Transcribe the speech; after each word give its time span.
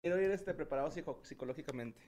quiero 0.00 0.20
ir 0.20 0.30
este, 0.30 0.54
preparado 0.54 0.90
psico- 0.90 1.20
psicológicamente. 1.22 2.00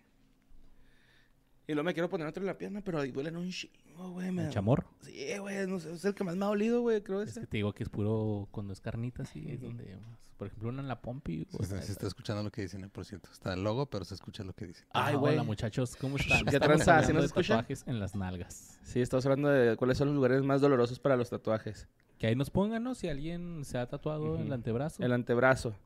Y 1.66 1.72
luego 1.74 1.84
me 1.84 1.94
quiero 1.94 2.08
poner 2.08 2.26
otro 2.26 2.42
en 2.42 2.46
la 2.48 2.58
pierna, 2.58 2.80
pero 2.82 2.98
ahí 2.98 3.12
duelen 3.12 3.36
un 3.36 3.48
chingo, 3.50 4.10
güey. 4.10 4.32
me 4.32 4.42
¿El 4.42 4.48
da- 4.48 4.54
chamorro? 4.54 4.88
Sí, 5.02 5.38
güey, 5.38 5.66
no 5.68 5.78
sé, 5.78 5.92
es 5.92 6.04
el 6.04 6.14
que 6.14 6.24
más 6.24 6.34
me 6.36 6.44
ha 6.44 6.48
dolido, 6.48 6.80
güey, 6.80 7.00
creo 7.02 7.22
Es 7.22 7.30
ese. 7.30 7.40
que 7.42 7.46
te 7.46 7.56
digo 7.58 7.72
que 7.72 7.84
es 7.84 7.88
puro 7.88 8.48
cuando 8.50 8.72
es 8.72 8.80
carnita, 8.80 9.24
sí, 9.24 9.44
es 9.48 9.60
donde, 9.60 9.96
por 10.36 10.48
ejemplo, 10.48 10.68
una 10.70 10.80
en 10.82 10.88
la 10.88 11.00
pompi. 11.00 11.46
Se 11.48 11.56
o 11.58 11.62
está, 11.62 11.76
sea, 11.76 11.82
se 11.82 11.92
está 11.92 12.06
escuchando 12.08 12.42
lo 12.42 12.50
que 12.50 12.62
dicen, 12.62 12.82
eh, 12.82 12.88
por 12.88 13.04
cierto. 13.04 13.30
Está 13.30 13.52
el 13.54 13.62
logo, 13.62 13.86
pero 13.86 14.04
se 14.04 14.14
escucha 14.14 14.42
lo 14.42 14.52
que 14.52 14.66
dicen. 14.66 14.84
Ay, 14.92 15.12
Ay, 15.12 15.14
güey. 15.16 15.34
Hola, 15.34 15.44
muchachos, 15.44 15.94
¿cómo 15.94 16.16
están? 16.16 16.44
¿Qué 16.44 16.58
tranza? 16.58 17.04
¿Sí 17.04 17.12
nos 17.12 17.24
escuchan? 17.24 17.58
tatuajes 17.58 17.84
en 17.86 18.00
las 18.00 18.16
nalgas. 18.16 18.80
Sí, 18.82 19.00
estamos 19.00 19.24
hablando 19.26 19.48
de 19.50 19.76
cuáles 19.76 19.96
son 19.96 20.08
los 20.08 20.16
lugares 20.16 20.42
más 20.42 20.60
dolorosos 20.60 20.98
para 20.98 21.16
los 21.16 21.30
tatuajes. 21.30 21.86
Que 22.18 22.26
ahí 22.26 22.34
nos 22.34 22.50
pongan, 22.50 22.82
¿no? 22.82 22.96
Si 22.96 23.08
alguien 23.08 23.64
se 23.64 23.78
ha 23.78 23.86
tatuado 23.86 24.34
Ujú. 24.34 24.42
el 24.42 24.52
antebrazo. 24.52 25.02
El 25.04 25.12
antebrazo. 25.12 25.76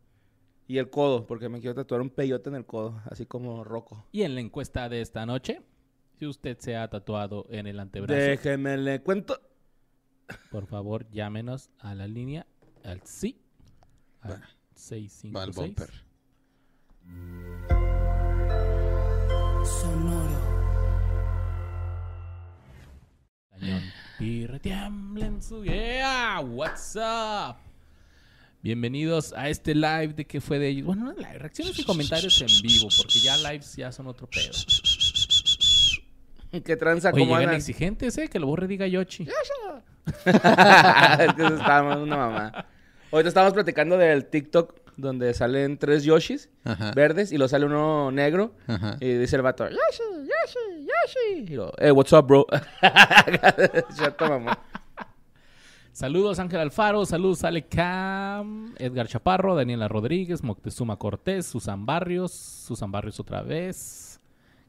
Y 0.66 0.78
el 0.78 0.88
codo, 0.88 1.26
porque 1.26 1.48
me 1.48 1.60
quiero 1.60 1.74
tatuar 1.74 2.00
un 2.00 2.10
peyote 2.10 2.48
en 2.48 2.56
el 2.56 2.64
codo, 2.64 3.00
así 3.10 3.26
como 3.26 3.64
roco. 3.64 4.06
Y 4.12 4.22
en 4.22 4.34
la 4.34 4.40
encuesta 4.40 4.88
de 4.88 5.00
esta 5.02 5.26
noche, 5.26 5.60
si 6.18 6.26
usted 6.26 6.58
se 6.58 6.76
ha 6.76 6.88
tatuado 6.88 7.46
en 7.50 7.66
el 7.66 7.78
antebrazo, 7.80 8.14
Déjeme 8.18 8.76
le 8.78 9.02
cuento. 9.02 9.38
por 10.50 10.66
favor, 10.66 11.08
llámenos 11.10 11.70
a 11.78 11.94
la 11.94 12.06
línea 12.08 12.46
al 12.82 13.02
sí. 13.02 13.40
Al 14.22 14.32
Va. 14.32 14.48
656. 14.74 15.34
Va 15.36 15.62
bumper. 15.62 15.90
Cañón. 23.50 23.82
Y 24.20 24.46
retiembla 24.46 25.26
en 25.26 25.42
su... 25.42 25.64
Yeah, 25.64 26.40
what's 26.40 26.96
up? 26.96 27.56
Bienvenidos 28.64 29.34
a 29.36 29.50
este 29.50 29.74
live 29.74 30.14
de 30.14 30.24
que 30.26 30.40
fue 30.40 30.58
de 30.58 30.68
ellos. 30.68 30.86
Bueno, 30.86 31.04
no 31.04 31.12
live, 31.12 31.38
reacciones 31.38 31.78
y 31.78 31.84
comentarios 31.84 32.40
en 32.40 32.46
vivo, 32.66 32.88
porque 32.96 33.18
ya 33.18 33.36
lives 33.36 33.76
ya 33.76 33.92
son 33.92 34.06
otro 34.06 34.26
pedo. 34.26 34.52
¿Qué 36.64 36.74
tranza? 36.74 37.10
Oye, 37.10 37.24
¿Cómo 37.24 37.34
llegan 37.34 37.50
andan? 37.50 37.56
exigentes, 37.56 38.16
¿eh? 38.16 38.28
Que 38.28 38.38
lo 38.38 38.46
borre 38.46 38.66
diga 38.66 38.86
Yoshi. 38.86 39.24
es 40.24 40.32
que 41.34 41.42
eso 41.42 41.56
estaba 41.56 41.98
una 41.98 42.16
mamá. 42.16 42.66
Ahorita 43.12 43.28
estábamos 43.28 43.52
platicando 43.52 43.98
del 43.98 44.24
TikTok 44.24 44.74
donde 44.96 45.34
salen 45.34 45.76
tres 45.76 46.02
Yoshis 46.04 46.48
Ajá. 46.64 46.92
verdes 46.92 47.32
y 47.32 47.36
lo 47.36 47.48
sale 47.48 47.66
uno 47.66 48.10
negro 48.12 48.54
Ajá. 48.66 48.96
y 48.98 49.12
dice 49.12 49.36
el 49.36 49.42
vato, 49.42 49.68
Yoshi, 49.68 50.22
Yoshi, 50.22 50.86
Yoshi. 50.86 51.52
Y 51.52 51.56
lo, 51.56 51.70
hey, 51.76 51.90
what's 51.90 52.14
up, 52.14 52.26
bro? 52.26 52.46
Chato 53.94 54.26
mamá. 54.26 54.58
Saludos 55.94 56.40
Ángel 56.40 56.58
Alfaro, 56.58 57.06
saludos 57.06 57.44
Ale 57.44 57.66
Cam, 57.68 58.74
Edgar 58.78 59.06
Chaparro, 59.06 59.54
Daniela 59.54 59.86
Rodríguez, 59.86 60.42
Moctezuma 60.42 60.96
Cortés, 60.98 61.46
Susan 61.46 61.86
Barrios, 61.86 62.32
Susan 62.32 62.90
Barrios 62.90 63.20
otra 63.20 63.42
vez. 63.42 64.18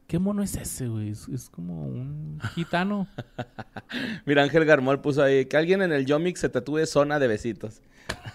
¿Qué 0.06 0.20
mono 0.20 0.44
es 0.44 0.54
ese, 0.54 0.86
güey? 0.86 1.08
Es, 1.10 1.26
es 1.26 1.50
como 1.50 1.84
un 1.88 2.38
gitano. 2.54 3.08
Mira, 4.24 4.44
Ángel 4.44 4.64
Garmol 4.64 5.00
puso 5.00 5.20
ahí 5.20 5.46
que 5.46 5.56
alguien 5.56 5.82
en 5.82 5.90
el 5.92 6.06
Yomix 6.06 6.38
se 6.38 6.48
tatúe 6.48 6.86
zona 6.86 7.18
de 7.18 7.26
besitos. 7.26 7.82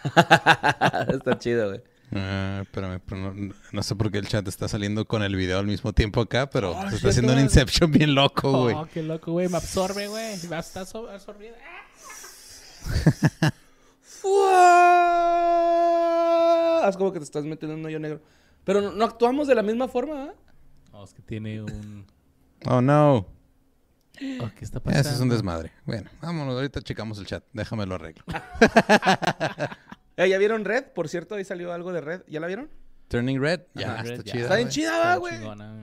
Está 1.07 1.39
chido, 1.39 1.69
güey. 1.69 1.81
Ah, 2.13 2.59
espérame, 2.63 2.99
pero 3.05 3.33
no, 3.33 3.53
no 3.71 3.83
sé 3.83 3.95
por 3.95 4.11
qué 4.11 4.17
el 4.17 4.27
chat 4.27 4.45
está 4.45 4.67
saliendo 4.67 5.05
con 5.05 5.23
el 5.23 5.33
video 5.37 5.59
al 5.59 5.65
mismo 5.65 5.93
tiempo 5.93 6.19
acá, 6.19 6.49
pero 6.49 6.71
Oh, 6.77 6.89
se 6.89 6.97
está 6.97 7.07
haciendo 7.07 7.31
un. 7.31 7.39
Inception 7.39 7.89
bien 7.89 8.15
loco, 8.15 8.63
güey. 8.63 8.75
Oh, 8.75 8.85
qué 8.93 9.01
loco, 9.01 9.31
güey. 9.31 9.47
Me 9.47 9.55
absorbe, 9.55 10.09
güey. 10.09 10.35
Me 10.49 10.59
está 10.59 10.83
so- 10.85 11.09
absorbiendo. 11.09 11.57
¡Ah! 11.65 11.80
Haz 16.83 16.97
como 16.97 17.11
que 17.11 17.19
te 17.19 17.25
estás 17.25 17.45
metiendo 17.45 17.73
en 17.75 17.79
un 17.81 17.85
hoyo 17.85 17.99
negro. 17.99 18.21
Pero 18.63 18.81
no, 18.81 18.91
no 18.91 19.05
actuamos 19.05 19.47
de 19.47 19.55
la 19.55 19.63
misma 19.63 19.87
forma, 19.87 20.23
¿ah? 20.23 20.33
No, 20.91 21.03
es 21.03 21.13
que 21.13 21.21
tiene 21.21 21.61
un... 21.61 22.05
Oh, 22.65 22.81
no. 22.81 23.27
Oh, 24.39 24.49
¿Qué 24.55 24.65
está 24.65 24.79
pasando? 24.79 25.07
Ese 25.07 25.15
es 25.15 25.21
un 25.21 25.29
desmadre. 25.29 25.71
Bueno, 25.85 26.09
vámonos, 26.21 26.55
ahorita 26.55 26.81
checamos 26.81 27.17
el 27.19 27.25
chat. 27.25 27.43
Déjame 27.53 27.85
lo 27.85 27.95
arreglo. 27.95 28.23
Eh, 30.17 30.27
¿Ya 30.27 30.37
vieron 30.37 30.65
Red? 30.65 30.87
Por 30.93 31.07
cierto, 31.07 31.35
ahí 31.35 31.45
salió 31.45 31.71
algo 31.71 31.93
de 31.93 32.01
Red. 32.01 32.23
¿Ya 32.27 32.41
la 32.41 32.47
vieron? 32.47 32.69
Turning 33.07 33.41
Red. 33.41 33.61
Ya, 33.73 33.95
está 34.01 34.17
ya. 34.17 34.23
chida. 34.23 34.41
Está 34.43 34.55
bien 34.57 34.69
chida, 34.69 35.15
güey. 35.15 35.35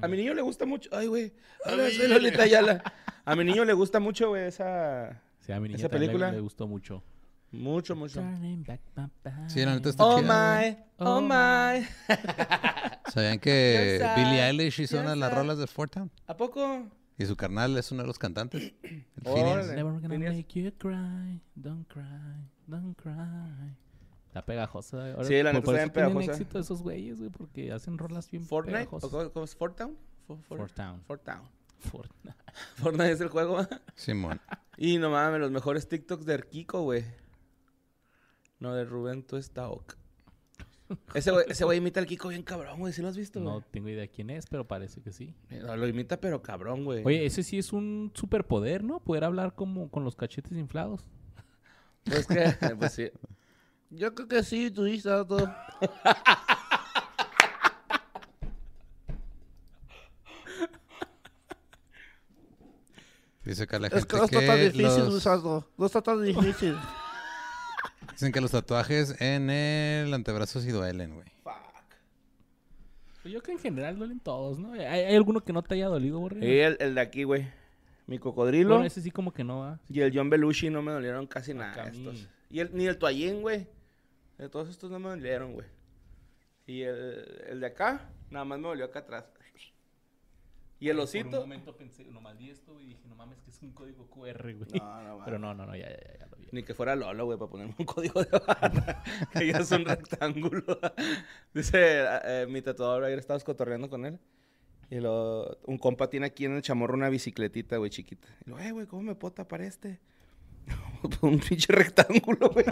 A 0.03 0.07
mi 0.07 0.17
niño 0.19 0.35
le 0.35 0.43
gusta 0.43 0.67
mucho. 0.67 0.91
Ay, 0.93 1.07
güey. 1.07 1.33
Hola, 1.65 1.91
soy 1.91 2.09
Lolita 2.09 2.43
Ayala. 2.43 2.83
A 3.25 3.35
mi 3.35 3.45
niño 3.45 3.65
le 3.65 3.73
gusta 3.73 4.01
mucho, 4.01 4.29
güey, 4.29 4.45
esa... 4.45 5.23
Sí, 5.49 5.53
a 5.55 5.61
mi 5.61 5.69
niña 5.69 5.79
¿Esa 5.79 5.89
película? 5.89 6.31
Le, 6.31 6.41
gustó 6.41 6.67
mucho. 6.67 7.03
Mucho, 7.53 7.97
mucho. 7.97 8.21
Sí, 9.49 9.65
la 9.65 9.75
neta 9.77 9.89
está 9.89 10.05
Oh 10.05 10.21
chida. 10.21 10.61
my, 10.61 10.77
oh 10.99 11.23
my. 11.23 11.87
¿Sabían 13.11 13.39
que 13.39 13.99
Billie 14.15 14.37
I- 14.37 14.51
Eilish 14.51 14.79
hizo 14.81 15.01
una 15.01 15.11
de 15.11 15.17
las 15.17 15.33
rolas 15.35 15.57
de 15.57 15.67
Fort 15.67 15.91
Town? 15.95 16.11
¿A 16.27 16.37
poco? 16.37 16.87
Y 17.17 17.25
su 17.25 17.35
carnal 17.35 17.79
es 17.79 17.91
uno 17.91 18.03
de 18.03 18.09
los 18.09 18.19
cantantes. 18.19 18.75
El 18.83 19.07
Órale. 19.25 19.63
Phineas. 19.63 19.67
Never 19.69 19.93
gonna 19.95 20.09
Phineas. 20.11 20.37
make 20.37 20.61
you 20.63 20.71
cry, 20.77 21.41
don't 21.55 21.89
cry, 21.89 22.05
don't 22.67 22.95
cry. 22.95 23.75
Está 24.27 24.45
pegajosa. 24.45 25.13
Ahora, 25.13 25.25
Sí, 25.25 25.33
la 25.43 25.55
neta 25.55 25.59
está 25.61 25.73
tienen 25.73 25.91
pegajosa. 25.91 26.33
éxito 26.33 26.59
esos 26.59 26.83
güeyes, 26.83 27.19
güey, 27.21 27.31
porque 27.31 27.73
hacen 27.73 27.97
rolas 27.97 28.31
bien 28.31 28.45
¿Fortnite? 28.45 28.77
¿O 28.91 29.01
pegajosas. 29.01 29.11
cómo, 29.11 29.31
cómo 29.33 29.45
es? 29.47 29.57
¿Fort 29.57 29.75
Town? 29.79 29.97
For- 30.27 30.37
for- 30.43 30.59
Fort 30.59 30.75
Town. 30.75 31.01
Fort 31.07 31.25
Town. 31.25 31.43
Fortnite. 31.79 32.37
Fortnite 32.77 33.13
es 33.13 33.21
el 33.21 33.29
juego. 33.29 33.67
Simón. 33.95 34.41
y 34.77 34.99
no 34.99 35.11
mames, 35.11 35.41
los 35.41 35.51
mejores 35.51 35.89
TikToks 35.89 36.27
de 36.27 36.43
Kiko, 36.43 36.83
güey. 36.83 37.05
No, 38.61 38.75
de 38.75 38.85
Rubén 38.85 39.23
Tuestaoc. 39.23 39.97
Ese 41.15 41.31
güey, 41.31 41.45
ese 41.49 41.65
güey 41.65 41.79
imita 41.79 42.01
al 42.01 42.07
Kiko 42.07 42.29
bien 42.29 42.43
cabrón, 42.43 42.79
güey. 42.79 42.93
¿Sí 42.93 43.03
lo 43.03 43.09
has 43.09 43.17
visto, 43.17 43.41
güey? 43.41 43.53
No 43.53 43.61
tengo 43.61 43.89
idea 43.89 44.07
quién 44.09 44.31
es, 44.31 44.47
pero 44.47 44.67
parece 44.67 45.03
que 45.03 45.13
sí. 45.13 45.35
No, 45.51 45.77
Lo 45.77 45.87
imita, 45.87 46.19
pero 46.21 46.43
cabrón, 46.43 46.85
güey. 46.85 47.05
Oye, 47.05 47.27
ese 47.27 47.43
sí 47.43 47.59
es 47.59 47.73
un 47.73 48.11
superpoder, 48.15 48.83
¿no? 48.83 49.01
Poder 49.01 49.25
hablar 49.25 49.55
como 49.55 49.91
con 49.91 50.05
los 50.05 50.17
cachetes 50.17 50.53
inflados. 50.53 51.05
Pues 52.05 52.27
que, 52.27 52.55
pues 52.79 52.93
sí. 52.93 53.11
Yo 53.91 54.15
creo 54.15 54.29
que 54.29 54.43
sí, 54.43 54.71
tú 54.71 54.85
dices 54.85 55.13
todo. 55.27 55.55
Dice 63.49 63.63
acá 63.63 63.79
la 63.79 63.87
Es 63.87 63.95
gente 63.95 64.09
que 64.09 64.17
no 64.19 64.25
está 64.25 64.47
tan 64.47 64.61
difícil, 64.61 64.83
los-. 64.83 65.65
No 65.79 65.87
está 65.87 66.03
tan 66.03 66.23
difícil. 66.23 66.77
Dicen 68.13 68.31
que 68.31 68.43
los 68.43 68.51
tatuajes 68.51 69.19
en 69.23 69.49
el 69.49 70.13
antebrazo 70.13 70.61
sí 70.61 70.71
duelen, 70.71 71.15
güey. 71.15 71.27
Pues 73.23 73.33
yo 73.33 73.41
creo 73.41 73.43
que 73.43 73.53
en 73.53 73.59
general 73.59 73.97
duelen 73.99 74.21
todos, 74.21 74.59
¿no? 74.59 74.75
¿Hay, 74.75 74.81
hay 74.81 75.17
alguno 75.17 75.41
que 75.41 75.55
no 75.55 75.63
te 75.63 75.75
haya 75.75 75.87
dolido, 75.89 76.19
Borre? 76.21 76.45
Y 76.47 76.59
el, 76.61 76.77
el 76.79 76.95
de 76.95 77.01
aquí, 77.01 77.25
güey. 77.25 77.49
Mi 78.07 78.19
cocodrilo 78.19 78.71
Bueno, 78.71 78.85
ese 78.85 79.01
sí 79.01 79.11
como 79.11 79.33
que 79.33 79.45
no 79.45 79.61
va. 79.61 79.81
y 79.89 80.01
el 80.01 80.13
John 80.15 80.29
Belushi 80.29 80.69
no 80.69 80.83
me 80.83 80.93
dolieron 80.93 81.27
casi 81.27 81.55
nada 81.55 81.73
Acá 81.73 81.89
estos. 81.89 82.29
Y 82.51 82.61
el, 82.61 82.71
ni 82.75 82.87
el 82.87 82.99
toallín, 82.99 83.41
güey. 83.41 83.67
De 84.37 84.49
todos 84.51 84.69
estos 84.69 84.91
no 84.91 84.99
me 84.99 85.09
dolieron, 85.09 85.55
güey. 85.55 85.67
Y 86.67 86.83
el, 86.83 87.45
el 87.49 87.61
de 87.61 87.67
acá, 87.67 88.11
nada 88.31 88.45
más 88.45 88.59
me 88.59 88.69
dolió 88.69 88.85
acá 88.85 88.99
atrás. 89.01 89.25
Y 90.81 90.89
el 90.91 90.97
Por 90.97 91.03
un 91.03 91.09
osito. 91.09 91.41
momento 91.41 91.77
pensé, 91.77 92.05
nomás 92.05 92.37
vi 92.39 92.51
esto 92.51 92.81
y 92.81 92.87
dije, 92.87 93.03
no 93.09 93.17
mames, 93.17 93.41
que 93.41 93.51
es 93.51 93.61
un 93.63 93.73
código 93.73 94.07
QR, 94.09 94.43
güey. 94.55 94.69
No, 94.81 95.03
no, 95.03 95.25
Pero 95.25 95.39
no, 95.39 95.53
no, 95.55 95.67
no, 95.67 95.75
ya, 95.77 95.89
ya, 95.89 95.97
ya, 95.97 96.19
ya 96.21 96.27
lo 96.27 96.37
vi. 96.37 96.47
Ni 96.53 96.63
que 96.63 96.73
fuera 96.75 96.95
Lolo, 96.95 97.25
güey, 97.25 97.37
para 97.39 97.51
ponerme 97.51 97.75
un 97.79 97.85
código 97.85 98.23
de 98.23 98.31
barra. 98.47 99.03
que 99.33 99.47
ya 99.49 99.59
es 99.59 99.71
un 99.73 99.85
rectángulo. 99.85 100.79
Dice 101.53 102.05
eh, 102.25 102.47
mi 102.49 102.63
tatuador, 102.63 103.05
ayer 103.05 103.19
estabas 103.19 103.43
cotorreando 103.45 103.91
con 103.91 104.07
él. 104.07 104.19
Y 104.91 105.01
lo, 105.01 105.59
un 105.67 105.77
compa 105.79 106.09
tiene 106.09 106.27
aquí 106.27 106.45
en 106.47 106.55
el 106.57 106.63
chamorro 106.63 106.95
una 106.95 107.09
bicicletita, 107.11 107.77
güey, 107.77 107.91
chiquita. 107.91 108.29
Y 108.47 108.51
lo, 108.51 108.59
eh, 108.59 108.71
güey, 108.73 108.87
¿cómo 108.87 109.03
me 109.03 109.15
puedo 109.15 109.35
tapar 109.35 109.61
este? 109.63 110.01
un 111.23 111.39
pinche 111.41 111.73
rectángulo, 111.73 112.51
güey. 112.51 112.65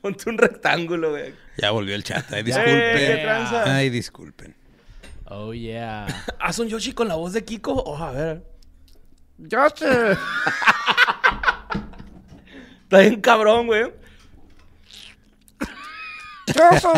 Ponte 0.00 0.28
un 0.30 0.38
rectángulo, 0.38 1.10
güey. 1.10 1.34
Ya 1.58 1.70
volvió 1.70 1.94
el 1.94 2.04
chat. 2.04 2.24
Ay, 2.32 2.40
Eh, 2.40 2.44
disculpen. 2.44 3.72
Ay, 3.72 3.90
disculpen. 3.90 4.56
Oh, 5.26 5.52
yeah. 5.52 6.06
¿Haz 6.40 6.58
un 6.58 6.68
Yoshi 6.68 6.92
con 6.92 7.08
la 7.08 7.14
voz 7.14 7.32
de 7.32 7.44
Kiko? 7.44 7.72
Oh, 7.72 7.96
a 7.96 8.12
ver. 8.12 8.44
¡Yoshi! 9.38 9.84
Está 12.82 12.98
bien 12.98 13.20
cabrón, 13.20 13.66
güey. 13.66 13.92
¡Yoshi! 16.46 16.88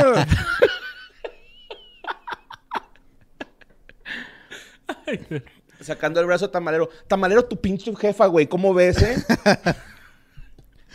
Sacando 5.81 6.21
el 6.21 6.27
brazo 6.27 6.51
tamalero. 6.51 6.91
Tamalero, 7.07 7.45
tu 7.45 7.61
pinche 7.61 7.95
jefa, 7.95 8.27
güey. 8.27 8.49
¿Cómo 8.49 8.75
ves, 8.75 9.01
eh? 9.03 9.17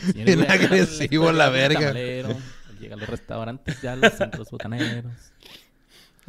Bien 0.15 0.49
agresivo 0.49 1.31
la 1.31 1.49
verga. 1.49 1.79
tamalero, 1.79 2.35
Llega 2.79 2.95
a 2.95 2.97
los 2.97 3.07
restaurantes 3.07 3.79
ya, 3.81 3.95
los 3.95 4.11
centros 4.13 4.49
botaneros. 4.49 5.30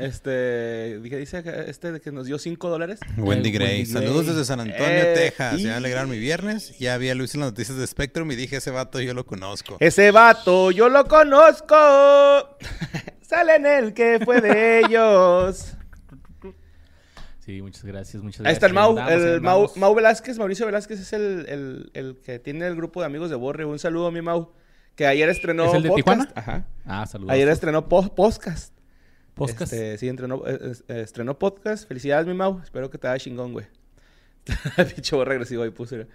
Este, 0.03 0.99
dije, 1.01 1.17
dice 1.17 1.43
este 1.69 1.93
de 1.93 2.01
que 2.01 2.13
nos 2.13 2.27
dio 2.27 2.39
5 2.39 2.69
dólares. 2.69 3.01
Wendy 3.17 3.49
Eh, 3.49 3.53
Gray. 3.53 3.69
Wendy 3.79 3.87
Saludos 3.87 4.25
Gray. 4.25 4.27
desde 4.35 4.45
San 4.45 4.61
Antonio, 4.61 4.85
Eh, 4.87 5.13
Texas. 5.15 5.59
y- 5.61 5.65
Ya 5.65 5.77
alegraron 5.77 6.11
mi 6.11 6.19
viernes. 6.19 6.79
Ya 6.79 6.95
había 6.95 7.15
Luis 7.15 7.35
en 7.35 7.41
las 7.43 7.51
noticias 7.51 7.77
de 7.79 7.87
Spectrum 7.87 8.31
y 8.33 8.37
dije, 8.37 8.57
ese 8.57 8.71
vato 8.71 9.01
yo 9.01 9.15
lo 9.15 9.25
conozco. 9.27 9.77
Ese 9.81 10.11
vato, 10.11 10.71
yo 10.71 10.89
lo 10.89 11.07
conozco. 11.07 11.77
Sale 13.23 13.57
en 13.57 13.67
el 13.67 13.95
que 13.95 14.21
fue 14.25 14.41
de 14.41 14.81
ellos. 14.81 15.75
Sí, 17.45 17.61
muchas 17.61 17.83
gracias, 17.85 18.23
muchas 18.23 18.39
Ahí 18.41 18.55
gracias. 18.55 18.57
está 18.59 18.67
el 18.69 18.73
Mau, 18.73 18.93
Ahí 18.93 18.99
andamos, 19.01 19.25
ahí 19.25 19.31
el 19.35 19.41
Mau, 19.41 19.57
andamos. 19.63 19.77
Mau 19.77 19.95
Velázquez, 19.97 20.39
Mauricio 20.39 20.65
Velázquez 20.65 21.01
es 21.01 21.13
el, 21.13 21.45
el, 21.49 21.91
el 21.95 22.21
que 22.25 22.39
tiene 22.39 22.69
el 22.69 22.77
grupo 22.77 23.01
de 23.01 23.07
amigos 23.07 23.31
de 23.31 23.37
Borre. 23.37 23.65
Un 23.65 23.81
saludo 23.81 24.07
a 24.07 24.11
mi 24.13 24.23
Mau, 24.23 24.53
que 24.95 25.09
ayer 25.09 25.29
estrenó 25.29 25.65
¿Es 25.65 25.75
el 25.75 25.83
de 25.83 25.89
podcast. 25.89 26.07
Tijuana? 26.07 26.33
Ajá. 26.37 26.67
Ah, 26.87 27.05
saludos. 27.05 27.33
Ayer 27.33 27.49
estrenó 27.49 27.89
po- 27.89 28.15
podcast. 28.15 28.73
Podcast. 29.35 29.73
Este, 29.73 29.99
sí, 29.99 30.09
entrenó, 30.09 30.43
eh, 30.47 30.73
eh, 30.89 31.01
estrenó 31.01 31.39
podcast. 31.39 31.87
Felicidades, 31.89 32.27
mi 32.27 32.35
Mau. 32.35 32.61
Espero 32.63 32.91
que 32.91 32.99
te 32.99 33.07
haga 33.09 33.19
chingón, 33.19 33.53
güey. 33.53 33.67
Pinche 34.95 35.25
regresivo 35.25 35.63
ahí 35.63 35.71
puse. 35.71 36.07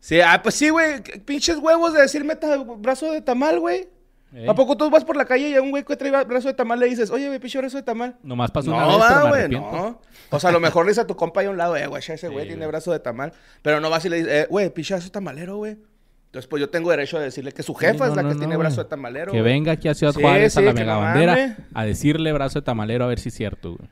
Sí, 0.00 0.20
ah, 0.20 0.40
pues 0.42 0.54
sí, 0.54 0.68
güey. 0.70 1.02
Pinches 1.24 1.58
huevos 1.58 1.92
de 1.92 2.02
decirme 2.02 2.36
ta- 2.36 2.58
brazo 2.58 3.12
de 3.12 3.20
tamal, 3.22 3.58
güey. 3.60 3.88
Ey, 4.34 4.46
¿A 4.48 4.54
poco 4.54 4.76
tú 4.76 4.90
vas 4.90 5.04
por 5.04 5.16
la 5.16 5.24
calle 5.24 5.48
y 5.48 5.54
a 5.54 5.62
un 5.62 5.70
güey 5.70 5.84
que 5.84 5.96
trae 5.96 6.10
brazo 6.24 6.48
de 6.48 6.54
tamal 6.54 6.78
le 6.80 6.86
dices, 6.86 7.10
oye, 7.10 7.26
güey, 7.28 7.38
pinche 7.38 7.58
brazo 7.58 7.76
de 7.76 7.82
tamal? 7.82 8.16
Nomás 8.22 8.50
pasó 8.50 8.70
una 8.70 8.80
No, 8.82 8.98
vez, 8.98 9.06
pero 9.08 9.10
va, 9.20 9.22
me 9.24 9.28
güey, 9.30 9.40
arrepiento. 9.42 9.72
no. 9.72 10.00
O 10.30 10.40
sea, 10.40 10.50
a 10.50 10.52
lo 10.52 10.60
mejor 10.60 10.84
le 10.84 10.90
dices 10.90 11.04
a 11.04 11.06
tu 11.06 11.16
compa 11.16 11.40
ahí 11.40 11.46
a 11.46 11.50
un 11.50 11.56
lado, 11.56 11.76
eh, 11.76 11.86
güey, 11.86 12.00
ese 12.00 12.18
Sí, 12.18 12.26
güey 12.26 12.44
tiene 12.46 12.58
güey. 12.58 12.68
brazo 12.68 12.92
de 12.92 12.98
tamal. 12.98 13.32
Pero 13.62 13.80
no 13.80 13.88
vas 13.88 14.04
y 14.04 14.08
le 14.08 14.16
dices, 14.16 14.32
eh, 14.32 14.46
güey, 14.50 14.68
pinche 14.70 14.94
brazo 14.94 15.10
tamalero, 15.10 15.56
güey. 15.56 15.78
Entonces, 16.26 16.48
pues 16.48 16.60
yo 16.60 16.68
tengo 16.68 16.90
derecho 16.90 17.16
a 17.16 17.20
decirle 17.20 17.52
que 17.52 17.62
su 17.62 17.74
jefa 17.74 18.04
Sí, 18.06 18.10
es 18.10 18.16
no, 18.16 18.16
la 18.16 18.22
que 18.28 18.34
no, 18.34 18.38
tiene 18.40 18.54
no, 18.54 18.58
brazo 18.60 18.82
de 18.82 18.88
tamalero. 18.90 19.32
Que 19.32 19.40
güey. 19.40 19.52
venga 19.52 19.72
aquí 19.72 19.88
a 19.88 19.94
Ciudad 19.94 20.12
Sí, 20.12 20.20
Juárez 20.20 20.56
a 20.56 20.60
la 20.60 20.72
mega 20.72 20.94
no 20.94 21.00
bandera 21.00 21.56
a 21.72 21.84
decirle 21.84 22.32
brazo 22.32 22.58
de 22.60 22.64
tamalero 22.64 23.04
a 23.04 23.08
ver 23.08 23.18
si 23.18 23.28
es 23.30 23.34
cierto, 23.34 23.76
güey. 23.76 23.88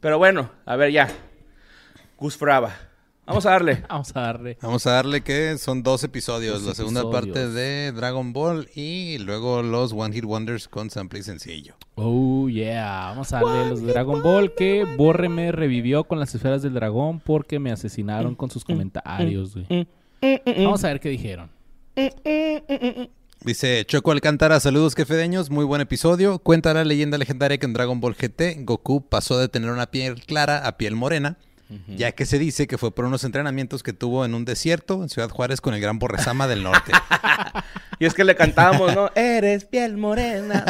Pero 0.00 0.18
bueno, 0.18 0.50
a 0.66 0.76
ver, 0.76 0.92
ya. 0.92 1.08
Gus 2.18 2.36
Fraba. 2.36 2.72
Vamos 3.26 3.46
a 3.46 3.50
darle. 3.52 3.82
Vamos 3.88 4.14
a 4.14 4.20
darle. 4.20 4.58
Vamos 4.60 4.86
a 4.86 4.90
darle 4.92 5.22
que 5.22 5.56
son 5.56 5.82
dos 5.82 6.04
episodios. 6.04 6.60
Dos 6.60 6.68
la 6.68 6.74
segunda 6.74 7.00
episodios. 7.00 7.26
parte 7.26 7.48
de 7.48 7.90
Dragon 7.92 8.32
Ball 8.34 8.68
y 8.74 9.16
luego 9.18 9.62
los 9.62 9.92
One 9.94 10.14
Hit 10.14 10.24
Wonders 10.26 10.68
con 10.68 10.90
sample 10.90 11.20
y 11.20 11.22
sencillo. 11.22 11.74
Oh, 11.94 12.48
yeah. 12.50 13.06
Vamos 13.08 13.32
a 13.32 13.40
darle 13.40 13.70
los 13.70 13.80
de 13.82 13.92
Dragon 13.92 14.22
Ball 14.22 14.54
que 14.54 14.84
Borre 14.98 15.30
me 15.30 15.50
revivió 15.52 16.04
con 16.04 16.20
las 16.20 16.34
esferas 16.34 16.60
del 16.62 16.74
dragón 16.74 17.18
porque 17.20 17.58
me 17.58 17.72
asesinaron 17.72 18.34
con 18.34 18.50
sus 18.50 18.62
comentarios, 18.64 19.54
güey. 19.56 19.88
Vamos 20.56 20.84
a 20.84 20.88
ver 20.88 21.00
qué 21.00 21.08
dijeron. 21.10 21.50
Dice 23.44 23.84
Choco 23.84 24.10
Alcántara, 24.10 24.58
saludos 24.58 24.94
quefedeños, 24.94 25.50
muy 25.50 25.64
buen 25.64 25.82
episodio. 25.82 26.38
Cuenta 26.38 26.72
la 26.72 26.84
leyenda 26.84 27.18
legendaria 27.18 27.58
que 27.58 27.66
en 27.66 27.74
Dragon 27.74 28.00
Ball 28.00 28.14
GT 28.14 28.64
Goku 28.64 29.06
pasó 29.06 29.38
de 29.38 29.48
tener 29.48 29.70
una 29.70 29.90
piel 29.90 30.24
clara 30.24 30.66
a 30.66 30.78
piel 30.78 30.96
morena, 30.96 31.36
ya 31.88 32.12
que 32.12 32.26
se 32.26 32.38
dice 32.38 32.66
que 32.66 32.78
fue 32.78 32.94
por 32.94 33.04
unos 33.04 33.24
entrenamientos 33.24 33.82
que 33.82 33.92
tuvo 33.92 34.24
en 34.24 34.34
un 34.34 34.44
desierto 34.44 35.02
en 35.02 35.08
Ciudad 35.08 35.28
Juárez 35.30 35.60
con 35.60 35.74
el 35.74 35.80
gran 35.80 35.98
Borresama 35.98 36.46
del 36.46 36.62
Norte. 36.62 36.92
Y 38.00 38.06
es 38.06 38.14
que 38.14 38.24
le 38.24 38.34
cantábamos, 38.34 38.92
¿no? 38.92 39.10
Eres 39.14 39.66
piel 39.66 39.96
morena. 39.96 40.64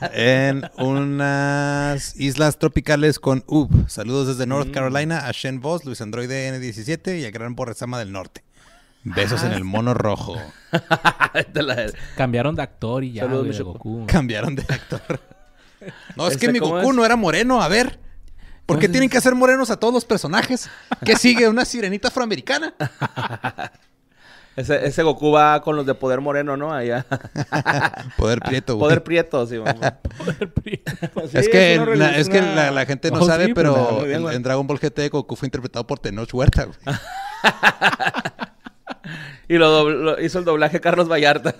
en 0.12 0.68
unas 0.76 2.16
islas 2.16 2.58
tropicales 2.58 3.20
con 3.20 3.44
UB. 3.46 3.88
Saludos 3.88 4.26
desde 4.26 4.44
North 4.44 4.72
Carolina 4.72 5.28
a 5.28 5.30
Shen 5.30 5.60
Voss, 5.60 5.84
Luis 5.84 6.00
Androide 6.00 6.50
N17 6.52 7.20
y 7.20 7.24
al 7.24 7.30
gran 7.30 7.54
Borresama 7.54 7.98
del 8.00 8.10
Norte. 8.10 8.42
Besos 9.04 9.44
en 9.44 9.52
el 9.52 9.62
mono 9.62 9.94
rojo. 9.94 10.36
La- 11.54 11.86
Cambiaron 12.16 12.56
de 12.56 12.62
actor 12.62 13.04
y 13.04 13.12
ya, 13.12 13.22
Saludos, 13.22 13.46
güey. 13.46 13.58
Goku. 13.60 14.06
Cambiaron 14.08 14.56
de 14.56 14.62
actor. 14.68 15.20
No, 16.16 16.26
es 16.26 16.36
que 16.36 16.50
mi 16.52 16.58
¿cómo 16.58 16.74
Goku 16.74 16.90
es? 16.90 16.96
no 16.96 17.04
era 17.04 17.14
moreno. 17.16 17.62
A 17.62 17.68
ver. 17.68 18.00
¿Por 18.66 18.78
qué 18.78 18.88
tienen 18.88 19.08
que 19.10 19.18
hacer 19.18 19.34
morenos 19.34 19.70
a 19.70 19.76
todos 19.76 19.92
los 19.92 20.04
personajes? 20.04 20.70
¿Qué 21.04 21.16
sigue? 21.16 21.48
¿Una 21.48 21.64
sirenita 21.64 22.08
afroamericana? 22.08 22.74
Ese, 24.56 24.84
ese 24.84 25.02
Goku 25.04 25.30
va 25.30 25.62
con 25.62 25.76
los 25.76 25.86
de 25.86 25.94
Poder 25.94 26.20
Moreno, 26.20 26.56
¿no? 26.56 26.72
Allá. 26.74 27.06
Poder 28.18 28.40
prieto, 28.40 28.74
güey. 28.76 28.88
Poder 28.88 29.02
Prieto, 29.04 29.46
sí. 29.46 29.58
mamá. 29.58 29.98
Sí, 31.30 31.38
es 31.38 31.48
que, 31.48 31.78
una 31.80 31.94
la, 31.94 32.18
es 32.18 32.28
que 32.28 32.42
la, 32.42 32.70
la 32.70 32.84
gente 32.84 33.10
no 33.10 33.20
Oh, 33.20 33.24
sabe, 33.26 33.46
sí, 33.46 33.54
pero 33.54 33.98
pues, 33.98 34.08
bien, 34.08 34.28
en, 34.28 34.42
Dragon 34.42 34.66
Ball 34.66 34.78
GT 34.78 35.08
Goku 35.10 35.36
fue 35.36 35.46
interpretado 35.46 35.86
por 35.86 35.98
Tenoch 35.98 36.28
Huerta. 36.34 36.64
güey. 36.64 36.76
Y 39.48 39.56
lo, 39.56 40.20
hizo 40.20 40.38
el 40.40 40.44
doblaje 40.44 40.80
Carlos 40.80 41.08
Vallarta. 41.08 41.54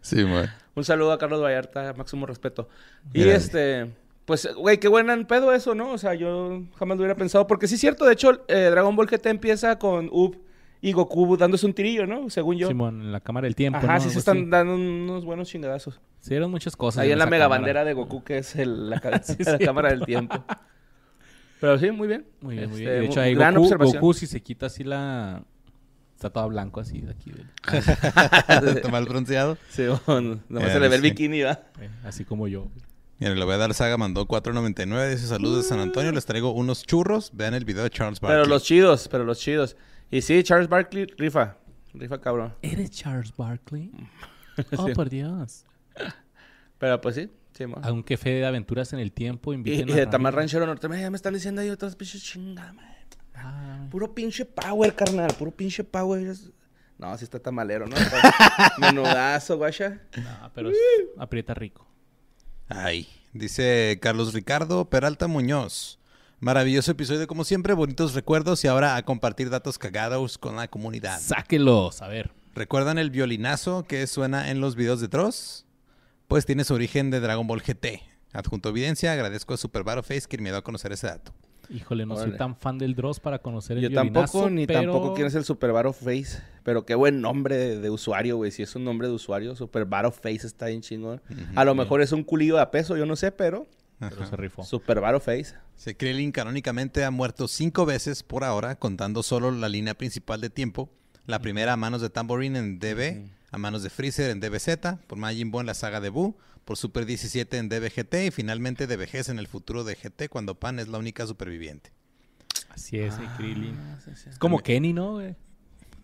Sí, 0.00 0.22
güey. 0.22 0.48
Un 0.74 0.84
saludo 0.84 1.12
a 1.12 1.18
Carlos 1.18 1.42
Vallarta, 1.42 1.92
máximo 1.94 2.26
respeto. 2.26 2.68
Y 3.12 3.20
Mira. 3.20 3.34
este, 3.36 3.90
pues, 4.24 4.48
güey, 4.54 4.78
qué 4.78 4.88
buen 4.88 5.24
pedo 5.26 5.52
eso, 5.52 5.74
¿no? 5.74 5.92
O 5.92 5.98
sea, 5.98 6.14
yo 6.14 6.62
jamás 6.76 6.96
lo 6.96 7.02
hubiera 7.02 7.16
pensado. 7.16 7.46
Porque 7.46 7.66
sí 7.68 7.74
es 7.74 7.80
cierto, 7.80 8.04
de 8.04 8.12
hecho, 8.12 8.44
eh, 8.48 8.68
Dragon 8.70 8.94
Ball 8.96 9.06
GT 9.06 9.26
empieza 9.26 9.78
con 9.78 10.08
Up 10.12 10.38
y 10.80 10.92
Goku 10.92 11.36
dándose 11.36 11.64
un 11.66 11.74
tirillo, 11.74 12.06
¿no? 12.06 12.28
Según 12.30 12.56
yo. 12.56 12.68
Simón, 12.68 13.00
en 13.02 13.12
la 13.12 13.20
cámara 13.20 13.44
del 13.46 13.54
tiempo. 13.54 13.78
Ajá, 13.78 13.94
¿no? 13.94 14.00
sí 14.00 14.10
se 14.10 14.18
están 14.18 14.38
así. 14.38 14.46
dando 14.50 14.74
unos 14.74 15.24
buenos 15.24 15.48
chingadazos. 15.48 16.00
Se 16.20 16.30
dieron 16.34 16.50
muchas 16.50 16.76
cosas. 16.76 17.02
Ahí 17.02 17.12
en 17.12 17.18
la 17.18 17.26
mega 17.26 17.44
cámara. 17.44 17.60
bandera 17.60 17.84
de 17.84 17.92
Goku, 17.94 18.22
que 18.24 18.38
es 18.38 18.56
el- 18.56 18.90
la, 18.90 19.00
Sí, 19.22 19.34
sí. 19.38 19.64
cámara 19.64 19.90
del 19.90 20.04
tiempo. 20.04 20.44
Pero 21.60 21.78
sí, 21.78 21.90
muy 21.92 22.08
bien. 22.08 22.26
Muy 22.40 22.56
bien, 22.56 22.70
muy 22.70 22.78
Este, 22.80 22.90
bien. 22.90 22.96
Y 22.96 23.00
de 23.00 23.06
hecho, 23.06 23.20
ahí 23.20 23.34
gran 23.34 23.54
Goku, 23.54 23.64
observación. 23.66 24.00
Goku, 24.00 24.14
si 24.14 24.26
se 24.26 24.40
quita 24.42 24.66
así 24.66 24.82
la... 24.84 25.42
Está 26.16 26.30
todo 26.30 26.48
blanco 26.48 26.78
así 26.80 27.00
de 27.00 27.10
aquí. 27.12 27.32
Está 27.72 28.88
mal 28.92 29.04
bronceado. 29.06 29.58
Sí, 29.70 29.84
bueno, 30.06 30.38
nomás 30.48 30.68
Ya, 30.68 30.74
se 30.74 30.80
le 30.80 30.88
ve 30.88 30.96
el 30.96 31.02
sí. 31.02 31.10
bikini, 31.10 31.42
¿va? 31.42 31.60
eh, 31.80 31.88
así 32.04 32.24
como 32.24 32.46
yo. 32.48 32.66
Mira, 33.22 33.34
le 33.36 33.44
voy 33.44 33.54
a 33.54 33.58
dar 33.58 33.72
saga, 33.72 33.96
mandó 33.96 34.26
4.99. 34.26 35.10
Dice 35.10 35.28
saludos 35.28 35.58
de 35.62 35.62
San 35.68 35.78
Antonio. 35.78 36.10
Les 36.10 36.26
traigo 36.26 36.50
unos 36.52 36.82
churros. 36.84 37.30
Vean 37.32 37.54
el 37.54 37.64
video 37.64 37.84
de 37.84 37.90
Charles 37.90 38.18
Barkley. 38.20 38.40
Pero 38.42 38.48
los 38.52 38.64
chidos, 38.64 39.06
pero 39.08 39.24
los 39.24 39.38
chidos. 39.38 39.76
Y 40.10 40.22
sí, 40.22 40.42
Charles 40.42 40.68
Barkley 40.68 41.06
rifa. 41.16 41.56
Rifa 41.94 42.20
cabrón. 42.20 42.52
¿Eres 42.62 42.90
Charles 42.90 43.32
Barkley? 43.36 43.90
Oh, 44.76 44.86
por 44.92 45.08
Dios. 45.08 45.64
Pero 46.78 47.00
pues 47.00 47.14
sí, 47.14 47.30
sí. 47.56 47.64
Aunque 47.82 48.18
fe 48.18 48.30
de 48.30 48.44
aventuras 48.44 48.92
en 48.92 48.98
el 48.98 49.10
tiempo, 49.12 49.52
Y, 49.52 49.56
inviten 49.56 49.88
y 49.88 49.92
a 49.92 49.94
de. 49.96 50.06
Tamar 50.08 50.34
Ranchero 50.34 50.66
Norte, 50.66 50.88
ya 51.00 51.10
me 51.10 51.16
están 51.16 51.32
diciendo 51.32 51.62
ahí 51.62 51.70
otras 51.70 51.96
pinches 51.96 52.22
chingada, 52.22 52.72
madre. 52.74 52.88
Ah, 53.34 53.86
Puro 53.90 54.12
pinche 54.12 54.44
power, 54.44 54.94
carnal. 54.94 55.32
Puro 55.38 55.52
pinche 55.52 55.84
power. 55.84 56.34
No, 56.98 57.16
sí 57.16 57.24
está 57.24 57.38
tamalero, 57.38 57.86
¿no? 57.86 57.96
Menudazo, 58.78 59.56
guacha. 59.56 60.00
no, 60.16 60.50
pero 60.54 60.70
es- 60.70 60.76
aprieta 61.16 61.54
rico. 61.54 61.86
Ay, 62.74 63.06
dice 63.34 63.98
Carlos 64.00 64.32
Ricardo 64.32 64.86
Peralta 64.86 65.26
Muñoz. 65.26 65.98
Maravilloso 66.40 66.90
episodio 66.92 67.26
como 67.26 67.44
siempre, 67.44 67.74
bonitos 67.74 68.14
recuerdos 68.14 68.64
y 68.64 68.68
ahora 68.68 68.96
a 68.96 69.02
compartir 69.04 69.50
datos 69.50 69.78
cagados 69.78 70.38
con 70.38 70.56
la 70.56 70.68
comunidad. 70.68 71.20
Sáquelos, 71.20 72.00
a 72.02 72.08
ver. 72.08 72.30
¿Recuerdan 72.54 72.98
el 72.98 73.10
violinazo 73.10 73.84
que 73.84 74.06
suena 74.06 74.50
en 74.50 74.60
los 74.60 74.74
videos 74.74 75.00
de 75.00 75.08
Dross? 75.08 75.66
Pues 76.28 76.46
tiene 76.46 76.64
su 76.64 76.74
origen 76.74 77.10
de 77.10 77.20
Dragon 77.20 77.46
Ball 77.46 77.60
GT. 77.62 78.02
Adjunto 78.32 78.70
evidencia, 78.70 79.12
agradezco 79.12 79.54
a 79.54 79.56
Super 79.58 79.84
Face 80.02 80.22
que 80.28 80.38
me 80.38 80.48
dio 80.48 80.56
a 80.58 80.64
conocer 80.64 80.92
ese 80.92 81.06
dato. 81.08 81.32
Híjole, 81.68 82.06
no 82.06 82.16
soy 82.16 82.36
tan 82.36 82.56
fan 82.56 82.78
del 82.78 82.94
Dross 82.94 83.20
para 83.20 83.38
conocer 83.38 83.76
el 83.76 83.84
Yo 83.84 83.88
violinazo, 83.90 84.32
tampoco, 84.32 84.50
ni 84.50 84.66
pero- 84.66 84.80
tampoco 84.80 85.14
quién 85.14 85.26
es 85.26 85.34
el 85.34 85.44
Super 85.44 85.72
Battle 85.72 85.92
Face. 85.92 86.42
Pero 86.64 86.84
qué 86.86 86.94
buen 86.94 87.20
nombre 87.20 87.56
de, 87.56 87.80
de 87.80 87.90
usuario, 87.90 88.36
güey. 88.36 88.50
Si 88.50 88.62
es 88.62 88.74
un 88.76 88.84
nombre 88.84 89.08
de 89.08 89.14
usuario, 89.14 89.56
Super 89.56 89.84
Battle 89.84 90.12
Face 90.12 90.46
está 90.46 90.66
bien 90.66 90.80
chingón. 90.80 91.20
A 91.54 91.64
lo 91.64 91.74
mejor 91.74 92.02
es 92.02 92.12
un 92.12 92.22
culillo 92.22 92.56
de 92.56 92.66
peso, 92.66 92.96
yo 92.96 93.06
no 93.06 93.16
sé, 93.16 93.32
pero 93.32 93.66
Pero 93.98 94.26
se 94.26 94.36
rifó. 94.36 94.64
Super 94.64 95.00
Battle 95.00 95.20
Face. 95.20 95.54
Se 95.76 95.96
Krillin 95.96 96.32
canónicamente 96.32 97.04
ha 97.04 97.10
muerto 97.10 97.48
cinco 97.48 97.84
veces 97.86 98.22
por 98.22 98.44
ahora, 98.44 98.76
contando 98.76 99.22
solo 99.22 99.50
la 99.50 99.68
línea 99.68 99.94
principal 99.94 100.40
de 100.40 100.50
tiempo. 100.50 100.90
La 101.26 101.38
primera 101.40 101.72
a 101.72 101.76
manos 101.76 102.00
de 102.00 102.10
Tambourine 102.10 102.58
en 102.58 102.78
DB, 102.78 103.26
a 103.50 103.58
manos 103.58 103.82
de 103.82 103.90
Freezer 103.90 104.30
en 104.30 104.40
DBZ, 104.40 104.98
por 105.06 105.18
Majin 105.18 105.50
Buu 105.50 105.60
en 105.60 105.66
la 105.66 105.74
saga 105.74 106.00
de 106.00 106.08
Buu, 106.08 106.36
por 106.64 106.76
Super 106.76 107.06
17 107.06 107.58
en 107.58 107.68
DBGT 107.68 108.14
y 108.26 108.30
finalmente 108.30 108.86
de 108.86 108.96
vejez 108.96 109.28
en 109.28 109.38
el 109.38 109.46
futuro 109.46 109.84
de 109.84 109.94
GT 109.94 110.28
cuando 110.28 110.54
Pan 110.58 110.78
es 110.78 110.88
la 110.88 110.98
única 110.98 111.26
superviviente. 111.26 111.92
Así 112.70 112.98
es, 112.98 113.14
el 113.18 113.28
Krillin. 113.36 113.76
Ah, 113.78 113.98
Es 114.06 114.38
como 114.38 114.60
Kenny, 114.60 114.92
¿no, 114.92 115.12
güey? 115.12 115.36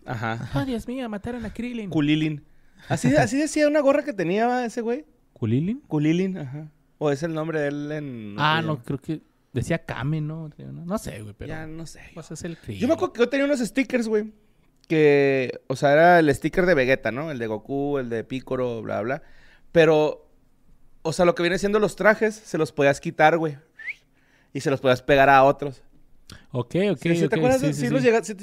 Ajá. 0.05 0.49
Oh, 0.55 0.65
Dios 0.65 0.87
mío, 0.87 1.07
mataron 1.09 1.45
a 1.45 1.53
Krillin. 1.53 1.89
Kulilin. 1.89 2.43
Así, 2.87 3.15
así 3.15 3.37
decía 3.37 3.67
una 3.67 3.81
gorra 3.81 4.03
que 4.03 4.13
tenía 4.13 4.47
¿va, 4.47 4.65
ese 4.65 4.81
güey. 4.81 5.05
¿Kulilin? 5.33 5.81
Kulilin, 5.81 6.37
ajá. 6.37 6.71
O 6.97 7.11
es 7.11 7.23
el 7.23 7.33
nombre 7.33 7.61
de 7.61 7.67
él 7.67 7.91
en... 7.91 8.35
Ah, 8.37 8.61
no, 8.61 8.81
creo 8.83 8.99
que 8.99 9.21
decía 9.53 9.85
Kame, 9.85 10.21
¿no? 10.21 10.49
No, 10.57 10.85
no 10.85 10.97
sé, 10.97 11.21
güey, 11.21 11.33
pero... 11.37 11.49
Ya 11.49 11.65
no 11.65 11.85
sé. 11.85 12.01
Pues 12.13 12.31
es 12.31 12.43
el 12.43 12.57
Krillin. 12.57 12.81
Yo 12.81 12.87
me 12.87 12.93
acuerdo 12.93 13.13
que 13.13 13.19
yo 13.19 13.29
tenía 13.29 13.45
unos 13.45 13.59
stickers, 13.59 14.07
güey. 14.07 14.33
Que, 14.87 15.61
o 15.67 15.75
sea, 15.75 15.93
era 15.93 16.19
el 16.19 16.33
sticker 16.33 16.65
de 16.65 16.73
Vegeta, 16.73 17.11
¿no? 17.11 17.31
El 17.31 17.39
de 17.39 17.47
Goku, 17.47 17.99
el 17.99 18.09
de 18.09 18.23
Piccolo, 18.23 18.81
bla, 18.81 19.01
bla. 19.01 19.21
Pero, 19.71 20.29
o 21.03 21.13
sea, 21.13 21.25
lo 21.25 21.35
que 21.35 21.43
viene 21.43 21.59
siendo 21.59 21.79
los 21.79 21.95
trajes, 21.95 22.35
se 22.35 22.57
los 22.57 22.71
podías 22.71 22.99
quitar, 22.99 23.37
güey. 23.37 23.57
Y 24.51 24.61
se 24.61 24.71
los 24.71 24.81
podías 24.81 25.03
pegar 25.03 25.29
a 25.29 25.43
otros. 25.43 25.83
Ok, 26.51 26.75
ok, 26.91 26.97
Sí, 27.01 27.15
¿sí 27.15 27.23
ok, 27.25 27.29
¿Te 27.29 27.35
acuerdas? 27.37 27.61
sí, 27.61 27.67
sí, 27.67 27.73
sí, 27.73 27.87
sí. 27.87 27.89
los 27.89 28.03
llegaste, 28.03 28.35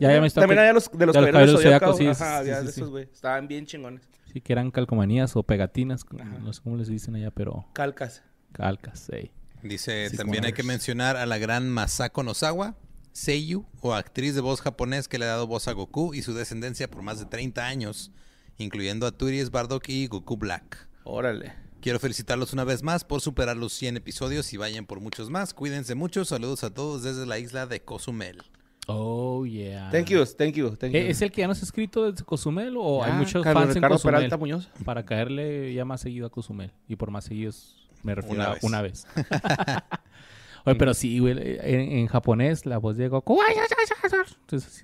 Ya, 0.00 0.12
ya 0.12 0.20
me 0.20 0.30
También 0.30 0.58
había 0.58 0.72
los 0.72 0.90
de 0.90 0.98
los 0.98 0.98
de 0.98 1.06
los 1.06 1.14
Caballeros 1.14 1.32
Caballeros 1.32 1.62
Zodiaco. 1.62 1.92
Zodiaco, 1.92 1.98
sí, 1.98 2.06
Ajá, 2.22 2.34
sí, 2.34 2.38
había 2.40 2.60
sí, 2.60 2.66
de 2.66 2.72
sí. 2.72 2.80
esos, 2.80 2.90
güey. 2.90 3.04
Estaban 3.04 3.48
bien 3.48 3.66
chingones. 3.66 4.02
Sí, 4.32 4.40
que 4.40 4.52
eran 4.52 4.70
calcomanías 4.70 5.36
o 5.36 5.42
pegatinas, 5.42 6.04
no 6.42 6.52
sé 6.52 6.60
cómo 6.62 6.76
les 6.76 6.88
dicen 6.88 7.14
allá, 7.16 7.30
pero 7.30 7.66
Calcas. 7.72 8.22
calcas, 8.52 9.08
sí. 9.12 9.30
Dice, 9.62 10.08
Six 10.10 10.18
también 10.18 10.44
hay 10.44 10.52
que 10.52 10.62
mencionar 10.62 11.16
a 11.16 11.26
la 11.26 11.38
gran 11.38 11.68
Masako 11.68 12.22
Nozawa, 12.22 12.76
Seiyu, 13.12 13.64
o 13.80 13.94
actriz 13.94 14.34
de 14.34 14.42
voz 14.42 14.60
japonés 14.60 15.08
que 15.08 15.18
le 15.18 15.24
ha 15.24 15.28
dado 15.28 15.46
voz 15.46 15.68
a 15.68 15.72
Goku 15.72 16.12
y 16.14 16.22
su 16.22 16.34
descendencia 16.34 16.90
por 16.90 17.02
más 17.02 17.18
de 17.18 17.24
30 17.26 17.64
años, 17.66 18.12
incluyendo 18.58 19.06
a 19.06 19.12
Turis 19.12 19.50
Bardock 19.50 19.88
y 19.88 20.06
Goku 20.06 20.36
Black. 20.36 20.86
Órale. 21.04 21.54
Quiero 21.86 22.00
felicitarlos 22.00 22.52
una 22.52 22.64
vez 22.64 22.82
más 22.82 23.04
por 23.04 23.20
superar 23.20 23.56
los 23.56 23.72
100 23.74 23.98
episodios 23.98 24.52
y 24.52 24.56
vayan 24.56 24.86
por 24.86 24.98
muchos 24.98 25.30
más. 25.30 25.54
Cuídense 25.54 25.94
mucho. 25.94 26.24
Saludos 26.24 26.64
a 26.64 26.74
todos 26.74 27.04
desde 27.04 27.26
la 27.26 27.38
isla 27.38 27.66
de 27.68 27.80
Cozumel. 27.84 28.42
Oh, 28.88 29.46
yeah. 29.46 29.88
Thank 29.92 30.06
you, 30.08 30.24
thank 30.26 30.54
you, 30.54 30.70
thank 30.70 30.90
you. 30.90 30.98
¿E- 30.98 31.10
¿Es 31.10 31.22
el 31.22 31.30
que 31.30 31.42
ya 31.42 31.46
nos 31.46 31.60
ha 31.62 31.64
escrito 31.64 32.10
desde 32.10 32.24
Cozumel 32.24 32.74
o 32.76 33.04
hay 33.04 33.12
muchos 33.12 33.40
Carlos 33.44 33.62
fans 33.62 33.68
en 33.68 33.74
Ricardo 33.76 33.94
Cozumel? 33.94 34.14
Peralta 34.16 34.36
Muñoz. 34.36 34.68
Para 34.84 35.04
caerle 35.04 35.72
ya 35.74 35.84
más 35.84 36.00
seguido 36.00 36.26
a 36.26 36.30
Cozumel. 36.30 36.72
Y 36.88 36.96
por 36.96 37.12
más 37.12 37.26
seguidos 37.26 37.88
me 38.02 38.16
refiero 38.16 38.34
Una 38.34 38.50
a 38.50 38.54
vez. 38.54 38.64
una 38.64 38.82
vez. 38.82 39.06
Oye, 40.64 40.74
pero 40.74 40.92
sí, 40.92 41.20
güey, 41.20 41.36
en, 41.38 41.80
en 41.98 42.06
japonés 42.08 42.66
la 42.66 42.78
voz 42.78 42.96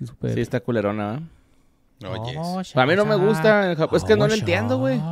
súper. 0.05 0.35
Sí, 0.35 0.39
está 0.39 0.61
culerona, 0.61 1.15
¿eh? 1.15 1.42
Oh, 2.11 2.61
A 2.75 2.85
mí 2.85 2.95
no 2.95 3.05
me 3.05 3.15
gusta. 3.15 3.71
Es 3.73 4.03
que 4.03 4.15
no 4.15 4.27
lo 4.27 4.33
entiendo, 4.33 4.77
güey. 4.77 5.01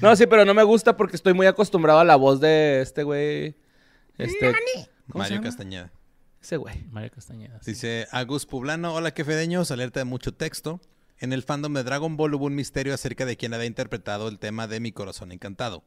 No, 0.00 0.14
sí, 0.16 0.26
pero 0.26 0.44
no 0.44 0.54
me 0.54 0.62
gusta 0.62 0.96
porque 0.96 1.16
estoy 1.16 1.34
muy 1.34 1.46
acostumbrado 1.46 2.00
a 2.00 2.04
la 2.04 2.16
voz 2.16 2.40
de 2.40 2.80
este 2.80 3.02
güey. 3.02 3.56
Este. 4.16 4.52
¿Cómo 5.10 5.24
se 5.24 5.30
Mario? 5.34 5.42
Castañeda. 5.42 5.90
Ese 6.42 6.56
güey. 6.56 6.84
María 6.90 7.10
Castañeda. 7.10 7.58
sí. 7.62 7.72
Dice 7.72 8.06
Agus 8.12 8.46
Publano, 8.46 8.94
hola 8.94 9.12
que 9.12 9.24
fedeños, 9.24 9.70
alerta 9.70 10.00
de 10.00 10.04
mucho 10.04 10.32
texto. 10.32 10.80
En 11.18 11.32
el 11.34 11.42
fandom 11.42 11.74
de 11.74 11.82
Dragon 11.84 12.16
Ball 12.16 12.34
hubo 12.34 12.46
un 12.46 12.54
misterio 12.54 12.94
acerca 12.94 13.26
de 13.26 13.36
quién 13.36 13.52
había 13.52 13.66
interpretado 13.66 14.28
el 14.28 14.38
tema 14.38 14.66
de 14.66 14.80
Mi 14.80 14.92
Corazón 14.92 15.32
Encantado. 15.32 15.84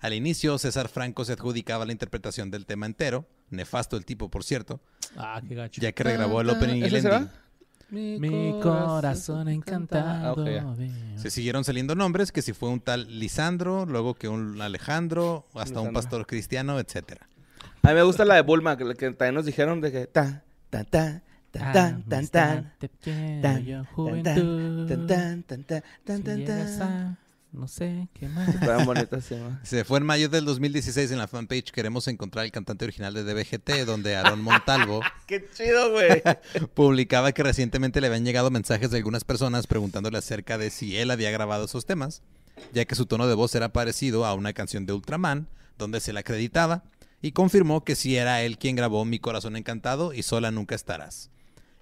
Al 0.00 0.12
inicio, 0.14 0.58
César 0.58 0.88
Franco 0.88 1.24
se 1.24 1.34
adjudicaba 1.34 1.84
la 1.86 1.92
interpretación 1.92 2.50
del 2.50 2.66
tema 2.66 2.86
entero, 2.86 3.24
nefasto 3.50 3.96
el 3.96 4.04
tipo, 4.04 4.28
por 4.28 4.42
cierto, 4.42 4.80
Ah, 5.16 5.40
qué 5.46 5.54
gacho. 5.54 5.80
ya 5.80 5.92
que 5.92 6.02
regrabó 6.02 6.40
el 6.40 6.50
opening 6.50 6.80
y 6.80 6.82
el 6.82 6.86
¿Ese 6.96 7.02
será? 7.02 7.30
Mi 7.92 8.58
corazón 8.62 9.48
encantado. 9.48 10.44
Ah. 10.48 10.74
Se 11.16 11.30
siguieron 11.30 11.62
saliendo 11.62 11.94
nombres, 11.94 12.32
que 12.32 12.40
si 12.40 12.52
fue 12.52 12.70
un 12.70 12.80
tal 12.80 13.18
Lisandro, 13.20 13.84
luego 13.86 14.14
que 14.14 14.28
un 14.28 14.60
Alejandro, 14.62 15.46
hasta 15.54 15.80
un 15.80 15.92
pastor 15.92 16.26
cristiano, 16.26 16.78
etcétera. 16.80 17.28
A 17.82 17.88
mí 17.88 17.94
me 17.94 18.02
gusta 18.02 18.24
la 18.24 18.36
de 18.36 18.42
Bulma, 18.42 18.76
que, 18.76 18.94
que 18.94 19.10
también 19.12 19.34
nos 19.34 19.44
dijeron 19.44 19.80
de 19.80 19.92
que. 19.92 20.06
Tan, 20.06 20.42
tan, 20.70 20.86
tan, 20.86 21.22
tan, 21.50 21.72
tan, 21.72 22.02
tan, 22.04 22.28
tan. 22.28 22.72
Tan, 22.78 22.82
tan, 23.42 24.22
tan, 24.22 24.22
tan, 24.22 25.42
tan, 25.42 25.42
tan, 25.42 25.64
tan, 25.64 25.82
Si 26.16 26.22
tan, 26.22 26.36
llegas 26.38 26.78
tan. 26.78 26.88
a- 26.92 27.18
No 27.52 27.68
sé, 27.68 28.08
¿qué 28.14 28.28
más? 28.28 28.48
Se 29.62 29.84
fue 29.84 29.98
en 29.98 30.06
mayo 30.06 30.30
del 30.30 30.46
2016 30.46 31.10
en 31.10 31.18
la 31.18 31.28
fanpage 31.28 31.70
Queremos 31.70 32.08
encontrar 32.08 32.46
el 32.46 32.50
cantante 32.50 32.86
original 32.86 33.12
de 33.12 33.24
DBGT, 33.24 33.84
donde 33.84 34.16
Aaron 34.16 34.42
Montalvo 34.42 35.02
Qué 35.26 35.46
chido, 35.54 35.90
güey. 35.90 36.22
publicaba 36.74 37.32
que 37.32 37.42
recientemente 37.42 38.00
le 38.00 38.06
habían 38.06 38.24
llegado 38.24 38.50
mensajes 38.50 38.90
de 38.90 38.96
algunas 38.96 39.24
personas 39.24 39.66
preguntándole 39.66 40.16
acerca 40.16 40.56
de 40.56 40.70
si 40.70 40.96
él 40.96 41.10
había 41.10 41.30
grabado 41.30 41.66
esos 41.66 41.84
temas, 41.84 42.22
ya 42.72 42.86
que 42.86 42.94
su 42.94 43.04
tono 43.04 43.26
de 43.26 43.34
voz 43.34 43.54
era 43.54 43.70
parecido 43.70 44.24
a 44.24 44.32
una 44.32 44.54
canción 44.54 44.86
de 44.86 44.94
Ultraman, 44.94 45.46
donde 45.76 46.00
se 46.00 46.14
le 46.14 46.20
acreditaba, 46.20 46.84
y 47.20 47.32
confirmó 47.32 47.84
que 47.84 47.96
sí 47.96 48.16
era 48.16 48.42
él 48.42 48.56
quien 48.56 48.76
grabó 48.76 49.04
Mi 49.04 49.18
Corazón 49.18 49.56
Encantado 49.56 50.14
y 50.14 50.22
Sola 50.22 50.50
Nunca 50.50 50.74
Estarás. 50.74 51.30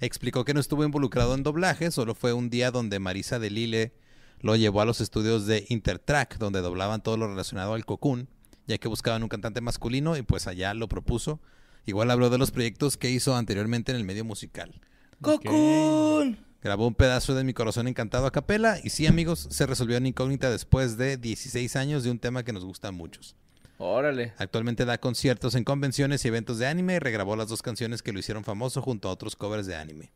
Explicó 0.00 0.44
que 0.44 0.54
no 0.54 0.60
estuvo 0.60 0.84
involucrado 0.84 1.34
en 1.34 1.44
doblaje, 1.44 1.92
solo 1.92 2.16
fue 2.16 2.32
un 2.32 2.50
día 2.50 2.72
donde 2.72 2.98
Marisa 2.98 3.38
de 3.38 3.50
Lille 3.50 3.92
lo 4.40 4.56
llevó 4.56 4.80
a 4.80 4.84
los 4.84 5.00
estudios 5.00 5.46
de 5.46 5.66
Intertrack, 5.68 6.38
donde 6.38 6.60
doblaban 6.60 7.02
todo 7.02 7.16
lo 7.16 7.28
relacionado 7.28 7.74
al 7.74 7.84
Cocoon, 7.84 8.28
ya 8.66 8.78
que 8.78 8.88
buscaban 8.88 9.22
un 9.22 9.28
cantante 9.28 9.60
masculino 9.60 10.16
y 10.16 10.22
pues 10.22 10.46
allá 10.46 10.74
lo 10.74 10.88
propuso. 10.88 11.40
Igual 11.86 12.10
habló 12.10 12.30
de 12.30 12.38
los 12.38 12.50
proyectos 12.50 12.96
que 12.96 13.10
hizo 13.10 13.34
anteriormente 13.34 13.92
en 13.92 13.96
el 13.96 14.04
medio 14.04 14.24
musical. 14.24 14.80
¡Cocoon! 15.20 16.38
Grabó 16.62 16.86
un 16.86 16.94
pedazo 16.94 17.34
de 17.34 17.42
Mi 17.42 17.54
Corazón 17.54 17.88
Encantado 17.88 18.26
a 18.26 18.32
capela 18.32 18.78
y 18.82 18.90
sí, 18.90 19.06
amigos, 19.06 19.48
se 19.50 19.66
resolvió 19.66 19.96
en 19.96 20.06
incógnita 20.06 20.50
después 20.50 20.98
de 20.98 21.16
16 21.16 21.74
años 21.76 22.04
de 22.04 22.10
un 22.10 22.18
tema 22.18 22.42
que 22.42 22.52
nos 22.52 22.64
gusta 22.64 22.88
a 22.88 22.92
muchos. 22.92 23.34
Órale. 23.78 24.34
Actualmente 24.36 24.84
da 24.84 24.98
conciertos 24.98 25.54
en 25.54 25.64
convenciones 25.64 26.22
y 26.24 26.28
eventos 26.28 26.58
de 26.58 26.66
anime 26.66 26.96
y 26.96 26.98
regrabó 26.98 27.34
las 27.34 27.48
dos 27.48 27.62
canciones 27.62 28.02
que 28.02 28.12
lo 28.12 28.18
hicieron 28.18 28.44
famoso 28.44 28.82
junto 28.82 29.08
a 29.08 29.12
otros 29.12 29.36
covers 29.36 29.66
de 29.66 29.74
anime. 29.74 30.12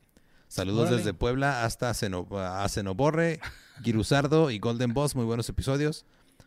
Saludos 0.48 0.82
Órale. 0.82 0.96
desde 0.98 1.14
Puebla 1.14 1.64
hasta 1.64 1.90
Ceno- 1.94 2.26
a 2.38 2.68
Cenoborre, 2.68 3.40
Girusardo 3.82 4.50
y 4.50 4.58
Golden 4.58 4.94
Boss, 4.94 5.16
muy 5.16 5.24
buenos 5.24 5.48
episodios. 5.48 6.04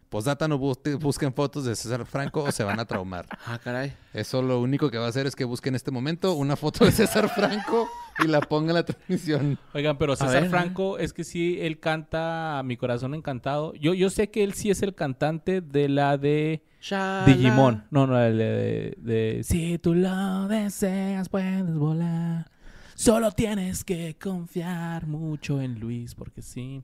Postdata, 0.09 0.47
no 0.47 0.57
bu- 0.57 0.97
busquen 0.99 1.33
fotos 1.33 1.65
de 1.65 1.75
César 1.75 2.05
Franco 2.05 2.43
o 2.43 2.51
se 2.53 2.63
van 2.63 2.79
a 2.79 2.85
traumar. 2.85 3.25
Ah, 3.45 3.59
caray. 3.61 3.93
Eso 4.13 4.41
lo 4.41 4.61
único 4.61 4.89
que 4.89 4.97
va 4.97 5.05
a 5.05 5.09
hacer 5.09 5.27
es 5.27 5.35
que 5.35 5.43
busquen 5.43 5.71
en 5.73 5.75
este 5.75 5.91
momento 5.91 6.33
una 6.35 6.55
foto 6.55 6.85
de 6.85 6.91
César 6.93 7.27
Franco 7.27 7.89
y 8.23 8.27
la 8.27 8.39
pongan 8.39 8.69
en 8.69 8.75
la 8.75 8.85
transmisión. 8.85 9.59
Oigan, 9.73 9.97
pero 9.97 10.15
César 10.15 10.43
ver, 10.43 10.49
Franco 10.49 10.97
es 10.97 11.11
que 11.11 11.25
sí, 11.25 11.57
él 11.59 11.79
canta 11.81 12.61
Mi 12.63 12.77
Corazón 12.77 13.15
Encantado. 13.15 13.73
Yo, 13.73 13.93
yo 13.93 14.09
sé 14.09 14.29
que 14.29 14.45
él 14.45 14.53
sí 14.53 14.69
es 14.69 14.81
el 14.81 14.95
cantante 14.95 15.59
de 15.59 15.89
la 15.89 16.17
de 16.17 16.63
Digimon. 17.25 17.85
No, 17.91 18.07
no, 18.07 18.13
la 18.13 18.21
de, 18.21 18.33
de, 18.33 18.97
de 19.35 19.43
Si 19.43 19.77
tú 19.77 19.93
lo 19.93 20.47
deseas, 20.47 21.27
puedes 21.27 21.73
volar. 21.75 22.49
Solo 22.97 23.31
tienes 23.31 23.83
que 23.83 24.17
confiar 24.17 25.05
mucho 25.05 25.61
en 25.61 25.79
Luis, 25.79 26.15
porque 26.15 26.41
sí. 26.41 26.81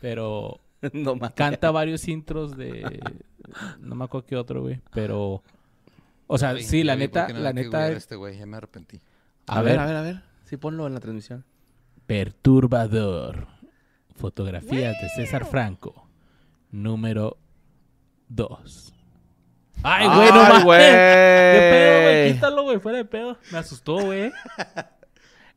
Pero 0.00 0.58
no 0.92 1.14
más. 1.14 1.34
canta 1.34 1.70
varios 1.70 2.08
intros 2.08 2.56
de... 2.56 3.00
No 3.78 3.94
me 3.94 4.04
acuerdo 4.04 4.26
qué 4.26 4.36
otro, 4.36 4.62
güey. 4.62 4.80
Pero... 4.92 5.44
O 6.26 6.36
sea, 6.36 6.58
sí, 6.58 6.82
la 6.82 6.96
neta, 6.96 7.28
no 7.28 7.38
la 7.38 7.52
neta... 7.52 7.78
googlear 7.78 7.92
Este 7.92 8.16
güey, 8.16 8.38
ya 8.38 8.44
me 8.44 8.56
arrepentí. 8.56 9.00
A, 9.46 9.62
ver, 9.62 9.78
a 9.78 9.86
ver, 9.86 9.94
a 9.96 10.02
ver. 10.02 10.22
Sí, 10.46 10.56
ponlo 10.56 10.84
en 10.88 10.94
la 10.94 11.00
transmisión. 11.00 11.44
Perturbador. 12.06 13.46
Fotografías 14.16 15.00
de 15.00 15.08
César 15.10 15.44
Franco. 15.44 16.08
Número 16.72 17.38
2. 18.30 18.92
¡Ay, 19.84 20.06
güey, 20.08 20.28
no 20.32 20.40
¡Ay, 20.40 20.48
mames! 20.48 20.64
güey! 20.64 20.80
¿Qué 20.80 21.68
pedo, 21.70 22.02
güey? 22.02 22.32
Quítalo, 22.32 22.62
güey, 22.64 22.80
fuera 22.80 22.98
de 22.98 23.04
pedo. 23.04 23.38
Me 23.52 23.58
asustó, 23.58 24.00
güey. 24.00 24.32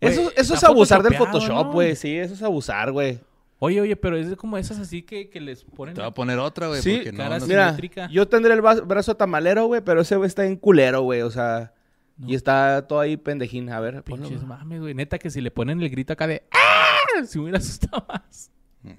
Eso, 0.02 0.32
eso 0.36 0.54
es 0.54 0.64
abusar 0.64 1.02
del 1.04 1.16
Photoshop, 1.16 1.68
¿no? 1.68 1.72
güey. 1.72 1.96
Sí, 1.96 2.16
eso 2.18 2.34
es 2.34 2.44
abusar, 2.44 2.92
güey. 2.92 3.20
Oye, 3.60 3.80
oye, 3.82 3.96
pero 3.96 4.18
es 4.18 4.36
como 4.36 4.58
esas 4.58 4.78
así 4.80 5.02
que, 5.02 5.30
que 5.30 5.40
les 5.40 5.64
ponen 5.64 5.96
Te 5.96 6.02
voy 6.02 6.10
a 6.10 6.14
poner 6.14 6.38
otra, 6.40 6.68
güey, 6.68 6.82
Sí, 6.82 6.96
porque 6.98 7.12
no, 7.14 7.18
caras 7.18 7.42
no- 7.44 7.48
Mira, 7.48 7.78
yo 8.12 8.28
tendré 8.28 8.54
el 8.54 8.62
bra- 8.62 8.86
brazo 8.86 9.16
tamalero, 9.16 9.66
güey, 9.68 9.82
pero 9.82 10.02
ese 10.02 10.18
güey 10.18 10.28
está 10.28 10.46
en 10.46 10.58
culero, 10.58 11.02
güey. 11.04 11.22
O 11.22 11.32
sea, 11.32 11.74
No. 12.18 12.28
y 12.30 12.36
está 12.36 12.86
todo 12.88 13.00
ahí 13.00 13.16
pendejín. 13.18 13.70
A 13.70 13.80
ver, 13.80 14.04
ponlo. 14.04 14.28
Pinches 14.28 14.46
mames, 14.46 14.82
güey. 14.82 14.94
Neta 14.94 15.18
que 15.18 15.30
si 15.30 15.40
le 15.42 15.52
ponen 15.52 15.82
el 15.82 15.90
grito 15.90 16.12
acá 16.14 16.28
de 16.28 16.44
¡Ah! 16.52 17.24
Si 17.26 17.38
me 17.38 17.44
hubiera 17.46 17.60
asustado 17.60 18.06
más. 18.10 18.52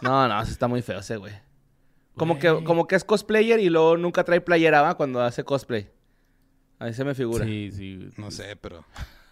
No, 0.00 0.26
no, 0.26 0.42
ese 0.42 0.50
está 0.52 0.66
muy 0.66 0.82
feo 0.82 0.98
ese, 0.98 1.16
güey. 1.16 1.32
Como 2.16 2.38
que, 2.38 2.62
como 2.64 2.86
que 2.86 2.96
es 2.96 3.04
cosplayer 3.04 3.60
y 3.60 3.68
luego 3.70 3.96
nunca 3.96 4.24
trae 4.24 4.40
playera, 4.40 4.82
¿va? 4.82 4.96
Cuando 4.96 5.22
hace 5.22 5.44
cosplay. 5.44 5.88
Ahí 6.82 6.92
se 6.92 7.04
me 7.04 7.14
figura. 7.14 7.44
Sí, 7.44 7.70
sí. 7.70 8.08
no 8.16 8.30
sé, 8.32 8.56
pero... 8.56 8.84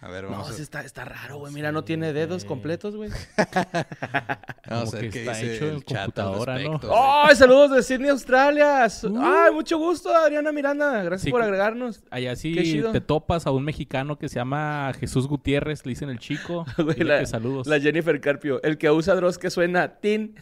A 0.00 0.08
ver, 0.08 0.24
No, 0.24 0.32
vamos 0.32 0.50
a, 0.50 0.62
está, 0.62 0.82
está 0.82 1.06
raro, 1.06 1.38
güey. 1.38 1.50
Mira, 1.54 1.72
no 1.72 1.82
tiene 1.84 2.12
dedos 2.12 2.42
güey. 2.42 2.48
completos, 2.48 2.94
güey. 2.94 3.08
vamos 4.68 4.92
a 4.92 4.98
ver 4.98 5.10
qué 5.10 5.20
está 5.20 5.32
dice 5.32 5.54
hecho 5.54 5.66
el 5.70 5.82
chat 5.82 5.98
computadora, 6.00 6.58
¿no? 6.58 6.72
respecto, 6.72 6.88
güey. 6.88 7.00
¡Ay, 7.00 7.36
saludos 7.36 7.70
de 7.70 7.82
Sydney, 7.82 8.10
Australia! 8.10 8.86
Uh. 9.02 9.18
¡Ay, 9.22 9.52
mucho 9.54 9.78
gusto, 9.78 10.14
Adriana 10.14 10.52
Miranda! 10.52 11.02
Gracias 11.04 11.22
Sí, 11.22 11.30
por 11.30 11.40
agregarnos. 11.40 12.02
Allá 12.10 12.36
sí 12.36 12.52
Qué 12.54 12.64
chido. 12.64 12.92
te 12.92 13.00
topas 13.00 13.46
a 13.46 13.50
un 13.50 13.64
mexicano 13.64 14.18
que 14.18 14.28
se 14.28 14.34
llama 14.34 14.92
Jesús 15.00 15.26
Gutiérrez, 15.26 15.86
le 15.86 15.90
dicen 15.90 16.10
el 16.10 16.18
chico. 16.18 16.66
Güey, 16.76 16.98
la, 16.98 17.20
que 17.20 17.26
saludos. 17.26 17.66
la 17.66 17.80
Jennifer 17.80 18.20
Carpio. 18.20 18.62
El 18.62 18.76
que 18.76 18.90
usa 18.90 19.14
Dross 19.14 19.38
que 19.38 19.48
suena 19.48 19.88
tin. 19.88 20.34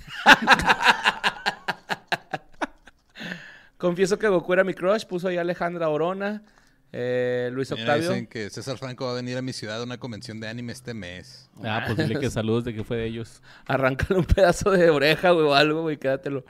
Confieso 3.83 4.17
que 4.17 4.29
Goku 4.29 4.53
era 4.53 4.63
mi 4.63 4.75
crush. 4.75 5.05
Puso 5.07 5.27
ahí 5.27 5.39
Alejandra 5.39 5.89
Orona. 5.89 6.45
eh, 6.93 7.51
Luis 7.53 7.69
Mira, 7.73 7.83
Octavio. 7.83 8.09
dicen 8.11 8.27
que 8.29 8.49
César 8.49 8.79
Franco 8.79 9.07
va 9.07 9.11
a 9.11 9.15
venir 9.15 9.37
a 9.37 9.43
mi 9.43 9.53
ciudad 9.53 9.81
a 9.81 9.83
una 9.83 9.99
convención 9.99 10.39
de 10.39 10.47
anime 10.47 10.73
este 10.73 10.95
mes. 10.95 11.51
Ah, 11.65 11.83
pues 11.85 11.99
dile 11.99 12.21
que 12.21 12.31
saludos 12.31 12.63
de 12.63 12.75
que 12.75 12.85
fue 12.85 12.97
de 12.99 13.07
ellos. 13.07 13.43
Arráncale 13.67 14.21
un 14.21 14.25
pedazo 14.25 14.71
de 14.71 14.89
oreja, 14.89 15.33
güey, 15.33 15.47
o 15.47 15.55
algo, 15.55 15.83
güey. 15.83 15.97
Quédatelo. 15.97 16.45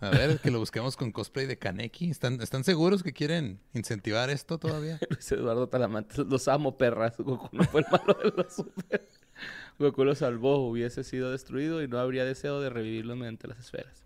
A 0.00 0.10
ver, 0.10 0.40
que 0.40 0.50
lo 0.50 0.58
busquemos 0.58 0.96
con 0.96 1.12
cosplay 1.12 1.46
de 1.46 1.58
Kaneki. 1.58 2.10
¿Están, 2.10 2.40
¿Están 2.40 2.64
seguros 2.64 3.04
que 3.04 3.12
quieren 3.12 3.60
incentivar 3.72 4.30
esto 4.30 4.58
todavía? 4.58 4.98
Luis 5.10 5.30
Eduardo 5.30 5.68
Talamantes. 5.68 6.18
Los 6.18 6.48
amo, 6.48 6.76
perras. 6.76 7.16
Goku 7.18 7.48
no 7.52 7.62
fue 7.64 7.82
el 7.82 7.86
malo 7.92 8.14
de 8.14 8.32
los 8.36 8.52
super. 8.52 9.08
Goku 9.78 10.04
lo 10.04 10.14
salvó. 10.16 10.68
Hubiese 10.68 11.04
sido 11.04 11.30
destruido 11.30 11.82
y 11.84 11.88
no 11.88 12.00
habría 12.00 12.24
deseo 12.24 12.60
de 12.60 12.68
revivirlo 12.68 13.14
mediante 13.14 13.46
las 13.46 13.60
esferas. 13.60 14.03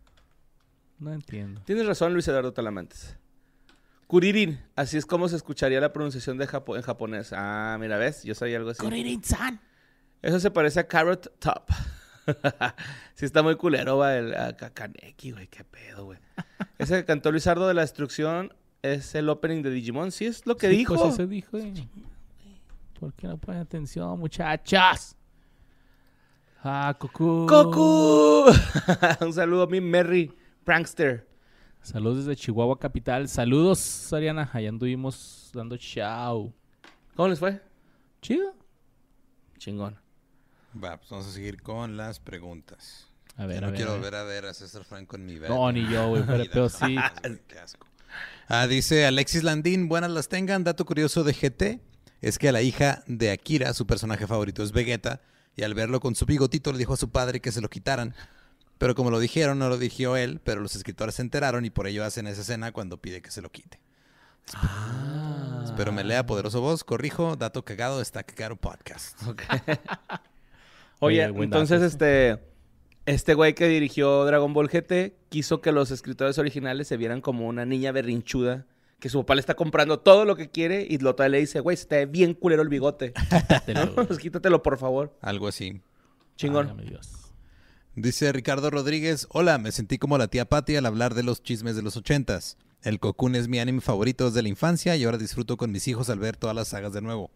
No 0.99 1.13
entiendo. 1.13 1.61
Tienes 1.65 1.87
razón, 1.87 2.13
Luis 2.13 2.27
Eduardo 2.29 2.53
Talamantes. 2.53 3.17
Kuririn, 4.07 4.59
así 4.75 4.97
es 4.97 5.05
como 5.07 5.29
se 5.29 5.37
escucharía 5.37 5.81
la 5.81 5.93
pronunciación 5.93 6.39
de 6.39 6.47
Japo- 6.49 6.77
en 6.77 6.83
japonés. 6.83 7.33
Ah, 7.35 7.77
mira, 7.79 7.99
¿ves? 7.99 8.23
Yo 8.25 8.35
sabía 8.35 8.57
algo 8.57 8.71
así. 8.71 8.81
Eso 10.23 10.41
se 10.41 10.51
parece 10.51 10.81
a 10.81 10.89
Carrot 10.89 11.39
Top. 11.39 11.65
sí 13.15 13.25
está 13.27 13.43
muy 13.43 13.57
culero, 13.57 13.99
va, 13.99 14.17
el 14.17 14.35
a 14.35 14.57
Ka- 14.57 14.71
Kaneki, 14.71 15.33
güey, 15.33 15.47
qué 15.49 15.63
pedo, 15.65 16.07
güey. 16.07 16.19
Ese 16.79 16.97
que 16.97 17.05
cantó 17.05 17.31
Luisardo 17.31 17.69
de 17.69 17.75
la 17.75 17.83
Destrucción 17.83 18.53
es 18.83 19.15
el 19.15 19.29
opening 19.29 19.63
de 19.63 19.71
Digimon. 19.71 20.11
Sí, 20.11 20.25
es 20.27 20.47
lo 20.47 20.57
que 20.57 20.71
Sí, 20.71 20.77
dijo. 20.79 20.95
Pues 20.97 21.15
eso 21.15 21.27
dijo. 21.27 21.59
eh. 21.59 21.75
¿Por 22.99 23.13
qué 23.15 23.29
no 23.29 23.37
ponen 23.39 23.61
atención, 23.63 24.19
muchachas? 24.19 25.17
Ah, 26.65 26.97
Goku. 26.99 27.47
¡Goku! 27.49 28.47
Un 29.21 29.33
saludo 29.33 29.65
a 29.65 29.67
mi 29.69 29.81
Merry 29.81 30.33
Prankster. 30.73 31.27
Saludos 31.81 32.27
desde 32.27 32.37
Chihuahua 32.37 32.79
Capital. 32.79 33.27
Saludos, 33.27 34.13
Ariana. 34.13 34.51
Allá 34.53 34.69
anduvimos 34.69 35.51
dando 35.55 35.79
chao. 35.79 36.53
¿Cómo 37.17 37.29
les 37.31 37.39
fue? 37.39 37.63
Chido. 38.21 38.55
Chingón. 39.57 39.97
Va, 40.77 40.99
pues 40.99 41.09
vamos 41.09 41.27
a 41.27 41.31
seguir 41.31 41.63
con 41.63 41.97
las 41.97 42.21
preguntas. 42.21 43.07
A 43.39 43.47
ver, 43.47 43.55
Yo 43.55 43.61
no 43.63 43.67
a 43.69 43.71
ver, 43.71 43.77
quiero 43.79 43.91
a 43.93 43.95
ver. 43.95 44.03
volver 44.03 44.15
a 44.21 44.25
ver 44.25 44.45
a 44.45 44.53
César 44.53 44.85
Franco 44.85 45.17
en 45.17 45.25
mi 45.25 45.37
vida. 45.39 45.49
No, 45.49 45.73
ni 45.73 45.89
yo, 45.91 46.11
güey, 46.11 46.23
pero- 46.27 46.45
pero 46.53 46.69
sí. 46.69 46.97
Qué 47.47 47.59
asco. 47.59 47.87
Ah, 48.47 48.67
dice 48.67 49.07
Alexis 49.07 49.45
Landín, 49.45 49.89
buenas 49.89 50.11
las 50.11 50.29
tengan. 50.29 50.65
Dato 50.65 50.85
curioso 50.85 51.25
de 51.25 51.33
GT 51.33 51.81
es 52.21 52.39
que 52.39 52.51
a 52.51 52.53
la 52.53 52.61
hija 52.61 53.03
de 53.07 53.31
Akira, 53.31 53.73
su 53.73 53.87
personaje 53.87 54.27
favorito 54.27 54.63
es 54.63 54.73
Vegeta, 54.73 55.23
y 55.57 55.63
al 55.63 55.73
verlo 55.73 55.99
con 56.01 56.15
su 56.15 56.27
bigotito 56.27 56.73
le 56.73 56.79
dijo 56.79 56.93
a 56.93 56.99
su 56.99 57.09
padre 57.09 57.41
que 57.41 57.53
se 57.53 57.63
lo 57.63 57.71
quitaran. 57.71 58.15
Pero 58.79 58.95
como 58.95 59.11
lo 59.11 59.19
dijeron, 59.19 59.59
no 59.59 59.69
lo 59.69 59.77
dijo 59.77 60.17
él, 60.17 60.41
pero 60.43 60.61
los 60.61 60.77
escritores 60.77 61.17
se 61.17 61.23
enteraron 61.23 61.65
y 61.65 61.71
por 61.71 61.87
ello 61.87 62.05
hacen 62.05 62.27
esa 62.27 62.43
escena 62.43 62.73
cuando 62.73 62.97
pide 62.97 63.21
que 63.21 63.31
se 63.31 63.43
lo 63.43 63.51
quite. 63.51 63.81
Ah. 64.55 65.63
Espero 65.65 65.93
me 65.93 66.05
lea 66.05 66.25
poderoso 66.25 66.61
voz, 66.61 66.85
corrijo, 66.85 67.37
dato 67.37 67.65
cagado, 67.65 68.01
está 68.01 68.23
cagado 68.23 68.57
podcast. 68.57 69.21
Oye, 71.01 71.25
Oye, 71.25 71.31
buen 71.31 71.51
dato 71.51 71.63
entonces 71.63 71.83
este 71.83 72.41
este 73.05 73.35
güey 73.35 73.55
que 73.55 73.69
dirigió 73.69 74.25
Dragon 74.25 74.53
Ball 74.53 74.69
GT 74.69 75.15
quiso 75.29 75.61
que 75.61 75.73
los 75.73 75.91
escritores 75.91 76.39
originales 76.39 76.89
se 76.89 76.97
vieran 76.97 77.21
como 77.21 77.47
una 77.47 77.65
niña 77.65 77.93
berrinchuda 77.93 78.67
que 78.99 79.09
su 79.09 79.19
papá 79.21 79.35
le 79.37 79.41
está 79.41 79.55
comprando 79.55 80.01
todo 80.01 80.25
lo 80.25 80.37
que 80.37 80.51
quiere 80.51 80.87
y 80.89 80.99
lo 80.99 81.15
le 81.17 81.39
dice, 81.39 81.61
güey, 81.61 81.77
se 81.77 81.87
te 81.87 81.97
ve 81.97 82.07
bien 82.07 82.35
culero 82.35 82.63
el 82.63 82.69
bigote. 82.69 83.13
Quítatelo, 83.31 83.87
¿No? 83.87 83.93
güey. 83.95 84.07
Pues 84.07 84.19
quítatelo, 84.19 84.63
por 84.63 84.79
favor. 84.79 85.17
Algo 85.21 85.49
así. 85.49 85.81
Chingón. 86.37 86.77
Dios. 86.85 87.28
Dice 88.01 88.31
Ricardo 88.33 88.71
Rodríguez, 88.71 89.27
hola, 89.31 89.59
me 89.59 89.73
sentí 89.73 89.99
como 89.99 90.19
la 90.19 90.29
tía 90.29 90.45
Patty 90.49 90.77
al 90.77 90.87
hablar 90.87 91.15
de 91.15 91.25
los 91.25 91.43
chismes 91.43 91.75
de 91.75 91.83
los 91.83 91.97
ochentas. 91.97 92.57
El 92.81 93.01
Cocoon 93.01 93.35
es 93.35 93.49
mi 93.49 93.59
anime 93.59 93.81
favorito 93.81 94.27
desde 94.27 94.41
la 94.41 94.49
infancia 94.49 94.95
y 94.95 95.03
ahora 95.03 95.19
disfruto 95.19 95.57
con 95.57 95.73
mis 95.73 95.89
hijos 95.89 96.09
al 96.09 96.21
ver 96.21 96.37
todas 96.37 96.55
las 96.55 96.69
sagas 96.69 96.93
de 96.93 97.01
nuevo. 97.01 97.33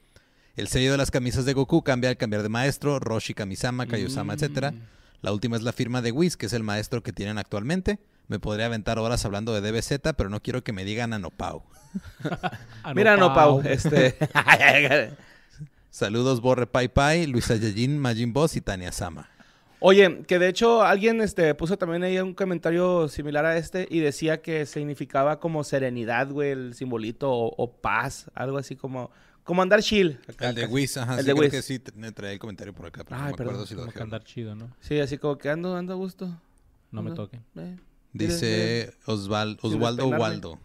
El 0.54 0.69
sello 0.69 0.92
de 0.92 0.99
las 0.99 1.11
camisas 1.11 1.47
de 1.47 1.52
Goku 1.52 1.83
cambia 1.83 2.11
al 2.11 2.16
cambiar 2.16 2.45
de 2.45 2.49
maestro, 2.49 3.00
Roshi 3.00 3.35
Kamisama, 3.35 3.88
Kaiosama, 3.88 4.35
etc. 4.35 4.73
La 5.21 5.33
última 5.33 5.57
es 5.57 5.64
la 5.64 5.73
firma 5.73 6.00
de 6.00 6.12
Whis, 6.12 6.37
que 6.37 6.47
es 6.47 6.52
el 6.52 6.62
maestro 6.62 7.02
que 7.02 7.12
tienen 7.12 7.38
actualmente. 7.38 7.99
Me 8.28 8.38
podría 8.38 8.66
aventar 8.66 9.00
horas 9.00 9.25
hablando 9.25 9.52
de 9.52 9.69
DBZ, 9.69 10.14
pero 10.16 10.31
no 10.31 10.40
quiero 10.40 10.62
que 10.62 10.73
me 10.73 10.85
digan 10.85 11.12
Anopau. 11.12 11.64
Ah, 12.85 12.95
Mira, 12.95 13.16
no, 13.16 13.35
Pau, 13.35 13.61
Pau. 13.61 13.69
este... 13.69 14.16
Saludos 15.90 16.40
Borre 16.40 16.66
Pai 16.66 16.88
Pai, 16.88 17.26
Luisa 17.26 17.57
Yajin, 17.57 17.99
Majin 17.99 18.33
Boss 18.33 18.57
y 18.57 18.61
Tania 18.61 18.92
Sama. 18.92 19.28
Oye, 19.85 20.23
que 20.29 20.39
de 20.39 20.49
hecho 20.49 20.83
alguien 20.83 21.21
este, 21.21 21.55
puso 21.55 21.77
también 21.77 22.03
ahí 22.05 22.19
un 22.19 22.35
comentario 22.35 23.09
similar 23.09 23.45
a 23.45 23.57
este 23.57 23.87
y 23.91 23.99
decía 24.01 24.41
que 24.41 24.65
significaba 24.65 25.41
como 25.41 25.65
serenidad, 25.65 26.31
güey, 26.31 26.51
el 26.53 26.75
simbolito 26.75 27.31
o, 27.33 27.53
o 27.57 27.71
paz, 27.73 28.31
algo 28.35 28.59
así 28.59 28.77
como, 28.77 29.11
como 29.43 29.61
andar 29.61 29.83
chill. 29.83 30.21
acá, 30.29 30.51
El 30.51 30.55
de. 30.55 30.67
Whis, 30.67 30.97
ajá, 30.97 31.15
El 31.15 31.21
sí, 31.23 31.27
de 31.27 31.35
creo 31.35 31.51
que 31.51 31.62
sí, 31.62 31.83
me 31.97 32.12
traía 32.12 32.33
el 32.35 32.39
comentario 32.39 32.73
por 32.73 32.87
acá, 32.87 33.03
pero 33.05 33.17
no 33.19 33.27
me 33.27 33.33
perdón, 33.33 33.47
acuerdo 33.55 33.67
si 33.67 33.75
lo 33.75 33.85
dejé. 33.87 34.03
andar 34.03 34.23
chido, 34.25 34.55
¿no? 34.55 34.71
Sí, 34.81 35.01
así 35.01 35.19
como 35.19 35.37
que 35.37 35.51
ando, 35.51 35.77
ando 35.77 35.93
a 35.93 35.97
gusto. 35.97 36.33
No 36.93 37.03
me 37.03 37.11
toquen. 37.12 37.41
Eh, 37.57 37.77
Dice 38.12 38.93
Osval- 39.07 39.57
despeinarme. 39.61 40.17
Waldo. 40.19 40.59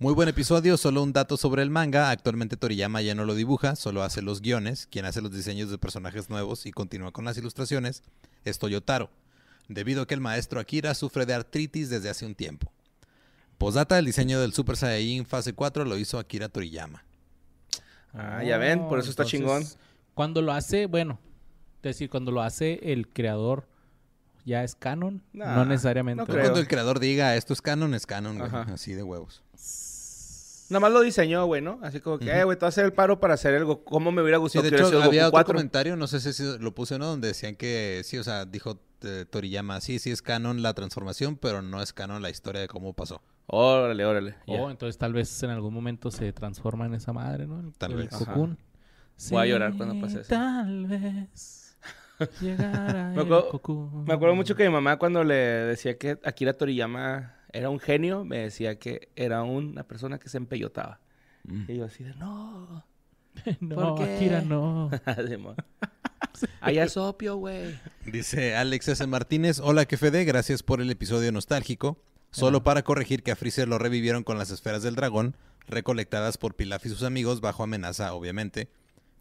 Muy 0.00 0.12
buen 0.12 0.28
episodio, 0.28 0.76
solo 0.76 1.04
un 1.04 1.12
dato 1.12 1.36
sobre 1.36 1.62
el 1.62 1.70
manga. 1.70 2.10
Actualmente 2.10 2.56
Toriyama 2.56 3.00
ya 3.00 3.14
no 3.14 3.24
lo 3.24 3.36
dibuja, 3.36 3.76
solo 3.76 4.02
hace 4.02 4.22
los 4.22 4.40
guiones. 4.40 4.88
Quien 4.90 5.04
hace 5.04 5.22
los 5.22 5.30
diseños 5.30 5.70
de 5.70 5.78
personajes 5.78 6.28
nuevos 6.28 6.66
y 6.66 6.72
continúa 6.72 7.12
con 7.12 7.24
las 7.24 7.38
ilustraciones 7.38 8.02
es 8.44 8.58
Toyotaro, 8.58 9.08
debido 9.68 10.02
a 10.02 10.06
que 10.08 10.14
el 10.14 10.20
maestro 10.20 10.58
Akira 10.58 10.94
sufre 10.94 11.26
de 11.26 11.34
artritis 11.34 11.90
desde 11.90 12.10
hace 12.10 12.26
un 12.26 12.34
tiempo. 12.34 12.72
Posdata, 13.56 13.96
el 13.96 14.04
diseño 14.04 14.40
del 14.40 14.52
Super 14.52 14.76
Saiyajin 14.76 15.26
fase 15.26 15.52
4 15.52 15.84
lo 15.84 15.96
hizo 15.96 16.18
Akira 16.18 16.48
Toriyama. 16.48 17.04
Ah, 18.12 18.42
ya 18.42 18.58
ven, 18.58 18.88
por 18.88 18.98
eso 18.98 19.10
está 19.10 19.24
chingón. 19.24 19.64
Cuando 20.14 20.42
lo 20.42 20.52
hace, 20.52 20.86
bueno, 20.86 21.20
es 21.76 21.82
decir, 21.82 22.10
cuando 22.10 22.32
lo 22.32 22.42
hace 22.42 22.80
el 22.92 23.06
creador, 23.06 23.68
¿ya 24.44 24.62
es 24.64 24.74
canon? 24.74 25.22
Nah, 25.32 25.54
no 25.56 25.64
necesariamente. 25.64 26.20
no 26.22 26.26
creo. 26.26 26.40
Cuando 26.42 26.60
el 26.60 26.68
creador 26.68 27.00
diga 27.00 27.36
esto 27.36 27.52
es 27.52 27.62
canon, 27.62 27.94
es 27.94 28.06
canon, 28.06 28.38
güey, 28.38 28.48
Ajá. 28.48 28.66
así 28.72 28.92
de 28.92 29.02
huevos. 29.02 29.42
Nada 30.70 30.80
más 30.80 30.92
lo 30.92 31.02
diseñó, 31.02 31.44
güey, 31.44 31.60
¿no? 31.60 31.78
Así 31.82 32.00
como 32.00 32.18
que, 32.18 32.30
eh, 32.30 32.42
güey, 32.42 32.56
te 32.56 32.60
voy 32.64 32.68
a 32.68 32.70
hacer 32.70 32.86
el 32.86 32.92
paro 32.94 33.20
para 33.20 33.34
hacer 33.34 33.52
el 33.54 33.64
Goku. 33.66 33.84
¿Cómo 33.84 34.10
me 34.12 34.22
hubiera 34.22 34.38
Sí, 34.38 34.42
gustado 34.42 34.62
de 34.62 34.70
que 34.70 34.76
hubiera 34.76 34.88
hecho, 34.88 35.02
había 35.02 35.24
Goku 35.26 35.36
otro 35.36 35.44
4? 35.44 35.54
comentario, 35.56 35.96
no 35.96 36.06
sé 36.06 36.20
si 36.32 36.42
lo 36.58 36.74
puse 36.74 36.94
o 36.94 36.98
no, 36.98 37.06
donde 37.06 37.28
decían 37.28 37.54
que 37.54 38.00
sí, 38.04 38.16
o 38.16 38.24
sea, 38.24 38.46
dijo 38.46 38.80
eh, 39.02 39.26
Toriyama, 39.28 39.82
sí, 39.82 39.98
sí 39.98 40.10
es 40.10 40.22
canon 40.22 40.62
la 40.62 40.72
transformación, 40.72 41.36
pero 41.36 41.60
no 41.60 41.82
es 41.82 41.92
canon 41.92 42.22
la 42.22 42.30
historia 42.30 42.62
de 42.62 42.68
cómo 42.68 42.94
pasó. 42.94 43.20
Órale, 43.46 44.06
órale. 44.06 44.36
Oh, 44.46 44.70
entonces 44.70 44.96
tal 44.96 45.12
vez 45.12 45.42
en 45.42 45.50
algún 45.50 45.74
momento 45.74 46.10
se 46.10 46.32
transforma 46.32 46.86
en 46.86 46.94
esa 46.94 47.12
madre, 47.12 47.46
¿no? 47.46 47.60
El- 47.60 47.74
Tal 47.74 47.92
el 47.92 47.98
vez. 47.98 48.08
Cocoon. 48.08 48.58
Voy 49.30 49.38
a 49.40 49.44
Sí, 49.44 49.48
llorar 49.50 49.76
cuando 49.76 50.00
pase 50.00 50.20
eso. 50.22 50.28
Tal 50.30 50.86
vez 50.86 51.63
llegara 52.40 53.10
Me 53.10 53.22
el 53.22 53.32
acuerdo-. 53.32 54.04
Me 54.06 54.14
acuerdo 54.14 54.34
mucho 54.34 54.54
que 54.56 54.64
mi 54.64 54.72
mamá 54.72 54.98
cuando 54.98 55.24
le 55.24 55.34
decía 55.34 55.98
que 55.98 56.18
Akira 56.24 56.52
Toriyama 56.54 57.34
era 57.52 57.70
un 57.70 57.80
genio, 57.80 58.24
me 58.24 58.38
decía 58.38 58.78
que 58.78 59.10
era 59.16 59.42
una 59.42 59.84
persona 59.84 60.18
que 60.18 60.28
se 60.28 60.38
empellotaba. 60.38 61.00
Y 61.68 61.76
yo 61.76 61.84
así 61.84 62.04
de, 62.04 62.14
no. 62.14 62.84
no, 63.60 63.74
¿Por 63.74 63.98
qué? 63.98 64.16
Akira 64.16 64.40
no. 64.40 64.90
Allá 66.60 66.84
es 66.84 66.96
opio, 66.96 67.36
güey. 67.36 67.78
Dice 68.06 68.56
Alex 68.56 68.88
S. 68.88 69.06
Martínez, 69.06 69.60
hola 69.60 69.84
que 69.84 69.96
Fede, 69.96 70.24
gracias 70.24 70.62
por 70.62 70.80
el 70.80 70.90
episodio 70.90 71.30
nostálgico. 71.32 71.98
Solo 72.30 72.64
para 72.64 72.82
corregir 72.82 73.22
que 73.22 73.30
a 73.30 73.36
Freezer 73.36 73.68
lo 73.68 73.78
revivieron 73.78 74.24
con 74.24 74.38
las 74.38 74.50
esferas 74.50 74.82
del 74.82 74.96
dragón, 74.96 75.36
recolectadas 75.68 76.36
por 76.36 76.56
Pilaf 76.56 76.84
y 76.84 76.88
sus 76.88 77.04
amigos 77.04 77.40
bajo 77.40 77.62
amenaza, 77.62 78.12
obviamente. 78.12 78.68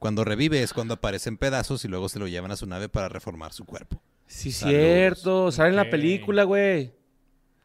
Cuando 0.03 0.25
revive 0.25 0.61
es 0.61 0.73
cuando 0.73 0.95
aparece 0.95 1.29
en 1.29 1.37
pedazos 1.37 1.85
y 1.85 1.87
luego 1.87 2.09
se 2.09 2.19
lo 2.19 2.27
llevan 2.27 2.51
a 2.51 2.57
su 2.57 2.65
nave 2.65 2.89
para 2.89 3.07
reformar 3.07 3.53
su 3.53 3.63
cuerpo. 3.63 4.01
Sí, 4.27 4.51
Saludos. 4.51 4.81
cierto. 4.81 5.51
Sale 5.53 5.69
en 5.69 5.75
la 5.77 5.89
película, 5.89 6.43
güey. 6.43 6.91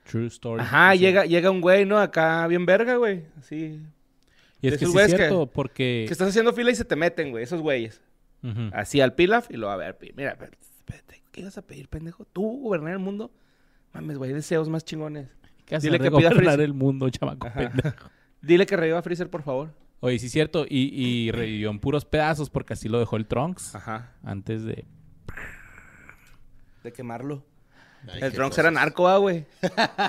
True 0.04 0.28
story. 0.28 0.62
Ajá, 0.62 0.92
Sí. 0.92 1.00
llega, 1.00 1.24
llega 1.26 1.50
un 1.50 1.60
güey, 1.60 1.84
¿no? 1.84 1.98
Acá 1.98 2.46
bien 2.46 2.64
verga, 2.64 2.94
güey. 2.94 3.24
Así. 3.40 3.80
Y 4.60 4.66
es 4.68 4.72
de 4.74 4.78
que 4.78 4.84
sí 4.84 4.84
es 4.84 4.92
güeyes 4.92 5.10
que- 5.10 5.16
cierto, 5.18 5.46
porque... 5.50 6.04
Que 6.06 6.12
estás 6.12 6.28
haciendo 6.28 6.52
fila 6.52 6.70
y 6.70 6.76
se 6.76 6.84
te 6.84 6.94
meten, 6.94 7.30
güey. 7.32 7.42
Esos 7.42 7.60
güeyes. 7.60 8.00
Así 8.72 9.00
al 9.00 9.14
pilaf 9.16 9.50
y 9.50 9.56
lo 9.56 9.68
a 9.68 9.76
ver, 9.76 9.98
mira, 10.16 10.30
espérate, 10.30 11.22
¿qué 11.32 11.40
ibas 11.40 11.58
a 11.58 11.62
pedir, 11.62 11.88
pendejo? 11.88 12.24
¿Tú 12.24 12.60
gobernar 12.62 12.92
el 12.92 13.00
mundo? 13.00 13.32
Mames, 13.92 14.16
güey, 14.16 14.32
deseos 14.32 14.68
más 14.68 14.84
chingones. 14.84 15.26
¿Qué 15.64 15.76
dile 15.80 15.98
que 15.98 16.04
pida 16.04 16.10
gobernar 16.10 16.36
Freezer. 16.36 16.60
el 16.60 16.72
mundo, 16.72 17.10
chamaco 17.10 17.48
Ajá. 17.48 17.58
pendejo? 17.72 18.10
Dile 18.40 18.64
que 18.64 18.76
reviva 18.76 19.00
a 19.00 19.02
Freezer, 19.02 19.28
por 19.28 19.42
favor. 19.42 19.70
Oye, 20.00 20.18
sí 20.18 20.26
es 20.26 20.32
cierto. 20.32 20.64
Y, 20.68 20.90
y 20.94 21.30
revivió 21.32 21.70
en 21.70 21.80
puros 21.80 22.04
pedazos 22.04 22.50
porque 22.50 22.74
así 22.74 22.88
lo 22.88 22.98
dejó 23.00 23.16
el 23.16 23.26
Trunks. 23.26 23.74
Ajá. 23.74 24.12
Antes 24.22 24.62
de... 24.64 24.84
De 26.82 26.92
quemarlo. 26.92 27.44
Ay, 28.06 28.20
el 28.22 28.32
Trunks 28.32 28.50
cosas. 28.56 28.58
era 28.58 28.70
narco, 28.70 29.08
ah, 29.08 29.18
güey. 29.18 29.44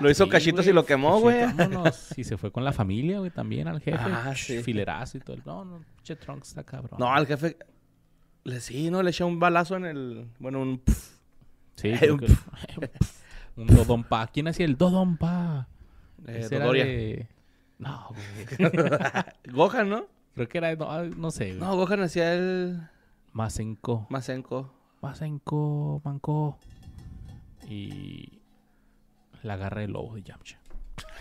Lo 0.02 0.10
hizo 0.12 0.26
Sí, 0.26 0.30
cachitos 0.30 0.68
y 0.68 0.72
lo 0.74 0.86
quemó, 0.86 1.20
güey. 1.20 1.42
vámonos. 1.54 2.14
Y 2.18 2.24
se 2.24 2.38
fue 2.38 2.52
con 2.52 2.64
la 2.64 2.72
familia, 2.72 3.18
güey, 3.20 3.32
también 3.32 3.68
al 3.68 3.82
jefe. 3.82 3.98
Ah, 4.00 4.34
sí. 4.36 4.62
Filerazo 4.62 5.18
y 5.18 5.22
todo. 5.22 5.38
No, 5.46 5.66
no, 5.66 5.84
pinche 5.96 6.16
Trunks 6.16 6.50
está 6.50 6.64
cabrón. 6.64 7.00
No, 7.00 7.12
al 7.12 7.26
jefe. 7.26 7.58
Le, 8.44 8.60
sí, 8.62 8.90
no, 8.92 9.02
le 9.02 9.10
echó 9.10 9.26
un 9.26 9.40
balazo 9.40 9.76
en 9.76 9.86
el. 9.86 10.28
Bueno, 10.38 10.62
un. 10.62 10.82
Sí, 11.76 11.90
Eh, 11.90 11.98
creo 12.00 12.14
un 12.14 12.20
que- 12.20 12.28
un 13.56 13.68
Dodonpa. 13.68 14.28
¿Quién 14.28 14.48
hacía 14.48 14.66
el 14.68 14.78
Dodonpa? 14.78 15.68
Eh, 16.28 16.48
Dodoria. 16.50 16.86
de- 16.86 17.28
No, 17.80 18.10
güey. 18.10 18.72
Gohan, 19.52 19.90
¿no? 19.90 20.06
Creo 20.36 20.48
que 20.48 20.58
era... 20.60 20.76
No, 20.76 20.92
ah, 20.92 21.04
no 21.04 21.32
sé, 21.32 21.48
güey. 21.56 21.60
No, 21.60 21.76
Gohan 21.76 22.02
hacía 22.02 22.34
el. 22.36 22.80
Masenko. 23.34 24.06
Masenko. 24.10 24.72
Masenko, 25.02 26.02
Manco. 26.04 26.58
Y... 27.68 28.40
La 29.44 29.56
garra 29.56 29.82
del 29.82 29.92
lobo 29.94 30.16
de 30.16 30.24
Yamcha. 30.24 30.60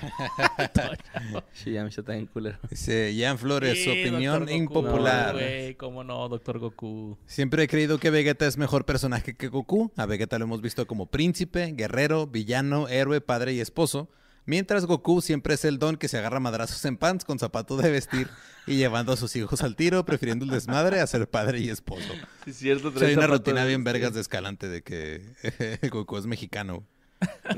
Sí, 1.53 1.73
ya 1.73 1.83
me 1.83 1.89
está 1.89 2.13
bien 2.13 2.27
culero. 2.27 2.59
Dice 2.71 3.15
Jan 3.19 3.39
Flores, 3.39 3.83
Sí, 3.83 3.91
opinión. 3.91 4.41
Goku, 4.41 4.53
impopular. 4.53 5.35
güey, 5.35 5.75
cómo 5.75 6.05
no, 6.05 6.29
Doctor 6.29 6.59
Goku. 6.59 7.17
Siempre 7.27 7.65
he 7.65 7.69
creído 7.69 7.99
que 7.99 8.11
Vegeta 8.11 8.47
es 8.47 8.57
mejor 8.59 8.85
personaje 8.85 9.35
que 9.37 9.49
Goku. 9.49 9.93
A 9.97 10.07
Vegeta 10.07 10.39
lo 10.39 10.45
hemos 10.45 10.61
visto 10.63 10.87
como 10.87 11.07
príncipe, 11.07 11.73
guerrero, 11.77 12.27
villano, 12.27 12.89
héroe, 12.89 13.21
padre 13.21 13.53
y 13.55 13.61
esposo. 13.61 14.09
Mientras 14.49 14.87
Goku 14.87 15.21
siempre 15.21 15.53
es 15.53 15.67
el 15.67 15.79
don 15.79 15.99
que 15.99 16.09
se 16.09 16.17
agarra 16.17 16.41
madrazos 16.41 16.83
en 16.87 16.97
pants 16.97 17.27
con 17.27 17.39
zapato 17.39 17.77
de 17.77 17.91
vestir 17.91 18.31
y 18.67 18.77
llevando 18.77 19.13
a 19.13 19.17
sus 19.19 19.37
hijos 19.37 19.63
al 19.63 19.77
tiro, 19.77 20.07
prefiriendo 20.07 20.47
el 20.47 20.51
desmadre 20.51 21.01
a 21.01 21.07
ser 21.07 21.29
padre 21.29 21.61
y 21.61 21.69
esposo. 21.69 22.15
Sí, 22.47 22.51
es 22.53 22.57
cierto. 22.57 22.89
O 22.89 22.99
sea, 22.99 23.09
hay 23.09 23.15
una 23.15 23.27
rutina 23.27 23.67
bien 23.67 23.85
vergas 23.85 24.15
de 24.15 24.23
escalante 24.23 24.67
de 24.67 24.81
que 24.81 25.21
Goku 25.93 26.17
es 26.17 26.25
mexicano. 26.25 26.83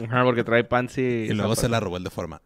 Ajá, 0.02 0.24
porque 0.24 0.42
trae 0.42 0.64
pants 0.64 0.98
y. 0.98 1.02
Y 1.02 1.32
luego 1.32 1.54
se 1.54 1.68
la 1.68 1.78
robó 1.78 1.96
el 1.96 2.02
de 2.02 2.10
forma. 2.10 2.42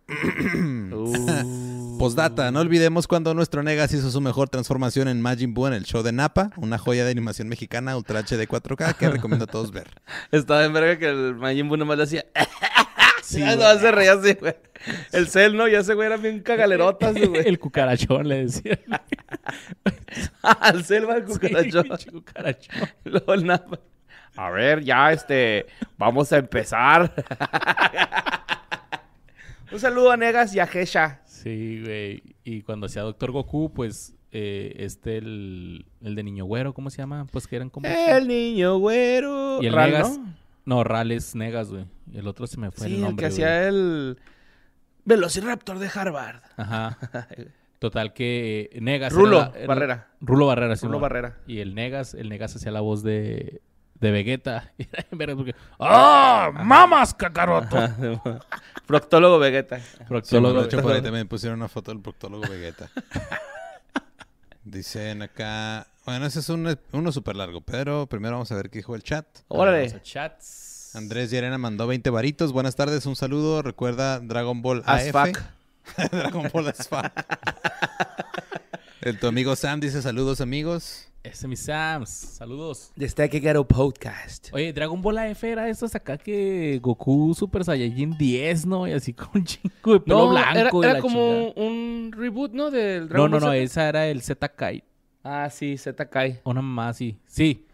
Uh. 0.92 1.96
Postdata, 1.98 2.50
no 2.50 2.60
olvidemos 2.60 3.06
cuando 3.06 3.32
nuestro 3.32 3.62
Negas 3.62 3.94
hizo 3.94 4.10
su 4.10 4.20
mejor 4.20 4.50
transformación 4.50 5.08
en 5.08 5.22
Majin 5.22 5.54
Buu 5.54 5.68
en 5.68 5.72
el 5.72 5.84
show 5.84 6.02
de 6.02 6.12
Napa, 6.12 6.50
una 6.58 6.76
joya 6.76 7.06
de 7.06 7.10
animación 7.10 7.48
mexicana 7.48 7.96
Ultra 7.96 8.20
HD 8.20 8.46
4K 8.46 8.96
que 8.96 9.08
recomiendo 9.08 9.44
a 9.44 9.48
todos 9.48 9.70
ver. 9.70 9.88
Estaba 10.32 10.66
en 10.66 10.74
verga 10.74 10.98
que 10.98 11.08
el 11.08 11.34
Majin 11.36 11.66
Buu 11.66 11.78
nomás 11.78 11.96
le 11.96 12.04
hacía... 12.04 12.26
Sí, 13.24 13.40
Ya 13.40 13.56
no, 13.56 13.78
se 13.78 13.90
reía 13.90 14.12
así, 14.12 14.34
güey. 14.34 14.54
El 15.12 15.28
cel, 15.28 15.56
¿no? 15.56 15.66
Ya 15.66 15.78
ese 15.80 15.94
güey 15.94 16.06
era 16.06 16.16
bien 16.18 16.40
cagalerotas, 16.40 17.14
güey. 17.14 17.46
El 17.48 17.58
cucarachón 17.60 18.28
le 18.28 18.44
decía. 18.44 18.78
Al 20.42 20.84
cel 20.84 21.08
va 21.08 21.16
el 21.16 21.26
Sí, 21.26 21.32
cucarachón. 21.32 21.82
pinche 21.84 22.10
cucarachón. 22.12 22.88
Luego 23.04 23.34
el 23.34 23.46
napa. 23.46 23.80
A 24.36 24.50
ver, 24.50 24.82
ya, 24.84 25.12
este... 25.12 25.66
Vamos 25.96 26.32
a 26.32 26.38
empezar. 26.38 27.12
Un 29.72 29.80
saludo 29.80 30.10
a 30.10 30.16
Negas 30.16 30.54
y 30.54 30.60
a 30.60 30.66
Gesha. 30.66 31.20
Sí, 31.24 31.80
güey. 31.84 32.22
Y 32.44 32.62
cuando 32.62 32.86
hacía 32.86 33.02
Doctor 33.02 33.30
Goku, 33.30 33.72
pues, 33.72 34.14
eh, 34.32 34.74
este, 34.78 35.18
el, 35.18 35.86
el 36.02 36.14
de 36.14 36.22
Niño 36.22 36.44
Güero, 36.44 36.74
¿cómo 36.74 36.90
se 36.90 36.98
llama? 36.98 37.26
Pues 37.30 37.46
que 37.46 37.56
eran 37.56 37.70
como... 37.70 37.86
El 37.88 38.26
niño 38.28 38.78
güero. 38.78 39.62
Y 39.62 39.66
el 39.66 39.72
Ral, 39.74 39.90
Negas. 39.92 40.18
¿no? 40.18 40.34
No, 40.64 40.82
Rales 40.84 41.34
Negas, 41.34 41.70
güey. 41.70 41.86
Y 42.10 42.18
el 42.18 42.26
otro 42.26 42.46
se 42.46 42.58
me 42.58 42.70
fue 42.70 42.86
Sí, 42.86 42.92
el 42.94 42.98
el, 42.98 43.04
nombre, 43.04 43.22
que 43.24 43.30
güey. 43.30 43.42
hacía 43.44 43.68
el... 43.68 44.18
Velociraptor 45.04 45.78
de 45.78 45.90
Harvard. 45.94 46.40
Ajá. 46.56 46.98
Total 47.78 48.14
que 48.14 48.70
eh, 48.72 48.80
Negas... 48.80 49.12
era 49.12 49.20
Rulo 49.20 49.38
la- 49.40 49.52
era- 49.58 49.66
Barrera. 49.66 50.08
Rulo 50.20 50.46
Barrera, 50.46 50.76
sí. 50.76 50.86
Rulo. 50.86 51.00
Barrera. 51.00 51.36
Y 51.46 51.58
el 51.60 51.74
Negas, 51.74 52.14
el 52.14 52.30
Negas 52.30 52.56
hacía 52.56 52.72
la 52.72 52.80
voz 52.80 53.02
de, 53.02 53.60
de 54.00 54.10
Vegeta. 54.10 54.72
Y 54.78 54.84
era 54.90 55.04
en 55.10 55.18
verga 55.18 55.36
porque... 55.36 55.54
¡Ah! 55.78 56.50
¡Mamas, 56.64 57.12
Kakaroto! 57.12 57.76
Proctólogo 58.86 59.38
Vegeta. 59.38 59.80
Sí, 59.80 59.98
Proctólogo. 60.08 60.60
de 60.60 60.66
hecho, 60.66 60.80
por 60.80 60.92
ahí 60.92 61.02
también 61.02 61.28
pusieron 61.28 61.58
una 61.58 61.68
foto 61.68 61.90
del 61.90 62.00
proctólogo 62.00 62.48
Vegeta. 62.48 62.88
Dicen 64.64 65.20
acá... 65.22 65.86
Bueno, 66.04 66.26
ese 66.26 66.40
es 66.40 66.48
un- 66.50 66.78
uno 66.92 67.12
súper 67.12 67.36
largo, 67.36 67.60
pero 67.62 68.06
primero 68.06 68.34
vamos 68.34 68.52
a 68.52 68.56
ver 68.56 68.68
qué 68.70 68.78
dijo 68.78 68.94
el 68.94 69.02
chat. 69.02 69.26
Órale. 69.48 69.78
Vamos 69.86 69.94
a 69.94 70.02
chats. 70.02 70.94
Andrés 70.94 71.30
Llerena 71.30 71.58
mandó 71.58 71.86
20 71.86 72.10
varitos. 72.10 72.52
Buenas 72.52 72.76
tardes, 72.76 73.06
un 73.06 73.16
saludo. 73.16 73.62
Recuerda 73.62 74.20
Dragon 74.20 74.60
Ball 74.62 74.82
As 74.86 75.08
AF. 75.08 75.28
fuck. 75.32 75.40
Dragon 76.12 76.48
Ball 76.52 76.68
as 76.68 76.88
fuck. 76.88 77.06
El 79.00 79.18
tu 79.18 79.26
amigo 79.26 79.54
Sam 79.56 79.80
dice 79.80 80.00
saludos 80.02 80.40
amigos. 80.40 81.08
Ese 81.22 81.46
es 81.46 81.48
mi 81.48 81.56
Sams. 81.56 82.10
Saludos. 82.10 82.92
Desde 82.96 83.28
que 83.30 83.40
Ghetto 83.40 83.66
Podcast. 83.66 84.48
Oye, 84.52 84.72
Dragon 84.74 85.00
Ball 85.00 85.18
AF 85.18 85.42
era 85.44 85.68
estos 85.70 85.94
acá 85.94 86.18
que 86.18 86.78
Goku 86.82 87.34
Super 87.34 87.64
Saiyajin 87.64 88.16
10, 88.18 88.66
¿no? 88.66 88.86
Y 88.86 88.92
así 88.92 89.14
con 89.14 89.30
un 89.34 89.44
chingo 89.44 89.94
de 89.94 90.00
pelo 90.00 90.28
blanco. 90.28 90.82
y 90.82 90.84
era, 90.86 90.94
la 90.94 91.00
como 91.00 91.18
chingada. 91.54 91.66
un 91.66 92.12
reboot, 92.14 92.52
¿no? 92.52 92.70
Del 92.70 93.02
No, 93.04 93.08
Dragon 93.08 93.30
no, 93.30 93.36
Ball 93.38 93.46
no, 93.46 93.52
Z. 93.52 93.56
esa 93.62 93.88
era 93.88 94.06
el 94.06 94.20
Z 94.22 94.48
Kai. 94.50 94.84
Ah, 95.24 95.48
sí, 95.50 95.76
Z 95.78 96.08
Kai. 96.10 96.40
Una 96.44 96.62
más, 96.62 96.98
sí. 96.98 97.18
Sí. 97.26 97.66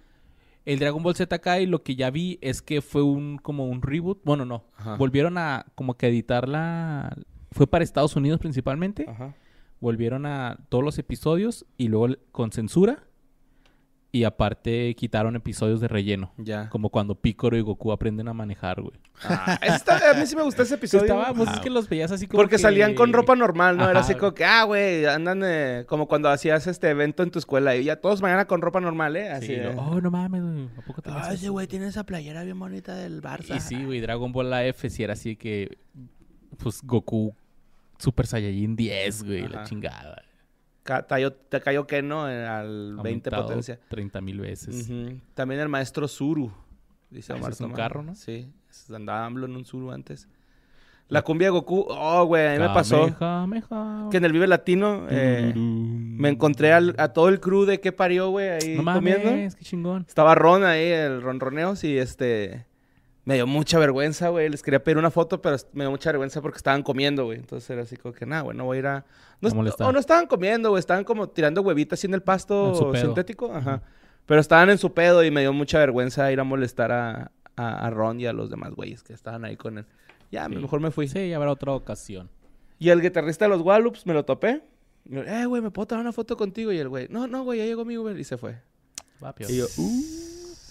El 0.65 0.79
Dragon 0.79 1.03
Ball 1.03 1.17
Z 1.17 1.39
Kai 1.41 1.67
lo 1.67 1.83
que 1.83 1.97
ya 1.97 2.11
vi 2.11 2.39
es 2.41 2.63
que 2.63 2.81
fue 2.81 3.03
un 3.03 3.39
como 3.39 3.67
un 3.67 3.83
reboot. 3.83 4.21
Bueno, 4.25 4.45
no. 4.45 4.65
Ajá. 4.77 4.95
Volvieron 4.97 5.37
a 5.37 5.67
como 5.75 5.95
que 5.95 6.07
editarla. 6.07 7.17
Fue 7.51 7.67
para 7.67 7.83
Estados 7.83 8.15
Unidos 8.15 8.39
principalmente. 8.39 9.07
Ajá. 9.09 9.35
Volvieron 9.81 10.27
a 10.27 10.59
todos 10.69 10.85
los 10.85 10.99
episodios 10.99 11.67
y 11.77 11.89
luego 11.89 12.15
con 12.31 12.53
censura. 12.53 13.05
Y 14.13 14.25
aparte 14.25 14.93
quitaron 14.97 15.37
episodios 15.37 15.81
de 15.81 15.87
relleno. 15.87 16.33
Ya. 16.37 16.69
Como 16.69 16.91
cuando 16.91 17.15
Piccolo 17.15 17.57
y 17.57 17.61
Goku 17.61 17.93
aprenden 17.93 18.27
a 18.27 18.33
manejar, 18.35 18.81
güey. 18.83 18.99
Ah, 19.23 19.57
a 19.63 20.15
mí 20.19 20.27
sí 20.27 20.35
me 20.35 20.43
gustó 20.43 20.65
ese 20.65 20.75
episodio. 20.75 21.05
Estaba, 21.05 21.33
pues 21.33 21.49
Ah, 21.49 21.53
es 21.55 21.61
que 21.61 21.71
los 21.71 21.89
veías 21.89 22.11
así 22.11 22.27
como 22.27 22.39
Porque 22.43 22.57
que- 22.57 22.63
salían 22.63 22.95
con 22.97 23.13
ropa 23.13 23.37
normal, 23.37 23.77
¿no? 23.77 23.89
Era 23.89 24.01
así 24.01 24.17
como 24.17 24.35
que, 24.35 24.45
ah, 24.45 24.65
güey, 24.65 25.07
andan 25.07 25.43
eh, 25.45 25.85
como 25.87 26.09
cuando 26.09 26.29
hacías 26.29 26.67
este 26.67 26.89
evento 26.91 27.23
en 27.23 27.31
tu 27.31 27.39
escuela 27.39 27.77
y 27.77 27.85
ya 27.85 28.01
todos 28.01 28.21
mañana 28.21 28.47
con 28.47 28.61
ropa 28.63 28.81
normal, 28.81 29.15
¿eh? 29.15 29.31
Así. 29.31 29.47
Sí, 29.47 29.61
oh, 29.77 30.01
no 30.01 30.11
mames, 30.11 30.43
güey. 30.43 30.69
¿A 30.77 30.83
poco 30.83 31.03
Ah, 31.07 31.27
ese 31.33 31.45
eso? 31.45 31.53
güey 31.53 31.69
tiene 31.69 31.87
esa 31.87 32.03
playera 32.05 32.43
bien 32.43 32.59
bonita 32.59 32.97
del 32.97 33.23
Barça. 33.23 33.57
Y 33.57 33.61
sí, 33.61 33.85
güey, 33.85 34.01
Dragon 34.01 34.33
Ball 34.33 34.53
AF 34.53 34.87
sí 34.89 35.05
era 35.05 35.13
así 35.13 35.37
que... 35.37 35.79
Pues 36.59 36.83
Goku 36.83 37.33
Super 37.99 38.27
Saiyajin 38.27 38.75
10, 38.75 39.23
güey, 39.23 39.47
la 39.49 39.63
chingada. 39.65 40.21
Ca- 40.83 41.07
talló- 41.07 41.33
te 41.35 41.61
cayó 41.61 41.87
que 41.87 42.03
no 42.03 42.29
Eh, 42.29 42.47
al 42.47 42.97
20 43.03 43.29
Aumentado 43.31 43.47
potencia. 43.47 43.79
30 43.89 44.21
mil 44.21 44.41
veces. 44.41 44.91
También 45.35 45.61
el 45.61 45.69
maestro 45.69 46.09
Zuru. 46.09 46.53
Dice 47.11 47.33
Ah, 47.33 47.37
Omar 47.37 47.53
es 47.53 47.61
un 47.61 47.67
Tomás. 47.67 47.77
carro, 47.79 48.03
¿no? 48.03 48.15
Sí. 48.15 48.51
Andaba 48.95 49.27
AMLO 49.27 49.47
en 49.47 49.57
un 49.57 49.65
Zuru 49.65 49.91
antes. 49.91 50.29
La 51.09 51.23
cumbia 51.23 51.49
de 51.49 51.51
Goku. 51.51 51.87
Oh, 51.89 52.25
güey, 52.25 52.47
a 52.47 52.53
mí 52.53 52.59
me 52.61 52.69
pasó 52.69 53.07
que 54.13 54.17
en 54.19 54.25
el 54.25 54.33
Vive 54.33 54.47
Latino 54.47 55.07
eh, 55.11 55.53
me 55.57 56.29
encontré 56.29 56.73
al- 56.73 56.95
a 56.99 57.09
todo 57.13 57.29
el 57.29 57.41
crew 57.41 57.65
de 57.65 57.81
qué 57.81 57.91
parió, 57.91 58.31
güey, 58.31 58.49
ahí 58.51 58.77
No 58.77 58.85
comiendo. 58.95 59.29
mames, 59.31 59.57
qué 59.57 59.65
chingón. 59.65 60.05
Estaba 60.07 60.37
Ron 60.37 60.63
ahí, 60.63 60.85
el 60.87 61.21
ronroneos, 61.21 61.83
y 61.83 61.99
este... 61.99 62.65
Me 63.25 63.35
dio 63.35 63.47
mucha 63.47 63.79
vergüenza, 63.79 64.29
güey. 64.31 64.49
Les 64.49 64.63
quería 64.63 64.83
pedir 64.83 64.97
una 64.99 65.11
foto, 65.11 65.43
pero 65.43 65.57
me 65.73 65.85
dio 65.85 65.91
mucha 65.91 66.11
vergüenza 66.11 66.41
porque 66.41 66.57
estaban 66.57 66.83
comiendo, 66.83 67.25
güey. 67.27 67.39
Entonces 67.39 67.69
era 67.71 67.83
así 67.83 67.97
como 67.97 68.15
que, 68.15 68.25
nada, 68.27 68.43
güey, 68.43 68.57
no 68.57 68.65
voy 68.65 68.79
a 68.79 68.81
ir 68.81 68.87
a... 68.87 69.05
No, 69.41 69.51
molestar. 69.51 69.87
o 69.87 69.93
no 69.93 69.99
estaban 69.99 70.27
comiendo, 70.27 70.71
güey. 70.71 70.81
Estaban 70.81 71.05
como 71.05 71.29
tirando 71.29 71.61
huevitas 71.63 71.99
así 71.99 72.07
en 72.07 72.15
el 72.15 72.23
pasto 72.23 72.93
En 72.95 73.01
sintético. 73.01 73.53
Ajá. 73.53 73.83
Pero 74.27 74.41
estaban 74.41 74.71
en 74.71 74.79
su 74.79 74.93
pedo 74.95 75.23
y 75.25 75.31
me 75.31 75.41
dio 75.43 75.53
mucha 75.53 75.79
vergüenza 75.79 76.31
ir 76.33 76.41
a 76.41 76.45
molestar 76.45 76.93
a, 76.93 77.31
a, 77.57 77.87
a 77.87 77.91
Ron 77.91 78.21
y 78.21 78.27
a 78.27 78.33
los 78.33 78.49
demás 78.51 78.73
güeyes 78.75 79.03
que 79.03 79.13
estaban 79.13 79.45
ahí 79.45 79.57
con 79.57 79.79
él. 79.79 79.87
Ya, 80.31 80.47
Sí. 80.47 80.57
mejor 80.57 80.81
me 80.81 80.91
fui. 80.91 81.09
Sí, 81.09 81.29
ya 81.29 81.37
habrá 81.37 81.51
otra 81.53 81.73
ocasión. 81.73 82.31
Y 82.79 82.89
el 82.89 83.03
guitarrista 83.03 83.45
de 83.45 83.49
los 83.51 83.61
Wallops 83.61 84.07
me 84.07 84.15
lo 84.15 84.25
topé. 84.25 84.63
Y 85.05 85.15
yo, 85.17 85.23
eh, 85.25 85.45
güey, 85.47 85.61
¿me 85.61 85.71
puedo 85.71 85.87
tomar 85.87 86.03
una 86.03 86.13
foto 86.13 86.37
contigo? 86.37 86.73
Y 86.73 86.79
el 86.79 86.89
güey, 86.89 87.09
no, 87.11 87.27
no, 87.27 87.43
güey, 87.45 87.59
ya 87.59 87.65
llegó 87.67 87.85
mi 87.85 87.99
Uber. 87.99 88.19
Y 88.19 88.25
se 88.25 88.37
fue. 88.39 88.57
Va, 89.23 89.35
pio. 89.35 89.49
Y 89.51 89.57
yo, 89.59 89.67
uh, 89.77 90.03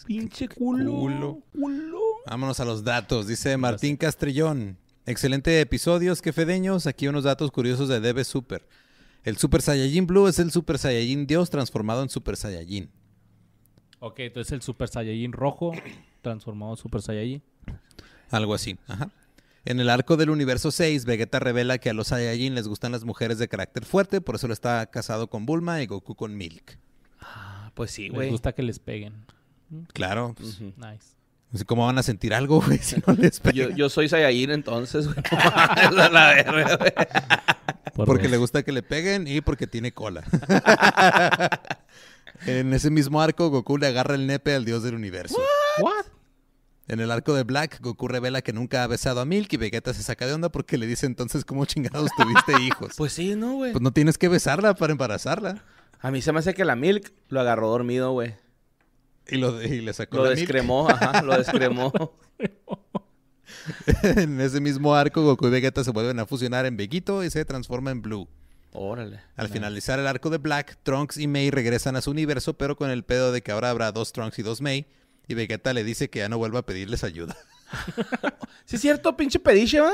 pinche 0.10 0.48
culo. 0.48 0.92
Culo. 0.92 1.44
Culo. 1.54 2.00
Vámonos 2.26 2.60
a 2.60 2.66
los 2.66 2.84
datos. 2.84 3.28
Dice 3.28 3.56
Martín 3.58 3.96
Castrellón. 3.96 4.76
Excelente 5.06 5.62
episodios, 5.62 6.24
que 6.24 6.34
fedeños. 6.34 6.88
Aquí 6.88 7.08
unos 7.08 7.26
datos 7.26 7.52
curiosos 7.52 7.90
de 7.90 8.00
DB 8.00 8.24
Super. 8.24 8.68
El 9.24 9.38
Super 9.38 9.62
Saiyajin 9.62 10.08
Blue 10.08 10.28
es 10.28 10.40
el 10.40 10.50
Super 10.50 10.80
Saiyajin 10.80 11.28
Dios 11.28 11.52
transformado 11.52 12.02
en 12.02 12.10
Super 12.10 12.38
Saiyajin. 12.38 12.90
Ok, 14.00 14.22
entonces 14.22 14.52
el 14.54 14.64
Super 14.64 14.88
Saiyajin 14.88 15.32
rojo 15.32 15.74
transformado 16.24 16.72
en 16.72 16.78
Super 16.78 17.04
Saiyajin. 17.04 17.44
Algo 18.32 18.56
así. 18.56 18.80
Ajá. 18.88 19.12
En 19.64 19.80
el 19.80 19.92
arco 19.92 20.18
del 20.18 20.32
universo 20.32 20.72
6, 20.72 21.06
Vegeta 21.06 21.38
revela 21.40 21.78
que 21.78 21.92
a 21.92 21.94
los 21.94 22.08
Saiyajin 22.08 22.56
les 22.56 22.68
gustan 22.68 22.94
las 22.94 23.04
mujeres 23.04 23.38
de 23.38 23.48
carácter 23.48 23.86
fuerte, 23.86 24.22
por 24.22 24.34
eso 24.36 24.48
lo 24.48 24.54
está 24.54 24.88
casado 24.88 25.30
con 25.30 25.46
Bulma 25.46 25.84
y 25.84 25.86
Goku 25.86 26.16
con 26.16 26.36
Milk. 26.36 26.80
Ah, 27.20 27.72
pues 27.76 27.92
sí, 27.92 28.06
Les 28.08 28.14
güey. 28.14 28.30
gusta 28.32 28.54
que 28.54 28.64
les 28.64 28.80
peguen. 28.80 29.14
Claro, 29.94 30.34
pues. 30.38 30.60
Nice. 30.62 31.66
¿cómo 31.66 31.86
van 31.86 31.98
a 31.98 32.04
sentir 32.04 32.34
algo, 32.34 32.62
güey, 32.62 32.78
si 32.80 33.02
no 33.06 33.14
les 33.14 33.42
Yo, 33.42 33.44
pegan? 33.52 33.76
yo 33.76 33.90
soy 33.90 34.08
Saiyajin 34.10 34.52
entonces, 34.52 35.06
güey. 35.08 35.18
No 35.32 35.52
mames, 35.52 35.86
a 36.00 36.10
la 36.10 36.28
verga, 36.34 36.76
güey. 36.78 36.92
Por 37.96 38.06
Porque 38.06 38.30
le 38.30 38.38
gusta 38.38 38.64
que 38.64 38.72
le 38.72 38.84
peguen 38.84 39.28
y 39.28 39.42
porque 39.42 39.68
tiene 39.68 39.92
cola. 39.92 40.24
en 42.46 42.74
ese 42.74 42.90
mismo 42.90 43.22
arco, 43.22 43.50
Goku 43.50 43.78
le 43.78 43.88
agarra 43.88 44.16
el 44.16 44.28
nepe 44.28 44.56
al 44.56 44.64
dios 44.66 44.84
del 44.84 44.96
universo. 44.96 45.38
What? 45.82 46.06
En 46.88 47.00
el 47.00 47.12
arco 47.12 47.34
de 47.34 47.44
Black, 47.44 47.82
Goku 47.82 48.08
revela 48.08 48.42
que 48.42 48.54
nunca 48.54 48.84
ha 48.84 48.88
besado 48.88 49.22
a 49.22 49.26
Milk 49.26 49.52
y 49.54 49.58
Vegeta 49.58 49.94
se 49.94 50.02
saca 50.02 50.26
de 50.26 50.34
onda 50.34 50.50
porque 50.50 50.78
le 50.78 50.88
dice 50.88 51.06
entonces 51.06 51.46
cómo 51.46 51.66
chingados 51.66 52.10
tuviste 52.18 52.62
hijos. 52.62 52.94
Pues 52.98 53.14
sí, 53.14 53.36
¿no, 53.36 53.56
güey? 53.56 53.74
Pues 53.74 53.82
no 53.82 53.92
tienes 53.92 54.18
que 54.18 54.28
besarla 54.28 54.74
para 54.76 54.92
embarazarla. 54.94 55.64
A 56.00 56.10
mí 56.10 56.22
se 56.22 56.32
me 56.32 56.40
hace 56.40 56.54
que 56.54 56.66
la 56.66 56.76
Milk 56.76 57.12
lo 57.28 57.42
agarró 57.42 57.70
dormido, 57.70 58.12
güey. 58.12 58.36
Y, 59.32 59.38
lo, 59.38 59.62
y 59.62 59.82
le 59.82 59.94
sacó 59.94 60.18
Lo 60.18 60.24
la 60.24 60.30
Milk. 60.30 60.40
descremó, 60.42 60.90
ajá, 60.90 61.22
lo 61.22 61.38
descremó. 61.38 61.92
en 64.16 64.40
ese 64.42 64.60
mismo 64.62 64.96
arco, 64.96 65.22
Goku 65.24 65.48
y 65.48 65.50
Vegeta 65.52 65.84
se 65.84 65.92
vuelven 65.92 66.20
a 66.20 66.26
fusionar 66.26 66.66
en 66.66 66.78
Veguito 66.78 67.24
y 67.24 67.30
se 67.30 67.44
transforma 67.46 67.92
en 67.92 68.02
Blue. 68.02 68.28
Órale. 68.72 69.20
Al 69.36 69.50
finalizar 69.50 70.00
el 70.00 70.08
arco 70.08 70.30
de 70.30 70.38
Black, 70.38 70.78
Trunks 70.84 71.18
y 71.18 71.28
May 71.28 71.50
regresan 71.50 71.96
a 71.96 72.02
su 72.02 72.12
universo, 72.12 72.54
pero 72.54 72.76
con 72.76 72.90
el 72.92 73.04
pedo 73.04 73.32
de 73.32 73.42
que 73.42 73.52
ahora 73.52 73.70
habrá 73.72 73.92
dos 73.92 74.14
Trunks 74.14 74.38
y 74.40 74.44
dos 74.44 74.62
May. 74.62 74.86
Y 75.28 75.34
Vegeta 75.34 75.74
le 75.74 75.84
dice 75.84 76.10
que 76.10 76.20
ya 76.20 76.30
no 76.30 76.38
vuelva 76.38 76.60
a 76.60 76.66
pedirles 76.66 77.04
ayuda. 77.04 77.36
Sí 78.66 78.76
es 78.76 78.82
cierto, 78.84 79.16
pinche 79.18 79.40
pediche, 79.40 79.80
¿va? 79.80 79.92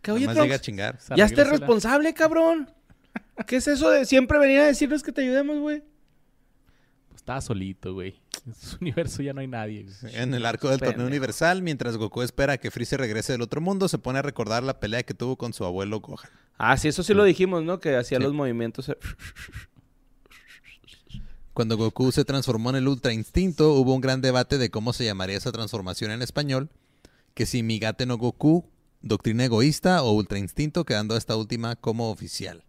Que 0.00 0.12
oye, 0.12 0.26
Nomás 0.26 0.36
llega 0.42 0.54
a 0.54 0.58
Trunks, 0.58 0.64
chingar. 0.64 0.98
ya 1.16 1.24
estés 1.24 1.48
responsable, 1.48 2.14
cabrón. 2.14 2.70
¿Qué 3.48 3.56
es 3.56 3.66
eso 3.66 3.90
de 3.90 4.04
siempre 4.06 4.38
venir 4.38 4.60
a 4.60 4.66
decirnos 4.66 5.02
que 5.02 5.10
te 5.10 5.22
ayudemos, 5.22 5.58
güey? 5.58 5.82
Estaba 7.26 7.40
solito, 7.40 7.92
güey. 7.92 8.14
En 8.46 8.54
su 8.54 8.76
universo 8.80 9.20
ya 9.20 9.32
no 9.32 9.40
hay 9.40 9.48
nadie. 9.48 9.84
En 10.12 10.32
el 10.32 10.46
arco 10.46 10.68
del 10.70 10.78
torneo 10.78 11.08
universal, 11.08 11.60
mientras 11.60 11.96
Goku 11.96 12.22
espera 12.22 12.52
a 12.52 12.58
que 12.58 12.70
Freezer 12.70 13.00
regrese 13.00 13.32
del 13.32 13.42
otro 13.42 13.60
mundo, 13.60 13.88
se 13.88 13.98
pone 13.98 14.20
a 14.20 14.22
recordar 14.22 14.62
la 14.62 14.78
pelea 14.78 15.02
que 15.02 15.12
tuvo 15.12 15.34
con 15.34 15.52
su 15.52 15.64
abuelo 15.64 15.98
Gohan. 15.98 16.30
Ah, 16.56 16.76
sí, 16.76 16.86
eso 16.86 17.02
sí 17.02 17.14
lo 17.14 17.24
dijimos, 17.24 17.64
¿no? 17.64 17.80
Que 17.80 17.96
hacía 17.96 18.18
Sí. 18.18 18.22
los 18.24 18.32
movimientos. 18.32 18.88
eh, 18.90 18.96
Cuando 21.52 21.76
Goku 21.76 22.12
se 22.12 22.24
transformó 22.24 22.70
en 22.70 22.76
el 22.76 22.86
Ultra 22.86 23.12
Instinto, 23.12 23.72
hubo 23.72 23.92
un 23.94 24.00
gran 24.00 24.20
debate 24.20 24.56
de 24.56 24.70
cómo 24.70 24.92
se 24.92 25.04
llamaría 25.04 25.36
esa 25.38 25.50
transformación 25.50 26.12
en 26.12 26.22
español, 26.22 26.70
que 27.34 27.44
si 27.44 27.64
Migate 27.64 28.06
no 28.06 28.18
Goku, 28.18 28.68
Doctrina 29.02 29.46
Egoísta 29.46 30.00
o 30.04 30.12
Ultra 30.12 30.38
Instinto, 30.38 30.84
quedando 30.84 31.16
esta 31.16 31.34
última 31.34 31.74
como 31.74 32.10
oficial. 32.10 32.62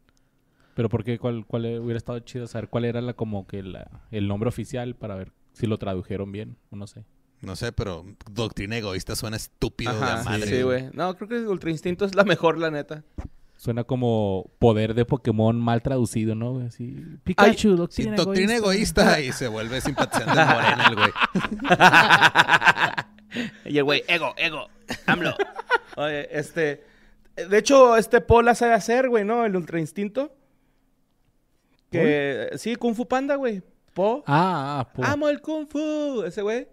Pero 0.77 0.89
¿por 0.89 1.03
qué? 1.03 1.17
¿Cuál, 1.17 1.43
cuál 1.47 1.65
hubiera 1.79 1.97
estado 1.97 2.19
chido 2.19 2.45
saber 2.45 2.69
cuál 2.69 2.85
era 2.85 3.01
la, 3.01 3.13
como 3.13 3.47
que 3.47 3.63
la, 3.63 3.89
el 4.11 4.27
nombre 4.27 4.47
oficial 4.47 4.93
para 4.95 5.15
ver 5.15 5.31
si 5.53 5.65
lo 5.65 5.79
tradujeron 5.79 6.31
bien? 6.31 6.55
o 6.69 6.75
No 6.75 6.85
sé. 6.85 7.03
No 7.41 7.55
sé, 7.55 7.71
pero 7.71 8.05
doctrina 8.29 8.77
egoísta 8.77 9.15
suena 9.15 9.37
estúpido 9.37 9.89
Ajá, 9.89 10.17
la 10.17 10.23
madre. 10.23 10.45
sí, 10.45 10.61
güey. 10.61 10.91
No, 10.93 11.15
creo 11.17 11.29
que 11.29 11.47
Ultra 11.47 11.71
Instinto 11.71 12.05
es 12.05 12.13
la 12.13 12.25
mejor, 12.25 12.59
la 12.59 12.69
neta. 12.69 13.03
Suena 13.55 13.85
como 13.85 14.51
poder 14.59 14.93
de 14.93 15.03
Pokémon 15.03 15.59
mal 15.59 15.81
traducido, 15.81 16.35
¿no? 16.35 16.53
güey? 16.53 16.67
Así, 16.67 17.03
Pikachu, 17.23 17.71
Sí, 17.71 17.75
doctrina, 17.75 18.15
doctrina 18.15 18.55
egoísta. 18.57 19.19
y 19.21 19.31
se 19.31 19.47
vuelve 19.47 19.81
simpatizante 19.81 20.45
Morena 20.45 20.85
el 20.89 20.95
güey. 20.95 21.11
Y 23.65 23.79
el 23.79 23.83
güey, 23.83 24.03
ego, 24.07 24.35
ego, 24.37 24.67
AMLO. 25.07 25.35
Oye, 25.97 26.27
este... 26.37 26.85
De 27.35 27.57
hecho, 27.57 27.97
este 27.97 28.21
Pola 28.21 28.53
sabe 28.53 28.73
hacer, 28.73 29.09
güey, 29.09 29.25
¿no? 29.25 29.43
El 29.43 29.55
Ultra 29.55 29.79
Instinto. 29.79 30.36
Que... 31.91 32.49
Sí, 32.57 32.75
Kung 32.75 32.95
Fu 32.95 33.07
Panda, 33.07 33.35
güey. 33.35 33.61
Po. 33.93 34.23
Ah, 34.27 34.79
ah, 34.81 34.93
po- 34.93 35.03
Amo 35.03 35.29
el 35.29 35.41
Kung 35.41 35.67
Fu. 35.67 36.23
Ese 36.25 36.41
güey. 36.41 36.67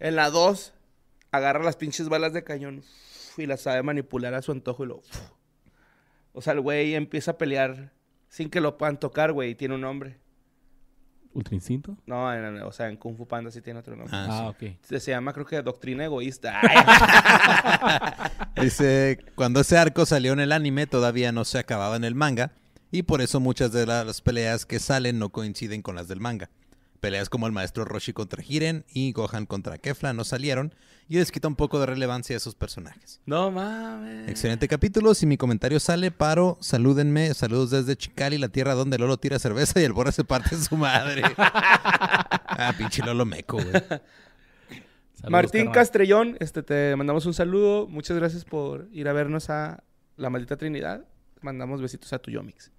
En 0.00 0.16
la 0.16 0.30
2, 0.30 0.72
agarra 1.30 1.62
las 1.62 1.76
pinches 1.76 2.08
balas 2.08 2.32
de 2.32 2.44
cañón 2.44 2.82
y 3.36 3.46
las 3.46 3.62
sabe 3.62 3.82
manipular 3.82 4.34
a 4.34 4.42
su 4.42 4.52
antojo 4.52 4.84
y 4.84 4.88
lo... 4.88 4.96
uf. 4.98 5.30
O 6.32 6.40
sea, 6.40 6.54
el 6.54 6.60
güey 6.60 6.94
empieza 6.94 7.32
a 7.32 7.38
pelear 7.38 7.92
sin 8.28 8.48
que 8.48 8.60
lo 8.62 8.78
puedan 8.78 8.98
tocar, 8.98 9.32
güey, 9.32 9.50
y 9.50 9.54
tiene 9.54 9.74
un 9.74 9.82
nombre. 9.82 10.18
¿Ultra 11.34 11.54
Instinto? 11.54 11.96
No, 12.06 12.32
en- 12.32 12.44
en- 12.44 12.62
o 12.62 12.72
sea, 12.72 12.88
en 12.88 12.96
Kung 12.96 13.16
Fu 13.16 13.26
Panda 13.26 13.50
sí 13.50 13.60
tiene 13.60 13.80
otro 13.80 13.94
nombre. 13.96 14.14
Ah, 14.16 14.44
Ah, 14.44 14.48
ok. 14.48 14.62
Se, 14.82 15.00
se 15.00 15.10
llama, 15.10 15.32
creo 15.34 15.44
que, 15.44 15.60
Doctrina 15.62 16.04
Egoísta. 16.04 16.60
Dice, 18.60 19.18
cuando 19.34 19.60
ese 19.60 19.78
arco 19.78 20.06
salió 20.06 20.32
en 20.32 20.40
el 20.40 20.52
anime 20.52 20.86
todavía 20.86 21.32
no 21.32 21.44
se 21.44 21.58
acababa 21.58 21.96
en 21.96 22.04
el 22.04 22.14
manga 22.14 22.52
y 22.92 23.02
por 23.02 23.20
eso 23.20 23.40
muchas 23.40 23.72
de 23.72 23.86
la- 23.86 24.04
las 24.04 24.20
peleas 24.20 24.64
que 24.66 24.78
salen 24.78 25.18
no 25.18 25.30
coinciden 25.30 25.82
con 25.82 25.96
las 25.96 26.06
del 26.06 26.20
manga. 26.20 26.48
Peleas 27.00 27.28
como 27.28 27.48
el 27.48 27.52
maestro 27.52 27.84
Roshi 27.84 28.12
contra 28.12 28.40
Jiren 28.44 28.84
y 28.92 29.10
Gohan 29.10 29.44
contra 29.44 29.76
Kefla 29.78 30.12
no 30.12 30.22
salieron 30.22 30.72
y 31.08 31.16
les 31.16 31.32
quita 31.32 31.48
un 31.48 31.56
poco 31.56 31.80
de 31.80 31.86
relevancia 31.86 32.36
a 32.36 32.38
esos 32.38 32.54
personajes. 32.54 33.20
no 33.26 33.50
mames. 33.50 34.28
Excelente 34.28 34.68
capítulo, 34.68 35.12
si 35.14 35.26
mi 35.26 35.36
comentario 35.36 35.80
sale, 35.80 36.12
paro, 36.12 36.58
salúdenme, 36.60 37.34
saludos 37.34 37.70
desde 37.72 37.96
Chicali, 37.96 38.38
la 38.38 38.50
tierra 38.50 38.74
donde 38.74 38.98
Lolo 38.98 39.16
tira 39.16 39.40
cerveza 39.40 39.80
y 39.80 39.84
el 39.84 39.92
Borra 39.92 40.12
se 40.12 40.22
parte 40.22 40.54
su 40.54 40.76
madre. 40.76 41.22
ah, 41.38 42.72
pinche 42.78 43.02
Lolo 43.04 43.24
meco, 43.24 43.56
güey. 43.56 43.72
Martín 45.28 45.62
carnal. 45.62 45.74
Castrellón, 45.74 46.36
este, 46.40 46.62
te 46.62 46.94
mandamos 46.96 47.26
un 47.26 47.34
saludo. 47.34 47.86
Muchas 47.88 48.16
gracias 48.16 48.44
por 48.44 48.88
ir 48.92 49.08
a 49.08 49.12
vernos 49.12 49.50
a 49.50 49.82
La 50.16 50.30
Maldita 50.30 50.56
Trinidad. 50.56 51.04
Mandamos 51.40 51.80
besitos 51.82 52.12
a 52.12 52.18
tu 52.20 52.30
Yomix. 52.30 52.70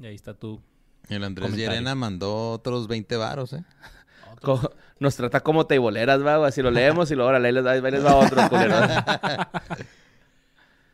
Y 0.00 0.06
ahí 0.06 0.14
está 0.14 0.34
tú. 0.34 0.60
El 1.08 1.24
Andrés 1.24 1.46
Comentario. 1.46 1.70
Llerena 1.70 1.94
mandó 1.94 2.52
otros 2.52 2.86
20 2.88 3.16
varos, 3.16 3.52
¿eh? 3.54 3.64
Co- 4.42 4.70
Nos 5.00 5.16
trata 5.16 5.40
como 5.40 5.66
teiboleras, 5.66 6.24
va. 6.24 6.46
Así 6.46 6.62
lo 6.62 6.70
leemos 6.70 7.10
y 7.10 7.14
luego 7.14 7.30
ahora 7.30 7.44
ahí 7.44 7.52
les, 7.52 7.64
ahí 7.66 7.80
les 7.80 8.04
va 8.04 8.14
otro, 8.16 8.48
culero. 8.48 8.74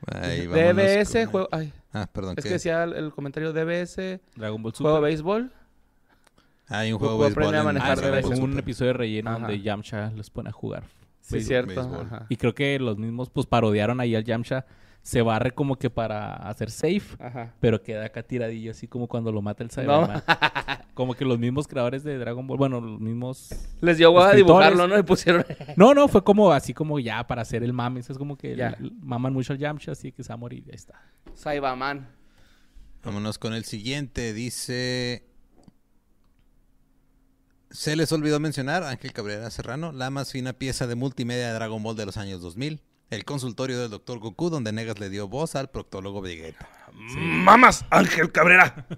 Ahí 0.07 0.47
DBS, 0.47 1.13
con- 1.15 1.27
juego... 1.31 1.49
Ay, 1.51 1.73
Ah, 1.93 2.07
perdón. 2.13 2.35
es 2.37 2.43
¿qué? 2.43 2.49
que 2.49 2.55
decía 2.55 2.85
el, 2.85 2.93
el 2.95 3.11
comentario 3.13 3.53
DBS, 3.53 4.21
Dragon 4.37 4.63
Ball 4.63 4.73
juego 4.73 4.91
de 4.91 4.97
Super. 4.97 5.01
béisbol. 5.03 5.53
Hay 6.69 6.93
un 6.93 6.99
juego 6.99 7.17
Juego 7.17 7.25
de 7.25 7.29
béisbol. 7.31 7.43
aprende 7.45 7.57
a 7.57 7.61
en 7.61 7.67
manejar 7.67 7.99
Ah, 8.05 8.11
de 8.21 8.27
un 8.27 8.37
Super. 8.37 8.59
episodio 8.59 8.89
de 8.93 8.99
relleno 8.99 9.31
Ajá. 9.31 9.39
donde 9.39 9.61
Yamcha 9.63 10.11
los 10.11 10.29
pone 10.31 10.49
a 10.51 10.53
jugar. 10.53 10.83
Sí, 11.21 11.35
béisbol. 11.37 11.47
cierto. 11.47 11.89
béisbol. 11.89 12.27
Y 12.29 12.37
creo 12.37 12.55
que 12.55 12.79
los 12.81 12.99
mismos 12.99 13.31
pues 13.31 13.47
parodiaron 13.47 14.01
ahí 14.01 14.15
al 14.17 14.25
Yamcha. 14.25 14.67
Se 15.05 15.21
barre 15.21 15.51
como 15.53 15.77
que 15.77 15.91
para 15.91 16.33
hacer 16.35 16.71
safe. 16.71 17.03
Ajá. 17.21 17.53
Pero 17.61 17.83
queda 17.83 18.07
acá 18.07 18.23
tiradillo, 18.23 18.71
así 18.71 18.89
como 18.89 19.07
cuando 19.07 19.31
lo 19.31 19.43
mata 19.43 19.63
el 19.63 19.69
No. 19.69 19.75
Cyberman. 19.75 20.23
como 20.95 21.13
que 21.13 21.27
los 21.27 21.39
mismos 21.39 21.69
creadores 21.69 22.03
de 22.05 22.17
Dragon 22.17 22.47
Ball, 22.47 22.57
bueno, 22.57 22.81
los 22.81 22.99
mismos... 22.99 23.51
Les 23.83 23.99
dio 23.99 24.19
a 24.19 24.33
dibujarlo, 24.33 24.89
¿no? 24.89 24.99
Y 24.99 25.03
pusieron... 25.03 25.45
No, 25.77 25.93
no, 25.93 26.09
fue 26.09 26.25
como 26.25 26.51
así 26.53 26.73
como 26.73 26.99
ya 26.99 27.27
para 27.27 27.43
hacer 27.43 27.63
el 27.63 27.75
mame. 27.75 28.01
Es 28.01 28.09
como 28.17 28.39
que 28.39 28.57
Ya. 28.57 28.79
maman 29.03 29.35
mucho 29.35 29.53
al 29.53 29.59
Yamcha, 29.59 29.93
así 29.93 30.11
que 30.11 30.23
se 30.23 30.31
va 30.31 30.35
a 30.37 30.39
morir. 30.39 30.65
Ahí 30.69 30.75
está. 30.75 30.99
Saibaman. 31.35 32.09
Vámonos 33.05 33.39
con 33.39 33.53
el 33.53 33.65
siguiente. 33.67 34.33
Dice. 34.33 35.27
Se 37.71 37.95
les 37.95 38.11
olvidó 38.11 38.41
mencionar, 38.41 38.85
Ángel 38.85 39.13
Cabrera 39.13 39.51
Serrano, 39.51 39.93
la 39.93 40.09
más 40.09 40.33
fina 40.33 40.55
pieza 40.55 40.87
de 40.87 40.95
multimedia 40.95 41.49
de 41.49 41.53
Dragon 41.53 41.83
Ball 41.83 41.95
de 41.97 42.07
los 42.07 42.17
años 42.17 42.41
2000. 42.41 42.81
El 43.15 43.25
consultorio 43.25 43.79
del 43.81 43.91
Dr. 43.91 44.19
Goku, 44.19 44.51
donde 44.51 44.73
Negas 44.73 44.99
le 44.99 45.09
dio 45.11 45.29
voz 45.29 45.55
al 45.57 45.71
proctólogo 45.71 46.21
Vegeta. 46.21 46.69
¡Mamas, 46.93 47.85
Ángel 47.91 48.31
Cabrera! 48.33 48.87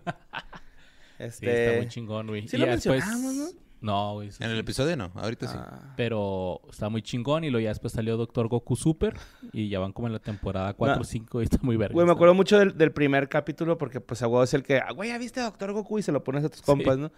Sí, 1.19 1.25
este... 1.25 1.65
está 1.67 1.79
muy 1.81 1.89
chingón, 1.89 2.27
güey. 2.27 2.47
sí 2.47 2.57
Y 2.57 2.61
lo 2.61 2.67
después- 2.67 3.03
mencionamos, 3.07 3.35
¿no? 3.35 3.47
No, 3.81 4.15
güey. 4.15 4.33
sí, 4.33 4.43
En 4.45 4.51
el 4.51 4.57
sí. 4.57 4.61
episodio 4.61 4.97
no, 4.99 5.13
ahorita 5.15 5.47
sí. 5.47 5.55
Ah. 5.59 5.95
Pero 5.97 6.61
está 6.71 6.89
muy 6.91 7.01
chingón 7.03 7.45
y 7.45 7.51
luego 7.51 7.63
ya 7.63 7.71
después 7.71 7.93
salió 7.95 8.17
Doctor 8.19 8.49
Goku 8.49 8.77
Super 8.77 9.17
y 9.53 9.69
ya 9.71 9.79
van 9.79 9.93
como 9.93 10.09
en 10.09 10.13
la 10.13 10.19
temporada 10.19 10.75
4 10.75 10.95
o 10.95 10.99
No. 10.99 11.05
5 11.05 11.41
y 11.41 11.45
está 11.45 11.59
muy 11.63 11.77
verga. 11.79 11.95
Güey, 11.95 12.05
me 12.07 12.13
acuerdo 12.13 12.35
mucho 12.35 12.59
del, 12.59 12.77
del 12.77 12.93
primer 12.93 13.29
capítulo 13.31 13.79
porque, 13.79 14.01
pues, 14.01 14.21
a 14.23 14.27
huevo 14.29 14.43
es 14.45 14.53
el 14.55 14.63
que... 14.63 14.79
"Ah, 14.79 14.93
Güey, 14.93 15.09
¿ya 15.11 15.17
viste 15.19 15.41
a 15.41 15.45
Doctor 15.45 15.73
Goku? 15.73 15.99
Y 15.99 16.03
se 16.03 16.13
lo 16.13 16.23
pones 16.23 16.45
a 16.45 16.49
tus 16.51 16.61
compas, 16.63 16.99
¿no? 16.99 17.11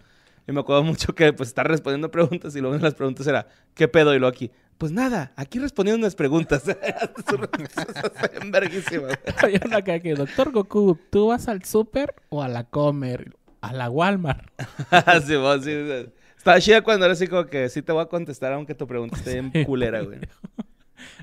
Y 0.47 0.51
me 0.51 0.61
acuerdo 0.61 0.83
mucho 0.83 1.13
que, 1.13 1.31
pues, 1.33 1.49
está 1.49 1.63
respondiendo 1.63 2.09
preguntas 2.11 2.55
y 2.55 2.59
luego 2.61 2.75
en 2.75 2.81
las 2.81 2.95
preguntas 2.95 3.25
era... 3.27 3.47
¿Qué 3.73 3.87
pedo? 3.87 4.13
Y 4.15 4.19
luego 4.19 4.33
aquí... 4.33 4.51
Pues 4.77 4.91
nada, 4.93 5.33
aquí 5.35 5.59
respondiendo 5.59 5.99
unas 6.05 6.15
preguntas. 6.15 6.63
Verguísimas. 8.51 9.19
Hay 9.43 9.59
una 9.65 9.81
que, 9.81 10.13
Doctor 10.13 10.51
Goku, 10.51 10.97
¿tú 11.09 11.27
vas 11.27 11.47
al 11.49 11.63
Super 11.65 12.15
o 12.29 12.41
a 12.41 12.47
la 12.47 12.63
Comer? 12.63 13.35
A 13.61 13.73
la 13.73 13.89
Walmart. 13.89 14.49
sí, 15.27 15.35
vos, 15.35 15.63
sí, 15.65 15.71
sí. 15.71 16.09
Estaba 16.37 16.61
chida 16.61 16.81
cuando 16.81 17.05
era 17.05 17.11
así 17.13 17.27
como 17.27 17.45
que 17.47 17.67
sí 17.67 17.81
te 17.81 17.91
voy 17.91 18.01
a 18.03 18.05
contestar 18.05 18.53
aunque 18.53 18.73
tu 18.73 18.87
pregunta 18.87 19.17
esté 19.17 19.41
bien 19.41 19.51
culera, 19.65 19.99
güey. 20.01 20.19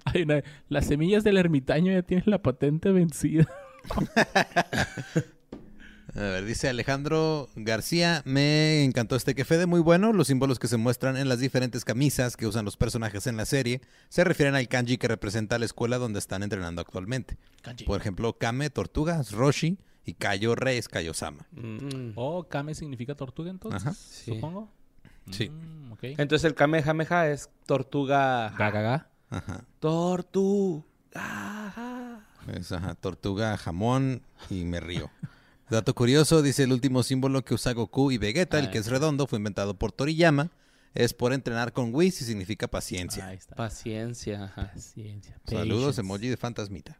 Hay 0.05 0.23
una- 0.23 0.43
las 0.69 0.85
semillas 0.87 1.25
del 1.25 1.39
ermitaño 1.39 1.93
ya 1.93 2.03
tienen 2.03 2.25
la 2.29 2.43
patente 2.43 2.93
vencida. 2.93 3.47
A 6.17 6.21
ver, 6.21 6.47
dice 6.47 6.71
Alejandro 6.71 7.51
García, 7.57 8.23
me 8.25 8.85
encantó 8.85 9.17
este 9.17 9.35
que 9.35 9.45
de 9.45 9.67
muy 9.67 9.81
bueno. 9.81 10.15
Los 10.15 10.29
símbolos 10.29 10.59
que 10.59 10.67
se 10.67 10.79
muestran 10.79 11.19
en 11.19 11.29
las 11.29 11.41
diferentes 11.41 11.85
camisas 11.85 12.39
que 12.39 12.47
usan 12.47 12.65
los 12.65 12.79
personajes 12.79 13.27
en 13.27 13.37
la 13.37 13.45
serie 13.45 13.83
se 14.09 14.25
refieren 14.25 14.55
al 14.55 14.67
kanji 14.67 14.97
que 14.97 15.09
representa 15.09 15.59
la 15.59 15.67
escuela 15.67 15.99
donde 15.99 16.19
están 16.19 16.43
entrenando 16.43 16.81
actualmente. 16.81 17.37
Por 17.85 18.01
ejemplo, 18.01 18.39
Kame, 18.39 18.71
tortuga, 18.71 19.23
Roshi 19.31 19.79
y 20.07 20.15
Kayo, 20.15 20.55
rey, 20.55 20.79
es 20.79 20.89
Kayo-sama. 20.89 21.47
Mm. 21.53 22.13
Oh, 22.15 22.49
Kame 22.49 22.75
significa 22.75 23.15
tortuga 23.15 23.51
entonces, 23.51 23.83
Ajá. 23.83 23.93
Sí. 23.95 24.33
supongo. 24.33 24.73
Sí. 25.31 25.51
Mm. 25.51 25.93
Entonces 26.01 26.45
el 26.45 26.55
Kamehameha 26.55 27.29
es 27.31 27.51
tortuga. 27.67 28.55
Ga, 28.57 28.71
ga, 28.71 28.81
ga. 28.81 29.11
Ajá. 29.29 29.65
Tortuga. 29.81 30.85
Es, 32.55 32.73
ajá, 32.73 32.95
tortuga, 32.95 33.57
jamón 33.59 34.23
y 34.49 34.65
me 34.65 34.81
río. 34.81 35.11
Dato 35.69 35.95
curioso, 35.95 36.43
dice 36.43 36.63
el 36.63 36.73
último 36.73 37.03
símbolo 37.03 37.45
que 37.45 37.55
usa 37.55 37.73
Goku 37.73 38.13
y 38.13 38.19
Vegeta, 38.19 38.59
el 38.59 38.67
Ah, 38.67 38.71
que 38.71 38.79
es 38.79 38.87
redondo, 38.89 39.27
fue 39.27 39.39
inventado 39.39 39.75
por 39.75 39.93
Toriyama. 39.93 40.51
Es 40.95 41.13
por 41.13 41.33
entrenar 41.35 41.73
con 41.73 41.95
Whis 41.95 42.23
y 42.23 42.25
significa 42.25 42.69
paciencia. 42.69 43.27
Ahí 43.27 43.37
está. 43.37 43.55
Paciencia. 43.57 44.45
ajá. 44.45 44.71
Paciencia. 44.73 45.39
Saludos, 45.45 45.81
patience. 45.97 46.01
emoji 46.01 46.29
de 46.29 46.37
fantasmita. 46.39 46.99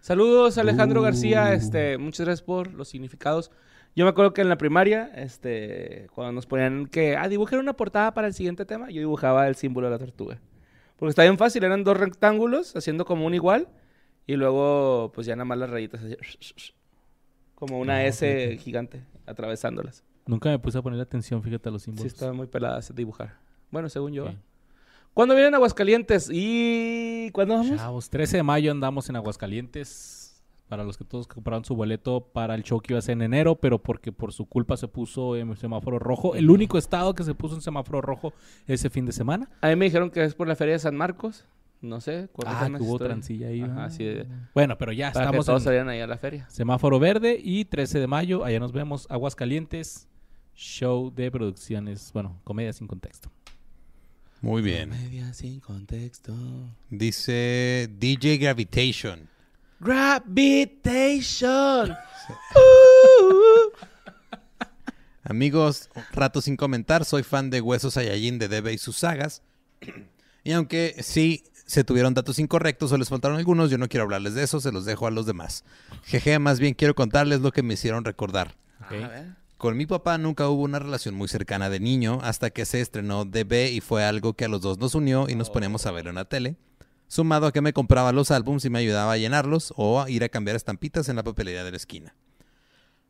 Saludos, 0.00 0.58
Alejandro 0.58 1.00
Uh. 1.00 1.04
García. 1.04 1.52
Este, 1.54 1.98
muchas 1.98 2.26
gracias 2.26 2.42
por 2.44 2.72
los 2.72 2.88
significados. 2.88 3.50
Yo 3.96 4.04
me 4.04 4.10
acuerdo 4.10 4.34
que 4.34 4.42
en 4.42 4.48
la 4.48 4.58
primaria, 4.58 5.10
este, 5.16 6.08
cuando 6.14 6.32
nos 6.32 6.46
ponían 6.46 6.86
que, 6.86 7.16
ah, 7.16 7.28
dibujen 7.28 7.58
una 7.58 7.72
portada 7.76 8.12
para 8.14 8.26
el 8.28 8.34
siguiente 8.34 8.64
tema, 8.66 8.90
yo 8.90 9.00
dibujaba 9.00 9.48
el 9.48 9.56
símbolo 9.56 9.86
de 9.88 9.92
la 9.92 9.98
tortuga. 9.98 10.40
Porque 10.96 11.10
está 11.10 11.22
bien 11.22 11.38
fácil, 11.38 11.64
eran 11.64 11.82
dos 11.84 11.96
rectángulos 11.96 12.76
haciendo 12.76 13.04
como 13.04 13.26
un 13.26 13.34
igual 13.34 13.68
y 14.26 14.34
luego, 14.36 15.10
pues 15.14 15.26
ya 15.26 15.34
nada 15.34 15.44
más 15.44 15.58
las 15.58 15.70
rayitas 15.70 16.00
así, 16.02 16.16
como 17.66 17.80
una 17.80 17.94
Ah, 17.96 18.04
S 18.06 18.26
fíjate. 18.26 18.58
gigante 18.58 19.04
atravesándolas. 19.26 20.02
Nunca 20.26 20.48
me 20.50 20.58
puse 20.58 20.78
a 20.78 20.82
poner 20.82 21.00
atención, 21.00 21.42
fíjate 21.42 21.68
a 21.68 21.72
los 21.72 21.82
Sí, 21.82 21.86
símbolos. 21.86 22.12
estaba 22.12 22.32
muy 22.32 22.46
pelada 22.46 22.78
ese 22.78 22.92
dibujar. 22.94 23.36
Bueno, 23.70 23.88
según 23.88 24.12
yo. 24.12 24.24
Ok. 24.24 24.30
¿eh? 24.30 24.36
¿Cuándo 25.12 25.34
vienen 25.34 25.54
Aguascalientes? 25.54 26.28
¿Y 26.32 27.30
cuándo 27.32 27.54
vamos? 27.54 27.76
Chavos, 27.76 28.10
13 28.10 28.38
de 28.38 28.42
mayo 28.42 28.70
andamos 28.72 29.08
en 29.08 29.16
Aguascalientes. 29.16 30.20
Para 30.68 30.82
los 30.82 30.96
que 30.96 31.04
todos 31.04 31.28
compraron 31.28 31.62
su 31.64 31.76
boleto 31.76 32.22
para 32.32 32.54
el 32.54 32.62
show 32.62 32.80
que 32.80 32.94
iba 32.94 32.98
a 32.98 33.02
ser 33.02 33.12
en 33.12 33.22
enero, 33.22 33.54
pero 33.56 33.78
porque 33.82 34.12
por 34.12 34.32
su 34.32 34.46
culpa 34.46 34.76
se 34.78 34.88
puso 34.88 35.36
en 35.36 35.54
semáforo 35.56 35.98
rojo. 35.98 36.34
El 36.34 36.48
único 36.50 36.78
estado 36.78 37.14
que 37.14 37.22
se 37.22 37.34
puso 37.34 37.54
en 37.54 37.60
semáforo 37.60 38.00
rojo 38.00 38.32
ese 38.66 38.88
fin 38.88 39.04
de 39.04 39.12
semana. 39.12 39.50
A 39.60 39.68
mí 39.68 39.76
me 39.76 39.84
dijeron 39.84 40.10
que 40.10 40.24
es 40.24 40.34
por 40.34 40.48
la 40.48 40.56
feria 40.56 40.72
de 40.72 40.78
San 40.78 40.96
Marcos. 40.96 41.44
No 41.84 42.00
sé. 42.00 42.28
Ah, 42.46 42.68
que 42.74 42.82
hubo 42.82 42.98
transilla 42.98 43.48
ahí. 43.48 43.60
Ajá, 43.60 43.84
ah. 43.84 43.90
sí, 43.90 44.22
Bueno, 44.54 44.78
pero 44.78 44.90
ya 44.92 45.12
Para 45.12 45.26
estamos 45.26 45.44
que 45.44 45.48
todos 45.50 45.62
en 45.62 45.64
salieran 45.64 45.88
ahí 45.90 46.00
a 46.00 46.06
la 46.06 46.16
feria. 46.16 46.48
semáforo 46.48 46.98
verde 46.98 47.38
y 47.42 47.66
13 47.66 48.00
de 48.00 48.06
mayo. 48.06 48.44
Allá 48.44 48.58
nos 48.58 48.72
vemos. 48.72 49.06
Aguascalientes, 49.10 50.08
show 50.54 51.12
de 51.14 51.30
producciones, 51.30 52.10
bueno, 52.14 52.40
comedia 52.42 52.72
sin 52.72 52.86
contexto. 52.86 53.30
Muy 54.40 54.62
bien. 54.62 54.90
Media 54.90 55.32
sin 55.34 55.60
contexto. 55.60 56.34
Dice 56.88 57.88
DJ 57.98 58.38
Gravitation. 58.38 59.28
Gravitation. 59.80 61.14
Amigos, 65.22 65.90
rato 66.12 66.40
sin 66.40 66.56
comentar, 66.56 67.04
soy 67.04 67.22
fan 67.22 67.50
de 67.50 67.60
Huesos 67.60 67.94
Saiyajin 67.94 68.38
de 68.38 68.48
Debe 68.48 68.72
y 68.72 68.78
sus 68.78 68.96
sagas. 68.96 69.42
Y 70.44 70.52
aunque 70.52 70.94
sí 71.02 71.44
se 71.66 71.84
tuvieron 71.84 72.14
datos 72.14 72.38
incorrectos 72.38 72.92
o 72.92 72.98
les 72.98 73.08
faltaron 73.08 73.38
algunos, 73.38 73.70
yo 73.70 73.78
no 73.78 73.88
quiero 73.88 74.04
hablarles 74.04 74.34
de 74.34 74.42
eso, 74.42 74.60
se 74.60 74.72
los 74.72 74.84
dejo 74.84 75.06
a 75.06 75.10
los 75.10 75.26
demás. 75.26 75.64
Jeje, 76.04 76.38
más 76.38 76.60
bien 76.60 76.74
quiero 76.74 76.94
contarles 76.94 77.40
lo 77.40 77.52
que 77.52 77.62
me 77.62 77.74
hicieron 77.74 78.04
recordar. 78.04 78.54
Con 79.56 79.76
mi 79.76 79.86
papá 79.86 80.18
nunca 80.18 80.48
hubo 80.48 80.62
una 80.62 80.78
relación 80.78 81.14
muy 81.14 81.28
cercana 81.28 81.70
de 81.70 81.80
niño 81.80 82.18
hasta 82.22 82.50
que 82.50 82.66
se 82.66 82.80
estrenó 82.80 83.24
DB 83.24 83.72
y 83.72 83.80
fue 83.80 84.04
algo 84.04 84.34
que 84.34 84.44
a 84.44 84.48
los 84.48 84.60
dos 84.60 84.78
nos 84.78 84.94
unió 84.94 85.26
y 85.28 85.36
nos 85.36 85.48
poníamos 85.48 85.86
a 85.86 85.90
verlo 85.90 86.10
en 86.10 86.16
la 86.16 86.26
tele. 86.26 86.56
Sumado 87.08 87.46
a 87.46 87.52
que 87.52 87.60
me 87.60 87.72
compraba 87.72 88.12
los 88.12 88.30
álbums 88.30 88.64
y 88.64 88.70
me 88.70 88.80
ayudaba 88.80 89.12
a 89.12 89.16
llenarlos 89.16 89.72
o 89.76 90.02
a 90.02 90.10
ir 90.10 90.24
a 90.24 90.28
cambiar 90.28 90.56
estampitas 90.56 91.08
en 91.08 91.16
la 91.16 91.22
papelería 91.22 91.64
de 91.64 91.70
la 91.70 91.76
esquina. 91.76 92.14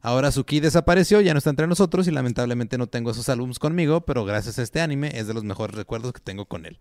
Ahora 0.00 0.30
Suki 0.30 0.60
desapareció, 0.60 1.22
ya 1.22 1.32
no 1.32 1.38
está 1.38 1.50
entre 1.50 1.66
nosotros 1.66 2.06
y 2.06 2.10
lamentablemente 2.10 2.76
no 2.76 2.86
tengo 2.86 3.12
esos 3.12 3.30
álbums 3.30 3.58
conmigo, 3.58 4.02
pero 4.02 4.24
gracias 4.24 4.58
a 4.58 4.62
este 4.62 4.82
anime 4.82 5.18
es 5.18 5.26
de 5.26 5.32
los 5.32 5.44
mejores 5.44 5.74
recuerdos 5.74 6.12
que 6.12 6.20
tengo 6.20 6.44
con 6.44 6.66
él. 6.66 6.78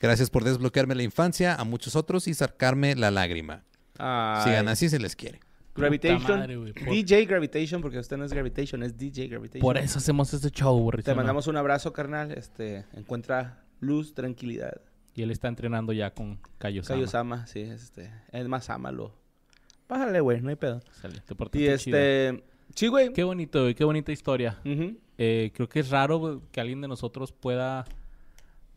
Gracias 0.00 0.30
por 0.30 0.44
desbloquearme 0.44 0.94
la 0.94 1.02
infancia, 1.02 1.54
a 1.54 1.64
muchos 1.64 1.96
otros 1.96 2.28
y 2.28 2.34
sacarme 2.34 2.94
la 2.94 3.10
lágrima. 3.10 3.64
Ay. 3.98 4.44
Sigan 4.44 4.68
así, 4.68 4.88
se 4.88 4.98
les 4.98 5.16
quiere. 5.16 5.40
Gravitation. 5.76 6.38
madre, 6.38 6.56
por- 6.56 6.72
DJ 6.92 7.24
Gravitation, 7.26 7.80
porque 7.82 7.98
usted 7.98 8.16
no 8.16 8.24
es 8.24 8.32
Gravitation, 8.32 8.82
es 8.82 8.96
DJ 8.96 9.26
Gravitation. 9.28 9.60
Por 9.62 9.76
eso 9.76 9.98
hacemos 9.98 10.32
este 10.32 10.50
show, 10.50 10.76
Te 10.76 10.82
burrito. 10.82 11.14
mandamos 11.16 11.46
un 11.46 11.56
abrazo, 11.56 11.92
carnal. 11.92 12.30
Este, 12.32 12.84
encuentra 12.92 13.64
luz, 13.80 14.14
tranquilidad. 14.14 14.80
Y 15.16 15.22
él 15.22 15.30
está 15.30 15.48
entrenando 15.48 15.92
ya 15.92 16.12
con 16.12 16.38
Cayo 16.58 16.82
Sama. 16.82 16.96
Kaiosama, 16.98 17.46
sí, 17.46 17.60
este, 17.60 18.10
es 18.32 18.48
más 18.48 18.68
ámalo. 18.70 19.14
Pásale, 19.86 20.20
güey, 20.20 20.40
no 20.40 20.48
hay 20.48 20.56
pedo. 20.56 20.80
Sale, 21.00 21.20
te 21.20 21.34
Y 21.34 21.58
chido. 21.60 21.74
este, 21.74 22.44
sí, 22.74 22.86
güey. 22.88 23.12
Qué 23.12 23.22
bonito, 23.24 23.62
güey, 23.62 23.74
qué 23.74 23.84
bonita 23.84 24.12
historia. 24.12 24.58
Eh, 25.18 25.52
creo 25.54 25.68
que 25.68 25.80
es 25.80 25.90
raro 25.90 26.42
que 26.50 26.60
alguien 26.60 26.80
de 26.80 26.88
nosotros 26.88 27.32
pueda 27.32 27.84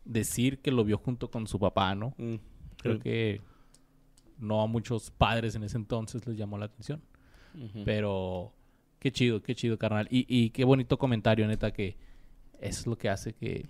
decir 0.08 0.58
que 0.60 0.72
lo 0.72 0.82
vio 0.84 0.98
junto 0.98 1.30
con 1.30 1.46
su 1.46 1.60
papá, 1.60 1.94
¿no? 1.94 2.14
Mm. 2.18 2.34
Creo 2.78 2.94
Sí. 2.96 3.00
que 3.00 3.40
no 4.38 4.62
a 4.62 4.66
muchos 4.66 5.10
padres 5.10 5.54
en 5.54 5.62
ese 5.64 5.76
entonces 5.76 6.26
les 6.26 6.36
llamó 6.36 6.58
la 6.58 6.66
atención. 6.66 7.00
Pero 7.84 8.52
qué 9.00 9.10
chido, 9.10 9.42
qué 9.42 9.54
chido, 9.54 9.78
carnal. 9.78 10.06
Y, 10.10 10.26
y 10.28 10.50
qué 10.50 10.64
bonito 10.64 10.96
comentario, 10.98 11.46
neta, 11.46 11.72
que 11.72 11.96
eso 12.60 12.80
es 12.80 12.86
lo 12.86 12.96
que 12.96 13.08
hace 13.08 13.32
que, 13.32 13.68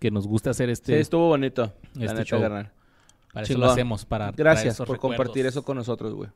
que 0.00 0.10
nos 0.10 0.26
guste 0.26 0.50
hacer 0.50 0.68
Sí, 0.68 0.72
este... 0.72 1.00
estuvo 1.00 1.28
bonito. 1.28 1.72
la 1.94 2.04
este 2.04 2.14
neta, 2.18 2.24
show. 2.24 2.40
carnal. 2.40 2.72
para 3.32 3.44
eso 3.44 3.58
lo 3.58 3.66
hacemos, 3.66 4.04
para 4.04 4.32
Gracias 4.32 4.76
por 4.78 4.98
compartir 4.98 5.46
eso 5.46 5.64
con 5.64 5.76
nosotros, 5.76 6.14
güey. 6.14 6.30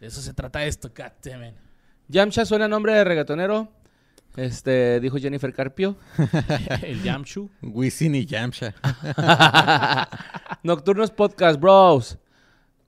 De 0.00 0.08
eso 0.08 0.20
se 0.20 0.34
trata 0.34 0.64
esto, 0.64 0.90
goddammit. 0.90 1.54
Yamcha 2.08 2.44
suena 2.44 2.68
nombre 2.68 2.92
de 2.94 3.04
reggaetonero. 3.04 3.68
Este, 4.36 5.00
dijo 5.00 5.16
Jennifer 5.16 5.52
Carpio. 5.52 5.96
El 6.82 7.02
Yamshu. 7.02 7.50
Wisin 7.62 8.14
y 8.14 8.26
Yamcha. 8.26 8.74
Nocturnos 10.62 11.10
Podcast, 11.10 11.58
bros. 11.58 12.18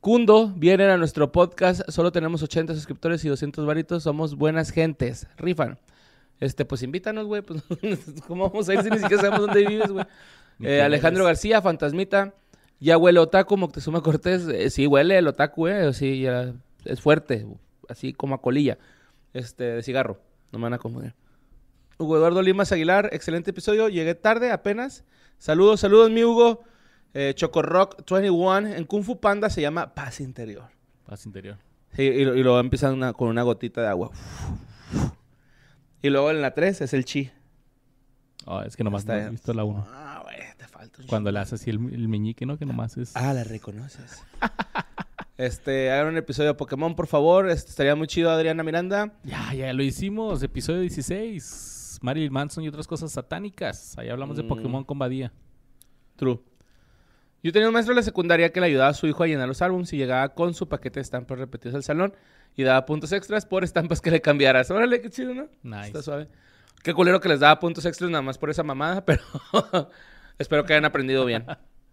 Kundo, 0.00 0.48
vienen 0.48 0.90
a 0.90 0.96
nuestro 0.96 1.32
podcast. 1.32 1.80
Solo 1.88 2.12
tenemos 2.12 2.42
80 2.42 2.74
suscriptores 2.74 3.24
y 3.24 3.28
200 3.28 3.66
varitos. 3.66 4.02
Somos 4.02 4.36
buenas 4.36 4.70
gentes. 4.70 5.26
Rifan. 5.38 5.78
Este, 6.38 6.64
pues 6.64 6.82
invítanos, 6.82 7.26
güey. 7.26 7.42
Pues, 7.42 7.62
¿Cómo 8.26 8.48
vamos 8.48 8.68
a 8.68 8.74
ir 8.74 8.82
si 8.82 8.90
ni 8.90 8.98
siquiera 8.98 9.22
sabemos 9.22 9.46
dónde 9.46 9.66
vives, 9.66 9.90
güey? 9.90 10.04
Eh, 10.60 10.82
Alejandro 10.82 11.24
eres. 11.24 11.30
García, 11.38 11.62
Fantasmita. 11.62 12.34
Ya 12.78 12.96
huele 12.96 13.18
otaku, 13.18 13.56
Moctezuma 13.56 14.02
Cortés. 14.02 14.46
Eh, 14.48 14.70
sí, 14.70 14.86
huele 14.86 15.18
el 15.18 15.26
otaku, 15.26 15.66
eh. 15.66 15.92
Sí, 15.94 16.20
ya 16.20 16.52
es 16.84 17.00
fuerte. 17.00 17.46
Así 17.88 18.12
como 18.12 18.34
a 18.34 18.42
colilla. 18.42 18.78
Este, 19.32 19.64
de 19.64 19.82
cigarro. 19.82 20.20
No 20.52 20.58
me 20.58 20.64
van 20.64 20.74
a 20.74 20.78
confundir. 20.78 21.14
Hugo 21.98 22.16
Eduardo 22.16 22.42
Limas 22.42 22.70
Aguilar, 22.72 23.10
excelente 23.12 23.50
episodio. 23.50 23.88
Llegué 23.88 24.14
tarde 24.14 24.52
apenas. 24.52 25.04
Saludos, 25.38 25.80
saludos, 25.80 26.10
mi 26.10 26.22
Hugo. 26.24 26.62
Eh, 27.14 27.32
Chocorock 27.34 28.08
21. 28.08 28.68
En 28.74 28.84
Kung 28.84 29.02
Fu 29.02 29.18
Panda 29.20 29.50
se 29.50 29.60
llama 29.62 29.94
Paz 29.94 30.20
Interior. 30.20 30.64
Paz 31.06 31.24
interior. 31.26 31.56
Sí, 31.96 32.02
y, 32.02 32.24
lo- 32.24 32.36
y 32.36 32.42
luego 32.42 32.60
empiezan 32.60 32.94
una- 32.94 33.12
con 33.14 33.28
una 33.28 33.42
gotita 33.42 33.80
de 33.80 33.88
agua. 33.88 34.10
Y 36.02 36.10
luego 36.10 36.30
en 36.30 36.40
la 36.42 36.52
3 36.54 36.82
es 36.82 36.92
el 36.92 37.04
chi. 37.04 37.30
Oh, 38.44 38.60
es 38.62 38.76
que 38.76 38.84
nomás 38.84 39.04
no 39.06 39.14
bien. 39.14 39.30
visto 39.30 39.52
la 39.52 39.64
1. 39.64 39.86
Ah, 39.90 40.20
güey, 40.22 40.36
te 40.56 40.68
falta 40.68 41.00
un 41.02 41.08
Cuando 41.08 41.32
le 41.32 41.38
hace 41.40 41.56
así 41.56 41.70
el, 41.70 41.76
el 41.92 42.08
meñique, 42.08 42.46
¿no? 42.46 42.56
Que 42.58 42.66
nomás 42.66 42.96
es... 42.96 43.16
Ah, 43.16 43.32
la 43.32 43.42
reconoces. 43.42 44.22
este, 45.38 45.90
hagan 45.90 46.08
un 46.08 46.16
episodio 46.18 46.50
de 46.50 46.54
Pokémon, 46.54 46.94
por 46.94 47.06
favor. 47.08 47.48
Este, 47.50 47.70
estaría 47.70 47.94
muy 47.96 48.06
chido, 48.06 48.30
Adriana 48.30 48.62
Miranda. 48.62 49.12
Ya, 49.24 49.52
ya 49.54 49.72
lo 49.72 49.82
hicimos. 49.82 50.42
Episodio 50.42 50.80
16. 50.82 51.74
Marilyn 52.00 52.32
Manson 52.32 52.64
y 52.64 52.68
otras 52.68 52.86
cosas 52.86 53.12
satánicas. 53.12 53.96
Ahí 53.98 54.08
hablamos 54.08 54.36
de 54.36 54.42
Mm. 54.44 54.48
Pokémon 54.48 54.84
con 54.84 54.98
Badía. 54.98 55.32
True. 56.16 56.40
Yo 57.42 57.52
tenía 57.52 57.68
un 57.68 57.72
maestro 57.74 57.92
en 57.92 57.96
la 57.96 58.02
secundaria 58.02 58.52
que 58.52 58.60
le 58.60 58.66
ayudaba 58.66 58.90
a 58.90 58.94
su 58.94 59.06
hijo 59.06 59.22
a 59.22 59.26
llenar 59.26 59.46
los 59.46 59.62
álbumes 59.62 59.92
y 59.92 59.96
llegaba 59.96 60.30
con 60.34 60.54
su 60.54 60.68
paquete 60.68 60.98
de 60.98 61.02
estampas 61.02 61.38
repetidos 61.38 61.74
al 61.76 61.84
salón 61.84 62.14
y 62.56 62.64
daba 62.64 62.84
puntos 62.84 63.12
extras 63.12 63.46
por 63.46 63.62
estampas 63.62 64.00
que 64.00 64.10
le 64.10 64.20
cambiaras. 64.20 64.70
Órale, 64.72 65.00
qué 65.00 65.08
chido, 65.10 65.34
¿no? 65.34 65.48
Nice. 65.62 65.86
Está 65.88 66.02
suave. 66.02 66.28
Qué 66.82 66.92
culero 66.94 67.20
que 67.20 67.28
les 67.28 67.38
daba 67.40 67.58
puntos 67.60 67.84
extras 67.86 68.10
nada 68.10 68.22
más 68.22 68.38
por 68.38 68.50
esa 68.50 68.64
mamada, 68.64 69.04
pero 69.04 69.22
espero 70.38 70.64
que 70.64 70.72
hayan 70.72 70.84
aprendido 70.84 71.24
bien. 71.24 71.44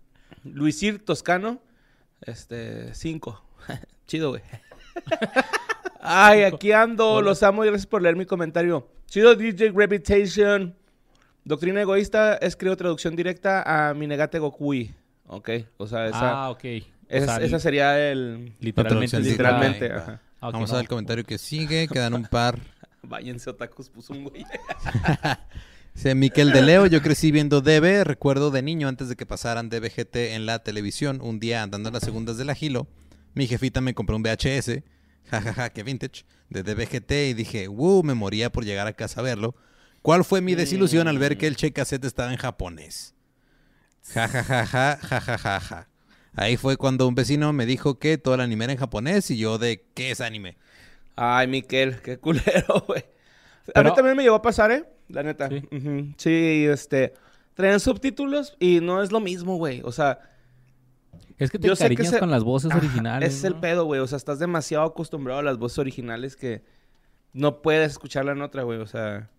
Luisir 0.44 1.04
Toscano, 1.06 1.62
este, 2.22 2.94
5. 2.96 3.44
Chido, 4.08 4.30
güey. 4.32 4.42
Ay, 6.08 6.44
aquí 6.44 6.72
ando. 6.72 7.22
Los 7.22 7.44
amo 7.44 7.64
y 7.64 7.68
gracias 7.68 7.88
por 7.88 8.02
leer 8.02 8.16
mi 8.16 8.26
comentario. 8.26 8.88
Chido 9.08 9.36
DJ 9.36 9.72
Gravitation. 9.72 10.76
Doctrina 11.44 11.82
egoísta 11.82 12.36
es 12.36 12.56
creo 12.56 12.76
traducción 12.76 13.16
directa 13.16 13.62
a 13.90 13.94
Minegate 13.94 14.40
Gokui. 14.40 14.94
Ok, 15.28 15.50
o 15.78 15.88
sea, 15.88 16.08
esa, 16.08 16.46
Ah, 16.46 16.50
ok. 16.50 16.64
O 16.64 16.68
es- 17.10 17.26
sea, 17.26 17.38
esa 17.38 17.60
sería 17.60 18.12
el... 18.12 18.54
literalmente. 18.60 19.20
Literalmente, 19.20 19.92
ajá. 19.94 20.22
Ah, 20.42 20.50
Vamos 20.52 20.70
no. 20.70 20.76
a 20.76 20.78
ver 20.80 20.84
el 20.86 20.90
comentario 20.90 21.24
que 21.24 21.38
sigue. 21.38 21.88
Quedan 21.88 22.14
un 22.14 22.26
par. 22.26 22.60
Váyanse 23.04 23.50
otakus, 23.52 23.90
puso 23.90 24.14
un 24.14 24.24
güey. 24.26 24.44
Dice 25.94 26.14
Miquel 26.14 26.52
de 26.52 26.62
Leo, 26.62 26.88
yo 26.88 27.02
crecí 27.02 27.32
viendo 27.32 27.62
DB, 27.62 28.04
recuerdo 28.04 28.52
de 28.52 28.62
niño 28.62 28.88
antes 28.90 29.08
de 29.08 29.16
que 29.16 29.26
pasaran 29.26 29.70
DBGT 29.70 30.16
en 30.34 30.46
la 30.46 30.60
televisión, 30.60 31.20
un 31.22 31.40
día 31.40 31.64
andando 31.64 31.88
en 31.90 31.94
las 31.94 32.04
segundas 32.04 32.38
del 32.38 32.50
Agilo, 32.50 32.88
mi 33.34 33.48
jefita 33.48 33.80
me 33.80 33.94
compró 33.94 34.18
un 34.18 34.24
VHS, 34.24 34.82
jajaja, 35.30 35.70
que 35.70 35.84
vintage, 35.84 36.24
de 36.50 36.64
DBGT 36.64 37.12
y 37.30 37.34
dije, 37.34 37.68
wow, 37.68 38.04
me 38.04 38.14
moría 38.14 38.52
por 38.52 38.66
llegar 38.66 38.88
a 38.88 38.94
casa 38.94 39.20
a 39.20 39.24
verlo. 39.24 39.56
¿Cuál 40.02 40.24
fue 40.24 40.42
mi 40.42 40.54
desilusión 40.56 41.08
al 41.08 41.18
ver 41.18 41.38
que 41.38 41.48
el 41.48 41.56
che 41.56 41.72
cassette 41.74 42.06
estaba 42.06 42.32
en 42.32 42.38
japonés? 42.38 43.16
Jajajaja, 44.14 44.98
jajajaja. 44.98 45.90
Ahí 46.36 46.58
fue 46.58 46.78
cuando 46.78 47.08
un 47.08 47.16
vecino 47.16 47.54
me 47.54 47.66
dijo 47.66 47.98
que 47.98 48.18
todo 48.18 48.36
el 48.36 48.42
anime 48.42 48.66
era 48.66 48.74
en 48.74 48.80
japonés 48.80 49.32
y 49.32 49.38
yo 49.38 49.58
de, 49.58 49.86
¿qué 49.94 50.12
es 50.12 50.22
anime? 50.22 50.58
Ay, 51.16 51.48
Miquel, 51.48 52.02
qué 52.02 52.18
culero, 52.18 52.84
güey. 52.88 53.02
A 53.70 53.72
Pero- 53.74 53.90
mí 53.90 53.96
también 53.96 54.18
me 54.18 54.24
llegó 54.24 54.36
a 54.36 54.42
pasar, 54.42 54.72
¿eh? 54.72 54.86
La 55.08 55.24
neta. 55.24 55.50
Sí, 56.18 56.66
este... 56.70 57.14
Traen 57.56 57.80
subtítulos 57.80 58.58
y 58.60 58.82
no 58.82 59.02
es 59.02 59.14
lo 59.14 59.22
mismo, 59.22 59.56
güey. 59.56 59.82
O 59.86 59.94
sea, 59.94 60.20
Es 61.38 61.52
que 61.52 61.60
te 61.60 61.68
sé 61.76 61.76
que 61.88 61.94
encariñas 61.94 62.14
ese- 62.14 62.20
con 62.20 62.32
las 62.32 62.44
voces 62.44 62.72
Ajá, 62.72 62.80
originales. 62.80 63.30
Ese 63.30 63.38
es 63.40 63.44
el 63.46 63.56
pedo, 63.56 63.86
güey. 63.86 64.00
O 64.00 64.08
sea, 64.08 64.18
estás 64.18 64.40
demasiado 64.40 64.86
acostumbrado 64.86 65.40
a 65.40 65.44
las 65.44 65.58
voces 65.58 65.80
originales 65.80 66.36
que 66.36 66.64
no 67.34 67.62
puedes 67.62 67.92
escucharla 67.92 68.32
en 68.32 68.42
otra, 68.42 68.64
güey. 68.64 68.80
O 68.80 68.88
sea, 68.88 69.30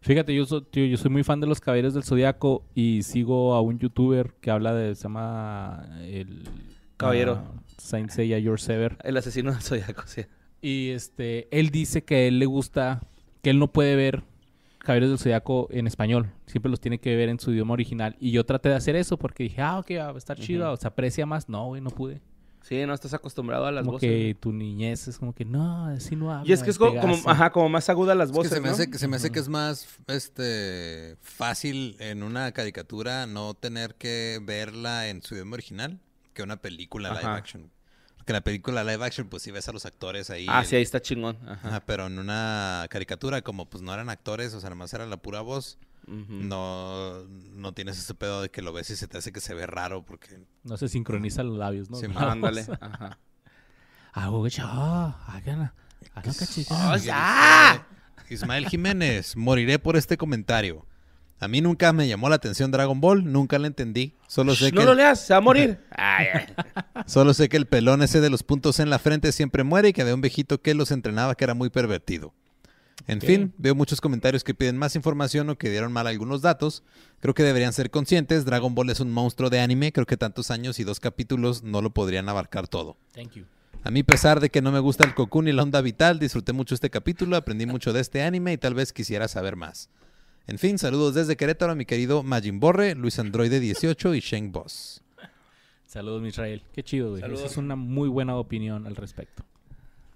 Fíjate, 0.00 0.32
yo 0.32 0.44
soy, 0.46 0.62
tío, 0.70 0.84
yo 0.86 0.96
soy 0.96 1.10
muy 1.10 1.24
fan 1.24 1.40
de 1.40 1.48
los 1.48 1.60
Caballeros 1.60 1.92
del 1.92 2.04
Zodiaco 2.04 2.64
y 2.72 3.02
sigo 3.02 3.54
a 3.54 3.60
un 3.60 3.80
youtuber 3.80 4.32
que 4.40 4.50
habla 4.52 4.72
de, 4.72 4.94
se 4.94 5.02
llama 5.02 5.88
el... 6.02 6.44
Caballero. 6.96 7.42
ah, 7.44 7.62
Saint 7.78 8.08
Seiya 8.10 8.38
Your 8.38 8.60
Sever. 8.60 8.96
el 9.02 9.16
asesino 9.16 9.50
del 9.52 9.60
zodiaco, 9.60 10.02
sí. 10.06 10.22
Y 10.62 10.90
este, 10.90 11.48
él 11.56 11.70
dice 11.70 12.04
que 12.04 12.14
a 12.14 12.20
él 12.22 12.38
le 12.38 12.46
gusta, 12.46 13.00
que 13.42 13.50
él 13.50 13.58
no 13.58 13.72
puede 13.72 13.96
ver 13.96 14.22
Caballeros 14.88 15.10
del 15.10 15.18
Zodiaco 15.18 15.68
en 15.70 15.86
español. 15.86 16.32
Siempre 16.46 16.70
los 16.70 16.80
tiene 16.80 16.98
que 16.98 17.14
ver 17.14 17.28
en 17.28 17.38
su 17.38 17.52
idioma 17.52 17.74
original. 17.74 18.16
Y 18.20 18.30
yo 18.30 18.46
traté 18.46 18.70
de 18.70 18.74
hacer 18.76 18.96
eso 18.96 19.18
porque 19.18 19.42
dije, 19.42 19.60
ah, 19.60 19.78
ok, 19.80 19.90
va 19.98 20.08
a 20.12 20.16
estar 20.16 20.38
chido, 20.38 20.74
se 20.78 20.88
aprecia 20.88 21.26
más. 21.26 21.46
No, 21.46 21.66
güey, 21.66 21.82
no 21.82 21.90
pude. 21.90 22.22
Sí, 22.62 22.86
no 22.86 22.94
estás 22.94 23.12
acostumbrado 23.12 23.66
a 23.66 23.70
las 23.70 23.82
como 23.84 23.92
voces. 23.92 24.08
que 24.08 24.34
tu 24.40 24.50
niñez 24.50 25.06
es 25.08 25.18
como 25.18 25.34
que, 25.34 25.44
no, 25.44 25.84
así 25.88 26.16
no 26.16 26.32
habla. 26.32 26.48
Y 26.48 26.54
es 26.54 26.62
que 26.62 26.70
es 26.70 26.78
como, 26.78 26.98
como- 27.02 27.12
Pegaso". 27.16 27.28
ajá, 27.28 27.50
como 27.52 27.68
más 27.68 27.86
aguda 27.90 28.14
las 28.14 28.30
Es 28.30 28.32
que 28.32 28.36
voces, 28.38 28.52
se 28.54 28.60
me, 28.62 28.68
¿no? 28.68 28.72
hace, 28.74 28.90
que 28.90 28.96
se 28.96 29.08
me 29.08 29.16
hace 29.16 29.30
que 29.30 29.38
es 29.40 29.48
más 29.50 29.86
este 30.06 31.16
fácil 31.20 31.96
en 32.00 32.22
una 32.22 32.50
caricatura 32.52 33.26
no 33.26 33.52
tener 33.52 33.94
que 33.94 34.40
verla 34.42 35.08
en 35.08 35.20
su 35.20 35.34
idioma 35.34 35.52
original 35.54 36.00
que 36.32 36.42
una 36.42 36.56
película 36.56 37.10
live 37.10 37.24
action. 37.26 37.70
En 38.28 38.34
la 38.34 38.40
película 38.42 38.84
live 38.84 39.04
action, 39.04 39.28
pues 39.28 39.42
sí 39.42 39.50
ves 39.50 39.68
a 39.68 39.72
los 39.72 39.86
actores 39.86 40.30
ahí. 40.30 40.46
Ah, 40.48 40.60
en- 40.60 40.66
sí, 40.66 40.76
ahí 40.76 40.82
está 40.82 41.00
chingón. 41.00 41.36
Ajá. 41.48 41.68
Ajá, 41.68 41.80
pero 41.86 42.06
en 42.06 42.18
una 42.18 42.86
caricatura, 42.90 43.42
como 43.42 43.66
pues 43.70 43.82
no 43.82 43.92
eran 43.94 44.08
actores, 44.10 44.52
o 44.54 44.60
sea, 44.60 44.68
nada 44.70 44.78
más 44.78 44.92
era 44.94 45.06
la 45.06 45.16
pura 45.16 45.40
voz, 45.40 45.78
no, 46.06 47.24
no 47.26 47.72
tienes 47.74 47.98
ese 47.98 48.14
pedo 48.14 48.40
de 48.42 48.50
que 48.50 48.62
lo 48.62 48.72
ves 48.72 48.88
y 48.90 48.96
se 48.96 49.06
te 49.08 49.18
hace 49.18 49.30
que 49.32 49.40
se 49.40 49.52
ve 49.54 49.66
raro, 49.66 50.04
porque 50.04 50.40
No 50.64 50.76
se 50.78 50.88
sincroniza 50.88 51.42
los 51.42 51.58
labios, 51.58 51.90
¿no? 51.90 51.98
Sí, 51.98 52.06
Ándale. 52.16 52.66
Ajá. 52.80 53.18
Ismael 58.30 58.68
Jiménez, 58.68 59.36
moriré 59.36 59.78
por 59.78 59.96
este 59.96 60.16
comentario. 60.16 60.86
A 61.40 61.48
mí 61.48 61.60
nunca 61.60 61.92
me 61.92 62.08
llamó 62.08 62.28
la 62.28 62.36
atención 62.36 62.70
Dragon 62.70 63.00
Ball, 63.00 63.30
nunca 63.30 63.58
la 63.58 63.68
entendí. 63.68 64.14
Solo 64.26 64.54
sé, 64.54 64.72
no 64.72 64.80
que, 64.80 64.86
lo 64.86 64.94
leas, 64.94 65.24
se 65.24 65.32
va 65.34 65.38
a 65.38 65.40
morir. 65.40 65.78
Ay, 65.90 66.26
ay. 66.34 66.46
solo 67.06 67.32
sé 67.32 67.48
que 67.48 67.56
el 67.56 67.66
pelón 67.66 68.02
ese 68.02 68.20
de 68.20 68.28
los 68.28 68.42
puntos 68.42 68.80
en 68.80 68.90
la 68.90 68.98
frente 68.98 69.30
siempre 69.32 69.62
muere 69.62 69.88
y 69.88 69.92
que 69.92 70.02
había 70.02 70.14
un 70.14 70.20
viejito 70.20 70.60
que 70.60 70.74
los 70.74 70.90
entrenaba 70.90 71.34
que 71.34 71.44
era 71.44 71.54
muy 71.54 71.70
pervertido. 71.70 72.34
En 73.06 73.20
fin, 73.20 73.54
veo 73.56 73.74
muchos 73.74 74.00
comentarios 74.00 74.44
que 74.44 74.54
piden 74.54 74.76
más 74.76 74.96
información 74.96 75.48
o 75.48 75.56
que 75.56 75.70
dieron 75.70 75.92
mal 75.92 76.06
algunos 76.06 76.42
datos. 76.42 76.82
Creo 77.20 77.32
que 77.32 77.42
deberían 77.42 77.72
ser 77.72 77.90
conscientes. 77.90 78.44
Dragon 78.44 78.74
Ball 78.74 78.90
es 78.90 79.00
un 79.00 79.10
monstruo 79.10 79.48
de 79.48 79.60
anime. 79.60 79.92
Creo 79.92 80.04
que 80.04 80.16
tantos 80.16 80.50
años 80.50 80.78
y 80.78 80.84
dos 80.84 81.00
capítulos 81.00 81.62
no 81.62 81.80
lo 81.80 81.90
podrían 81.90 82.28
abarcar 82.28 82.68
todo. 82.68 82.98
Thank 83.14 83.34
you. 83.34 83.44
A 83.84 83.90
mí, 83.90 84.02
pesar 84.02 84.40
de 84.40 84.50
que 84.50 84.60
no 84.60 84.72
me 84.72 84.80
gusta 84.80 85.04
el 85.04 85.14
Cocoon 85.14 85.48
y 85.48 85.52
la 85.52 85.62
onda 85.62 85.80
vital, 85.80 86.18
disfruté 86.18 86.52
mucho 86.52 86.74
este 86.74 86.90
capítulo, 86.90 87.36
aprendí 87.36 87.64
mucho 87.64 87.92
de 87.92 88.00
este 88.00 88.22
anime 88.22 88.52
y 88.52 88.58
tal 88.58 88.74
vez 88.74 88.92
quisiera 88.92 89.28
saber 89.28 89.56
más. 89.56 89.88
En 90.48 90.58
fin, 90.58 90.78
saludos 90.78 91.14
desde 91.14 91.36
Querétaro 91.36 91.72
a 91.72 91.74
mi 91.74 91.84
querido 91.84 92.22
Majin 92.22 92.58
Borre, 92.58 92.94
Luis 92.94 93.18
Androide 93.18 93.60
18 93.60 94.14
y 94.14 94.20
Sheng 94.20 94.50
Boss. 94.50 95.02
Saludos, 95.84 96.22
Misrael. 96.22 96.62
Qué 96.72 96.82
chido, 96.82 97.10
güey. 97.10 97.20
Saludos. 97.20 97.40
Esa 97.40 97.50
es 97.50 97.56
una 97.58 97.76
muy 97.76 98.08
buena 98.08 98.34
opinión 98.34 98.86
al 98.86 98.96
respecto. 98.96 99.44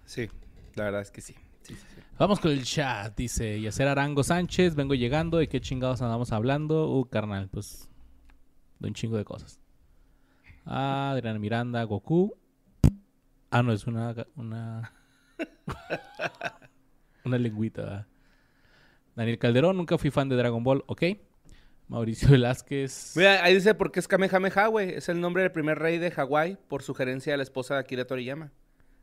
Sí, 0.06 0.30
la 0.74 0.84
verdad 0.84 1.02
es 1.02 1.10
que 1.10 1.20
sí. 1.20 1.34
Sí, 1.60 1.74
sí, 1.74 1.86
sí. 1.94 2.00
Vamos 2.18 2.40
con 2.40 2.50
el 2.50 2.64
chat. 2.64 3.14
Dice 3.14 3.60
Yacer 3.60 3.86
Arango 3.88 4.24
Sánchez. 4.24 4.74
Vengo 4.74 4.94
llegando. 4.94 5.36
¿De 5.36 5.48
qué 5.48 5.60
chingados 5.60 6.00
andamos 6.00 6.32
hablando? 6.32 6.88
Uh, 6.88 7.04
carnal, 7.04 7.50
pues. 7.50 7.90
De 8.78 8.88
un 8.88 8.94
chingo 8.94 9.18
de 9.18 9.26
cosas. 9.26 9.60
Ah, 10.64 11.10
Adriana 11.12 11.38
Miranda, 11.38 11.84
Goku. 11.84 12.34
Ah, 13.50 13.62
no, 13.62 13.74
es 13.74 13.86
una. 13.86 14.14
Una. 14.36 14.94
una 17.24 17.36
lengüita. 17.36 17.82
¿verdad? 17.82 18.06
Daniel 19.16 19.38
Calderón, 19.38 19.76
nunca 19.76 19.98
fui 19.98 20.10
fan 20.10 20.28
de 20.28 20.36
Dragon 20.36 20.62
Ball. 20.64 20.84
Ok. 20.86 21.02
Mauricio 21.88 22.28
Velázquez. 22.30 23.12
Mira, 23.16 23.44
ahí 23.44 23.54
dice 23.54 23.74
por 23.74 23.92
qué 23.92 24.00
es 24.00 24.08
Kamehameha, 24.08 24.66
güey. 24.68 24.90
Es 24.94 25.08
el 25.08 25.20
nombre 25.20 25.42
del 25.42 25.52
primer 25.52 25.78
rey 25.78 25.98
de 25.98 26.10
Hawái 26.10 26.56
por 26.68 26.82
sugerencia 26.82 27.32
de 27.32 27.36
la 27.36 27.42
esposa 27.42 27.74
de 27.74 27.80
Akira 27.80 28.06
Toriyama. 28.06 28.50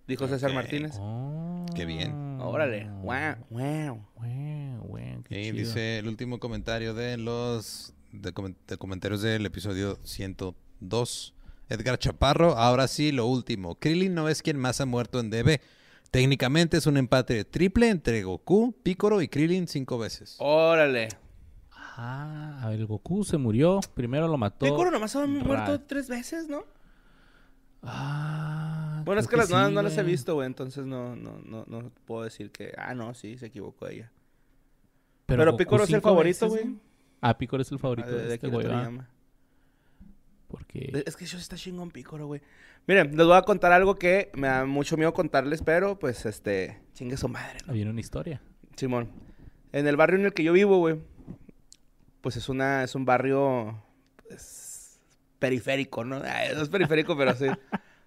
Dijo 0.08 0.28
César. 0.28 0.54
Martínez. 0.54 0.96
Oh. 1.00 1.66
Qué 1.76 1.86
bien. 1.86 2.40
Órale. 2.42 2.90
Wow, 3.04 3.36
wow. 3.52 4.06
Wow, 4.16 4.88
wow, 4.88 5.24
qué 5.28 5.40
Y 5.40 5.44
chido. 5.52 5.58
dice 5.58 6.00
el 6.00 6.08
último 6.08 6.40
comentario 6.40 6.96
de 6.96 7.18
los 7.18 7.94
de, 8.12 8.34
de 8.68 8.78
comentarios 8.78 9.22
del 9.22 9.46
episodio 9.46 10.00
102. 10.04 11.36
Edgar 11.70 12.00
Chaparro, 12.00 12.58
ahora 12.58 12.88
sí, 12.88 13.12
lo 13.12 13.28
último. 13.28 13.76
Krillin 13.76 14.16
no 14.16 14.30
es 14.30 14.42
quien 14.42 14.58
más 14.58 14.82
ha 14.82 14.88
muerto 14.88 15.20
en 15.20 15.30
DB. 15.30 15.60
Técnicamente 16.12 16.78
es 16.78 16.88
un 16.88 16.98
empate 16.98 17.46
triple 17.46 17.90
entre 17.90 18.24
Goku, 18.24 18.74
Piccolo 18.84 19.22
y 19.22 19.28
Krillin 19.28 19.68
cinco 19.68 19.98
veces. 20.00 20.36
Órale. 20.40 21.10
Ah, 21.72 22.62
a 22.64 22.70
ver, 22.70 22.80
el 22.80 22.86
Goku 22.88 23.24
se 23.24 23.38
murió. 23.38 23.80
Primero 23.94 24.28
lo 24.28 24.38
mató. 24.38 24.66
Piccolo 24.66 24.90
nomás 24.90 25.16
ha 25.16 25.26
muerto 25.26 25.82
tres 25.82 26.08
veces, 26.08 26.48
¿no? 26.48 26.64
Ah. 27.84 29.02
Bueno, 29.06 29.22
es 29.22 29.28
que 29.28 29.38
las 29.38 29.50
nuevas 29.50 29.70
sí, 29.70 29.76
no 29.76 29.82
las 29.82 29.98
he 29.98 30.04
visto, 30.04 30.34
güey. 30.36 30.48
Entonces 30.48 30.86
no, 30.86 31.16
no, 31.16 31.40
no, 31.46 31.66
no 31.68 31.92
puedo 32.06 32.24
decir 32.24 32.52
que... 32.52 32.74
Ah, 32.78 32.94
no, 32.94 33.14
sí, 33.14 33.38
se 33.38 33.48
equivocó 33.48 33.88
ella. 33.88 34.12
Pero, 35.26 35.42
Pero 35.42 35.52
Goku 35.52 35.58
Piccolo 35.58 35.84
es 35.84 35.90
el 35.92 36.02
favorito, 36.02 36.48
güey. 36.50 36.76
Ah, 37.22 37.38
Piccolo 37.38 37.62
es 37.62 37.72
el 37.72 37.78
Ah, 37.78 37.82
favorito 37.82 38.10
De, 38.10 38.18
de, 38.18 38.28
de 38.28 38.34
este 38.36 38.48
güey. 38.48 38.66
Porque... 40.50 41.04
Es 41.06 41.16
que 41.16 41.26
yo 41.26 41.38
está 41.38 41.56
chingón 41.56 41.92
Piccolo, 41.92 42.28
güey. 42.28 42.42
Miren, 42.88 43.16
les 43.16 43.26
voy 43.26 43.38
a 43.38 43.44
contar 43.44 43.72
algo 43.72 43.96
que 43.96 44.32
me 44.34 44.48
da 44.48 44.66
mucho 44.66 44.98
miedo 44.98 45.14
contarles, 45.14 45.62
pero 45.62 45.98
pues 46.00 46.26
este... 46.26 46.80
Chingue 46.94 47.18
su 47.18 47.30
madre, 47.30 47.60
¿no? 47.66 47.72
Había 47.72 47.90
una 47.90 48.00
historia. 48.00 48.42
Simón. 48.76 49.10
En 49.72 49.88
el 49.88 49.96
barrio 49.96 50.18
en 50.20 50.26
el 50.26 50.34
que 50.34 50.44
yo 50.44 50.54
vivo, 50.54 50.78
güey. 50.80 50.98
Pues 52.22 52.36
es 52.36 52.50
una, 52.50 52.84
es 52.84 52.96
un 52.96 53.06
barrio 53.06 53.82
pues, 54.28 55.00
periférico, 55.38 56.04
¿no? 56.04 56.22
Ay, 56.26 56.50
no 56.56 56.62
es 56.64 56.70
periférico, 56.70 57.16
pero 57.18 57.34
sí. 57.36 57.46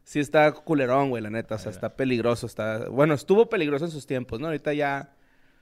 Sí 0.04 0.18
está 0.18 0.50
culerón, 0.50 1.10
güey, 1.10 1.22
la 1.22 1.30
neta. 1.30 1.54
O 1.54 1.58
sea, 1.58 1.70
está 1.70 1.94
peligroso. 1.94 2.46
Está... 2.46 2.88
Bueno, 2.88 3.14
estuvo 3.14 3.48
peligroso 3.48 3.84
en 3.84 3.92
sus 3.92 4.04
tiempos, 4.04 4.40
¿no? 4.40 4.46
Ahorita 4.48 4.72
ya, 4.72 5.14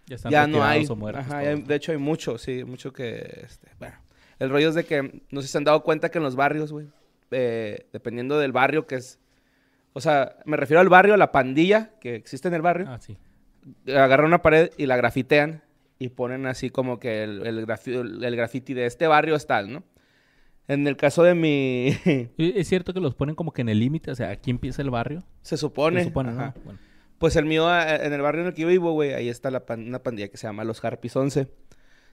Ya 0.06 0.16
están 0.16 0.32
ya 0.32 0.46
no 0.46 0.64
hay. 0.64 0.78
retirados 0.78 0.90
o 0.90 0.96
muertos. 0.96 1.24
Ajá, 1.26 1.44
ya- 1.44 1.56
de 1.56 1.74
hecho 1.74 1.92
hay 1.92 1.98
mucho, 1.98 2.38
sí, 2.38 2.64
mucho 2.64 2.90
que... 2.90 3.42
Este, 3.44 3.68
bueno, 3.78 3.96
el 4.40 4.50
rollo 4.50 4.68
es 4.70 4.74
de 4.74 4.84
que 4.84 5.22
no 5.30 5.40
sé 5.40 5.46
si 5.46 5.52
se 5.52 5.58
han 5.58 5.64
dado 5.64 5.82
cuenta 5.84 6.10
que 6.10 6.18
en 6.18 6.24
los 6.24 6.34
barrios, 6.34 6.72
güey, 6.72 6.88
eh, 7.30 7.86
dependiendo 7.92 8.38
del 8.38 8.50
barrio 8.52 8.86
que 8.88 8.96
es... 8.96 9.20
O 9.92 10.00
sea, 10.00 10.36
me 10.44 10.56
refiero 10.56 10.80
al 10.80 10.88
barrio, 10.88 11.14
a 11.14 11.16
la 11.16 11.30
pandilla 11.32 11.92
que 12.00 12.14
existe 12.16 12.48
en 12.48 12.54
el 12.54 12.62
barrio 12.62 12.86
Ah, 12.88 12.98
sí. 13.00 13.16
agarran 13.88 14.26
una 14.26 14.42
pared 14.42 14.70
y 14.76 14.86
la 14.86 14.96
grafitean 14.96 15.62
y 15.98 16.08
ponen 16.08 16.46
así 16.46 16.70
como 16.70 16.98
que 16.98 17.22
el, 17.24 17.46
el, 17.46 17.66
grafi- 17.66 17.94
el- 18.00 18.24
el 18.24 18.36
graffiti 18.36 18.72
de 18.74 18.86
este 18.86 19.06
barrio 19.06 19.34
es 19.36 19.46
tal, 19.46 19.72
¿no? 19.72 19.84
En 20.68 20.86
el 20.86 20.96
caso 20.96 21.24
de 21.24 21.34
mi... 21.34 21.88
¿Y 22.36 22.58
¿Es 22.58 22.68
cierto 22.68 22.94
que 22.94 23.00
los 23.00 23.14
ponen 23.16 23.34
como 23.34 23.52
que 23.52 23.62
en 23.62 23.68
el 23.68 23.80
límite? 23.80 24.12
O 24.12 24.14
sea, 24.14 24.30
aquí 24.30 24.50
empieza 24.50 24.80
el 24.82 24.90
barrio. 24.90 25.24
se 25.42 25.56
supone... 25.56 26.00
Se 26.00 26.06
supone, 26.06 26.32
¿no? 26.32 26.54
Bueno. 26.64 26.78
Pues 27.18 27.34
el 27.36 27.44
mío, 27.44 27.68
eh, 27.70 28.06
en 28.06 28.12
el 28.14 28.22
barrio 28.22 28.42
en 28.42 28.46
el 28.46 28.54
que 28.54 28.62
yo 28.62 28.68
vivo, 28.68 28.92
güey, 28.92 29.12
ahí 29.12 29.28
está 29.28 29.50
la 29.50 29.66
pan- 29.66 29.86
una 29.86 29.98
pandilla 30.02 30.28
que 30.28 30.36
se 30.38 30.46
llama 30.46 30.64
Los 30.64 30.82
Harpies 30.84 31.14
11. 31.16 31.48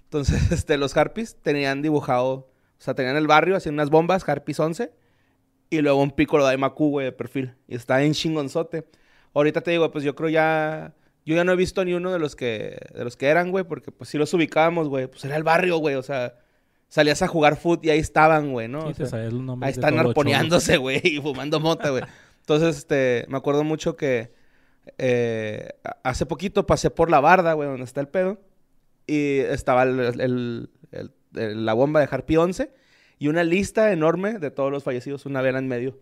Entonces, 0.07 0.51
este, 0.51 0.77
los 0.77 0.95
Harpies 0.95 1.37
tenían 1.41 1.81
dibujado... 1.81 2.51
O 2.79 2.81
sea, 2.83 2.93
tenían 2.93 3.15
el 3.15 3.25
barrio, 3.25 3.55
hacían 3.55 3.73
unas 3.73 3.89
bombas, 3.89 4.27
Harpies 4.29 4.59
11. 4.59 4.91
Y 5.71 5.81
luego 5.81 6.01
un 6.01 6.11
pico 6.11 6.37
de 6.37 6.43
Daimaku, 6.43 6.89
güey, 6.89 7.05
de 7.05 7.11
perfil. 7.11 7.55
Y 7.67 7.75
está 7.75 8.03
en 8.03 8.13
chingonzote. 8.13 8.87
Ahorita 9.33 9.61
te 9.61 9.71
digo, 9.71 9.91
pues 9.91 10.03
yo 10.03 10.15
creo 10.15 10.29
ya... 10.29 10.93
Yo 11.25 11.35
ya 11.35 11.43
no 11.43 11.51
he 11.51 11.55
visto 11.57 11.83
ni 11.83 11.93
uno 11.93 12.13
de 12.13 12.19
los 12.19 12.37
que, 12.37 12.79
de 12.93 13.03
los 13.03 13.17
que 13.17 13.27
eran, 13.27 13.51
güey, 13.51 13.65
porque 13.65 13.91
pues 13.91 14.09
sí 14.09 14.17
los 14.17 14.33
ubicábamos, 14.33 14.87
güey. 14.87 15.07
Pues 15.07 15.25
era 15.25 15.35
el 15.35 15.43
barrio, 15.43 15.77
güey, 15.77 15.95
o 15.95 16.03
sea... 16.03 16.35
Salías 16.87 17.21
a 17.21 17.27
jugar 17.27 17.57
foot 17.57 17.83
y 17.83 17.89
ahí 17.89 17.99
estaban, 17.99 18.53
güey, 18.53 18.69
¿no? 18.69 18.81
Sí, 18.83 18.91
O 18.91 18.93
sea, 18.95 19.05
sabes 19.07 19.33
los 19.33 19.43
nombres 19.43 19.67
Ahí 19.67 19.71
están 19.73 19.99
arponeándose, 19.99 20.77
güey, 20.77 21.01
y 21.03 21.19
fumando 21.19 21.59
mota, 21.59 21.89
güey. 21.89 22.03
Entonces, 22.39 22.77
este, 22.77 23.25
me 23.27 23.37
acuerdo 23.37 23.65
mucho 23.65 23.97
que 23.97 24.31
eh, 24.97 25.69
hace 26.03 26.25
poquito 26.25 26.65
pasé 26.65 26.89
por 26.89 27.09
la 27.09 27.19
barda, 27.19 27.53
güey, 27.53 27.67
donde 27.67 27.83
está 27.83 27.99
el 27.99 28.07
pedo, 28.07 28.39
y 29.07 29.37
estaba 29.39 29.83
el- 29.83 29.99
el- 30.19 30.69
el- 30.91 31.65
la 31.65 31.73
bomba 31.73 31.99
de 32.01 32.07
Harpy 32.11 32.37
11 32.37 32.71
y 33.19 33.27
una 33.29 33.43
lista 33.43 33.91
enorme 33.91 34.37
de 34.39 34.51
todos 34.51 34.71
los 34.71 34.83
fallecidos, 34.83 35.25
una 35.25 35.41
vela 35.41 35.59
en 35.59 35.67
medio. 35.67 35.97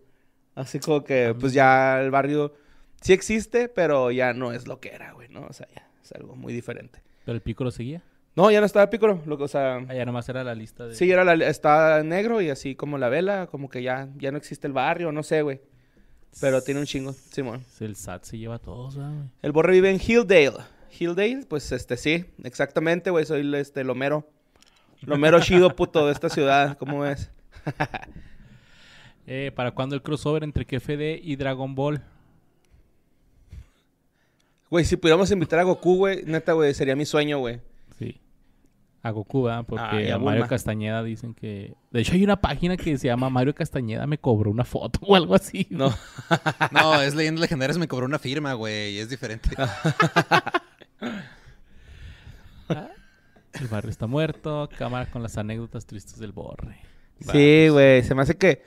Así 0.54 0.78
como 0.80 1.04
que, 1.04 1.34
pues 1.38 1.52
ya 1.52 2.00
el 2.00 2.10
barrio 2.10 2.54
sí 3.00 3.12
existe, 3.12 3.68
pero 3.68 4.10
ya 4.10 4.32
no 4.32 4.52
es 4.52 4.66
lo 4.66 4.80
que 4.80 4.90
era, 4.90 5.12
güey, 5.12 5.28
¿no? 5.28 5.46
O 5.46 5.52
sea, 5.52 5.66
ya 5.74 5.88
es 6.02 6.12
algo 6.12 6.34
muy 6.36 6.52
diferente. 6.52 7.02
Pero 7.24 7.34
el 7.36 7.42
Piccolo 7.42 7.70
seguía. 7.70 8.02
No, 8.36 8.50
ya 8.50 8.60
no 8.60 8.66
estaba 8.66 8.88
Piccolo, 8.90 9.22
lo 9.26 9.38
que, 9.38 9.44
o 9.44 9.48
sea... 9.48 9.76
Allá 9.88 10.04
nomás 10.04 10.28
era 10.28 10.44
la 10.44 10.54
lista 10.54 10.86
de... 10.86 10.94
Sí, 10.94 11.10
era 11.10 11.24
la, 11.24 11.34
está 11.46 12.02
negro 12.02 12.40
y 12.42 12.50
así 12.50 12.74
como 12.74 12.98
la 12.98 13.08
vela, 13.08 13.46
como 13.46 13.68
que 13.70 13.82
ya, 13.82 14.08
ya 14.18 14.30
no 14.30 14.36
existe 14.38 14.66
el 14.66 14.72
barrio, 14.74 15.10
no 15.12 15.22
sé, 15.22 15.40
güey. 15.42 15.60
Pero 16.40 16.60
tiene 16.62 16.80
un 16.80 16.86
chingo, 16.86 17.12
Simón. 17.14 17.64
El 17.80 17.96
SAT 17.96 18.24
se 18.24 18.36
lleva 18.38 18.56
a 18.56 18.58
todos, 18.58 18.96
¿verdad, 18.96 19.12
güey. 19.14 19.28
El 19.40 19.52
borre 19.52 19.72
vive 19.72 19.90
en 19.90 19.98
Hilldale. 19.98 20.52
Hilldale, 20.98 21.44
pues 21.48 21.70
este 21.72 21.96
sí, 21.96 22.24
exactamente, 22.44 23.10
güey, 23.10 23.24
soy 23.26 23.54
este 23.56 23.84
Lomero. 23.84 24.28
Lomero 25.02 25.40
chido 25.40 25.74
puto 25.76 26.06
de 26.06 26.12
esta 26.12 26.28
ciudad, 26.28 26.76
¿cómo 26.78 27.00
ves? 27.00 27.30
Eh, 29.28 29.50
¿Para 29.56 29.72
cuándo 29.72 29.96
el 29.96 30.02
crossover 30.02 30.44
entre 30.44 30.64
KFD 30.64 31.18
y 31.20 31.34
Dragon 31.34 31.74
Ball? 31.74 32.00
Güey, 34.70 34.84
si 34.84 34.96
pudiéramos 34.96 35.30
invitar 35.32 35.58
a 35.58 35.64
Goku, 35.64 35.96
güey, 35.96 36.22
neta, 36.24 36.52
güey, 36.52 36.72
sería 36.74 36.94
mi 36.94 37.04
sueño, 37.06 37.38
güey. 37.38 37.60
Sí. 37.98 38.20
A 39.02 39.10
Goku, 39.10 39.42
¿verdad? 39.42 39.64
Porque 39.66 39.84
Ah, 39.84 40.00
y 40.00 40.10
a 40.10 40.18
Mario 40.18 40.42
Bulma. 40.42 40.48
Castañeda 40.48 41.02
dicen 41.02 41.34
que... 41.34 41.74
De 41.90 42.00
hecho, 42.00 42.12
hay 42.12 42.22
una 42.22 42.40
página 42.40 42.76
que 42.76 42.96
se 42.98 43.08
llama 43.08 43.28
Mario 43.28 43.52
Castañeda 43.54 44.06
me 44.06 44.18
cobró 44.18 44.50
una 44.50 44.64
foto 44.64 45.00
o 45.02 45.16
algo 45.16 45.34
así. 45.34 45.66
No, 45.70 45.92
No, 46.70 47.00
es 47.02 47.16
Leyendas 47.16 47.40
Legendarias 47.40 47.78
me 47.78 47.88
cobró 47.88 48.06
una 48.06 48.20
firma, 48.20 48.52
güey, 48.54 48.98
es 48.98 49.08
diferente. 49.08 49.50
El 52.68 53.68
barrio 53.68 53.90
está 53.90 54.06
muerto. 54.06 54.68
Cámara 54.76 55.10
con 55.10 55.22
las 55.22 55.38
anécdotas 55.38 55.86
tristes 55.86 56.18
del 56.18 56.32
borre. 56.32 56.78
sí, 57.20 57.68
güey, 57.70 58.02
se 58.02 58.14
me 58.14 58.22
hace 58.22 58.36
que... 58.36 58.62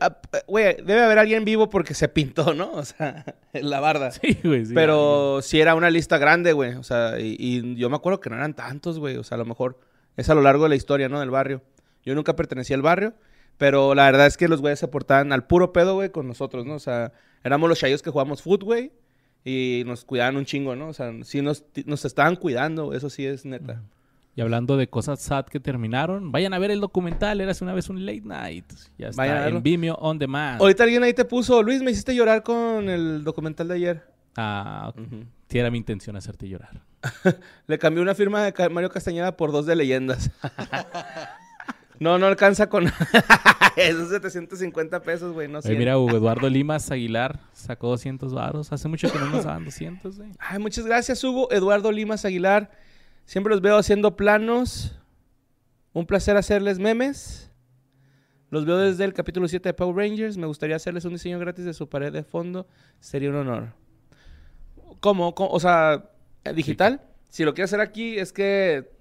ah, 0.00 0.18
Güey, 0.46 0.76
debe 0.76 1.02
haber 1.02 1.18
alguien 1.18 1.44
vivo 1.44 1.70
porque 1.70 1.94
se 1.94 2.08
pintó, 2.08 2.52
¿no? 2.52 2.72
O 2.72 2.84
sea, 2.84 3.24
en 3.52 3.70
la 3.70 3.80
barda. 3.80 4.10
Sí, 4.10 4.38
güey. 4.44 4.66
sí, 4.66 4.74
Pero 4.74 5.40
sí 5.42 5.60
era 5.60 5.74
una 5.74 5.90
lista 5.90 6.18
grande, 6.18 6.52
güey. 6.52 6.74
O 6.74 6.82
sea, 6.82 7.18
y, 7.18 7.36
y 7.38 7.76
yo 7.76 7.88
me 7.88 7.96
acuerdo 7.96 8.20
que 8.20 8.28
no 8.30 8.36
eran 8.36 8.54
tantos, 8.54 8.98
güey. 8.98 9.16
O 9.16 9.24
sea, 9.24 9.36
a 9.36 9.38
lo 9.38 9.46
mejor 9.46 9.78
es 10.16 10.28
a 10.28 10.34
lo 10.34 10.42
largo 10.42 10.64
de 10.64 10.70
la 10.70 10.76
historia, 10.76 11.08
¿no? 11.08 11.20
Del 11.20 11.30
barrio. 11.30 11.62
Yo 12.04 12.14
nunca 12.14 12.36
pertenecía 12.36 12.76
al 12.76 12.82
barrio, 12.82 13.14
pero 13.56 13.94
la 13.94 14.04
verdad 14.04 14.26
es 14.26 14.36
que 14.36 14.48
los 14.48 14.60
güeyes 14.60 14.78
se 14.78 14.88
portaban 14.88 15.32
al 15.32 15.46
puro 15.46 15.72
pedo, 15.72 15.94
güey, 15.94 16.10
con 16.10 16.28
nosotros, 16.28 16.66
¿no? 16.66 16.74
O 16.74 16.78
sea, 16.78 17.12
éramos 17.42 17.68
los 17.68 17.78
chayos 17.78 18.02
que 18.02 18.10
jugábamos 18.10 18.42
foot, 18.42 18.62
güey. 18.62 18.92
Y 19.48 19.84
nos 19.86 20.04
cuidaban 20.04 20.36
un 20.36 20.44
chingo, 20.44 20.74
¿no? 20.74 20.88
O 20.88 20.92
sea, 20.92 21.12
sí 21.22 21.40
nos, 21.40 21.64
nos 21.84 22.04
estaban 22.04 22.34
cuidando, 22.34 22.92
eso 22.92 23.08
sí 23.08 23.24
es 23.24 23.44
neta. 23.44 23.80
Y 24.34 24.40
hablando 24.40 24.76
de 24.76 24.88
cosas 24.88 25.20
sad 25.20 25.46
que 25.46 25.60
terminaron, 25.60 26.32
vayan 26.32 26.52
a 26.52 26.58
ver 26.58 26.72
el 26.72 26.80
documental. 26.80 27.40
Eras 27.40 27.62
una 27.62 27.72
vez 27.72 27.88
un 27.88 28.04
late 28.04 28.22
night. 28.24 28.70
Ya 28.98 29.08
está 29.08 29.22
Vayan 29.22 29.36
a 29.36 29.46
en 29.46 29.62
Vimeo 29.62 29.94
On 29.94 30.18
Demand. 30.18 30.60
Ahorita 30.60 30.82
alguien 30.82 31.04
ahí 31.04 31.14
te 31.14 31.24
puso, 31.24 31.62
Luis, 31.62 31.80
me 31.80 31.92
hiciste 31.92 32.12
llorar 32.12 32.42
con 32.42 32.88
el 32.90 33.22
documental 33.22 33.68
de 33.68 33.74
ayer. 33.74 34.02
Ah, 34.36 34.88
ok. 34.88 34.98
Sí 35.48 35.58
era 35.60 35.70
mi 35.70 35.78
intención 35.78 36.16
hacerte 36.16 36.48
llorar. 36.48 36.82
Le 37.68 37.78
cambié 37.78 38.02
una 38.02 38.16
firma 38.16 38.42
de 38.42 38.68
Mario 38.68 38.90
Castañeda 38.90 39.36
por 39.36 39.52
dos 39.52 39.64
de 39.64 39.76
leyendas. 39.76 40.32
no, 42.00 42.18
no 42.18 42.26
alcanza 42.26 42.68
con... 42.68 42.86
Esos 43.76 44.08
750 44.08 45.02
pesos, 45.02 45.34
güey, 45.34 45.48
no 45.48 45.60
sé. 45.60 45.74
Mira, 45.74 45.98
Hugo 45.98 46.16
Eduardo 46.16 46.48
Limas 46.48 46.90
Aguilar 46.90 47.40
sacó 47.52 47.88
200 47.88 48.32
varos. 48.32 48.72
Hace 48.72 48.88
mucho 48.88 49.12
que 49.12 49.18
no 49.18 49.26
nos 49.26 49.44
daban 49.44 49.66
200, 49.66 50.16
güey. 50.16 50.30
Ay, 50.38 50.58
muchas 50.58 50.86
gracias, 50.86 51.22
Hugo. 51.22 51.52
Eduardo 51.52 51.92
Limas 51.92 52.24
Aguilar. 52.24 52.70
Siempre 53.26 53.52
los 53.52 53.60
veo 53.60 53.76
haciendo 53.76 54.16
planos. 54.16 54.98
Un 55.92 56.06
placer 56.06 56.38
hacerles 56.38 56.78
memes. 56.78 57.50
Los 58.48 58.64
veo 58.64 58.78
desde 58.78 59.04
el 59.04 59.12
capítulo 59.12 59.46
7 59.46 59.68
de 59.68 59.74
Power 59.74 59.94
Rangers. 59.94 60.38
Me 60.38 60.46
gustaría 60.46 60.76
hacerles 60.76 61.04
un 61.04 61.12
diseño 61.12 61.38
gratis 61.38 61.66
de 61.66 61.74
su 61.74 61.88
pared 61.88 62.12
de 62.12 62.22
fondo. 62.22 62.66
Sería 63.00 63.28
un 63.28 63.36
honor. 63.36 63.74
¿Cómo? 65.00 65.34
¿Cómo? 65.34 65.50
O 65.50 65.60
sea, 65.60 66.10
¿eh, 66.44 66.54
digital. 66.54 67.02
Si 67.28 67.44
lo 67.44 67.52
quiero 67.52 67.66
hacer 67.66 67.80
aquí, 67.80 68.18
es 68.18 68.32
que 68.32 68.95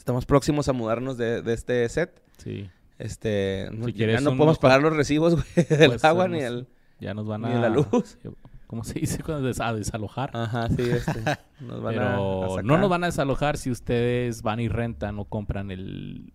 estamos 0.00 0.26
próximos 0.26 0.68
a 0.68 0.72
mudarnos 0.72 1.16
de, 1.16 1.42
de 1.42 1.52
este 1.54 1.88
set. 1.88 2.20
Sí. 2.38 2.68
Este, 2.98 3.68
no, 3.72 3.86
Si 3.86 3.92
ya 3.92 4.20
no 4.20 4.36
podemos 4.36 4.58
pagar 4.58 4.82
los 4.82 4.94
recibos, 4.96 5.34
güey, 5.34 5.66
del 5.68 5.90
Pues, 5.90 6.04
agua 6.04 6.26
ni 6.28 6.40
el... 6.40 6.66
Ya 7.00 7.14
nos 7.14 7.26
van 7.26 7.42
Ni 7.42 7.48
a... 7.52 7.58
la 7.60 7.68
luz. 7.68 7.86
¿Cómo 8.66 8.84
se 8.84 9.00
dice? 9.00 9.22
Cuando 9.22 9.46
des- 9.48 9.60
a 9.60 9.72
desalojar. 9.72 10.30
Ajá, 10.34 10.68
sí, 10.68 10.82
este. 10.82 11.22
Nos 11.60 11.82
van 11.82 11.98
a- 11.98 12.12
a 12.12 12.16
Pero 12.16 12.46
sacar. 12.50 12.64
no 12.64 12.78
nos 12.78 12.88
van 12.90 13.02
a 13.04 13.06
desalojar 13.06 13.56
si 13.58 13.70
ustedes 13.70 14.42
van 14.42 14.60
y 14.60 14.68
rentan 14.68 15.18
o 15.18 15.24
compran 15.24 15.70
el 15.72 16.32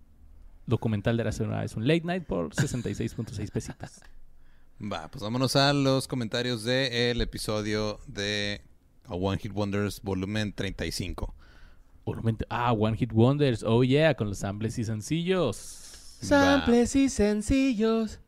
documental 0.66 1.16
de 1.18 1.24
la 1.24 1.32
semana. 1.32 1.64
Es 1.64 1.76
un 1.76 1.88
late 1.88 2.02
night 2.04 2.26
por 2.26 2.50
66.6 2.50 3.52
pesitas. 3.52 4.02
Va, 4.82 5.08
pues 5.10 5.24
vámonos 5.24 5.56
a 5.56 5.72
los 5.74 6.08
comentarios 6.10 6.64
del 6.64 7.22
episodio 7.22 8.00
de 8.08 8.62
A 9.06 9.14
One 9.16 9.38
Hit 9.38 9.54
Wonders 9.54 10.02
volumen 10.02 10.52
35. 10.52 11.34
Ah, 12.50 12.72
One 12.74 12.96
Hit 12.98 13.12
Wonders. 13.14 13.64
Oh 13.64 13.84
yeah, 13.84 14.14
con 14.14 14.30
los 14.30 14.40
samples 14.40 14.78
y 14.78 14.84
sencillos. 14.84 15.58
Samples 16.22 16.96
y 16.96 17.10
sencillos. 17.10 18.20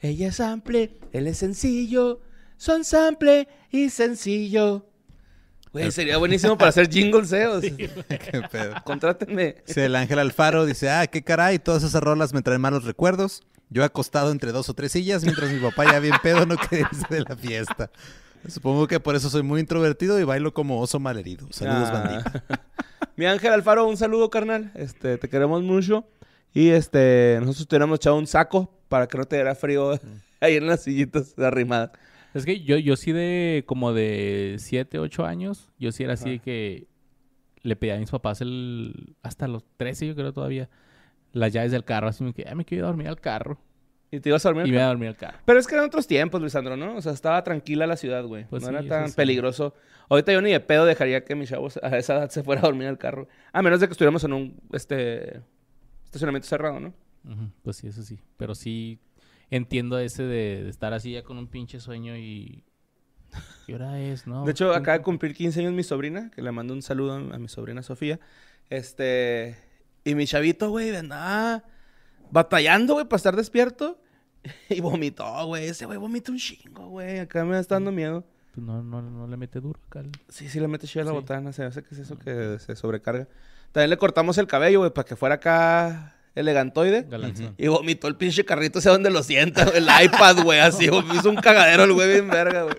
Ella 0.00 0.28
es 0.28 0.36
sample, 0.36 0.98
él 1.12 1.26
es 1.26 1.38
sencillo. 1.38 2.20
Son 2.56 2.84
sample 2.84 3.48
y 3.70 3.88
sencillo. 3.90 4.86
Güey, 5.72 5.90
sería 5.90 6.18
buenísimo 6.18 6.58
para 6.58 6.68
hacer 6.68 6.88
jingles, 6.90 7.32
¿eh? 7.32 7.46
O 7.46 7.60
sea, 7.60 7.70
Qué 7.76 8.42
pedo. 8.50 8.74
Contrátenme. 8.84 9.56
Dice 9.66 9.86
el 9.86 9.96
Ángel 9.96 10.18
Alfaro, 10.18 10.66
dice, 10.66 10.90
ah, 10.90 11.06
qué 11.06 11.22
caray, 11.22 11.58
todas 11.58 11.82
esas 11.82 12.02
rolas 12.02 12.34
me 12.34 12.42
traen 12.42 12.60
malos 12.60 12.84
recuerdos. 12.84 13.42
Yo 13.70 13.84
acostado 13.84 14.32
entre 14.32 14.52
dos 14.52 14.68
o 14.68 14.74
tres 14.74 14.92
sillas 14.92 15.22
mientras 15.24 15.50
mi 15.50 15.58
papá 15.58 15.90
ya 15.90 15.98
bien 15.98 16.14
pedo 16.22 16.44
no 16.44 16.56
quería 16.58 16.88
irse 16.92 17.06
de 17.08 17.20
la 17.22 17.36
fiesta. 17.36 17.90
Supongo 18.48 18.86
que 18.86 19.00
por 19.00 19.14
eso 19.16 19.30
soy 19.30 19.42
muy 19.42 19.60
introvertido 19.60 20.20
y 20.20 20.24
bailo 20.24 20.52
como 20.52 20.78
oso 20.80 20.98
malherido. 21.00 21.46
Saludos, 21.50 21.88
Ah. 21.90 21.92
bandita. 21.92 22.44
Mi 23.16 23.26
Ángel 23.26 23.52
Alfaro, 23.52 23.86
un 23.86 23.96
saludo, 23.96 24.30
carnal. 24.30 24.70
Este, 24.74 25.18
te 25.18 25.28
queremos 25.28 25.62
mucho. 25.62 26.06
Y 26.54 26.68
este, 26.70 27.36
nosotros 27.40 27.66
te 27.68 27.74
hubiéramos 27.74 27.96
echado 27.96 28.16
un 28.18 28.26
saco 28.26 28.70
para 28.88 29.06
que 29.06 29.16
no 29.18 29.24
te 29.24 29.36
diera 29.36 29.54
frío 29.54 29.98
ahí 30.40 30.56
en 30.56 30.66
las 30.66 30.82
sillitas 30.82 31.38
arrimadas. 31.38 31.90
Es 32.34 32.44
que 32.46 32.60
yo, 32.60 32.76
yo 32.78 32.96
sí 32.96 33.12
de 33.12 33.64
como 33.66 33.92
de 33.92 34.56
7, 34.58 34.98
8 34.98 35.24
años, 35.26 35.68
yo 35.78 35.92
sí 35.92 36.02
era 36.04 36.14
así 36.14 36.30
de 36.30 36.38
que 36.38 36.86
le 37.62 37.76
pedía 37.76 37.94
a 37.96 37.98
mis 37.98 38.10
papás 38.10 38.40
el 38.40 39.14
hasta 39.22 39.46
los 39.48 39.64
13 39.76 40.06
yo 40.08 40.14
creo 40.16 40.32
todavía 40.32 40.68
las 41.32 41.52
llaves 41.52 41.72
del 41.72 41.84
carro, 41.84 42.08
así 42.08 42.24
me 42.24 42.32
que 42.32 42.44
"Ah, 42.48 42.54
me 42.54 42.64
quiero 42.64 42.86
dormir 42.86 43.06
al 43.08 43.20
carro 43.20 43.58
Y 44.12 44.20
te 44.20 44.28
ibas 44.28 44.44
a 44.44 44.50
dormir. 44.50 44.66
y 44.66 44.70
me 44.70 44.76
iba 44.76 44.84
a 44.84 44.88
dormir 44.88 45.08
al 45.08 45.16
carro. 45.16 45.38
Pero 45.46 45.58
es 45.58 45.66
que 45.66 45.74
eran 45.74 45.86
otros 45.86 46.06
tiempos, 46.06 46.40
Lisandro, 46.42 46.76
¿no? 46.76 46.96
O 46.96 47.00
sea, 47.00 47.12
estaba 47.12 47.42
tranquila 47.42 47.86
la 47.86 47.96
ciudad, 47.96 48.22
güey. 48.24 48.44
Pues 48.44 48.62
no 48.62 48.68
sí, 48.68 48.74
era 48.74 48.86
tan 48.86 49.08
sí. 49.08 49.16
peligroso. 49.16 49.74
Ahorita 50.10 50.32
yo 50.32 50.42
ni 50.42 50.52
de 50.52 50.60
pedo 50.60 50.84
dejaría 50.84 51.24
que 51.24 51.34
mis 51.34 51.48
chavos 51.48 51.80
a 51.82 51.96
esa 51.96 52.16
edad 52.16 52.30
se 52.30 52.42
fuera 52.42 52.60
a 52.60 52.64
dormir 52.64 52.88
al 52.88 52.98
carro. 52.98 53.26
A 53.54 53.62
menos 53.62 53.80
de 53.80 53.88
que 53.88 53.92
estuviéramos 53.92 54.22
en 54.24 54.34
un 54.34 54.60
este 54.72 55.40
estacionamiento 56.04 56.46
cerrado, 56.46 56.78
¿no? 56.78 56.92
Pues 57.62 57.76
sí, 57.76 57.86
eso 57.86 58.02
sí, 58.02 58.18
pero 58.36 58.54
sí 58.54 58.98
entiendo 59.48 59.98
ese 59.98 60.24
de, 60.24 60.64
de 60.64 60.68
estar 60.68 60.92
así 60.92 61.12
ya 61.12 61.22
con 61.22 61.38
un 61.38 61.46
pinche 61.46 61.80
sueño 61.80 62.16
y 62.16 62.64
¿qué 63.66 63.74
hora 63.74 63.98
es, 64.00 64.26
no? 64.26 64.44
De 64.44 64.50
hecho, 64.50 64.74
acaba 64.74 64.98
de 64.98 65.04
cumplir 65.04 65.34
15 65.34 65.60
años 65.60 65.72
mi 65.72 65.84
sobrina, 65.84 66.30
que 66.34 66.42
le 66.42 66.52
mando 66.52 66.74
un 66.74 66.82
saludo 66.82 67.14
a 67.14 67.38
mi 67.38 67.48
sobrina 67.48 67.82
Sofía. 67.82 68.20
Este, 68.68 69.56
y 70.04 70.14
mi 70.14 70.26
chavito, 70.26 70.70
güey, 70.70 70.94
andaba 70.94 71.64
batallando, 72.32 72.94
güey, 72.94 73.04
para 73.06 73.16
estar 73.18 73.36
despierto. 73.36 73.98
Y 74.68 74.80
vomitó, 74.80 75.46
güey. 75.46 75.66
Ese 75.68 75.86
güey 75.86 75.98
vomita 75.98 76.32
un 76.32 76.38
chingo, 76.38 76.88
güey. 76.88 77.20
Acá 77.20 77.44
me 77.44 77.56
está 77.60 77.76
dando 77.76 77.92
miedo. 77.92 78.24
Pues 78.54 78.66
no, 78.66 78.82
no, 78.82 79.00
no 79.00 79.26
le 79.28 79.36
mete 79.36 79.60
duro 79.60 79.78
acá. 79.86 80.02
Sí, 80.28 80.48
sí, 80.48 80.58
le 80.58 80.66
mete 80.68 80.86
chida 80.88 81.02
a 81.02 81.04
la 81.06 81.10
Sí. 81.12 81.16
botana. 81.16 81.52
Se 81.52 81.62
hace 81.64 81.82
que 81.84 81.94
es 81.94 82.00
eso 82.00 82.18
que 82.18 82.58
se 82.58 82.74
sobrecarga. 82.74 83.28
También 83.70 83.90
le 83.90 83.96
cortamos 83.96 84.36
el 84.38 84.46
cabello, 84.48 84.80
güey, 84.80 84.90
para 84.90 85.06
que 85.06 85.14
fuera 85.16 85.36
acá 85.36 86.16
elegantoide. 86.34 87.02
Galanzón. 87.08 87.54
Y 87.56 87.68
vomitó 87.68 88.08
el 88.08 88.16
pinche 88.16 88.44
carrito, 88.44 88.80
sé 88.80 88.88
dónde 88.90 89.10
lo 89.10 89.22
sienta, 89.22 89.64
güey, 89.64 89.76
el 89.78 89.86
iPad, 90.04 90.42
güey, 90.42 90.58
así, 90.60 90.88
güey, 90.88 91.02
hizo 91.16 91.30
un 91.30 91.36
cagadero 91.36 91.84
el 91.84 91.92
güey 91.92 92.08
bien 92.12 92.28
verga, 92.28 92.64
güey. 92.64 92.76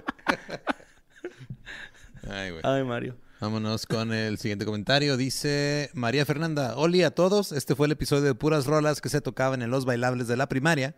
Ay, 2.29 2.51
güey. 2.51 2.61
Ay, 2.63 2.83
Mario. 2.83 3.15
Vámonos 3.47 3.85
con 3.85 4.13
el 4.13 4.37
siguiente 4.37 4.63
comentario. 4.63 5.17
Dice 5.17 5.89
María 5.93 6.25
Fernanda, 6.25 6.77
Oli 6.77 7.03
a 7.03 7.11
todos. 7.11 7.51
Este 7.51 7.75
fue 7.75 7.87
el 7.87 7.91
episodio 7.91 8.23
de 8.23 8.35
puras 8.35 8.65
rolas 8.67 9.01
que 9.01 9.09
se 9.09 9.19
tocaban 9.19 9.61
en 9.61 9.69
los 9.69 9.83
bailables 9.83 10.29
de 10.29 10.37
la 10.37 10.47
primaria 10.47 10.95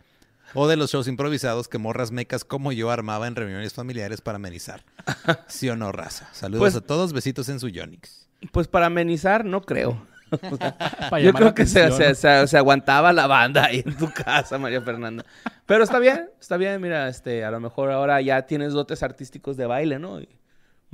o 0.54 0.68
de 0.68 0.76
los 0.76 0.92
shows 0.92 1.08
improvisados 1.08 1.66
que 1.66 1.78
morras 1.78 2.12
mecas 2.12 2.44
como 2.44 2.70
yo 2.70 2.92
armaba 2.92 3.26
en 3.26 3.34
reuniones 3.34 3.74
familiares 3.74 4.20
para 4.20 4.36
amenizar. 4.36 4.84
¿Sí 5.48 5.68
o 5.70 5.74
no, 5.74 5.90
raza? 5.90 6.28
Saludos 6.32 6.60
Pues- 6.60 6.76
a 6.76 6.82
todos, 6.82 7.12
besitos 7.12 7.48
en 7.48 7.58
su 7.58 7.68
Yonix. 7.68 8.28
Pues 8.52 8.68
para 8.68 8.86
amenizar, 8.86 9.44
no 9.44 9.62
creo. 9.62 10.06
Yo 11.20 11.32
creo 11.32 11.52
que 11.52 11.66
se, 11.66 11.82
atención. 11.82 12.14
se- 12.14 12.42
se- 12.42 12.46
se 12.46 12.56
aguantaba 12.58 13.12
la 13.12 13.26
banda 13.26 13.64
ahí 13.64 13.82
en 13.84 13.96
tu 13.96 14.08
casa, 14.12 14.56
María 14.56 14.82
Fernanda. 14.82 15.24
Pero 15.66 15.82
está 15.82 15.98
bien, 15.98 16.30
está 16.40 16.56
bien. 16.58 16.80
Mira, 16.80 17.08
este, 17.08 17.44
a 17.44 17.50
lo 17.50 17.58
mejor 17.58 17.90
ahora 17.90 18.20
ya 18.20 18.42
tienes 18.42 18.72
dotes 18.72 19.02
artísticos 19.02 19.56
de 19.56 19.66
baile, 19.66 19.98
¿no? 19.98 20.20
Y 20.20 20.28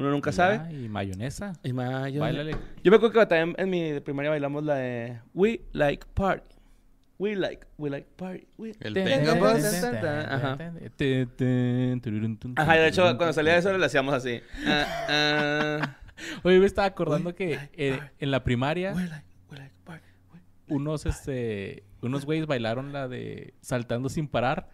uno 0.03 0.11
nunca 0.11 0.33
sabe. 0.33 0.73
Y 0.75 0.89
mayonesa. 0.89 1.53
Y 1.63 1.73
ma, 1.73 2.09
yo, 2.09 2.21
Báilale. 2.21 2.57
yo 2.83 2.91
me 2.91 2.97
acuerdo 2.97 3.21
que 3.21 3.27
también 3.27 3.55
en 3.59 3.71
mi 3.71 4.01
primaria 4.01 4.31
bailamos 4.31 4.65
la 4.65 4.75
de 4.77 5.21
We 5.35 5.63
Like 5.73 6.07
Party. 6.15 6.45
We 7.19 7.37
like, 7.37 7.65
we 7.79 7.89
like 7.89 8.09
party. 8.17 8.49
we- 8.59 8.75
El 8.81 8.95
Ten, 8.95 9.05
Venga, 9.05 9.33
ten, 9.35 9.41
Bus. 9.41 9.53
ten, 9.63 9.81
ten, 9.81 10.01
ten. 10.01 10.07
Ajá. 10.29 10.59
Ajá, 12.57 12.75
de 12.75 12.89
hecho, 12.89 13.03
cuando 13.17 13.33
salía 13.33 13.57
eso 13.57 13.71
tun. 13.71 13.79
le 13.79 13.87
hacíamos 13.87 14.13
así. 14.15 14.41
Ah. 14.67 15.97
Oye, 16.43 16.59
me 16.59 16.67
estaba 16.67 16.87
acordando 16.89 17.31
We 17.31 17.35
que 17.37 17.49
like 17.57 17.71
eh, 17.77 18.01
en 18.19 18.31
la 18.31 18.43
primaria 18.45 18.93
We 18.93 19.03
like, 19.07 19.25
we 19.51 19.57
like 19.59 19.73
party. 19.85 20.05
we- 20.33 20.75
unos 20.77 21.07
este 21.07 21.85
unos 22.01 22.25
güeyes 22.25 22.47
bailaron 22.47 22.93
la 22.93 23.07
de 23.07 23.55
saltando 23.61 24.09
sin 24.09 24.27
parar, 24.27 24.69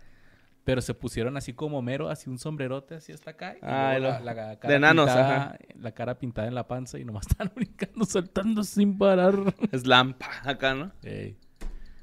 pero 0.69 0.83
se 0.83 0.93
pusieron 0.93 1.35
así 1.39 1.55
como 1.55 1.81
mero, 1.81 2.11
así 2.11 2.29
un 2.29 2.39
sombrerote 2.39 2.95
así 2.97 3.11
hasta 3.11 3.31
acá 3.31 3.55
y 3.55 3.59
Ah, 3.63 3.97
luego 3.99 4.19
la, 4.23 4.35
la 4.35 4.35
cara 4.59 4.69
de 4.71 4.75
enanos, 4.77 5.07
pintada, 5.07 5.37
ajá. 5.37 5.59
la 5.81 5.93
cara 5.93 6.19
pintada 6.19 6.47
en 6.47 6.55
la 6.55 6.69
panza 6.69 6.99
y 6.99 7.07
nomás 7.07 7.27
están 7.31 7.51
brincando 7.57 8.05
saltando 8.05 8.63
sin 8.63 8.99
parar. 8.99 9.35
Slam, 9.73 10.13
pa, 10.13 10.29
acá, 10.45 10.75
¿no? 10.75 10.93
Ey. 11.03 11.39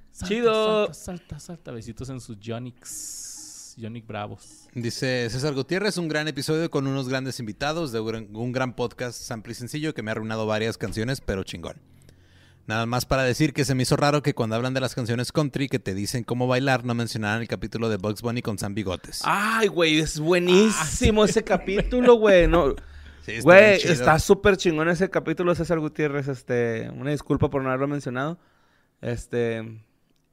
Salta, 0.09 0.33
Chido. 0.33 0.85
Salta, 0.87 0.93
salta, 0.95 1.39
salta. 1.39 1.71
Besitos 1.73 2.09
en 2.09 2.19
sus 2.19 2.39
Yonix. 2.39 3.75
Yonix 3.77 4.07
Bravos. 4.07 4.67
Dice 4.73 5.29
César 5.29 5.53
Gutiérrez, 5.53 5.99
un 5.99 6.07
gran 6.07 6.27
episodio 6.27 6.71
con 6.71 6.87
unos 6.87 7.07
grandes 7.07 7.39
invitados 7.39 7.91
de 7.91 7.99
un 7.99 8.07
gran, 8.07 8.35
un 8.35 8.51
gran 8.51 8.75
podcast 8.75 9.21
sample 9.21 9.51
y 9.51 9.55
sencillo 9.55 9.93
que 9.93 10.01
me 10.01 10.09
ha 10.09 10.13
arruinado 10.13 10.47
varias 10.47 10.79
canciones, 10.79 11.21
pero 11.21 11.43
chingón. 11.43 11.75
Nada 12.67 12.85
más 12.85 13.05
para 13.05 13.23
decir 13.23 13.53
que 13.53 13.63
se 13.63 13.75
me 13.75 13.83
hizo 13.83 13.95
raro 13.95 14.23
que 14.23 14.33
cuando 14.33 14.55
hablan 14.55 14.73
de 14.73 14.81
las 14.81 14.95
canciones 14.95 15.31
country 15.31 15.69
que 15.69 15.79
te 15.79 15.93
dicen 15.93 16.23
cómo 16.23 16.47
bailar, 16.47 16.83
no 16.83 16.95
mencionaran 16.95 17.41
el 17.41 17.47
capítulo 17.47 17.89
de 17.89 17.97
Bugs 17.97 18.21
Bunny 18.21 18.41
con 18.41 18.57
Sam 18.57 18.73
Bigotes. 18.73 19.21
Ay, 19.23 19.67
güey, 19.67 19.99
es 19.99 20.19
buenísimo 20.19 21.25
ese 21.25 21.43
capítulo, 21.45 22.15
güey. 22.15 22.47
No, 22.47 22.73
Sí, 23.25 23.31
está 23.31 23.43
güey, 23.43 23.81
está 23.81 24.19
súper 24.19 24.55
chingón 24.55 24.87
ese 24.87 25.09
capítulo, 25.09 25.55
César 25.55 25.79
Gutiérrez. 25.79 26.27
Este, 26.27 26.91
una 26.95 27.09
disculpa 27.09 27.49
por 27.49 27.63
no 27.63 27.69
haberlo 27.69 27.87
mencionado. 27.87 28.37
Este, 29.01 29.81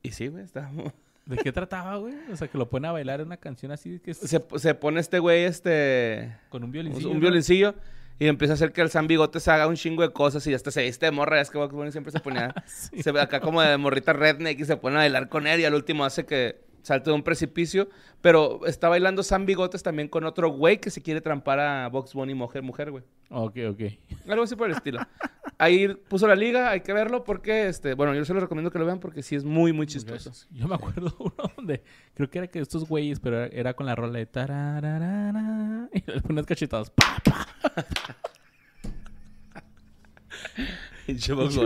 y 0.03 0.11
sí, 0.11 0.29
güey, 0.29 0.45
está. 0.45 0.71
¿De 1.27 1.37
qué 1.39 1.53
trataba, 1.53 1.97
güey? 1.97 2.15
O 2.31 2.37
sea, 2.37 2.49
que 2.49 2.59
lo 2.59 2.69
pone 2.69 2.89
a 2.89 2.93
bailar 2.93 3.21
en 3.21 3.29
una 3.29 3.39
canción 3.39 3.73
así 3.73 3.99
que 4.01 4.11
es 4.11 4.19
Se, 4.19 4.43
se 4.57 4.75
pone 4.75 5.01
este 5.01 5.21
güey, 5.21 5.45
este, 5.45 6.37
con 6.51 6.63
un 6.63 6.67
un, 6.67 6.73
violincillo. 6.73 7.09
un 7.09 7.15
¿no? 7.15 7.21
violincillo. 7.21 7.75
Y 8.19 8.27
empieza 8.29 8.53
a 8.53 8.55
hacer 8.55 8.73
que 8.73 8.81
el 8.83 8.91
San 8.91 9.07
Bigotes 9.09 9.49
haga 9.49 9.67
un 9.67 9.75
chingo 9.77 10.03
de 10.03 10.13
cosas 10.13 10.47
y 10.47 10.55
hasta 10.55 10.71
se 10.71 10.83
viste 10.83 11.07
de 11.07 11.13
morra. 11.13 11.41
Es 11.41 11.51
que 11.51 11.59
Bugs 11.59 11.73
Bunny 11.73 11.91
siempre 11.93 12.13
se 12.13 12.21
ponía 12.21 12.55
Sí. 12.67 13.03
se 13.03 13.11
ve 13.13 13.21
acá 13.21 13.41
como 13.41 13.61
de 13.63 13.77
morrita 13.77 14.13
redneck 14.13 14.61
y 14.61 14.65
se 14.65 14.77
pone 14.77 14.97
a 14.97 14.99
bailar 15.01 15.29
con 15.29 15.47
él 15.47 15.61
y 15.61 15.65
al 15.65 15.75
último 15.75 16.05
hace 16.05 16.25
que 16.25 16.61
salte 16.83 17.11
de 17.11 17.17
un 17.17 17.23
precipicio. 17.23 17.89
Pero 18.21 18.65
está 18.67 18.89
bailando 18.89 19.23
Sam 19.23 19.47
Bigotes 19.47 19.83
también 19.83 20.09
con 20.09 20.25
otro 20.25 20.51
güey 20.51 20.81
que 20.81 20.91
se 20.91 21.03
quiere 21.03 21.21
trampar 21.21 21.61
a 21.61 21.89
Box 21.89 22.15
Bunny 22.15 22.35
mujer, 22.35 22.63
mujer, 22.63 22.91
güey. 22.91 23.05
Ok, 23.31 23.59
ok. 23.71 23.81
Algo 24.29 24.45
así 24.45 24.57
por 24.57 24.69
el 24.69 24.77
estilo. 24.77 25.01
Ahí 25.59 25.89
puso 26.09 26.27
la 26.27 26.35
liga, 26.35 26.71
hay 26.71 26.81
que 26.81 26.93
verlo 26.93 27.25
porque, 27.25 27.69
este, 27.69 27.95
bueno, 27.95 28.15
yo 28.15 28.25
se 28.25 28.35
los 28.35 28.43
recomiendo 28.43 28.71
que 28.71 28.79
lo 28.79 28.87
vean 28.87 28.99
porque 28.99 29.23
sí 29.23 29.37
es 29.37 29.45
muy, 29.45 29.73
muy 29.73 29.87
chistoso. 29.87 30.31
Gracias. 30.31 30.49
Yo 30.51 30.67
me 30.67 30.75
acuerdo 30.75 31.15
uno 31.19 31.53
donde 31.57 31.83
creo 32.15 32.29
que 32.29 32.39
era 32.39 32.47
que 32.49 32.59
estos 32.59 32.89
güeyes, 32.89 33.21
pero 33.21 33.45
era, 33.45 33.75
con 33.75 33.87
la 33.87 33.95
rola 33.95 34.19
de 34.19 34.27
tarararara, 34.27 35.89
y 35.93 36.11
le 36.11 36.21
pones 36.21 36.47
cachetados. 36.47 36.91
¡Pa, 36.91 37.23
pa! 37.25 37.47
Bunny, 41.35 41.57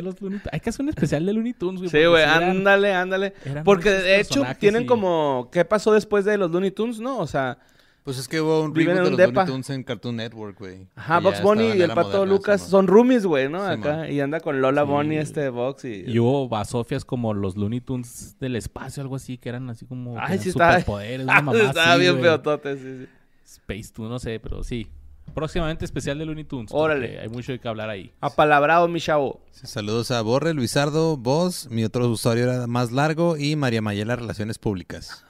Looney. 0.00 0.40
Hay 0.50 0.60
que 0.60 0.70
hacer 0.70 0.82
un 0.82 0.88
especial 0.90 1.24
de 1.26 1.32
Looney 1.32 1.52
Tunes, 1.52 1.80
güey. 1.80 1.90
Sí, 1.90 1.96
porque 1.96 2.08
güey, 2.08 2.22
eran- 2.22 2.42
ándale, 2.42 2.94
ándale. 2.94 3.34
eran 3.44 3.64
Porque 3.64 3.90
de 3.90 4.20
hecho 4.20 4.42
tienen 4.58 4.82
y- 4.82 4.86
como... 4.86 5.48
¿Qué 5.52 5.64
pasó 5.64 5.92
después 5.92 6.24
de 6.24 6.36
los 6.38 6.50
Looney 6.50 6.70
Tunes? 6.70 7.00
No, 7.00 7.18
o 7.18 7.26
sea... 7.26 7.58
Pues 8.04 8.18
es 8.18 8.26
que 8.26 8.40
hubo 8.40 8.62
un 8.62 8.72
Viven 8.72 8.96
reboot 8.96 8.98
en 8.98 9.04
de 9.04 9.08
un 9.10 9.10
los 9.12 9.18
Looney 9.20 9.32
depa. 9.32 9.46
Tunes 9.46 9.70
en 9.70 9.84
Cartoon 9.84 10.16
Network, 10.16 10.58
güey. 10.58 10.88
Ajá, 10.96 11.20
Box 11.20 11.40
Bunny 11.40 11.66
y 11.74 11.82
el 11.82 11.90
Pato 11.90 12.08
moderna, 12.08 12.24
Lucas 12.34 12.60
son 12.62 12.88
roomies, 12.88 13.24
güey, 13.26 13.48
¿no? 13.48 13.64
Sí, 13.64 13.72
Acá. 13.74 13.96
man. 13.98 14.10
Y 14.12 14.20
anda 14.20 14.40
con 14.40 14.60
Lola 14.60 14.82
Sí. 14.82 14.88
Bonnie 14.88 15.18
este 15.20 15.48
Box 15.50 15.84
y... 15.84 16.02
Y 16.08 16.18
hubo 16.18 16.48
basofias 16.48 17.04
como 17.04 17.32
los 17.32 17.56
Looney 17.56 17.80
Tunes 17.80 18.36
del 18.40 18.56
espacio, 18.56 19.02
algo 19.04 19.14
así, 19.14 19.38
que 19.38 19.50
eran 19.50 19.70
así 19.70 19.86
como 19.86 20.16
Ay, 20.18 20.38
sí 20.40 20.48
estaba... 20.48 20.72
superpoderes, 20.80 21.22
una 21.24 21.42
mamá 21.42 21.58
estaba 21.62 21.96
bien 21.96 22.12
güey. 22.14 22.24
feotote, 22.24 22.76
sí, 22.76 22.82
sí. 23.04 23.06
Space 23.44 23.92
Tune, 23.94 24.08
no 24.08 24.18
sé, 24.18 24.40
pero 24.40 24.64
sí. 24.64 24.88
Próximamente 25.34 25.84
especial 25.84 26.18
de 26.18 26.26
Looney 26.26 26.44
Tunes. 26.44 26.70
Órale. 26.74 27.20
Hay 27.20 27.28
mucho 27.28 27.52
de 27.52 27.58
qué 27.58 27.68
hablar 27.68 27.88
ahí. 27.88 28.12
Apalabrado, 28.20 28.86
mi 28.88 29.00
chavo. 29.00 29.40
Sí, 29.50 29.66
Saludos 29.66 30.10
a 30.10 30.20
Borre, 30.20 30.52
Luisardo, 30.52 31.16
vos, 31.16 31.68
mi 31.70 31.84
otro 31.84 32.08
usuario 32.08 32.44
era 32.44 32.66
más 32.66 32.92
largo 32.92 33.36
y 33.36 33.56
María 33.56 33.80
Mayela, 33.80 34.16
Relaciones 34.16 34.58
Públicas. 34.58 35.24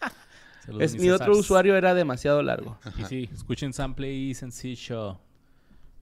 Saludos, 0.64 0.84
Es, 0.84 1.00
mi 1.00 1.10
otro 1.10 1.36
usuario 1.36 1.76
era 1.76 1.92
demasiado 1.92 2.40
largo. 2.42 2.78
Y 2.98 3.04
sí, 3.04 3.30
escuchen 3.34 3.72
Sample 3.72 4.12
y 4.12 4.34
Sencillo. 4.34 5.18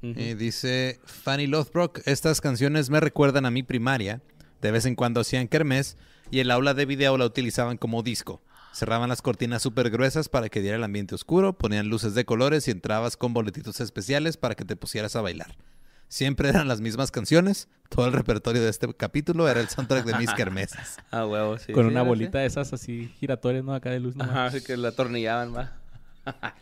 Ujú. 0.02 0.18
Y 0.20 0.34
dice 0.34 1.00
Fanny 1.04 1.46
Lothbrook, 1.46 2.02
estas 2.04 2.42
canciones 2.42 2.90
me 2.90 3.00
recuerdan 3.00 3.46
a 3.46 3.50
mi 3.50 3.62
primaria. 3.62 4.20
De 4.60 4.70
vez 4.70 4.84
en 4.84 4.94
cuando 4.94 5.20
hacían 5.20 5.48
kermés 5.48 5.96
y 6.30 6.40
el 6.40 6.50
aula 6.50 6.74
de 6.74 6.84
video 6.84 7.16
la 7.16 7.24
utilizaban 7.24 7.78
como 7.78 8.02
disco. 8.02 8.42
Cerraban 8.72 9.08
las 9.08 9.22
cortinas 9.22 9.62
súper 9.62 9.90
gruesas 9.90 10.28
para 10.28 10.48
que 10.48 10.60
diera 10.60 10.76
el 10.76 10.84
ambiente 10.84 11.14
oscuro, 11.14 11.52
ponían 11.58 11.88
luces 11.88 12.14
de 12.14 12.24
colores 12.24 12.68
y 12.68 12.70
entrabas 12.70 13.16
con 13.16 13.34
boletitos 13.34 13.80
especiales 13.80 14.36
para 14.36 14.54
que 14.54 14.64
te 14.64 14.76
pusieras 14.76 15.16
a 15.16 15.22
bailar. 15.22 15.56
Siempre 16.10 16.48
eran 16.48 16.66
las 16.66 16.80
mismas 16.80 17.12
canciones. 17.12 17.68
Todo 17.88 18.06
el 18.06 18.12
repertorio 18.12 18.60
de 18.62 18.68
este 18.68 18.92
capítulo 18.94 19.48
era 19.48 19.60
el 19.60 19.68
soundtrack 19.68 20.04
de 20.04 20.18
mis 20.18 20.32
kermeses. 20.32 20.98
Ah, 21.12 21.24
huevo, 21.24 21.56
sí. 21.58 21.72
Con 21.72 21.84
sí, 21.84 21.90
una 21.90 22.02
bolita 22.02 22.38
de 22.38 22.46
esas 22.46 22.72
así 22.72 23.12
giratorias, 23.18 23.64
¿no? 23.64 23.74
Acá 23.74 23.90
de 23.90 24.00
luz. 24.00 24.16
nomás. 24.16 24.30
Ajá, 24.30 24.46
así 24.46 24.60
que 24.60 24.76
la 24.76 24.88
atornillaban, 24.88 25.54
va. 25.54 25.72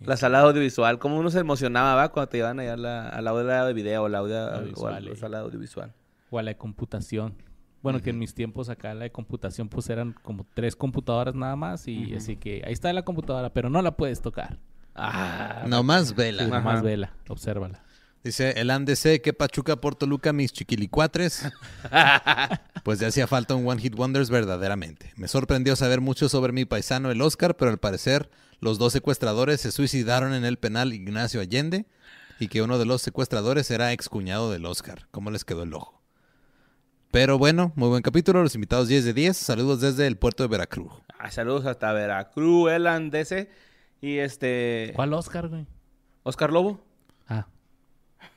la 0.00 0.16
sala 0.16 0.40
audiovisual. 0.40 0.98
Como 0.98 1.18
uno 1.18 1.30
se 1.30 1.38
emocionaba, 1.40 1.94
va, 1.94 2.12
cuando 2.12 2.30
te 2.30 2.38
llevan 2.38 2.60
allá 2.60 2.72
a 2.72 2.76
la, 2.78 3.08
a 3.10 3.20
la 3.20 3.30
aula 3.30 3.66
de 3.66 3.72
video 3.74 4.04
o 4.04 4.08
la 4.08 4.18
audio, 4.18 4.36
o 4.36 4.38
a 4.38 4.54
Audiovisual, 4.56 5.04
la 5.04 5.10
eh. 5.10 5.16
sala 5.16 5.38
audiovisual. 5.40 5.92
O 6.30 6.38
a 6.38 6.42
la 6.42 6.50
de 6.52 6.56
computación. 6.56 7.34
Bueno, 7.82 8.00
que 8.00 8.10
en 8.10 8.18
mis 8.18 8.34
tiempos 8.34 8.68
acá 8.68 8.94
la 8.94 9.04
de 9.04 9.12
computación 9.12 9.68
pues 9.68 9.90
eran 9.90 10.14
como 10.22 10.46
tres 10.54 10.76
computadoras 10.76 11.34
nada 11.34 11.56
más 11.56 11.88
y 11.88 12.14
así 12.14 12.36
que 12.36 12.62
ahí 12.64 12.72
está 12.72 12.92
la 12.92 13.04
computadora, 13.04 13.52
pero 13.52 13.68
no 13.70 13.82
la 13.82 13.96
puedes 13.96 14.20
tocar. 14.20 14.58
Ah, 14.94 15.64
No 15.66 15.82
más 15.82 16.14
vela. 16.14 16.44
Sí, 16.44 16.50
nomás 16.50 16.82
vela, 16.82 17.12
obsérvala. 17.28 17.82
Dice 18.24 18.52
el 18.60 18.70
ANDC, 18.70 19.20
que 19.20 19.32
Pachuca, 19.32 19.76
Portoluca, 19.76 20.32
mis 20.32 20.52
chiquilicuatres. 20.52 21.50
pues 22.84 23.00
ya 23.00 23.08
hacía 23.08 23.26
falta 23.26 23.56
un 23.56 23.66
One 23.66 23.80
Hit 23.80 23.96
Wonders 23.96 24.30
verdaderamente. 24.30 25.12
Me 25.16 25.26
sorprendió 25.26 25.74
saber 25.74 26.00
mucho 26.00 26.28
sobre 26.28 26.52
mi 26.52 26.64
paisano 26.64 27.10
el 27.10 27.20
Oscar, 27.20 27.56
pero 27.56 27.72
al 27.72 27.78
parecer 27.78 28.30
los 28.60 28.78
dos 28.78 28.92
secuestradores 28.92 29.60
se 29.60 29.72
suicidaron 29.72 30.34
en 30.34 30.44
el 30.44 30.56
penal 30.56 30.92
Ignacio 30.92 31.40
Allende 31.40 31.86
y 32.38 32.46
que 32.46 32.62
uno 32.62 32.78
de 32.78 32.84
los 32.84 33.02
secuestradores 33.02 33.70
era 33.72 33.92
excuñado 33.92 34.52
del 34.52 34.66
Oscar. 34.66 35.08
¿Cómo 35.10 35.32
les 35.32 35.44
quedó 35.44 35.64
el 35.64 35.74
ojo? 35.74 36.01
Pero 37.12 37.36
bueno, 37.38 37.72
muy 37.76 37.88
buen 37.90 38.02
capítulo. 38.02 38.42
Los 38.42 38.54
invitados 38.54 38.88
10 38.88 39.04
de 39.04 39.12
10. 39.12 39.36
Saludos 39.36 39.80
desde 39.80 40.06
el 40.06 40.16
puerto 40.16 40.42
de 40.42 40.48
Veracruz. 40.48 40.92
Ah, 41.18 41.30
saludos 41.30 41.66
hasta 41.66 41.92
Veracruz, 41.92 42.72
el 42.72 42.86
Andese. 42.86 43.50
Y 44.00 44.16
este... 44.18 44.92
¿Cuál 44.96 45.12
Oscar, 45.12 45.48
güey? 45.48 45.66
Oscar 46.22 46.50
Lobo. 46.50 46.82
Ah, 47.28 47.46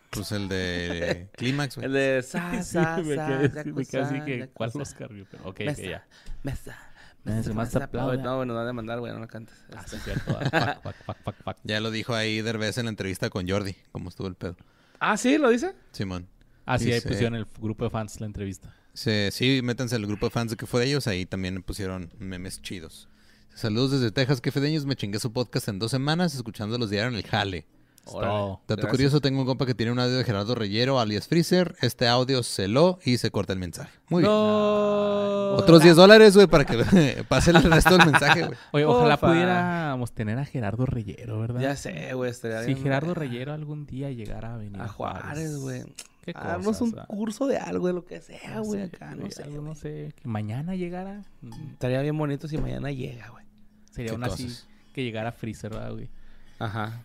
Pues 0.09 0.31
el 0.33 0.49
de 0.49 1.29
Clímax. 1.37 1.77
güey. 1.77 1.85
El 1.87 1.93
de... 1.93 2.21
Sa, 2.21 2.51
sí, 2.61 2.63
sa, 2.73 2.97
me 2.97 3.15
sa, 3.15 3.27
quedé, 3.27 3.49
ya 3.49 3.63
me 3.73 3.85
quedé 3.85 4.01
así 4.01 4.13
cosa, 4.13 4.25
que 4.25 4.39
ya 4.39 4.47
¿cuál. 4.47 4.71
Oscar, 4.75 5.07
güey? 5.07 5.25
Pero, 5.31 5.43
ok, 5.43 5.49
ok, 5.51 5.59
Mesa, 5.61 5.81
ya. 5.81 6.07
mesa. 6.43 6.77
Mesa. 7.23 7.53
No, 7.93 8.05
bueno, 8.37 8.45
no 8.45 8.53
van 8.55 8.67
a 8.67 8.73
mandar, 8.73 8.99
güey, 8.99 9.11
no 9.13 9.19
lo 9.19 9.27
cantes. 9.27 9.55
Ah, 9.73 9.81
Este. 9.85 9.97
sí, 9.97 10.03
cierto. 10.03 10.37
Ah, 10.51 10.79
fuck, 10.83 10.93
fuck, 10.95 11.05
fuck, 11.05 11.17
fuck, 11.23 11.35
fuck. 11.43 11.57
Ya 11.63 11.79
lo 11.79 11.89
dijo 11.91 12.13
ahí 12.13 12.41
Derbez 12.41 12.77
en 12.77 12.85
la 12.85 12.89
entrevista 12.89 13.29
con 13.29 13.47
Jordi, 13.49 13.75
cómo 13.93 14.09
estuvo 14.09 14.27
el 14.27 14.35
pedo. 14.35 14.57
Ah, 14.99 15.15
¿sí? 15.17 15.37
¿Lo 15.37 15.49
dice? 15.49 15.73
Simón. 15.93 16.27
Ah, 16.65 16.79
sí, 16.79 16.91
ahí 16.91 17.01
pusieron 17.01 17.35
el 17.35 17.45
grupo 17.59 17.83
de 17.85 17.89
fans 17.89 18.19
la 18.19 18.25
entrevista. 18.25 18.73
Sí, 18.93 19.27
sí, 19.31 19.61
métanse 19.63 19.95
al 19.95 20.05
grupo 20.05 20.27
de 20.27 20.29
fans 20.31 20.51
de 20.51 20.57
que 20.57 20.65
fue 20.65 20.81
de 20.81 20.87
ellos. 20.87 21.07
Ahí 21.07 21.25
también 21.25 21.61
pusieron 21.63 22.11
memes 22.17 22.61
chidos. 22.61 23.07
Saludos 23.53 23.91
desde 23.91 24.11
Texas, 24.11 24.41
que 24.41 24.51
fedeños. 24.51 24.85
Me 24.85 24.95
chingué 24.95 25.19
su 25.19 25.31
podcast 25.31 25.67
en 25.69 25.79
dos 25.79 25.91
semanas 25.91 26.33
escuchándolos 26.35 26.89
diario 26.89 27.09
en 27.09 27.15
el 27.15 27.23
jale. 27.23 27.65
Dato 28.05 28.59
Gracias. 28.67 28.91
curioso, 28.91 29.19
tengo 29.19 29.39
un 29.41 29.47
compa 29.47 29.65
que 29.65 29.73
tiene 29.73 29.91
un 29.91 29.97
audio 29.99 30.17
de 30.17 30.23
Gerardo 30.23 30.53
Reyero, 30.53 30.99
alias 30.99 31.27
Freezer. 31.27 31.75
Este 31.81 32.07
audio 32.07 32.43
se 32.43 32.67
lo 32.67 32.99
y 33.03 33.17
se 33.17 33.31
corta 33.31 33.53
el 33.53 33.59
mensaje. 33.59 33.89
Muy 34.09 34.21
bien. 34.21 34.31
No. 34.31 35.55
Otros 35.55 35.81
10 35.81 35.95
dólares, 35.95 36.35
güey, 36.35 36.45
para 36.47 36.65
que 36.65 37.23
pase 37.27 37.49
el 37.51 37.63
resto 37.63 37.97
del 37.97 38.11
mensaje, 38.11 38.43
güey. 38.45 38.57
Oye, 38.73 38.85
ojalá 38.85 39.17
Porfa. 39.17 39.33
pudiéramos 39.33 40.11
tener 40.11 40.37
a 40.37 40.45
Gerardo 40.45 40.85
Reyero, 40.85 41.39
¿verdad? 41.39 41.59
Ya 41.61 41.75
sé, 41.75 42.13
güey. 42.13 42.31
Si 42.33 42.75
Gerardo. 42.75 43.15
Reyero 43.15 43.53
algún 43.53 43.87
día 43.87 44.11
llegara 44.11 44.53
a 44.53 44.57
venir 44.57 44.79
A 44.79 44.87
Juárez, 44.87 45.57
güey. 45.57 45.83
Qué 46.25 46.31
Hagamos 46.35 46.77
cosas, 46.77 46.81
un 46.93 46.99
ah. 46.99 47.05
curso 47.07 47.45
de 47.45 47.57
algo, 47.57 47.87
de 47.87 47.93
lo 47.93 48.03
que 48.03 48.19
sea, 48.19 48.59
güey, 48.59 48.81
acá, 48.81 49.13
no 49.13 49.29
sé. 49.29 49.43
algo, 49.43 49.61
no 49.61 49.75
sé, 49.75 50.11
que 50.15 50.27
mañana 50.27 50.75
llegara. 50.75 51.23
mm, 51.41 51.73
Estaría 51.73 52.01
bien 52.01 52.17
bonito 52.17 52.47
si 52.47 52.57
mañana 52.57 52.91
llega, 52.91 53.29
güey. 53.29 53.45
Sería 53.91 54.11
¿Qué 54.11 54.15
una 54.15 54.27
así 54.27 54.49
que 54.91 55.03
llegara 55.03 55.31
Freezer, 55.31 55.71
¿verdad, 55.71 55.93
güey? 55.93 56.09
Ajá. 56.57 57.03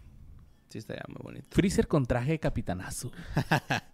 Sí, 0.70 0.78
estaría 0.78 1.04
muy 1.08 1.20
bonito. 1.22 1.48
Freezer 1.50 1.86
con 1.86 2.06
traje 2.06 2.32
de 2.32 2.38
capitanazo. 2.40 3.12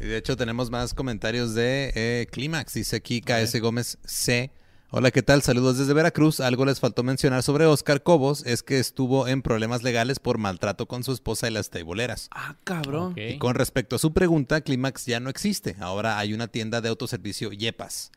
Y 0.00 0.04
de 0.04 0.16
hecho 0.16 0.36
tenemos 0.36 0.70
más 0.70 0.94
comentarios 0.94 1.54
de 1.54 1.92
eh, 1.94 2.26
Clímax. 2.30 2.74
Dice 2.74 2.96
aquí 2.96 3.20
KS 3.20 3.60
Gómez 3.60 3.98
C. 4.04 4.52
Hola, 4.90 5.10
¿qué 5.10 5.22
tal? 5.22 5.42
Saludos 5.42 5.76
desde 5.76 5.92
Veracruz. 5.92 6.40
Algo 6.40 6.64
les 6.64 6.80
faltó 6.80 7.02
mencionar 7.02 7.42
sobre 7.42 7.66
Oscar 7.66 8.02
Cobos, 8.02 8.46
es 8.46 8.62
que 8.62 8.78
estuvo 8.78 9.28
en 9.28 9.42
problemas 9.42 9.82
legales 9.82 10.18
por 10.18 10.38
maltrato 10.38 10.86
con 10.86 11.04
su 11.04 11.12
esposa 11.12 11.46
y 11.46 11.50
las 11.50 11.68
teiboleras. 11.68 12.30
Ah, 12.30 12.56
cabrón. 12.64 13.12
Y 13.14 13.36
con 13.36 13.54
respecto 13.54 13.96
a 13.96 13.98
su 13.98 14.14
pregunta, 14.14 14.62
Clímax 14.62 15.04
ya 15.04 15.20
no 15.20 15.28
existe. 15.28 15.76
Ahora 15.80 16.18
hay 16.18 16.32
una 16.32 16.48
tienda 16.48 16.80
de 16.80 16.88
autoservicio 16.88 17.52
Yepas. 17.52 18.12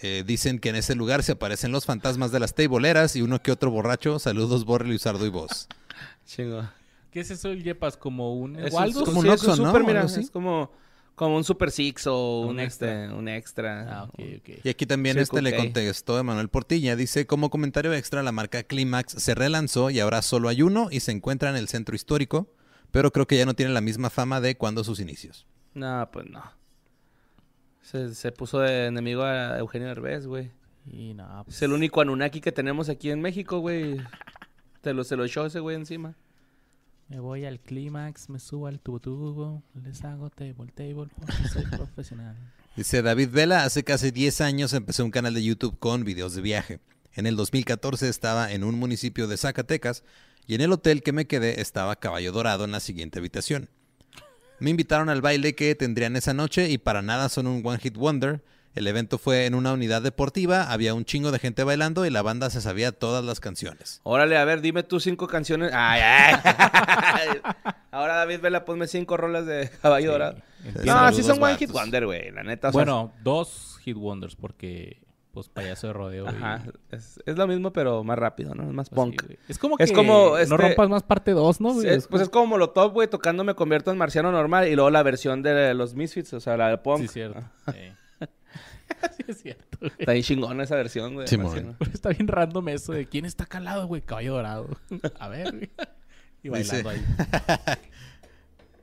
Eh, 0.00 0.22
dicen 0.24 0.60
que 0.60 0.68
en 0.68 0.76
ese 0.76 0.94
lugar 0.94 1.24
se 1.24 1.32
aparecen 1.32 1.72
los 1.72 1.84
fantasmas 1.84 2.30
de 2.30 2.38
las 2.38 2.54
teiboleras 2.54 3.16
y 3.16 3.22
uno 3.22 3.42
que 3.42 3.50
otro 3.50 3.72
borracho. 3.72 4.20
Saludos, 4.20 4.64
Borre, 4.64 4.86
Luisardo 4.86 5.26
y 5.26 5.30
vos. 5.30 5.66
Chingo. 6.26 6.62
¿Qué 7.10 7.18
es 7.20 7.32
eso 7.32 7.48
el 7.50 7.64
Yepas? 7.64 7.96
¿Como 7.96 8.34
un 8.34 8.54
Es 8.54 8.72
como 8.72 9.18
un 9.18 9.28
Oxxo, 9.28 9.56
¿no? 9.56 9.66
super, 9.66 9.82
mira, 9.82 10.04
es 10.04 10.30
como, 10.30 10.70
como 11.18 11.36
un 11.36 11.44
Super 11.44 11.70
Six 11.70 12.06
o 12.06 12.40
Un 12.40 12.48
un, 12.50 12.60
extra. 12.60 13.02
extra. 13.02 13.18
un 13.18 13.28
extra. 13.28 13.86
Ah, 14.00 14.04
ok, 14.04 14.14
ok. 14.38 14.48
Y 14.64 14.68
aquí 14.70 14.86
también 14.86 15.16
Sí, 15.16 15.22
este 15.22 15.42
le 15.42 15.54
contestó 15.54 16.18
Emanuel 16.18 16.48
Portilla. 16.48 16.96
Dice, 16.96 17.26
como 17.26 17.50
comentario 17.50 17.92
extra, 17.92 18.22
la 18.22 18.32
marca 18.32 18.62
Climax 18.62 19.12
se 19.12 19.34
relanzó 19.34 19.90
y 19.90 20.00
ahora 20.00 20.22
solo 20.22 20.48
hay 20.48 20.62
uno 20.62 20.88
y 20.90 21.00
se 21.00 21.12
encuentra 21.12 21.50
en 21.50 21.56
el 21.56 21.68
centro 21.68 21.94
histórico, 21.94 22.50
pero 22.90 23.10
creo 23.12 23.26
que 23.26 23.36
ya 23.36 23.44
no 23.44 23.52
tiene 23.54 23.72
la 23.72 23.82
misma 23.82 24.08
fama 24.08 24.40
de 24.40 24.56
cuando 24.56 24.82
sus 24.84 25.00
inicios. 25.00 25.46
No, 25.74 26.08
pues 26.10 26.26
no. 26.30 26.42
Se, 27.82 28.14
se 28.14 28.32
puso 28.32 28.60
de 28.60 28.86
enemigo 28.86 29.22
a 29.22 29.58
Eugenio 29.58 29.88
Derbez, 29.88 30.26
güey. 30.26 30.50
Y 30.90 31.14
no, 31.14 31.42
pues, 31.44 31.56
Es 31.56 31.62
el 31.62 31.72
único 31.72 32.00
Anunnaki 32.00 32.40
que 32.40 32.52
tenemos 32.52 32.88
aquí 32.88 33.10
en 33.10 33.20
México, 33.20 33.58
güey. 33.58 34.00
Te 34.80 34.94
lo, 34.94 35.04
se 35.04 35.16
lo 35.16 35.24
echó 35.24 35.44
ese 35.46 35.60
güey 35.60 35.76
encima. 35.76 36.14
Me 37.08 37.20
voy 37.20 37.44
al 37.44 37.58
clímax, 37.60 38.28
me 38.28 38.38
subo 38.38 38.66
al 38.66 38.80
tubo 38.80 39.00
tubo, 39.00 39.62
les 39.82 40.04
hago 40.04 40.30
table 40.30 40.70
table 40.74 41.08
porque 41.18 41.48
soy 41.52 41.64
profesional. 41.70 42.36
Dice 42.76 43.02
David 43.02 43.30
Vela, 43.30 43.64
hace 43.64 43.82
casi 43.82 44.10
10 44.10 44.40
años 44.42 44.72
empecé 44.72 45.02
un 45.02 45.10
canal 45.10 45.34
de 45.34 45.42
YouTube 45.42 45.78
con 45.78 46.04
videos 46.04 46.34
de 46.34 46.42
viaje. 46.42 46.80
En 47.14 47.26
el 47.26 47.34
2014 47.36 48.08
estaba 48.08 48.52
en 48.52 48.62
un 48.62 48.78
municipio 48.78 49.26
de 49.26 49.36
Zacatecas 49.36 50.04
y 50.46 50.54
en 50.54 50.60
el 50.60 50.70
hotel 50.70 51.02
que 51.02 51.12
me 51.12 51.26
quedé 51.26 51.60
estaba 51.60 51.96
Caballo 51.96 52.30
Dorado 52.30 52.64
en 52.64 52.72
la 52.72 52.80
siguiente 52.80 53.18
habitación. 53.18 53.68
Me 54.60 54.70
invitaron 54.70 55.08
al 55.08 55.22
baile 55.22 55.54
que 55.54 55.74
tendrían 55.74 56.16
esa 56.16 56.34
noche 56.34 56.68
y 56.68 56.78
para 56.78 57.02
nada 57.02 57.28
son 57.28 57.46
un 57.46 57.64
One 57.64 57.78
Hit 57.78 57.96
Wonder. 57.96 58.42
El 58.74 58.86
evento 58.86 59.18
fue 59.18 59.46
en 59.46 59.54
una 59.54 59.72
unidad 59.72 60.02
deportiva, 60.02 60.70
había 60.70 60.94
un 60.94 61.04
chingo 61.04 61.32
de 61.32 61.38
gente 61.40 61.64
bailando 61.64 62.06
y 62.06 62.10
la 62.10 62.22
banda 62.22 62.48
se 62.50 62.60
sabía 62.60 62.92
todas 62.92 63.24
las 63.24 63.40
canciones. 63.40 64.00
Órale, 64.04 64.36
a 64.36 64.44
ver, 64.44 64.60
dime 64.60 64.82
tú 64.84 65.00
cinco 65.00 65.26
canciones. 65.26 65.72
Ay, 65.74 66.00
ay. 66.00 67.40
Ahora, 67.90 68.14
David 68.16 68.40
Vela, 68.40 68.64
ponme 68.64 68.86
cinco 68.86 69.16
rolas 69.16 69.46
de 69.46 69.70
Caballo 69.82 70.12
Dorado. 70.12 70.36
No, 70.64 70.82
Saludos, 70.84 71.16
sí 71.16 71.22
son 71.22 71.42
One 71.42 71.56
Hit. 71.56 71.70
Wonder, 71.72 72.06
güey. 72.06 72.30
La 72.30 72.42
neta. 72.42 72.70
Bueno, 72.70 73.12
dos 73.24 73.78
hit 73.82 73.96
wonders 73.96 74.36
porque 74.36 75.00
pues 75.32 75.48
payaso 75.48 75.86
de 75.88 75.92
rodeo. 75.92 76.24
y- 76.26 76.28
Ajá. 76.28 76.62
Es, 76.90 77.20
es 77.24 77.36
lo 77.36 77.46
mismo, 77.46 77.72
pero 77.72 78.02
más 78.04 78.18
rápido, 78.18 78.54
¿no? 78.54 78.64
Es 78.64 78.72
más 78.72 78.90
pues, 78.90 78.96
punk. 78.96 79.22
sí, 79.28 79.36
es 79.48 79.58
como 79.58 79.76
que 79.76 79.84
Es 79.84 79.92
como, 79.92 80.36
este- 80.36 80.50
no 80.50 80.56
rompas 80.56 80.88
más 80.88 81.02
parte 81.02 81.32
2, 81.32 81.60
¿no? 81.60 81.70
Sí, 81.74 81.80
güey? 81.82 81.90
es- 81.96 82.08
pues 82.08 82.22
es 82.22 82.28
como 82.28 82.46
Molotov, 82.46 82.92
güey, 82.92 83.08
tocando 83.08 83.44
Me 83.44 83.54
Convierto 83.54 83.90
en 83.92 83.98
Marciano 83.98 84.30
Normal 84.32 84.68
y 84.68 84.74
luego 84.74 84.90
la 84.90 85.02
versión 85.02 85.42
de 85.42 85.74
los 85.74 85.94
Misfits, 85.94 86.32
o 86.34 86.40
sea, 86.40 86.56
la 86.56 86.68
de 86.68 86.78
punk. 86.78 87.02
Sí, 87.02 87.08
cierto. 87.08 87.40
Sí. 87.72 87.92
sí, 89.16 89.24
es 89.28 89.42
cierto. 89.42 89.78
güey. 89.80 89.92
Está 89.98 90.12
bien 90.12 90.24
chingona 90.24 90.64
esa 90.64 90.76
versión, 90.76 91.14
güey. 91.14 91.26
Marciano. 91.36 91.76
Pero 91.78 91.90
está 91.92 92.08
bien 92.10 92.28
random 92.28 92.68
eso 92.70 92.92
de 92.92 93.06
quién 93.06 93.24
está 93.24 93.46
calado, 93.46 93.86
güey. 93.86 94.02
Caballo 94.02 94.34
dorado. 94.34 94.68
A 95.18 95.28
ver, 95.28 95.52
güey. 95.52 95.70
Y 96.42 96.48
Dice- 96.50 96.82
bailando 96.82 96.90
ahí. 96.90 97.04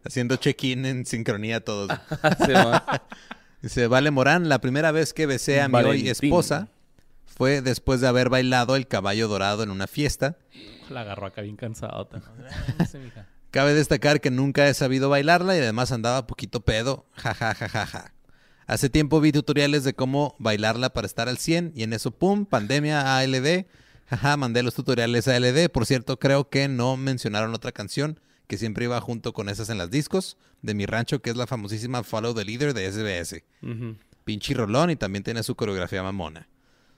Haciendo 0.04 0.36
check-in 0.36 0.86
en 0.86 1.06
sincronía 1.06 1.64
todos. 1.64 1.90
Sí. 2.46 2.54
Dice, 3.62 3.88
Vale 3.88 4.12
Morán, 4.12 4.48
la 4.48 4.60
primera 4.62 4.92
vez 4.92 5.14
que 5.14 5.26
besé 5.26 5.60
a 5.62 5.68
mi 5.68 5.80
hoy 5.80 6.08
esposa 6.10 6.68
fue 7.26 7.62
después 7.62 8.00
de 8.00 8.08
haber 8.08 8.30
bailado 8.30 8.76
el 8.76 8.88
caballo 8.88 9.28
dorado 9.28 9.64
en 9.64 9.72
una 9.72 9.88
fiesta. 9.88 10.38
La 10.90 11.02
agarró 11.02 11.26
acá 11.26 11.42
bien 11.42 11.56
cansado. 11.56 12.08
Dice, 12.78 13.00
mija. 13.00 13.28
Cabe 13.50 13.74
destacar 13.74 14.22
que 14.22 14.30
nunca 14.30 14.68
he 14.68 14.74
sabido 14.76 15.10
bailarla 15.10 15.56
y 15.58 15.62
además 15.62 15.92
andaba 15.92 16.28
poquito 16.28 16.60
pedo. 16.64 17.08
Ja, 17.14 17.34
ja, 17.34 17.56
ja, 17.56 17.68
ja, 17.70 17.86
ja. 17.88 18.14
Hace 18.68 18.90
tiempo 18.90 19.22
vi 19.22 19.32
tutoriales 19.32 19.84
de 19.84 19.94
cómo 19.94 20.36
bailarla 20.40 20.90
para 20.92 21.06
estar 21.06 21.30
al 21.30 21.38
100 21.38 21.74
y 21.76 21.84
en 21.84 21.94
eso, 21.94 22.12
pum, 22.12 22.46
pandemia 22.46 23.18
ALD. 23.18 23.66
Jaja, 24.08 24.38
mandé 24.38 24.64
los 24.64 24.74
tutoriales 24.74 25.28
a 25.28 25.36
ALD. 25.36 25.70
Por 25.70 25.86
cierto, 25.86 26.18
creo 26.20 26.50
que 26.50 26.68
no 26.68 26.98
mencionaron 26.98 27.54
otra 27.54 27.72
canción 27.72 28.20
que 28.48 28.58
siempre 28.58 28.86
iba 28.86 29.00
junto 29.02 29.34
con 29.34 29.50
esas 29.50 29.70
en 29.70 29.78
las 29.78 29.90
discos 29.92 30.38
de 30.62 30.74
mi 30.74 30.86
rancho, 30.86 31.22
que 31.22 31.30
es 31.32 31.36
la 31.36 31.48
famosísima 31.48 32.04
Follow 32.04 32.34
the 32.34 32.46
Leader 32.46 32.74
de 32.74 32.92
SBS. 32.92 33.44
Ujú. 33.62 33.96
Pinche 34.24 34.54
rolón 34.56 34.90
y 34.90 34.96
también 34.96 35.24
tiene 35.24 35.44
su 35.44 35.56
coreografía 35.56 36.02
mamona. 36.04 36.48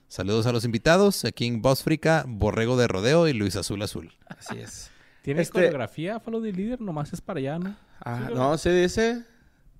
Saludos 0.10 0.46
a 0.46 0.54
los 0.54 0.64
invitados, 0.64 1.26
aquí 1.26 1.46
en 1.48 1.62
Boss 1.62 1.84
Frica, 1.84 2.24
Borrego 2.28 2.78
de 2.78 2.88
Rodeo 2.88 3.28
y 3.28 3.34
Luis 3.34 3.58
Azul 3.58 3.82
Azul. 3.82 4.14
Así 4.28 4.58
es. 4.58 4.90
¿Tiene 5.22 5.42
Este- 5.42 5.52
coreografía? 5.54 6.22
Follow 6.22 6.42
the 6.42 6.54
leader, 6.54 6.80
nomás 6.80 7.12
es 7.12 7.20
para 7.20 7.40
allá, 7.40 7.60
¿no? 7.60 7.76
Ah, 8.00 8.30
no, 8.34 8.58
se 8.58 8.72
dice 8.74 9.24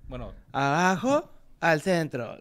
Bueno, 0.06 0.34
abajo 0.52 1.30
al 1.60 1.80
centro. 1.82 2.38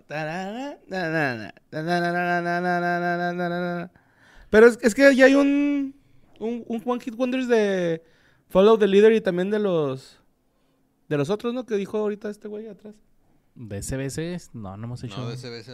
Pero 4.50 4.68
es, 4.68 4.80
es 4.82 4.96
que 4.96 5.16
ya 5.16 5.26
hay 5.26 5.36
un, 5.36 5.96
un, 6.40 6.64
un 6.68 6.82
One 6.86 7.02
Hit 7.02 7.16
Wonders 7.16 7.48
de 7.48 8.02
Follow 8.50 8.78
the 8.78 8.88
Leader 8.88 9.12
y 9.14 9.22
también 9.22 9.50
de 9.50 9.60
los 9.60 10.22
de 11.10 11.18
los 11.18 11.30
otros, 11.30 11.54
¿no? 11.54 11.66
Que 11.66 11.76
dijo 11.76 11.98
ahorita 11.98 12.30
este 12.30 12.48
güey 12.48 12.68
atrás. 12.68 12.96
de 13.56 13.82
SBC, 13.82 14.54
no, 14.54 14.76
no 14.78 14.86
hemos 14.86 15.04
hecho. 15.04 15.30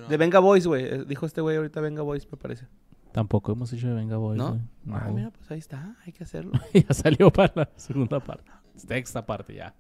De 0.08 0.18
Venga 0.18 0.40
Boys, 0.40 0.68
güey. 0.68 0.86
Eh, 0.86 1.06
Dijo 1.06 1.26
este 1.26 1.42
güey 1.42 1.58
ahorita 1.58 1.82
Venga 1.82 2.02
Boys, 2.04 2.30
me 2.32 2.38
parece. 2.38 2.68
Tampoco 3.12 3.52
hemos 3.52 3.72
hecho 3.74 3.88
de 3.88 3.94
Venga 3.94 4.18
Boys. 4.18 4.38
¿No? 4.38 4.50
güey. 4.50 4.62
No, 4.86 4.96
Ah, 4.96 5.10
mira, 5.14 5.32
pues 5.32 5.50
ahí 5.52 5.60
está. 5.60 5.96
Hay 6.06 6.14
que 6.14 6.24
hacerlo. 6.24 6.52
ya 6.74 6.94
salió 6.94 7.32
para 7.32 7.52
la 7.56 7.70
segunda 7.76 8.20
parte. 8.20 8.50
Sexta 8.76 9.26
parte 9.26 9.54
ya. 9.56 9.76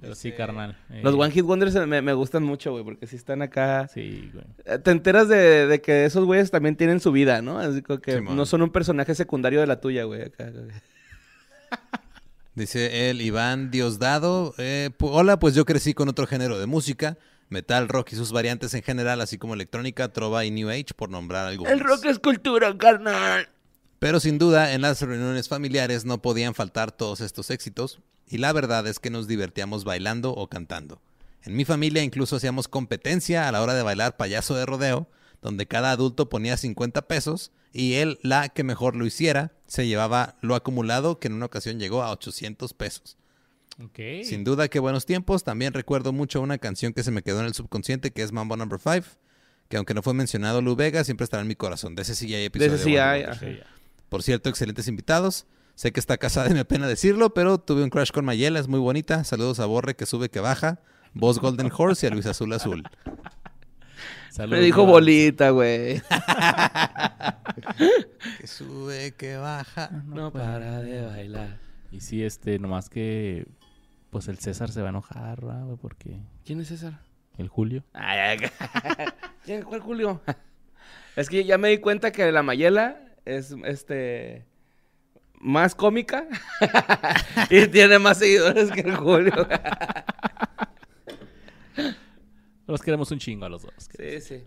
Pero 0.00 0.14
sí, 0.14 0.28
Este, 0.28 0.36
carnal. 0.38 0.76
eh, 0.90 1.00
Los 1.02 1.14
One 1.14 1.30
Hit 1.30 1.44
Wonders 1.44 1.74
eh, 1.74 1.86
me, 1.86 2.02
me 2.02 2.12
gustan 2.12 2.42
mucho, 2.44 2.72
güey, 2.72 2.84
porque 2.84 3.06
si 3.06 3.16
están 3.16 3.40
acá. 3.42 3.88
Sí, 3.92 4.30
güey. 4.32 4.44
Eh, 4.66 4.78
Te 4.78 4.90
enteras 4.90 5.28
de, 5.28 5.66
de 5.66 5.80
que 5.80 6.04
esos 6.04 6.24
güeyes 6.24 6.50
también 6.50 6.76
tienen 6.76 7.00
su 7.00 7.12
vida, 7.12 7.40
¿no? 7.42 7.58
Así 7.58 7.80
como 7.82 8.00
que 8.00 8.20
no 8.20 8.44
son 8.46 8.62
un 8.62 8.70
personaje 8.70 9.14
secundario 9.14 9.60
de 9.60 9.66
la 9.66 9.80
tuya, 9.80 10.04
güey. 10.04 10.22
acá, 10.22 10.50
güey. 10.50 10.66
Dice 12.54 13.10
el 13.10 13.20
Iván 13.20 13.70
Diosdado. 13.70 14.54
eh, 14.58 14.90
hola, 15.00 15.38
pues 15.38 15.54
yo 15.54 15.64
crecí 15.64 15.92
con 15.94 16.08
otro 16.08 16.26
género 16.26 16.58
de 16.58 16.66
música, 16.66 17.18
metal, 17.50 17.88
rock 17.88 18.12
y 18.12 18.16
sus 18.16 18.32
variantes 18.32 18.72
en 18.74 18.82
general, 18.82 19.20
así 19.20 19.36
como 19.38 19.54
electrónica, 19.54 20.12
trova 20.12 20.44
y 20.44 20.50
new 20.50 20.70
age, 20.70 20.86
por 20.96 21.10
nombrar 21.10 21.46
algunos. 21.48 21.72
El 21.72 21.80
rock 21.80 22.06
es 22.06 22.18
cultura, 22.18 22.76
carnal. 22.78 23.48
Pero 23.98 24.20
sin 24.20 24.38
duda, 24.38 24.72
en 24.72 24.82
las 24.82 25.02
reuniones 25.02 25.48
familiares 25.48 26.04
no 26.04 26.20
podían 26.22 26.54
faltar 26.54 26.92
todos 26.92 27.20
estos 27.20 27.50
éxitos, 27.50 28.00
y 28.28 28.38
la 28.38 28.52
verdad 28.52 28.86
es 28.86 28.98
que 28.98 29.10
nos 29.10 29.26
divertíamos 29.28 29.84
bailando 29.84 30.32
o 30.32 30.48
cantando. 30.48 31.00
En 31.44 31.54
mi 31.54 31.64
familia 31.64 32.02
incluso 32.02 32.36
hacíamos 32.36 32.68
competencia 32.68 33.48
a 33.48 33.52
la 33.52 33.62
hora 33.62 33.74
de 33.74 33.82
bailar 33.82 34.16
payaso 34.16 34.54
de 34.54 34.66
rodeo, 34.66 35.08
donde 35.42 35.66
cada 35.66 35.92
adulto 35.92 36.28
ponía 36.28 36.56
50 36.56 37.02
pesos 37.06 37.52
y 37.72 37.94
él, 37.94 38.18
la 38.22 38.48
que 38.48 38.64
mejor 38.64 38.96
lo 38.96 39.06
hiciera, 39.06 39.52
se 39.66 39.86
llevaba 39.86 40.36
lo 40.40 40.54
acumulado 40.54 41.20
que 41.20 41.28
en 41.28 41.34
una 41.34 41.46
ocasión 41.46 41.78
llegó 41.78 42.02
a 42.02 42.10
800 42.10 42.72
pesos. 42.74 43.16
Sin 44.24 44.42
duda, 44.42 44.68
qué 44.68 44.78
buenos 44.78 45.04
tiempos. 45.04 45.44
También 45.44 45.74
recuerdo 45.74 46.12
mucho 46.12 46.40
una 46.40 46.56
canción 46.56 46.94
que 46.94 47.02
se 47.02 47.10
me 47.10 47.22
quedó 47.22 47.40
en 47.40 47.46
el 47.46 47.52
subconsciente, 47.54 48.10
que 48.10 48.22
es 48.22 48.32
Mambo 48.32 48.56
Number 48.56 48.80
5, 48.80 49.06
que 49.68 49.76
aunque 49.76 49.92
no 49.92 50.02
fue 50.02 50.14
mencionado 50.14 50.62
Lu 50.62 50.74
Vega, 50.76 51.04
siempre 51.04 51.24
estará 51.24 51.42
en 51.42 51.48
mi 51.48 51.56
corazón. 51.56 51.94
De 51.94 52.02
ese 52.02 52.14
sí 52.14 52.34
hay 52.34 52.40
De 52.40 52.46
episodio. 52.46 52.74
ese 52.74 52.84
sí 52.84 52.96
hay. 52.96 53.24
Por 54.08 54.22
cierto, 54.22 54.48
excelentes 54.48 54.88
invitados. 54.88 55.44
Sé 55.76 55.92
que 55.92 56.00
está 56.00 56.16
casada 56.16 56.50
y 56.50 56.54
me 56.54 56.64
pena 56.64 56.88
decirlo, 56.88 57.34
pero 57.34 57.58
tuve 57.58 57.84
un 57.84 57.90
crush 57.90 58.10
con 58.10 58.24
Mayela, 58.24 58.58
es 58.58 58.66
muy 58.66 58.80
bonita. 58.80 59.24
Saludos 59.24 59.60
a 59.60 59.66
Borre 59.66 59.94
que 59.94 60.06
sube 60.06 60.30
que 60.30 60.40
baja, 60.40 60.80
Voz 61.12 61.38
Golden 61.38 61.70
Horse 61.70 62.06
y 62.06 62.08
a 62.08 62.12
Luis 62.14 62.24
Azul 62.24 62.50
Azul. 62.54 62.82
Saludos, 64.30 64.58
Me 64.58 64.64
dijo 64.64 64.86
bolita, 64.86 65.50
güey. 65.50 66.00
Que 68.40 68.46
sube, 68.46 69.12
que 69.18 69.36
baja. 69.36 69.90
No 70.06 70.32
para 70.32 70.80
de 70.80 71.04
bailar. 71.04 71.58
Y 71.90 72.00
sí, 72.00 72.24
este, 72.24 72.58
nomás 72.58 72.88
que. 72.88 73.46
Pues 74.08 74.28
el 74.28 74.38
César 74.38 74.70
se 74.70 74.80
va 74.80 74.88
a 74.88 74.90
enojar, 74.90 75.42
¿verdad, 75.42 75.64
güey? 75.66 75.76
Porque. 75.76 76.20
¿Quién 76.44 76.60
es 76.60 76.68
César? 76.68 77.00
El 77.36 77.48
Julio. 77.48 77.84
Ay, 77.92 78.40
ay, 78.40 78.48
¿Quién? 79.44 79.62
¿Cuál 79.62 79.80
Julio? 79.80 80.22
es 81.16 81.28
que 81.28 81.44
ya 81.44 81.58
me 81.58 81.68
di 81.68 81.78
cuenta 81.78 82.12
que 82.12 82.32
la 82.32 82.42
Mayela 82.42 82.98
es, 83.26 83.54
este... 83.66 84.46
Más 85.40 85.74
cómica. 85.74 86.26
y 87.50 87.66
tiene 87.68 87.98
más 87.98 88.18
seguidores 88.18 88.70
que 88.72 88.80
el 88.80 88.96
Julio. 88.96 89.32
Los 92.66 92.82
queremos 92.82 93.10
un 93.12 93.18
chingo 93.18 93.44
a 93.44 93.48
los 93.48 93.62
dos. 93.62 93.72
sí, 93.96 94.20
sí. 94.20 94.42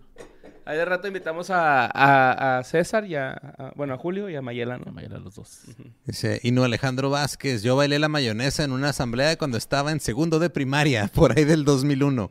Ahí 0.66 0.76
de 0.76 0.84
rato 0.84 1.08
invitamos 1.08 1.48
a, 1.50 1.86
a- 1.86 2.58
a 2.58 2.62
César 2.64 3.06
y 3.06 3.14
a, 3.16 3.30
a- 3.32 3.72
Bueno, 3.76 3.94
a 3.94 3.96
Julio 3.98 4.28
y 4.28 4.36
a 4.36 4.42
Mayela, 4.42 4.76
La 4.76 4.84
¿no? 4.84 4.92
mayoría 4.92 5.16
de 5.16 5.24
los 5.24 5.34
dos. 5.34 5.62
Dice 6.04 6.38
Ino 6.42 6.62
Alejandro 6.62 7.08
Vázquez, 7.08 7.62
yo 7.62 7.76
bailé 7.76 7.98
la 7.98 8.08
mayonesa 8.08 8.62
en 8.62 8.72
una 8.72 8.90
asamblea 8.90 9.36
cuando 9.38 9.56
estaba 9.56 9.90
en 9.90 10.00
segundo 10.00 10.38
de 10.38 10.50
primaria, 10.50 11.08
por 11.14 11.36
ahí 11.36 11.44
del 11.44 11.64
2001. 11.64 12.30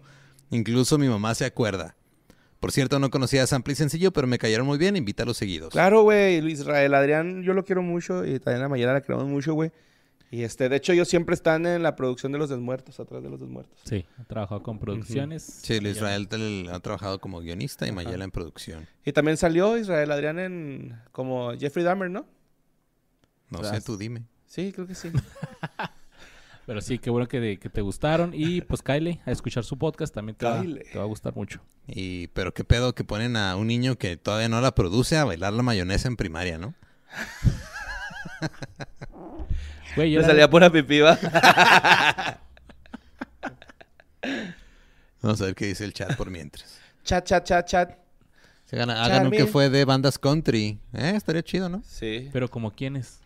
Incluso 0.52 0.98
mi 1.00 1.08
mamá 1.10 1.34
se 1.34 1.46
acuerda. 1.46 1.96
Por 2.60 2.72
cierto, 2.72 3.00
no 3.00 3.10
conocía 3.10 3.44
a 3.44 3.48
Sample 3.48 3.74
y 3.74 3.76
Sencillo, 3.76 4.12
pero 4.12 4.28
me 4.28 4.38
cayeron 4.38 4.68
muy 4.68 4.78
bien, 4.78 4.98
invítalo 4.98 5.34
seguidos. 5.34 5.72
Claro, 5.72 6.04
güey. 6.04 6.42
Luis 6.42 6.60
Israel 6.60 6.94
Adrián, 6.94 7.42
yo 7.44 7.54
lo 7.54 7.64
quiero 7.64 7.82
mucho. 7.82 8.26
Y 8.26 8.40
también 8.40 8.64
a 8.64 8.68
Mayela 8.70 8.94
la 8.94 9.02
queremos 9.02 9.28
mucho, 9.28 9.54
güey. 9.54 9.72
Y 10.32 10.44
este, 10.44 10.70
de 10.70 10.76
hecho, 10.76 10.92
ellos 10.92 11.08
siempre 11.08 11.34
están 11.34 11.66
en 11.66 11.82
la 11.82 11.96
producción 11.96 12.32
de 12.32 12.38
los 12.38 12.50
desmuertos, 12.50 13.00
atrás 13.00 13.24
de 13.24 13.30
los 13.30 13.40
desmuertos. 13.40 13.80
Sí, 13.84 14.06
ha 14.20 14.24
trabajado 14.26 14.62
con 14.62 14.78
producciones. 14.78 15.42
Sí. 15.44 15.76
Israel 15.76 16.28
ha 16.72 16.80
trabajado 16.82 17.20
como 17.20 17.40
guionista 17.40 17.88
y. 17.88 17.92
Mayela 17.92 18.26
en 18.26 18.32
producción. 18.32 18.88
Y 19.06 19.14
también 19.14 19.38
salió 19.38 19.78
Israel 19.78 20.12
Adrián 20.12 20.38
en 20.38 21.02
como 21.12 21.58
Jeffrey 21.58 21.84
Dahmer, 21.84 22.12
¿no? 22.12 22.28
No 23.50 23.60
Tras. 23.60 23.78
sé, 23.78 23.82
tú 23.82 23.98
dime. 23.98 24.24
Sí, 24.46 24.72
creo 24.72 24.86
que 24.86 24.96
sí. 24.96 25.10
Pero 26.70 26.82
sí, 26.82 27.00
qué 27.00 27.10
bueno 27.10 27.28
que, 27.28 27.58
que 27.58 27.68
te 27.68 27.82
gustaron. 27.82 28.30
Y 28.32 28.62
pues 28.62 28.84
Kyle, 28.84 29.20
a 29.26 29.32
escuchar 29.32 29.64
su 29.64 29.76
podcast 29.80 30.14
también 30.14 30.36
te 30.36 30.46
va, 30.46 30.62
Kyle. 30.62 30.84
te 30.92 31.00
va 31.00 31.04
a 31.04 31.08
gustar 31.08 31.36
mucho. 31.36 31.60
Y, 31.88 32.28
pero 32.28 32.54
qué 32.54 32.64
pedo 32.64 32.94
que 32.94 33.04
ponen 33.04 33.38
a 33.38 33.56
un 33.56 33.66
niño 33.66 33.96
que 33.96 34.18
todavía 34.18 34.50
no 34.50 34.62
la 34.62 34.76
produce 34.76 35.18
a 35.18 35.26
bailar 35.26 35.52
la 35.54 35.64
mayonesa 35.64 36.08
en 36.08 36.16
primaria, 36.16 36.60
¿no? 36.60 36.76
Güey, 39.96 40.12
yo 40.12 40.20
Le 40.20 40.28
la- 40.28 40.32
salía 40.32 40.48
pura 40.48 40.70
pipiva. 40.70 41.18
Vamos 45.24 45.42
a 45.42 45.46
ver 45.46 45.56
qué 45.56 45.66
dice 45.66 45.86
el 45.86 45.94
chat 45.94 46.16
por 46.16 46.30
mientras. 46.30 46.78
chat, 47.04 47.26
chat, 47.26 47.44
chat, 47.46 47.66
chat. 47.68 47.98
Se 48.66 48.78
gana, 48.78 49.04
hagan 49.04 49.26
un 49.26 49.32
que 49.32 49.48
fue 49.48 49.72
de 49.72 49.86
bandas 49.86 50.20
country. 50.20 50.78
Eh, 50.94 51.14
estaría 51.16 51.42
chido, 51.42 51.68
¿no? 51.68 51.82
Sí. 51.84 52.30
Pero 52.32 52.48
como 52.48 52.70
quiénes. 52.76 53.22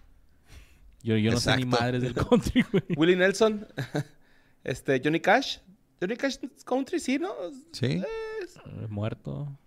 Yo, 1.03 1.17
yo 1.17 1.31
no 1.31 1.39
sé 1.39 1.55
ni 1.57 1.65
madres 1.65 2.01
del 2.01 2.13
country, 2.29 2.65
güey. 2.71 2.83
Willie 2.95 3.15
Nelson. 3.15 3.67
este, 4.63 5.01
Johnny 5.03 5.19
Cash. 5.19 5.57
Johnny 5.99 6.15
Cash 6.17 6.37
es 6.55 6.63
country, 6.63 6.99
sí, 6.99 7.19
¿no? 7.19 7.31
Sí. 7.73 7.85
Eh, 7.85 8.87
Muerto. 8.89 9.57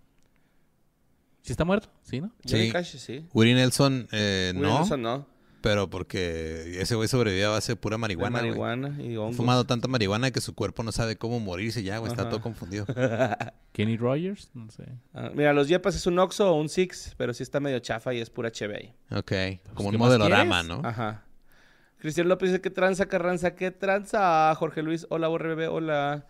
¿Sí 1.41 1.53
está 1.53 1.63
muerto? 1.63 1.89
Sí, 2.03 2.19
¿no? 2.19 2.31
Johnny. 2.47 2.71
Cash, 2.71 2.97
sí. 2.97 3.25
Willie 3.33 3.53
Nelson, 3.55 4.07
eh, 4.11 4.51
Willie 4.53 4.67
no, 4.67 4.79
Nelson 4.79 5.01
no. 5.01 5.27
pero 5.61 5.89
porque 5.89 6.81
ese 6.81 6.95
güey 6.95 7.07
sobrevivió 7.07 7.47
a 7.47 7.51
base 7.51 7.71
de 7.71 7.75
pura 7.77 7.97
marihuana. 7.97 8.39
De 8.41 8.47
marihuana 8.49 9.01
y 9.01 9.15
Ha 9.15 9.21
hongos. 9.21 9.37
fumado 9.37 9.65
tanta 9.65 9.87
marihuana 9.87 10.31
que 10.31 10.41
su 10.41 10.53
cuerpo 10.55 10.83
no 10.83 10.91
sabe 10.91 11.15
cómo 11.15 11.39
morirse 11.39 11.83
ya, 11.83 11.99
güey. 11.99 12.11
Está 12.11 12.23
Ajá. 12.23 12.31
todo 12.31 12.41
confundido. 12.41 12.85
Kenny 13.71 13.95
Rogers, 13.95 14.49
no 14.53 14.69
sé. 14.71 14.83
Ah, 15.13 15.31
mira, 15.33 15.53
los 15.53 15.69
Yepas 15.69 15.95
es 15.95 16.05
un 16.05 16.19
Oxxo 16.19 16.51
o 16.51 16.59
un 16.59 16.67
Six, 16.67 17.13
pero 17.15 17.33
sí 17.33 17.43
está 17.43 17.61
medio 17.61 17.79
chafa 17.79 18.13
y 18.13 18.19
es 18.19 18.29
pura 18.29 18.49
HB. 18.49 19.15
Ok. 19.17 19.31
Como 19.73 19.89
¿qué 19.91 19.95
un 19.95 19.99
modelorama? 20.01 20.63
¿no? 20.63 20.81
Ajá. 20.83 21.23
Cristian 21.99 22.27
López 22.27 22.49
dice 22.49 22.61
que 22.61 22.69
tranza, 22.69 23.07
Carranza, 23.07 23.55
que 23.55 23.71
tranza. 23.71 24.53
Jorge 24.55 24.83
Luis, 24.83 25.07
hola, 25.09 25.27
borre 25.27 25.49
bebé, 25.49 25.67
hola. 25.67 26.25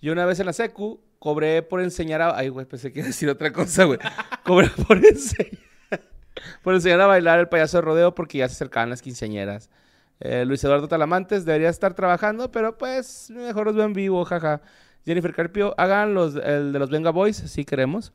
Yo 0.00 0.12
una 0.12 0.26
vez 0.26 0.40
en 0.40 0.46
la 0.46 0.52
secu 0.52 1.00
cobré 1.18 1.62
por 1.62 1.80
enseñar 1.80 2.20
a... 2.22 2.36
Ay, 2.36 2.48
güey, 2.48 2.66
pensé 2.66 2.92
que 2.92 2.98
iba 2.98 3.06
a 3.06 3.08
decir 3.08 3.28
otra 3.28 3.52
cosa, 3.52 3.84
güey. 3.84 4.00
cobré 4.44 4.68
por 4.68 4.96
enseñar... 4.96 5.60
por 6.62 6.74
enseñar 6.74 7.00
a 7.00 7.06
bailar 7.06 7.38
el 7.38 7.48
payaso 7.48 7.78
de 7.78 7.82
rodeo 7.82 8.14
porque 8.14 8.38
ya 8.38 8.48
se 8.48 8.54
acercaban 8.54 8.90
las 8.90 9.00
quinceañeras. 9.00 9.70
Eh, 10.18 10.44
Luis 10.44 10.62
Eduardo 10.64 10.88
Talamantes 10.88 11.44
debería 11.44 11.68
estar 11.68 11.94
trabajando, 11.94 12.50
pero 12.50 12.76
pues 12.76 13.30
mejor 13.30 13.66
los 13.66 13.76
veo 13.76 13.84
en 13.84 13.92
vivo, 13.92 14.24
jaja. 14.24 14.60
Jennifer 15.04 15.34
Carpio, 15.34 15.74
hagan 15.76 16.14
los, 16.14 16.36
el 16.36 16.72
de 16.72 16.78
los 16.78 16.90
Venga 16.90 17.10
Boys, 17.10 17.36
si 17.36 17.64
queremos. 17.64 18.12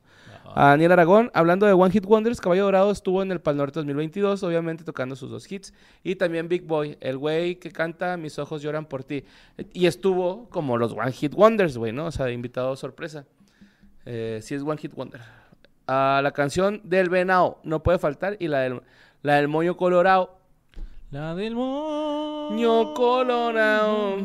A 0.54 0.70
Daniel 0.70 0.92
Aragón, 0.92 1.30
hablando 1.34 1.66
de 1.66 1.74
One 1.74 1.90
Hit 1.90 2.06
Wonders, 2.06 2.40
Caballo 2.40 2.64
Dorado 2.64 2.90
estuvo 2.90 3.22
en 3.22 3.30
el 3.30 3.40
Pal 3.40 3.58
Norte 3.58 3.80
2022, 3.80 4.42
obviamente 4.42 4.82
tocando 4.82 5.14
sus 5.14 5.30
dos 5.30 5.50
hits. 5.50 5.74
Y 6.02 6.16
también 6.16 6.48
Big 6.48 6.64
Boy, 6.64 6.96
el 7.00 7.18
güey 7.18 7.56
que 7.56 7.70
canta 7.70 8.16
Mis 8.16 8.38
ojos 8.38 8.62
lloran 8.62 8.86
por 8.86 9.04
ti. 9.04 9.24
Y 9.74 9.86
estuvo 9.86 10.48
como 10.48 10.78
los 10.78 10.92
One 10.92 11.12
Hit 11.12 11.34
Wonders, 11.34 11.76
güey, 11.76 11.92
¿no? 11.92 12.06
O 12.06 12.10
sea, 12.10 12.30
invitado 12.30 12.74
sorpresa. 12.76 13.26
Eh, 14.06 14.40
sí 14.42 14.54
es 14.54 14.62
One 14.62 14.78
Hit 14.78 14.94
Wonder. 14.94 15.20
A 15.86 16.20
la 16.22 16.32
canción 16.32 16.80
del 16.82 17.10
Venao, 17.10 17.60
no 17.62 17.82
puede 17.82 17.98
faltar. 17.98 18.36
Y 18.40 18.48
la 18.48 18.60
del, 18.60 18.80
la 19.22 19.34
del 19.34 19.48
Moño 19.48 19.76
Colorado. 19.76 20.38
La 21.10 21.34
del 21.34 21.54
moño 21.54 22.50
Ño 22.50 22.94
colorao. 22.94 24.16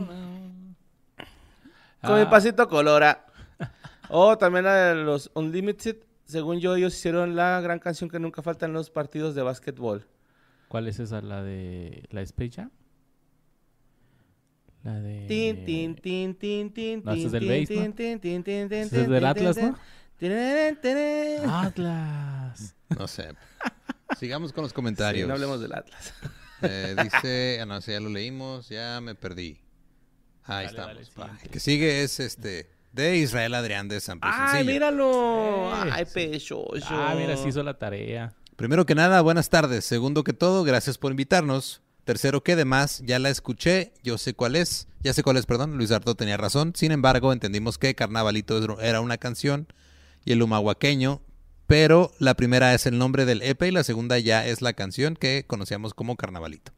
Con 2.04 2.20
mi 2.20 2.26
Ah, 2.26 2.26
pasito 2.26 2.68
colora. 2.68 3.26
O 4.08 4.38
también 4.38 4.66
la 4.66 4.76
de 4.76 4.96
los 4.96 5.32
Unlimited. 5.36 5.98
Según 6.26 6.60
yo, 6.60 6.76
ellos 6.76 6.96
hicieron 6.96 7.36
la 7.36 7.62
gran 7.62 7.80
canción 7.80 8.10
que 8.10 8.20
nunca 8.20 8.42
falta 8.42 8.66
en 8.66 8.74
los 8.74 8.90
partidos 8.92 9.36
de 9.36 9.42
básquetbol. 9.44 10.08
¿Cuál 10.68 10.88
es 10.88 11.00
esa? 11.00 11.22
¿La 11.22 11.44
de 11.44 12.04
la 12.10 12.22
Space 12.22 12.52
Jam? 12.52 12.72
La 14.84 15.00
de... 15.02 15.10
Tin, 15.28 15.58
tin, 15.64 15.96
tin, 15.96 16.36
tin, 16.36 16.70
tin, 16.74 17.02
No, 17.04 17.14
ese 17.14 17.28
tin, 17.28 17.28
es 17.28 17.32
del 17.32 17.46
tin, 17.46 17.66
base, 17.66 17.72
¿no? 17.76 17.88
tin, 17.88 17.94
tin, 17.96 18.20
tin, 18.20 18.44
tin, 18.44 18.70
tin, 18.70 18.90
Ese 18.90 19.02
es 19.02 19.08
tin, 19.08 19.10
del 19.10 19.26
tin, 19.34 19.34
Atlas, 19.34 19.62
¿no? 19.62 19.74
tin, 20.20 20.32
tin, 20.32 20.76
tin. 20.82 21.56
Atlas. 21.64 22.76
No 22.98 23.08
sé. 23.08 23.36
Sigamos 24.12 24.54
con 24.54 24.64
los 24.64 24.74
Sí, 24.96 25.24
comentarios. 25.24 25.26
no 25.26 25.34
hablemos 25.34 25.62
del 25.62 25.74
Atlas. 25.74 26.14
Eh, 26.60 26.96
dice, 26.98 27.60
ah, 27.62 27.66
no, 27.66 27.80
ya 27.80 28.00
lo 28.00 28.10
leímos, 28.10 28.70
ya 28.70 29.02
me 29.02 29.16
perdí. 29.16 29.60
Ahí 30.46 30.68
Dale, 30.76 31.02
estamos. 31.02 31.42
El 31.44 31.50
que 31.50 31.60
sigue 31.60 32.04
es 32.04 32.20
este 32.20 32.70
de 32.92 33.18
Israel 33.18 33.54
Adrián 33.56 33.88
de 33.88 34.00
San 34.00 34.20
Luis 34.22 34.34
¡Ay, 34.36 34.66
míralo! 34.66 35.72
Eh, 35.86 35.90
¡Ay, 35.92 36.06
sí. 36.06 36.12
pecho! 36.14 36.66
Ah, 36.86 37.16
mira, 37.18 37.36
sí 37.38 37.50
hizo 37.50 37.64
la 37.64 37.78
tarea. 37.78 38.34
Primero 38.56 38.86
que 38.86 38.96
nada, 38.96 39.22
buenas 39.22 39.50
tardes. 39.50 39.84
Segundo 39.84 40.24
que 40.24 40.34
todo, 40.34 40.64
gracias 40.64 40.98
por 40.98 41.12
invitarnos. 41.12 41.82
Tercero 42.04 42.44
que 42.44 42.56
demás, 42.56 43.02
ya 43.06 43.18
la 43.18 43.30
escuché, 43.30 43.94
yo 44.04 44.18
sé 44.18 44.34
cuál 44.34 44.58
es, 44.58 44.88
ya 45.02 45.14
sé 45.14 45.24
cuál 45.24 45.38
es, 45.38 45.46
perdón, 45.46 45.78
Luis 45.78 45.92
Arto 45.92 46.16
tenía 46.16 46.36
razón. 46.36 46.74
Sin 46.76 46.92
embargo, 46.92 47.32
entendimos 47.32 47.78
que 47.78 47.96
Carnavalito 47.96 48.82
era 48.82 49.00
una 49.00 49.18
canción 49.18 49.68
y 50.26 50.34
el 50.34 50.42
humahuaqueño, 50.42 51.22
pero 51.66 52.12
la 52.20 52.36
primera 52.36 52.74
es 52.74 52.86
el 52.86 52.98
nombre 52.98 53.26
del 53.26 53.42
EP 53.42 53.62
y 53.64 53.72
la 53.72 53.84
segunda 53.86 54.20
ya 54.20 54.46
es 54.46 54.62
la 54.62 54.74
canción 54.74 55.16
que 55.16 55.46
conocíamos 55.48 55.94
como 55.94 56.18
Carnavalito. 56.18 56.74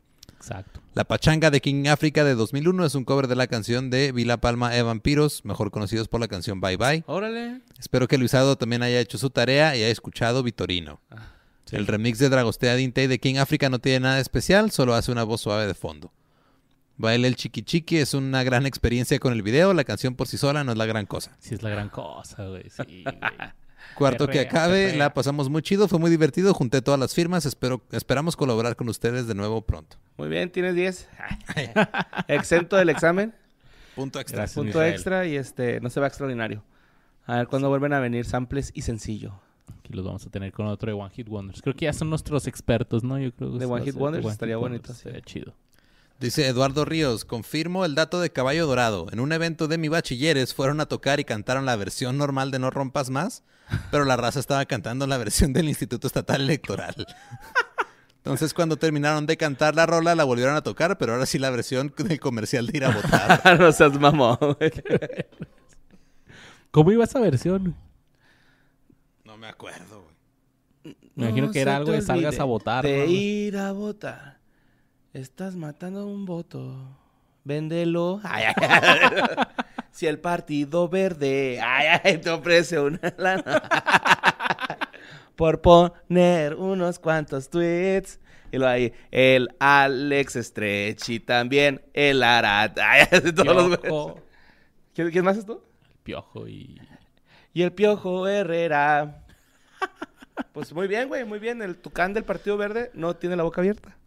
Exacto. 0.46 0.80
La 0.94 1.06
Pachanga 1.06 1.50
de 1.50 1.60
King 1.60 1.88
Africa 1.88 2.24
de 2.24 2.36
2001 2.36 2.86
es 2.86 2.94
un 2.94 3.04
cover 3.04 3.28
de 3.28 3.36
la 3.36 3.48
canción 3.48 3.90
de 3.90 4.12
Vila 4.12 4.38
Palma 4.38 4.76
e 4.78 4.84
Vampiros, 4.84 5.44
mejor 5.44 5.72
conocidos 5.72 6.08
por 6.08 6.20
la 6.20 6.28
canción 6.28 6.62
Bye 6.62 6.78
Bye. 6.78 7.04
Órale. 7.08 7.62
Espero 7.80 8.08
que 8.08 8.20
Luisado 8.20 8.56
también 8.56 8.84
haya 8.84 9.00
hecho 9.00 9.18
su 9.18 9.32
tarea 9.32 9.76
y 9.76 9.80
haya 9.80 9.90
escuchado 9.92 10.44
Vitorino. 10.44 11.02
Sí. 11.66 11.78
El 11.78 11.88
remix 11.88 12.20
de 12.20 12.30
Dragostea 12.30 12.76
Dinte 12.76 13.08
de 13.08 13.20
King 13.20 13.38
Africa 13.38 13.70
no 13.70 13.80
tiene 13.80 14.02
nada 14.02 14.20
especial, 14.20 14.70
solo 14.70 14.94
hace 14.94 15.12
una 15.12 15.24
voz 15.24 15.42
suave 15.42 15.66
de 15.66 15.74
fondo. 15.74 16.14
Baile 16.98 17.28
el 17.28 17.36
Chiqui 17.36 17.64
Chiqui 17.64 17.98
es 17.98 18.14
una 18.14 18.44
gran 18.44 18.68
experiencia 18.68 19.18
con 19.18 19.34
el 19.34 19.42
video, 19.42 19.74
la 19.74 19.84
canción 19.84 20.14
por 20.14 20.28
sí 20.28 20.38
sola 20.38 20.64
no 20.64 20.74
es 20.74 20.78
la 20.78 20.86
gran 20.86 21.08
cosa. 21.08 21.36
Sí 21.40 21.56
es 21.56 21.64
la 21.64 21.72
gran 21.72 21.90
cosa, 21.90 22.46
güey. 22.46 22.70
Sí, 22.70 23.04
güey. 23.04 23.18
Cuarto 23.96 24.28
que 24.28 24.40
acabe, 24.40 24.96
la 24.96 25.14
pasamos 25.14 25.50
muy 25.50 25.62
chido, 25.62 25.88
fue 25.88 26.00
muy 26.00 26.10
divertido, 26.10 26.54
junté 26.54 26.82
todas 26.82 27.00
las 27.00 27.14
firmas, 27.14 27.46
espero, 27.46 27.82
esperamos 27.92 28.36
colaborar 28.36 28.76
con 28.76 28.90
ustedes 28.90 29.28
de 29.28 29.36
nuevo 29.36 29.62
pronto. 29.62 29.98
Muy 30.18 30.28
bien, 30.28 30.52
tienes 30.52 30.76
10. 30.76 31.08
Exento 32.28 32.76
del 32.76 32.90
examen. 32.90 33.34
Punto 33.96 34.20
extra. 34.20 34.40
Gracias. 34.40 34.56
Punto 34.56 34.80
Israel. 34.80 34.94
extra 34.94 35.26
y 35.26 35.36
este 35.38 35.80
no 35.80 35.90
se 35.90 36.00
va 36.00 36.08
extraordinario. 36.08 36.64
A 37.26 37.38
ver 37.38 37.48
cuándo 37.48 37.70
vuelven 37.70 37.94
a 37.94 38.00
venir 38.00 38.26
samples 38.26 38.72
y 38.76 38.82
sencillo. 38.82 39.40
Aquí 39.80 39.94
los 39.94 40.06
vamos 40.06 40.26
a 40.26 40.30
tener 40.30 40.52
con 40.52 40.68
otro 40.68 40.92
de 40.92 40.94
One 41.00 41.12
Hit 41.14 41.30
Wonders. 41.30 41.62
Creo 41.62 41.76
que 41.76 41.86
ya 41.86 41.94
son 41.94 42.10
nuestros 42.10 42.48
expertos, 42.48 43.04
¿no? 43.04 43.18
Yo 43.18 43.32
creo 43.32 43.54
que 43.54 43.60
¿De 43.60 43.66
One 43.66 43.86
Hit 43.86 43.96
Wonders? 43.96 44.26
One 44.26 44.34
Estaría 44.34 44.56
Hit 44.56 44.62
bonito, 44.62 44.90
Wonders. 44.90 44.98
Estaría 44.98 45.22
chido. 45.22 45.54
Dice 46.20 46.48
Eduardo 46.48 46.86
Ríos, 46.86 47.26
confirmo 47.26 47.84
el 47.84 47.94
dato 47.94 48.22
de 48.22 48.32
Caballo 48.32 48.68
Dorado. 48.68 49.08
En 49.12 49.20
un 49.20 49.32
evento 49.34 49.68
de 49.68 49.78
mi 49.78 49.90
bachilleres 49.90 50.54
fueron 50.54 50.80
a 50.80 50.86
tocar 50.86 51.20
y 51.20 51.26
cantaron 51.26 51.66
la 51.66 51.76
versión 51.76 52.18
normal 52.18 52.52
de 52.52 52.60
No 52.60 52.70
Rompas 52.70 53.10
Más, 53.10 53.44
pero 53.92 54.06
la 54.06 54.18
raza 54.18 54.40
estaba 54.40 54.66
cantando 54.66 55.08
la 55.08 55.18
versión 55.18 55.54
del 55.54 55.68
Instituto 55.70 56.08
Estatal 56.08 56.42
Electoral. 56.42 56.96
Entonces 58.18 58.54
cuando 58.54 58.78
terminaron 58.78 59.26
de 59.28 59.38
cantar 59.38 59.76
la 59.76 59.86
rola 59.86 60.16
la 60.16 60.24
volvieron 60.24 60.56
a 60.56 60.62
tocar, 60.64 60.98
pero 60.98 61.14
ahora 61.14 61.26
sí 61.28 61.38
la 61.38 61.50
versión 61.52 61.94
del 61.98 62.20
comercial 62.20 62.68
de 62.68 62.78
ir 62.78 62.86
a 62.86 62.90
votar. 62.90 63.42
no 63.60 63.72
seas 63.72 64.00
mamón. 64.00 64.38
güey. 64.40 64.72
¿Cómo 66.72 66.92
iba 66.92 67.04
esa 67.04 67.20
versión? 67.20 67.76
No 69.24 69.38
me 69.38 69.48
acuerdo, 69.48 70.04
güey. 70.04 70.96
Me 71.16 71.26
imagino 71.28 71.48
No 71.48 71.54
que 71.54 71.62
era 71.62 71.78
algo 71.78 71.92
de 71.92 72.02
salgas 72.02 72.40
a 72.40 72.44
votar, 72.44 72.84
De 72.84 73.06
¿no? 73.06 73.12
ir 73.12 73.58
a 73.58 73.72
votar. 73.72 74.40
Estás 75.14 75.56
matando 75.56 76.06
un 76.06 76.26
voto. 76.26 76.76
Véndelo. 77.46 78.20
Ay, 78.24 78.44
ay, 78.44 78.54
ay. 78.58 79.00
si 79.92 80.08
el 80.08 80.20
partido 80.20 80.90
verde 80.90 81.62
ay, 81.62 82.02
ay, 82.04 82.18
te 82.18 82.30
ofrece 82.30 82.78
una 82.78 83.00
lana 83.18 83.62
por 85.36 85.62
poner 85.62 86.56
unos 86.56 87.00
cuantos 87.00 87.50
tweets. 87.50 88.20
Y 88.52 88.58
lo 88.58 88.68
ahí, 88.68 88.94
el 89.12 89.50
Alex 89.60 90.34
Stretch 90.34 91.10
y 91.10 91.20
también 91.20 91.82
el 91.94 92.24
Arat. 92.24 92.78
Ay, 92.80 93.06
todos 93.36 93.70
los 93.86 94.16
¿Quién, 94.94 95.12
quién 95.12 95.26
más 95.26 95.38
es 95.38 95.46
tú? 95.46 95.62
Piojo 96.04 96.48
y... 96.48 96.80
Y 97.54 97.62
el 97.62 97.72
Piojo 97.72 98.28
Herrera. 98.28 99.26
Pues 100.52 100.74
muy 100.74 100.88
bien, 100.88 101.08
güey, 101.08 101.26
muy 101.26 101.40
bien. 101.40 101.62
El 101.62 101.78
Tucán 101.78 102.14
del 102.14 102.24
Partido 102.24 102.58
Verde 102.58 102.92
no 102.94 103.16
tiene 103.16 103.36
la 103.36 103.44
boca 103.44 103.62
abierta. 103.62 103.98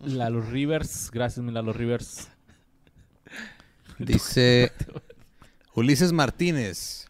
Lalo 0.00 0.40
Rivers. 0.40 1.10
Gracias, 1.12 1.44
mi 1.44 1.52
Lalo 1.52 1.72
Rivers. 1.72 2.30
Dice 4.06 4.72
Ulises 5.74 6.12
Martínez. 6.12 7.06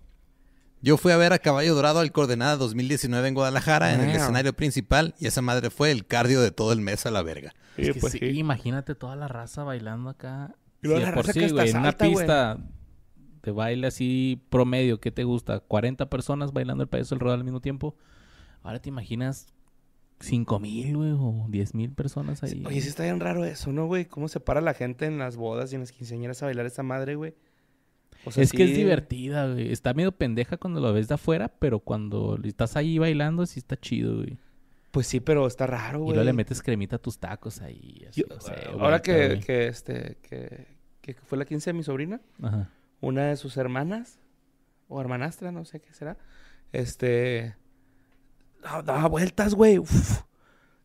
Yo 0.80 0.97
fui 0.97 1.11
a 1.12 1.16
ver 1.16 1.32
a 1.32 1.39
Caballo 1.39 1.74
Dorado 1.74 1.99
al 1.99 2.12
Coordenada 2.12 2.57
2019 2.57 3.28
en 3.28 3.34
Guadalajara 3.34 3.95
en 3.95 4.01
el 4.01 4.14
escenario 4.14 4.53
principal 4.53 5.14
y 5.18 5.26
esa 5.26 5.43
madre 5.43 5.70
fue 5.70 5.91
el 5.91 6.07
cardio 6.07 6.41
de 6.41 6.53
todo 6.53 6.72
el 6.72 6.80
mes 6.80 7.05
a 7.05 7.11
la 7.11 7.22
verga. 7.22 7.53
Es 7.76 7.95
que 7.95 8.01
pues 8.01 8.12
sí, 8.12 8.20
sí. 8.20 8.39
imagínate 8.39 8.95
toda 8.95 9.16
la 9.16 9.26
raza 9.26 9.64
bailando 9.64 10.11
acá. 10.11 10.55
Sí, 10.82 10.89
la 10.89 11.12
por 11.12 11.26
raza 11.26 11.32
sí, 11.32 11.51
güey, 11.51 11.70
en 11.70 11.78
una 11.78 11.93
güey. 11.93 12.11
pista 12.11 12.59
de 13.43 13.51
baile 13.51 13.89
así 13.89 14.45
promedio, 14.51 15.01
¿qué 15.01 15.11
te 15.11 15.24
gusta? 15.24 15.66
¿40 15.66 16.09
personas 16.09 16.53
bailando 16.53 16.84
el 16.84 16.89
payaso 16.89 17.14
del 17.16 17.20
rodeo 17.20 17.34
al 17.34 17.45
mismo 17.45 17.61
tiempo? 17.61 17.97
Ahora 18.62 18.80
te 18.80 18.89
imaginas 18.89 19.49
5 20.21 20.59
mil, 20.61 20.97
güey, 20.97 21.12
o 21.12 21.47
10 21.49 21.75
mil 21.75 21.91
personas 21.93 22.43
ahí. 22.43 22.62
Oye, 22.66 22.81
sí 22.81 22.89
está 22.89 23.05
bien 23.05 23.21
raro 23.21 23.45
eso, 23.45 23.73
¿no, 23.73 23.87
güey? 23.87 24.05
¿Cómo 24.07 24.29
se 24.29 24.41
para 24.41 24.61
la 24.61 24.75
gente 24.75 25.07
en 25.07 25.19
las 25.19 25.37
bodas 25.37 25.71
y 25.73 25.77
en 25.77 25.83
las 25.83 25.93
quinceañeras 25.93 26.43
a 26.43 26.47
bailar 26.47 26.66
esa 26.66 26.83
madre, 26.83 27.14
güey? 27.14 27.35
O 28.25 28.33
sea, 28.33 28.43
es 28.43 28.51
que 28.53 28.64
es 28.64 28.77
divertida, 28.77 29.47
güey. 29.53 29.71
Está 29.71 29.95
medio 29.95 30.11
pendeja 30.12 30.57
cuando 30.57 30.81
lo 30.81 30.93
ves 30.93 31.07
de 31.09 31.14
afuera, 31.14 31.49
pero 31.59 31.79
cuando 31.81 32.39
estás 32.43 32.77
ahí 32.77 32.99
bailando, 32.99 33.47
sí 33.47 33.61
está 33.61 33.79
chido, 33.79 34.16
güey. 34.16 34.37
Pues 34.91 35.07
sí, 35.07 35.21
pero 35.21 35.47
está 35.47 35.66
raro, 35.66 35.99
Y 35.99 36.03
güey. 36.03 36.14
luego 36.16 36.25
le 36.25 36.33
metes 36.33 36.61
cremita 36.62 36.97
a 36.97 36.99
tus 36.99 37.19
tacos 37.19 37.61
ahí. 37.61 38.05
así, 38.09 38.23
Yo- 38.23 38.27
no 38.35 38.41
sé, 38.41 38.53
ahora 38.79 39.01
que, 39.03 39.41
que, 39.47 39.69
este, 39.69 40.16
que, 40.23 40.66
que 41.01 41.14
fue 41.14 41.39
la 41.39 41.45
quince 41.45 41.71
de 41.71 41.75
mi 41.75 41.83
sobrina, 41.85 42.21
Ajá. 42.43 42.71
una 43.01 43.27
de 43.27 43.37
sus 43.37 43.57
hermanas, 43.57 44.19
o 44.89 45.01
hermanastra, 45.01 45.53
no 45.53 45.64
sé 45.64 45.81
qué 45.81 45.93
será, 45.93 46.16
este, 46.73 47.55
daba, 48.62 49.06
vueltas, 49.09 49.54
güey, 49.54 49.80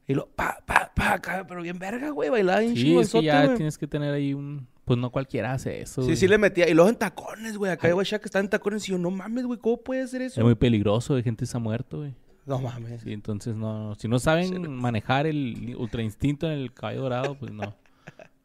y 0.08 0.14
lo, 0.14 0.28
pa, 0.28 0.58
pa, 0.66 0.92
pa, 0.94 1.14
acá, 1.14 1.46
pero 1.48 1.62
bien 1.62 1.80
verga, 1.80 2.10
güey, 2.10 2.30
bailaba 2.30 2.60
bien 2.60 2.74
Sí, 2.76 2.80
es 2.80 2.84
que 2.84 2.90
chingonzote, 2.90 3.26
ya 3.26 3.46
güey. 3.46 3.58
tienes 3.58 3.78
que 3.78 3.88
tener 3.88 4.14
ahí 4.14 4.34
un... 4.34 4.68
Pues 4.86 5.00
no 5.00 5.12
cualquiera 5.12 5.54
hace 5.54 5.82
eso, 5.82 6.02
Sí, 6.02 6.08
güey. 6.08 6.18
sí 6.18 6.28
le 6.28 6.38
metía, 6.38 6.68
y 6.68 6.74
luego 6.74 6.90
en 6.90 6.98
tacones, 6.98 7.58
güey, 7.58 7.72
acá, 7.72 7.90
güey, 7.94 8.06
ya 8.06 8.20
que 8.20 8.26
está 8.26 8.40
en 8.40 8.50
tacones, 8.50 8.88
y 8.90 8.92
yo, 8.92 8.98
no 8.98 9.12
mames, 9.12 9.46
güey, 9.46 9.58
¿cómo 9.60 9.78
puede 9.78 10.02
hacer 10.02 10.22
eso? 10.22 10.42
Es 10.42 10.44
muy 10.44 10.56
peligroso, 10.56 11.16
de 11.16 11.24
gente 11.24 11.46
se 11.46 11.56
ha 11.56 11.60
muerto, 11.60 12.00
güey. 12.00 12.14
No 12.46 12.60
mames. 12.60 13.02
Sí, 13.04 13.14
entonces 13.14 13.56
no... 13.56 13.96
Si 13.96 14.10
no 14.10 14.20
saben 14.20 14.70
manejar 14.70 15.26
el 15.26 15.74
ultra 15.78 16.04
instinto 16.04 16.46
en 16.48 16.60
el 16.60 16.74
caballo 16.74 17.04
dorado, 17.04 17.36
pues 17.36 17.54
no. 17.54 17.74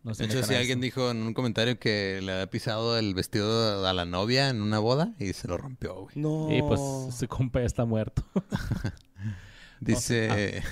No 0.03 0.15
se 0.15 0.27
De 0.27 0.33
hecho, 0.33 0.43
si 0.45 0.55
alguien 0.55 0.79
eso. 0.79 0.85
dijo 0.85 1.11
en 1.11 1.23
un 1.23 1.35
comentario 1.35 1.79
que 1.79 2.21
le 2.23 2.33
había 2.33 2.51
pisado 2.51 2.99
el 2.99 3.15
vestido 3.15 3.87
a 3.87 3.93
la 3.93 4.05
novia 4.05 4.49
en 4.49 4.63
una 4.63 4.79
boda 4.79 5.15
y 5.19 5.33
se 5.33 5.49
lo 5.49 5.57
rompió, 5.57 5.95
güey. 5.95 6.15
No. 6.15 6.49
Sí, 6.49 6.61
pues 6.63 6.81
ese 7.15 7.29
compa 7.29 7.61
ya 7.61 7.67
está 7.67 7.85
muerto. 7.85 8.25
Dice 9.81 10.63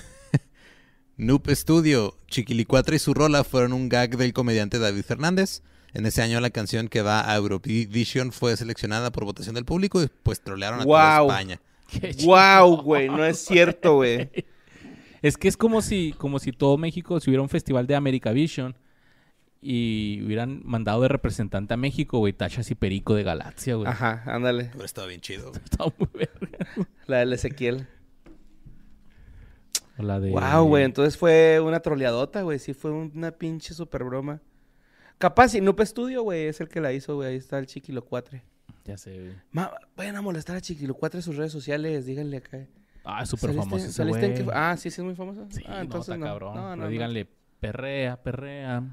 Noob 1.17 1.49
Studio, 1.51 2.17
Chiquilicuatra 2.27 2.95
y 2.95 2.99
su 2.99 3.13
rola 3.13 3.43
fueron 3.43 3.73
un 3.73 3.89
gag 3.89 4.17
del 4.17 4.33
comediante 4.33 4.79
David 4.79 5.03
Fernández. 5.03 5.61
En 5.93 6.05
ese 6.05 6.21
año 6.21 6.39
la 6.41 6.49
canción 6.49 6.89
que 6.89 7.01
va 7.01 7.31
a 7.31 7.35
Eurovision 7.35 8.31
fue 8.31 8.55
seleccionada 8.55 9.11
por 9.11 9.25
votación 9.25 9.55
del 9.55 9.65
público 9.65 10.03
y 10.03 10.09
pues 10.23 10.41
trolearon 10.41 10.81
a 10.81 10.83
toda 10.83 11.21
España. 11.21 11.61
Wow, 12.23 12.81
güey, 12.81 13.07
no 13.07 13.25
es 13.25 13.39
cierto, 13.39 13.95
güey. 13.95 14.29
Es 15.21 15.37
que 15.37 15.47
es 15.47 15.57
como 15.57 15.81
si, 15.81 16.13
como 16.17 16.39
si 16.39 16.51
todo 16.51 16.77
México, 16.77 17.19
si 17.19 17.29
hubiera 17.29 17.41
un 17.41 17.49
festival 17.49 17.87
de 17.87 17.95
America 17.95 18.31
Vision 18.31 18.75
y 19.61 20.21
hubieran 20.23 20.61
mandado 20.63 21.01
de 21.01 21.07
representante 21.07 21.73
a 21.73 21.77
México, 21.77 22.19
güey, 22.19 22.33
Tachas 22.33 22.69
y 22.71 22.75
Perico 22.75 23.15
de 23.15 23.23
Galaxia, 23.23 23.75
güey. 23.75 23.87
Ajá, 23.87 24.23
ándale. 24.25 24.69
Hubiera 24.71 24.85
estado 24.85 25.07
bien 25.07 25.21
chido. 25.21 25.49
güey. 25.49 25.61
Estaba 25.63 25.93
muy 25.97 26.07
verga. 26.13 26.67
La 27.07 27.17
del 27.19 27.33
Ezequiel. 27.33 27.87
O 29.97 30.03
la 30.03 30.19
de... 30.19 30.31
Wow, 30.31 30.65
güey. 30.67 30.83
Entonces 30.83 31.17
fue 31.17 31.59
una 31.59 31.79
troleadota, 31.79 32.41
güey. 32.43 32.59
Sí, 32.59 32.73
fue 32.73 32.91
una 32.91 33.31
pinche 33.31 33.73
super 33.73 34.03
broma. 34.03 34.41
Capaz, 35.17 35.55
y 35.55 35.61
Noob 35.61 35.81
Studio, 35.83 36.21
güey, 36.21 36.45
es 36.45 36.61
el 36.61 36.69
que 36.69 36.79
la 36.79 36.93
hizo, 36.93 37.15
güey. 37.15 37.29
Ahí 37.29 37.35
está 37.37 37.57
el 37.57 37.65
Chiquilocuatre. 37.65 38.43
Ya 38.85 38.97
sé, 38.97 39.19
güey. 39.19 39.33
Ma, 39.51 39.71
vayan 39.95 40.15
a 40.15 40.21
molestar 40.21 40.55
a 40.55 40.61
Chiquilocuatre 40.61 41.19
en 41.19 41.23
sus 41.23 41.35
redes 41.35 41.51
sociales. 41.51 42.05
Díganle 42.05 42.37
acá. 42.37 42.67
Ah, 43.03 43.23
es 43.23 43.29
súper 43.29 43.49
¿Saliste- 43.51 43.63
famoso 43.63 43.85
ese 43.87 44.03
güey. 44.05 44.33
qué- 44.35 44.45
Ah, 44.53 44.75
sí, 44.77 44.91
sí, 44.91 45.01
es 45.01 45.05
muy 45.05 45.15
famoso. 45.15 45.47
Sí, 45.49 45.63
ah, 45.65 45.75
no, 45.77 45.81
entonces 45.81 46.13
está 46.13 46.17
no. 46.17 46.25
cabrón. 46.25 46.55
No, 46.55 46.61
no, 46.61 46.69
Pero 46.71 46.83
no. 46.83 46.87
díganle, 46.89 47.27
perrea, 47.59 48.21
perrea. 48.21 48.83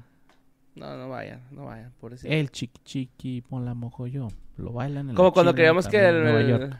No, 0.75 0.97
no 0.97 1.09
vayan, 1.09 1.41
no 1.51 1.65
vayan, 1.65 1.93
pobrecito. 1.99 2.33
El 2.33 2.51
chiqui 2.51 2.81
chiqui, 2.83 3.41
pon 3.41 3.63
la 3.65 3.73
mojo 3.73 4.07
yo. 4.07 4.27
Lo 4.57 4.73
bailan 4.73 5.09
en 5.09 5.15
Como 5.15 5.31
cuando 5.33 5.51
China, 5.51 5.55
creíamos 5.57 5.87
que 5.87 5.97
el, 5.99 6.15
en 6.17 6.23
Nueva 6.23 6.39
el, 6.41 6.47
York. 6.47 6.79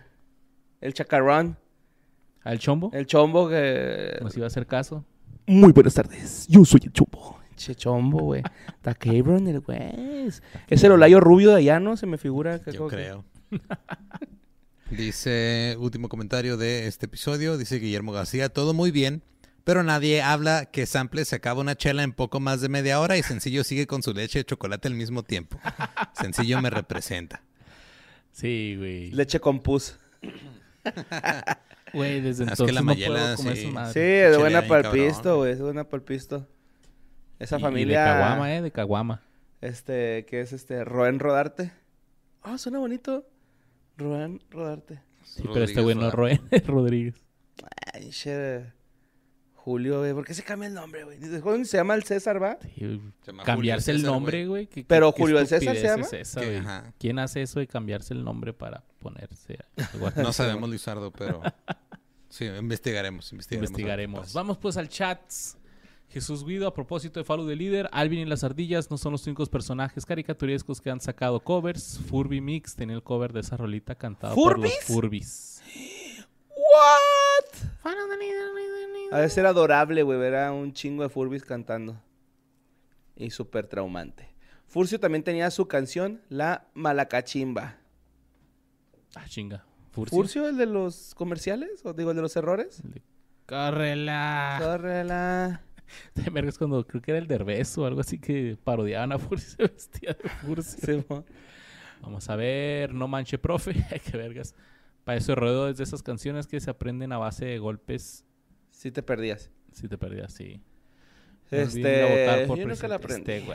el 0.82 0.94
chacarrón, 0.94 1.58
¿Ah, 2.44 2.52
¿El 2.54 2.60
chombo? 2.60 2.92
el 2.94 3.06
chombo 3.08 3.50
que... 3.50 4.18
Nos 4.22 4.36
iba 4.38 4.46
a 4.46 4.48
hacer 4.48 4.68
caso. 4.68 5.04
Muy 5.48 5.72
buenas 5.72 5.94
tardes. 5.94 6.46
Yo 6.48 6.64
soy 6.66 6.82
el 6.84 6.92
Chumbo. 6.94 7.40
Che 7.56 7.74
chombo, 7.74 8.20
güey. 8.20 8.44
Está 8.68 8.94
Cabron, 8.94 9.48
el 9.48 9.62
güey. 9.62 10.28
Es 10.68 10.84
el 10.84 10.92
Olayo 10.92 11.20
rubio 11.20 11.52
de 11.52 11.58
allá, 11.58 11.80
¿no? 11.80 11.96
Se 11.98 12.06
me 12.06 12.18
figura. 12.18 12.60
que 12.60 12.72
Yo 12.72 12.88
que- 12.88 12.96
creo. 12.96 13.26
Dice, 14.92 15.76
último 15.80 16.10
comentario 16.10 16.58
de 16.58 16.86
este 16.88 17.08
episodio, 17.08 17.58
dice 17.58 17.80
Guillermo 17.80 18.12
García, 18.12 18.50
todo 18.50 18.74
muy 18.76 18.92
bien, 18.92 19.24
pero 19.66 19.84
nadie 19.84 20.22
habla 20.22 20.66
que 20.68 20.86
Sample 20.86 21.26
se 21.26 21.36
acaba 21.36 21.60
una 21.60 21.76
chela 21.76 22.04
en 22.04 22.14
poco 22.14 22.40
más 22.40 22.62
de 22.62 22.70
media 22.70 23.02
hora 23.02 23.18
y 23.18 23.24
Sencillo 23.24 23.66
sigue 23.66 23.86
con 23.88 24.02
su 24.02 24.14
leche 24.14 24.40
de 24.40 24.46
chocolate 24.46 24.88
al 24.88 24.94
mismo 24.96 25.24
tiempo. 25.24 25.60
Sencillo 26.14 26.62
me 26.62 26.70
representa. 26.70 27.42
Sí, 28.32 28.76
güey. 28.78 29.12
Leche 29.12 29.40
con 29.42 29.60
pus. 29.62 29.98
Güey, 31.94 32.22
desde 32.22 32.44
Es 32.44 32.50
que 32.50 32.54
entonces 32.54 32.74
la 32.76 32.82
no 32.82 32.86
mayela, 32.86 33.20
puedo 33.20 33.36
comer 33.38 33.58
sí. 33.58 33.68
madre. 33.68 33.94
Sí, 33.94 34.00
es 34.34 34.38
buena 34.38 34.62
para 34.68 34.90
el 34.90 34.94
pisto, 34.94 35.38
güey. 35.38 35.52
Es 35.54 35.62
buena 35.62 35.84
para 35.86 35.98
el 35.98 36.04
pisto. 36.04 36.48
Esa 37.40 37.58
Y- 37.58 37.62
familia... 37.62 37.96
Y 37.96 38.06
de 38.06 38.12
caguama, 38.22 38.56
¿eh? 38.56 38.62
De 38.62 38.72
caguama. 38.72 39.22
Este, 39.62 40.26
que 40.26 40.42
es 40.42 40.54
este, 40.54 40.84
Roen 40.84 41.20
Rodarte. 41.20 41.72
Ah, 42.44 42.58
suena 42.58 42.80
bonito. 42.80 43.26
Roen 43.98 44.42
Rodarte. 44.52 45.00
Sí, 45.24 45.44
pero 45.52 45.64
este 45.66 45.82
güey 45.82 45.96
no 45.96 46.08
es 46.10 46.14
Roe- 46.14 46.42
Rodríguez. 46.68 47.16
Ay, 47.94 48.10
che. 48.12 48.74
Julio, 49.66 49.98
güey. 50.00 50.14
¿Por 50.14 50.24
qué 50.26 50.36
se 50.36 50.44
cambia 50.44 50.68
el 50.68 50.76
nombre, 50.76 51.04
güey? 51.06 51.18
¿Desde 51.18 51.42
cuándo 51.42 51.66
se 51.66 51.76
llama 51.76 51.96
el 51.96 52.04
César, 52.04 52.42
va? 52.42 52.60
Sí, 52.62 53.02
cambiarse 53.44 53.90
el 53.90 54.04
nombre, 54.04 54.46
güey. 54.46 54.68
¿qué- 54.68 54.82
qué- 54.82 54.86
Pero 54.88 55.12
qué 55.12 55.22
Julio 55.24 55.40
el 55.40 55.48
César 55.48 55.76
se 55.76 55.82
llama? 55.84 56.04
es 56.06 56.14
esa, 56.14 56.40
Que, 56.42 56.46
güey? 56.46 56.58
ajá. 56.60 56.94
¿Quién 57.00 57.18
hace 57.18 57.42
eso 57.42 57.60
de 57.60 57.66
cambiarse 57.66 58.14
el 58.14 58.24
nombre 58.24 58.54
para 58.54 58.84
ponerse 59.00 59.58
algo? 59.94 60.12
No 60.30 60.34
sabemos, 60.34 60.70
Lizardo, 60.70 61.12
pero 61.12 61.42
sí, 62.30 62.46
investigaremos, 62.46 63.32
investigaremos. 63.32 63.70
Investigaremos. 63.72 64.34
Vamos 64.34 64.58
pues 64.60 64.78
al 64.78 64.88
chat. 64.88 65.20
Jesús 66.10 66.46
Guido, 66.46 66.68
a 66.68 66.74
propósito 66.74 67.20
de 67.20 67.24
Follow 67.24 67.48
the 67.48 67.56
Líder, 67.56 67.90
Alvin 67.92 68.20
y 68.20 68.26
las 68.26 68.44
ardillas 68.44 68.90
no 68.92 68.98
son 68.98 69.12
los 69.14 69.26
únicos 69.26 69.50
personajes 69.50 70.06
caricaturescos 70.06 70.80
que 70.80 70.92
han 70.92 71.02
sacado 71.02 71.40
covers. 71.42 72.00
Furby 72.08 72.40
Mix 72.40 72.76
tenía 72.76 72.96
el 72.96 73.02
cover 73.04 73.34
de 73.34 73.40
esa 73.42 73.58
rolita 73.58 73.96
cantado 73.96 74.36
por 74.36 74.60
los 74.60 74.72
¿Furbies? 74.72 74.86
Furbis. 74.86 75.55
¿What? 76.76 77.16
A 79.12 79.20
veces 79.20 79.38
era 79.38 79.50
adorable, 79.50 80.04
güey, 80.04 80.20
ver 80.20 80.36
a 80.36 80.52
un 80.52 80.74
chingo 80.74 81.04
de 81.04 81.10
Furbis 81.10 81.44
cantando. 81.44 82.02
Y 83.16 83.30
súper 83.30 83.68
traumante. 83.68 84.36
Furcio 84.68 85.00
también 85.00 85.24
tenía 85.24 85.50
su 85.52 85.68
canción, 85.68 86.22
La 86.28 86.68
Malacachimba. 86.74 87.78
Ah, 89.16 89.26
chinga. 89.28 89.64
Furcio. 89.92 90.18
¿Furcio, 90.18 90.50
el 90.50 90.58
de 90.58 90.66
los 90.66 91.16
comerciales? 91.16 91.86
¿O 91.86 91.94
digo, 91.94 92.10
el 92.10 92.18
de 92.18 92.24
los 92.24 92.36
errores? 92.36 92.82
Córrela. 93.46 94.58
Córrela. 94.60 95.62
Te 96.14 96.30
vergas 96.30 96.58
cuando 96.58 96.86
creo 96.86 97.02
que 97.02 97.12
era 97.12 97.20
el 97.20 97.28
Derbez 97.28 97.78
o 97.78 97.86
algo 97.86 98.02
así 98.02 98.20
que 98.20 98.58
parodiaban 98.62 99.14
a 99.14 99.20
Furcio 99.20 99.66
y 99.66 99.68
se 99.68 99.74
vestía 99.74 100.18
de 100.22 100.30
Furcio. 100.30 101.00
Sí. 101.00 101.06
Vamos 102.02 102.30
a 102.30 102.36
ver, 102.36 102.94
no 102.94 103.08
manche, 103.08 103.38
profe. 103.38 103.74
Qué 104.12 104.18
vergas. 104.18 104.56
Para 105.06 105.20
eso 105.20 105.36
ruedo 105.36 105.70
es 105.70 105.78
de 105.78 105.84
esas 105.84 106.04
canciones 106.04 106.48
que 106.48 106.60
se 106.60 106.70
aprenden 106.70 107.14
a 107.14 107.18
base 107.18 107.46
de 107.46 107.60
golpes. 107.60 108.26
Sí 108.72 108.92
te 108.92 109.04
perdías. 109.04 109.52
Si 109.72 109.88
te 109.88 109.98
perdías, 109.98 110.34
sí. 110.34 110.62
Este, 111.52 112.26
yo 112.48 112.68
nunca 112.68 112.88
la 112.88 112.96
aprendí. 112.96 113.32
Este. 113.32 113.46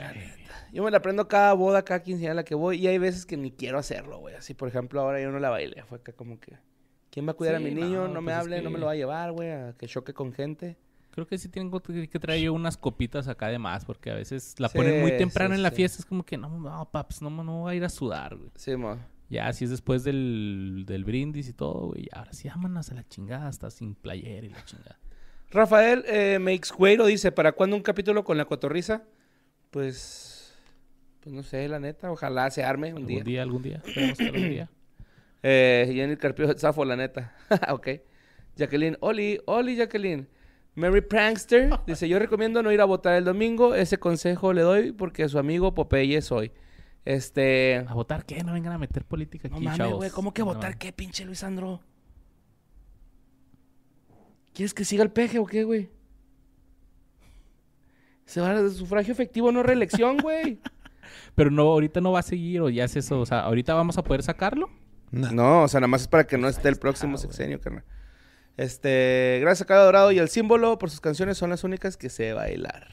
Yo 0.72 0.84
me 0.84 0.92
la 0.92 0.98
aprendo 0.98 1.26
cada 1.26 1.52
boda, 1.54 1.84
cada 1.84 2.02
quinceañera 2.02 2.32
a 2.32 2.34
la 2.36 2.44
que 2.44 2.54
voy. 2.54 2.78
Y 2.78 2.86
hay 2.86 2.98
veces 2.98 3.26
que 3.26 3.36
ni 3.36 3.50
quiero 3.50 3.78
hacerlo, 3.78 4.18
güey. 4.18 4.36
Así, 4.36 4.54
por 4.54 4.68
ejemplo, 4.68 5.00
ahora 5.00 5.20
yo 5.20 5.32
no 5.32 5.40
la 5.40 5.50
bailé. 5.50 5.82
Fue 5.84 5.98
acá 5.98 6.12
como 6.12 6.38
que... 6.38 6.56
¿Quién 7.10 7.26
va 7.26 7.32
a 7.32 7.34
cuidar 7.34 7.56
a 7.56 7.60
mi 7.60 7.72
niño? 7.72 8.06
no, 8.06 8.14
No, 8.14 8.20
me 8.20 8.30
pues 8.30 8.36
es 8.36 8.40
hable, 8.42 8.62
no 8.62 8.70
me 8.70 8.78
lo 8.78 8.86
va 8.86 8.92
a 8.92 8.96
llevar, 8.96 9.32
güey. 9.32 9.50
A 9.50 9.74
que 9.76 9.88
choque 9.88 10.14
con 10.14 10.32
gente. 10.32 10.76
Creo 11.10 11.26
que 11.26 11.36
sí 11.36 11.48
tengo 11.48 11.82
que 11.82 12.18
traer 12.20 12.42
yo 12.42 12.52
unas 12.52 12.76
copitas 12.76 13.26
acá 13.26 13.48
de 13.48 13.58
más, 13.58 13.84
porque 13.84 14.12
a 14.12 14.14
veces 14.14 14.54
la 14.58 14.68
Sí, 14.68 14.78
ponen 14.78 15.00
muy 15.00 15.16
temprano 15.16 15.54
sí, 15.54 15.58
en 15.58 15.64
la 15.64 15.72
fiesta. 15.72 15.98
Es 15.98 16.06
como 16.06 16.24
que 16.24 16.38
no, 16.38 16.48
no, 16.60 16.88
paps, 16.88 17.20
no, 17.20 17.30
no 17.30 17.62
voy 17.62 17.72
a 17.72 17.76
ir 17.76 17.84
a 17.84 17.88
sudar, 17.88 18.36
güey. 18.36 18.50
Sí, 18.54 18.76
mo. 18.76 18.96
Ya, 19.30 19.52
si 19.52 19.64
es 19.64 19.70
después 19.70 20.02
del, 20.04 20.82
del 20.86 21.04
brindis 21.04 21.48
y 21.48 21.52
todo, 21.52 21.86
güey. 21.88 22.08
Ahora 22.12 22.32
sí, 22.32 22.48
vámonos 22.48 22.90
a 22.90 22.94
la 22.94 23.06
chingada, 23.08 23.46
hasta 23.46 23.70
sin 23.70 23.94
playera 23.94 24.44
y 24.46 24.50
la 24.50 24.64
chingada. 24.64 24.98
Rafael 25.50 26.04
eh, 26.08 26.38
Meixcueiro 26.40 27.06
dice, 27.06 27.32
¿para 27.32 27.52
cuándo 27.52 27.76
un 27.76 27.82
capítulo 27.82 28.24
con 28.24 28.36
la 28.36 28.44
cotorriza? 28.44 29.04
Pues, 29.70 30.52
pues 31.20 31.32
no 31.34 31.42
sé, 31.42 31.68
la 31.68 31.78
neta, 31.80 32.10
ojalá 32.10 32.50
se 32.50 32.64
arme 32.64 32.88
un 32.92 32.98
Algún 32.98 33.06
día. 33.06 33.22
día, 33.24 33.42
algún 33.42 33.62
día. 33.62 33.82
Esperemos 33.86 34.18
que 34.18 34.24
algún 34.26 34.48
día. 34.50 34.70
Eh, 35.42 35.90
Jenny 35.94 36.16
Carpio 36.18 36.52
Zafo, 36.58 36.84
la 36.84 36.96
neta. 36.96 37.34
ok. 37.70 37.88
Jacqueline, 38.56 38.98
Oli, 39.00 39.40
Oli 39.46 39.74
Jacqueline. 39.74 40.26
Mary 40.74 41.00
Prankster 41.00 41.70
dice, 41.86 42.06
yo 42.10 42.18
recomiendo 42.18 42.62
no 42.62 42.70
ir 42.70 42.80
a 42.82 42.84
votar 42.84 43.14
el 43.16 43.24
domingo. 43.24 43.74
Ese 43.74 43.98
consejo 43.98 44.52
le 44.52 44.60
doy 44.60 44.92
porque 44.92 45.26
su 45.30 45.38
amigo 45.38 45.72
Popeye 45.74 46.20
soy. 46.20 46.52
Este... 47.04 47.84
¿A 47.88 47.94
votar 47.94 48.24
qué? 48.24 48.42
No 48.44 48.52
vengan 48.52 48.72
a 48.72 48.78
meter 48.78 49.04
política 49.04 49.48
No 49.48 49.56
aquí, 49.56 49.64
mames, 49.64 49.78
chavos. 49.78 49.96
güey, 49.96 50.10
¿cómo 50.10 50.32
que 50.34 50.42
No, 50.42 50.46
votar 50.46 50.76
qué, 50.78 50.92
pinche 50.92 51.24
Luis 51.24 51.38
Sandro? 51.38 51.80
¿Quieres 54.52 54.74
que 54.74 54.84
siga 54.84 55.02
el 55.02 55.10
peje 55.10 55.38
o 55.38 55.46
qué, 55.46 55.64
güey? 55.64 55.90
Se 58.26 58.40
va 58.40 58.52
a 58.52 58.68
sufragio 58.70 59.12
efectivo, 59.12 59.50
no 59.52 59.62
reelección, 59.62 60.16
güey. 60.22 60.60
Pero 61.34 61.50
no, 61.50 61.62
ahorita 61.62 62.00
no 62.00 62.12
va 62.12 62.20
a 62.20 62.22
seguir 62.24 62.60
o 62.60 62.68
ya 62.68 62.84
es 62.84 62.96
eso. 62.96 63.20
O 63.20 63.26
sea, 63.26 63.40
ahorita 63.40 63.74
vamos 63.74 63.98
a 63.98 64.04
poder 64.04 64.22
sacarlo. 64.22 64.70
No. 65.10 65.32
No, 65.32 65.62
o 65.64 65.68
sea, 65.68 65.80
nada 65.80 65.88
más 65.88 66.02
es 66.02 66.08
para 66.08 66.24
que 66.26 66.38
no 66.38 66.48
esté 66.48 66.68
el 66.68 66.76
próximo 66.76 67.14
Ah, 67.16 67.18
sexenio, 67.18 67.60
carnal. 67.60 67.84
Este, 68.56 69.38
gracias 69.40 69.62
a 69.62 69.66
Cada 69.66 69.84
Dorado 69.84 70.12
y 70.12 70.18
el 70.18 70.28
símbolo 70.28 70.78
por 70.78 70.90
sus 70.90 71.00
canciones 71.00 71.38
son 71.38 71.50
las 71.50 71.64
únicas 71.64 71.96
que 71.96 72.10
sé 72.10 72.32
bailar. 72.32 72.88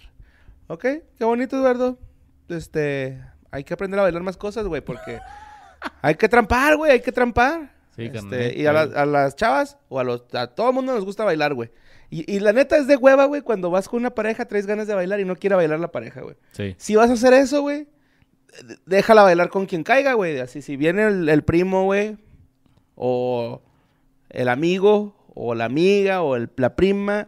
¿Ok? 0.67 0.85
Qué 1.17 1.23
bonito, 1.25 1.57
Eduardo. 1.57 1.99
Este, 2.49 3.21
hay 3.51 3.63
que 3.63 3.73
aprender 3.73 3.99
a 3.99 4.03
bailar 4.03 4.23
más 4.23 4.37
cosas, 4.37 4.65
güey, 4.67 4.81
porque 4.81 5.19
hay 6.01 6.15
que 6.15 6.27
trampar, 6.29 6.75
güey, 6.77 6.91
hay 6.91 7.01
que 7.01 7.11
trampar. 7.11 7.71
Sí, 7.95 8.03
Este, 8.05 8.13
carnal, 8.19 8.57
y 8.57 8.65
a, 8.67 8.73
la- 8.73 8.85
claro. 8.87 8.99
a 9.01 9.05
las 9.05 9.35
chavas 9.35 9.77
o 9.89 9.99
a 9.99 10.03
los 10.03 10.23
a 10.33 10.47
todo 10.47 10.69
el 10.69 10.75
mundo 10.75 10.93
nos 10.93 11.03
gusta 11.05 11.23
bailar, 11.23 11.53
güey. 11.53 11.71
Y, 12.09 12.31
y 12.31 12.39
la 12.39 12.53
neta 12.53 12.77
es 12.77 12.87
de 12.87 12.95
hueva, 12.95 13.25
güey, 13.25 13.41
cuando 13.41 13.69
vas 13.71 13.89
con 13.89 13.99
una 13.99 14.11
pareja 14.11 14.45
traes 14.45 14.65
ganas 14.67 14.87
de 14.87 14.93
bailar 14.95 15.19
y 15.19 15.25
no 15.25 15.35
quiere 15.35 15.55
bailar 15.55 15.79
la 15.79 15.91
pareja, 15.91 16.21
güey. 16.21 16.35
Sí. 16.51 16.75
Si 16.77 16.95
vas 16.95 17.09
a 17.09 17.13
hacer 17.13 17.33
eso, 17.33 17.61
güey, 17.61 17.87
déjala 18.85 19.23
bailar 19.23 19.49
con 19.49 19.65
quien 19.65 19.83
caiga, 19.83 20.13
güey. 20.13 20.39
Así, 20.39 20.61
si 20.61 20.77
viene 20.77 21.07
el, 21.07 21.27
el 21.27 21.43
primo, 21.43 21.83
güey, 21.85 22.17
o 22.95 23.61
el 24.29 24.47
amigo, 24.49 25.15
o 25.33 25.53
la 25.55 25.65
amiga, 25.65 26.21
o 26.21 26.35
el- 26.35 26.49
la 26.55 26.75
prima, 26.75 27.27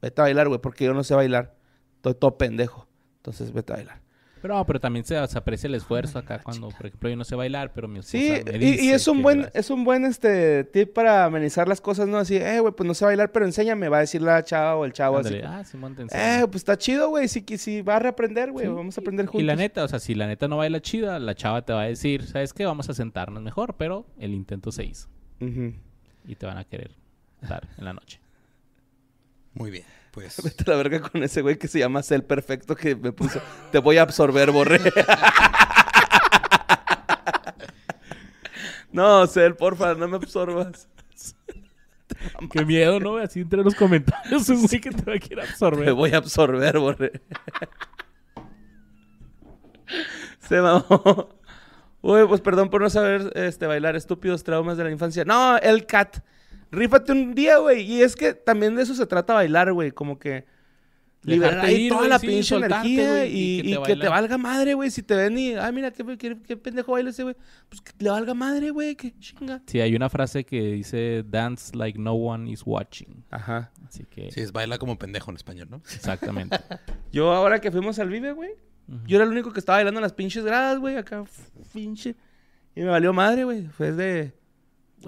vete 0.00 0.20
a 0.20 0.24
bailar, 0.24 0.48
güey, 0.48 0.60
porque 0.60 0.84
yo 0.84 0.94
no 0.94 1.04
sé 1.04 1.14
bailar. 1.14 1.54
Estoy 1.96 2.14
todo 2.14 2.38
pendejo. 2.38 2.86
Entonces, 3.16 3.52
vete 3.52 3.72
a 3.72 3.76
bailar. 3.76 4.00
Pero, 4.44 4.56
no, 4.56 4.66
pero 4.66 4.78
también 4.78 5.06
se, 5.06 5.26
se 5.26 5.38
aprecia 5.38 5.68
el 5.68 5.74
esfuerzo 5.74 6.18
acá 6.18 6.38
cuando, 6.38 6.68
por 6.68 6.84
ejemplo, 6.84 7.08
yo 7.08 7.16
no 7.16 7.24
sé 7.24 7.34
bailar, 7.34 7.72
pero 7.72 7.88
mi 7.88 8.00
esposa 8.00 8.18
Sí, 8.18 8.42
me 8.44 8.56
y, 8.56 8.58
dice 8.58 8.84
y 8.84 8.90
es 8.90 9.08
un 9.08 9.22
buen, 9.22 9.48
es 9.54 9.70
un 9.70 9.84
buen 9.84 10.04
este 10.04 10.64
tip 10.64 10.92
para 10.92 11.24
amenizar 11.24 11.66
las 11.66 11.80
cosas, 11.80 12.08
¿no? 12.08 12.18
Así, 12.18 12.36
eh, 12.36 12.60
güey, 12.60 12.74
pues 12.74 12.86
no 12.86 12.92
sé 12.92 13.06
bailar, 13.06 13.32
pero 13.32 13.46
enséñame, 13.46 13.88
va 13.88 13.96
a 13.96 14.00
decir 14.00 14.20
la 14.20 14.44
chava 14.44 14.76
o 14.76 14.84
el 14.84 14.92
chavo 14.92 15.16
así. 15.16 15.40
Ah, 15.42 15.62
enseño. 15.62 16.08
Eh, 16.12 16.42
pues 16.42 16.56
está 16.56 16.76
chido, 16.76 17.08
güey. 17.08 17.26
Si, 17.26 17.42
si 17.56 17.80
va 17.80 17.96
a 17.96 18.00
reaprender, 18.00 18.52
güey. 18.52 18.66
Sí. 18.66 18.72
Vamos 18.74 18.98
a 18.98 19.00
aprender 19.00 19.24
juntos. 19.24 19.40
Y 19.40 19.44
la 19.44 19.56
neta, 19.56 19.82
o 19.82 19.88
sea, 19.88 19.98
si 19.98 20.14
la 20.14 20.26
neta 20.26 20.46
no 20.46 20.58
baila 20.58 20.82
chida, 20.82 21.18
la 21.18 21.34
chava 21.34 21.64
te 21.64 21.72
va 21.72 21.80
a 21.80 21.86
decir, 21.86 22.26
¿sabes 22.26 22.52
qué? 22.52 22.66
Vamos 22.66 22.90
a 22.90 22.92
sentarnos 22.92 23.42
mejor, 23.42 23.76
pero 23.78 24.04
el 24.18 24.34
intento 24.34 24.72
se 24.72 24.84
hizo. 24.84 25.08
Y 25.40 26.34
te 26.34 26.44
van 26.44 26.58
a 26.58 26.64
querer 26.64 26.90
dar 27.40 27.66
en 27.78 27.84
la 27.86 27.94
noche. 27.94 28.20
Muy 29.54 29.70
bien, 29.70 29.84
pues 30.14 30.40
Vete 30.42 30.64
a 30.66 30.70
la 30.70 30.76
verga 30.76 31.00
con 31.00 31.22
ese 31.24 31.42
güey 31.42 31.58
que 31.58 31.66
se 31.66 31.80
llama 31.80 32.02
Cel 32.02 32.22
Perfecto 32.22 32.76
que 32.76 32.94
me 32.94 33.12
puso. 33.12 33.40
Te 33.72 33.78
voy 33.78 33.98
a 33.98 34.02
absorber, 34.02 34.52
borré. 34.52 34.80
no, 38.92 39.26
Cel, 39.26 39.56
porfa, 39.56 39.94
no 39.94 40.06
me 40.06 40.16
absorbas. 40.16 40.88
Qué 42.50 42.64
miedo, 42.64 43.00
¿no? 43.00 43.16
Así 43.16 43.40
entre 43.40 43.62
los 43.62 43.74
comentarios 43.74 44.48
un 44.48 44.66
güey 44.66 44.80
que 44.80 44.90
te 44.90 45.02
va 45.02 45.16
a 45.16 45.18
querer 45.18 45.44
Te 45.44 45.50
absorber. 45.50 45.92
voy 45.92 46.12
a 46.12 46.18
absorber, 46.18 46.78
borré. 46.78 47.20
Se 50.48 50.60
mamó. 50.60 51.28
Uy, 52.02 52.26
pues 52.28 52.40
perdón 52.40 52.70
por 52.70 52.82
no 52.82 52.90
saber 52.90 53.32
este, 53.34 53.66
bailar 53.66 53.96
estúpidos 53.96 54.44
traumas 54.44 54.76
de 54.76 54.84
la 54.84 54.90
infancia. 54.90 55.24
No, 55.24 55.56
el 55.58 55.86
cat. 55.86 56.18
Rífate 56.74 57.12
un 57.12 57.34
día, 57.34 57.58
güey. 57.58 57.82
Y 57.82 58.02
es 58.02 58.16
que 58.16 58.34
también 58.34 58.74
de 58.76 58.82
eso 58.82 58.94
se 58.94 59.06
trata 59.06 59.34
bailar, 59.34 59.72
güey. 59.72 59.90
Como 59.92 60.18
que 60.18 60.44
liberar 61.22 61.60
ahí 61.60 61.86
ir, 61.86 61.92
toda 61.92 62.06
la 62.06 62.18
sí, 62.18 62.26
pinche 62.26 62.42
soltarte, 62.50 62.74
energía 62.88 63.10
güey, 63.10 63.34
y, 63.34 63.58
y 63.60 63.62
que 63.62 63.68
y 63.70 63.72
te 63.72 63.78
que 63.78 63.82
te 63.86 63.94
bailan. 63.94 64.10
valga 64.10 64.38
madre, 64.38 64.74
güey. 64.74 64.90
Si 64.90 65.02
te 65.02 65.14
ven 65.14 65.38
y, 65.38 65.54
ay, 65.54 65.72
mira, 65.72 65.90
qué, 65.90 66.04
qué- 66.18 66.36
qué 66.42 66.56
pendejo 66.58 66.92
baila 66.92 67.08
ese, 67.10 67.22
güey. 67.22 67.34
Pues 67.70 67.80
que 67.80 67.92
le 67.98 68.10
valga 68.10 68.34
madre, 68.34 68.70
güey. 68.70 68.94
Qué 68.94 69.18
chinga. 69.18 69.62
Sí, 69.66 69.80
hay 69.80 69.96
una 69.96 70.10
frase 70.10 70.44
que 70.44 70.60
dice 70.72 71.24
dance 71.26 71.74
like 71.74 71.98
no 71.98 72.12
one 72.12 72.50
is 72.50 72.62
watching. 72.66 73.24
Ajá. 73.30 73.72
Así 73.88 74.04
que, 74.04 74.30
Sí, 74.32 74.40
es 74.40 74.52
baila 74.52 74.76
como 74.76 74.98
pendejo 74.98 75.30
en 75.30 75.36
español, 75.36 75.68
¿no? 75.70 75.76
exactamente. 75.78 76.58
Yo 77.12 77.32
ahora 77.32 77.58
que 77.60 77.70
fuimos 77.70 77.98
al 77.98 78.10
Vive, 78.10 78.32
güey. 78.32 78.50
Yo 79.06 79.16
era 79.16 79.24
el 79.24 79.30
único 79.30 79.50
que 79.50 79.60
estaba 79.60 79.78
bailando 79.78 80.00
en 80.00 80.02
las 80.02 80.12
pinches 80.12 80.44
gradas, 80.44 80.78
güey. 80.78 80.96
Acá, 80.98 81.24
pinche. 81.72 82.16
Y 82.76 82.80
me 82.80 82.88
valió 82.88 83.14
madre, 83.14 83.44
güey. 83.44 83.66
Fue 83.68 83.92
de... 83.92 84.34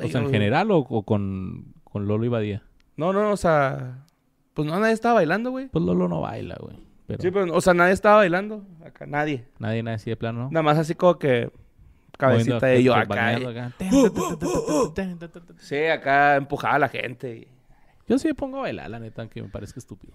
o 0.05 0.09
sea, 0.09 0.21
en 0.21 0.31
general 0.31 0.71
o, 0.71 0.79
o 0.79 1.03
con, 1.05 1.75
con 1.85 2.07
Lolo 2.07 2.25
y 2.25 2.29
Badía. 2.29 2.63
No, 2.97 3.13
no, 3.13 3.31
o 3.33 3.37
sea... 3.37 4.05
Pues 4.55 4.67
no, 4.67 4.79
nadie 4.81 4.95
estaba 4.95 5.17
bailando, 5.17 5.51
güey. 5.51 5.69
Pues 5.69 5.85
Lolo 5.85 6.09
no 6.09 6.23
baila, 6.23 6.57
güey. 6.61 6.77
Pero 7.07 7.23
Sí, 7.23 7.31
pero, 7.31 7.55
o 7.55 7.61
sea, 7.61 7.75
nadie 7.75 7.93
estaba 7.93 8.17
bailando. 8.17 8.65
Acá, 8.85 9.05
nadie. 9.07 9.45
nadie, 9.59 9.83
nadie 9.83 9.97
así 9.97 10.11
de 10.11 10.17
plano, 10.17 10.45
¿no? 10.45 10.51
Nada 10.51 10.63
más 10.63 10.79
así 10.79 10.95
como 10.95 11.19
que... 11.19 11.51
Cabecita 12.19 12.55
Moviendo 12.55 12.67
de 12.67 12.83
yo 12.83 12.95
que- 12.95 12.99
acá. 13.01 13.15
bailando 13.15 13.53
y- 13.53 13.59
acá. 13.59 13.73
Sí, 15.59 15.77
acá 15.87 16.37
empujaba 16.37 16.75
a 16.77 16.79
la 16.79 16.89
gente. 16.89 17.37
y- 17.37 17.49
Yo 18.09 18.19
sí 18.19 18.29
me 18.29 18.35
pongo 18.35 18.59
a 18.59 18.63
bailar, 18.63 18.89
la 18.91 18.99
neta, 18.99 19.29
que 19.29 19.43
me 19.43 19.49
parezca 19.49 19.79
estúpido. 19.79 20.15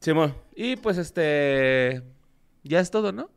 Simón. 0.00 0.34
Y 0.54 0.76
pues 0.76 0.98
este... 0.98 2.02
Ya 2.62 2.80
es 2.80 2.90
todo, 2.90 3.12
¿no? 3.12 3.30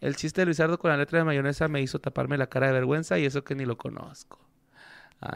El 0.00 0.16
chiste 0.16 0.40
de 0.40 0.46
Luisardo 0.46 0.78
con 0.78 0.90
la 0.90 0.96
letra 0.96 1.18
de 1.18 1.24
mayonesa 1.24 1.68
me 1.68 1.80
hizo 1.82 1.98
taparme 1.98 2.38
la 2.38 2.46
cara 2.48 2.66
de 2.68 2.72
vergüenza 2.72 3.18
y 3.18 3.26
eso 3.26 3.44
que 3.44 3.54
ni 3.54 3.64
lo 3.66 3.76
conozco. 3.76 4.38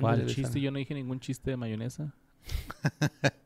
¿Cuál 0.01 0.26
chiste? 0.26 0.61
Yo 0.61 0.70
no 0.70 0.78
dije 0.78 0.95
ningún 0.95 1.20
chiste 1.20 1.51
de 1.51 1.57
mayonesa. 1.57 2.14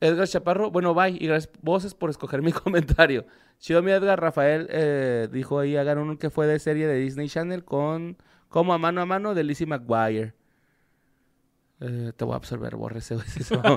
Edgar 0.00 0.26
Chaparro, 0.26 0.70
bueno, 0.70 0.94
bye. 0.94 1.10
Y 1.10 1.26
gracias 1.26 1.52
voces 1.60 1.94
por 1.94 2.10
escoger 2.10 2.42
mi 2.42 2.52
comentario. 2.52 3.26
Chido 3.58 3.82
mi 3.82 3.90
Edgar, 3.90 4.20
Rafael 4.20 4.66
eh, 4.70 5.28
dijo 5.30 5.58
ahí, 5.58 5.76
hagan 5.76 5.98
uno 5.98 6.18
que 6.18 6.30
fue 6.30 6.46
de 6.46 6.58
serie 6.58 6.86
de 6.86 6.98
Disney 6.98 7.28
Channel 7.28 7.64
con 7.64 8.16
como 8.48 8.72
a 8.72 8.78
mano 8.78 9.02
a 9.02 9.06
mano 9.06 9.34
de 9.34 9.44
Lizzie 9.44 9.66
McGuire. 9.66 10.34
Eh, 11.80 12.12
te 12.16 12.24
voy 12.24 12.34
a 12.34 12.36
absorber, 12.36 12.76
borrese, 12.76 13.14
güey. 13.14 13.26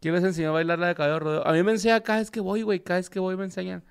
¿Quién 0.00 0.14
les 0.14 0.24
enseñó 0.24 0.50
a 0.50 0.52
bailar 0.52 0.78
la 0.78 0.88
de 0.88 0.94
Caballo 0.94 1.20
Rodeo? 1.20 1.46
A 1.46 1.52
mí 1.52 1.62
me 1.62 1.72
enseña 1.72 2.00
cada 2.00 2.18
vez 2.18 2.30
que 2.30 2.40
voy, 2.40 2.62
güey. 2.62 2.80
Cada 2.80 2.98
vez 2.98 3.10
que 3.10 3.20
voy 3.20 3.36
me 3.36 3.44
enseñan. 3.44 3.84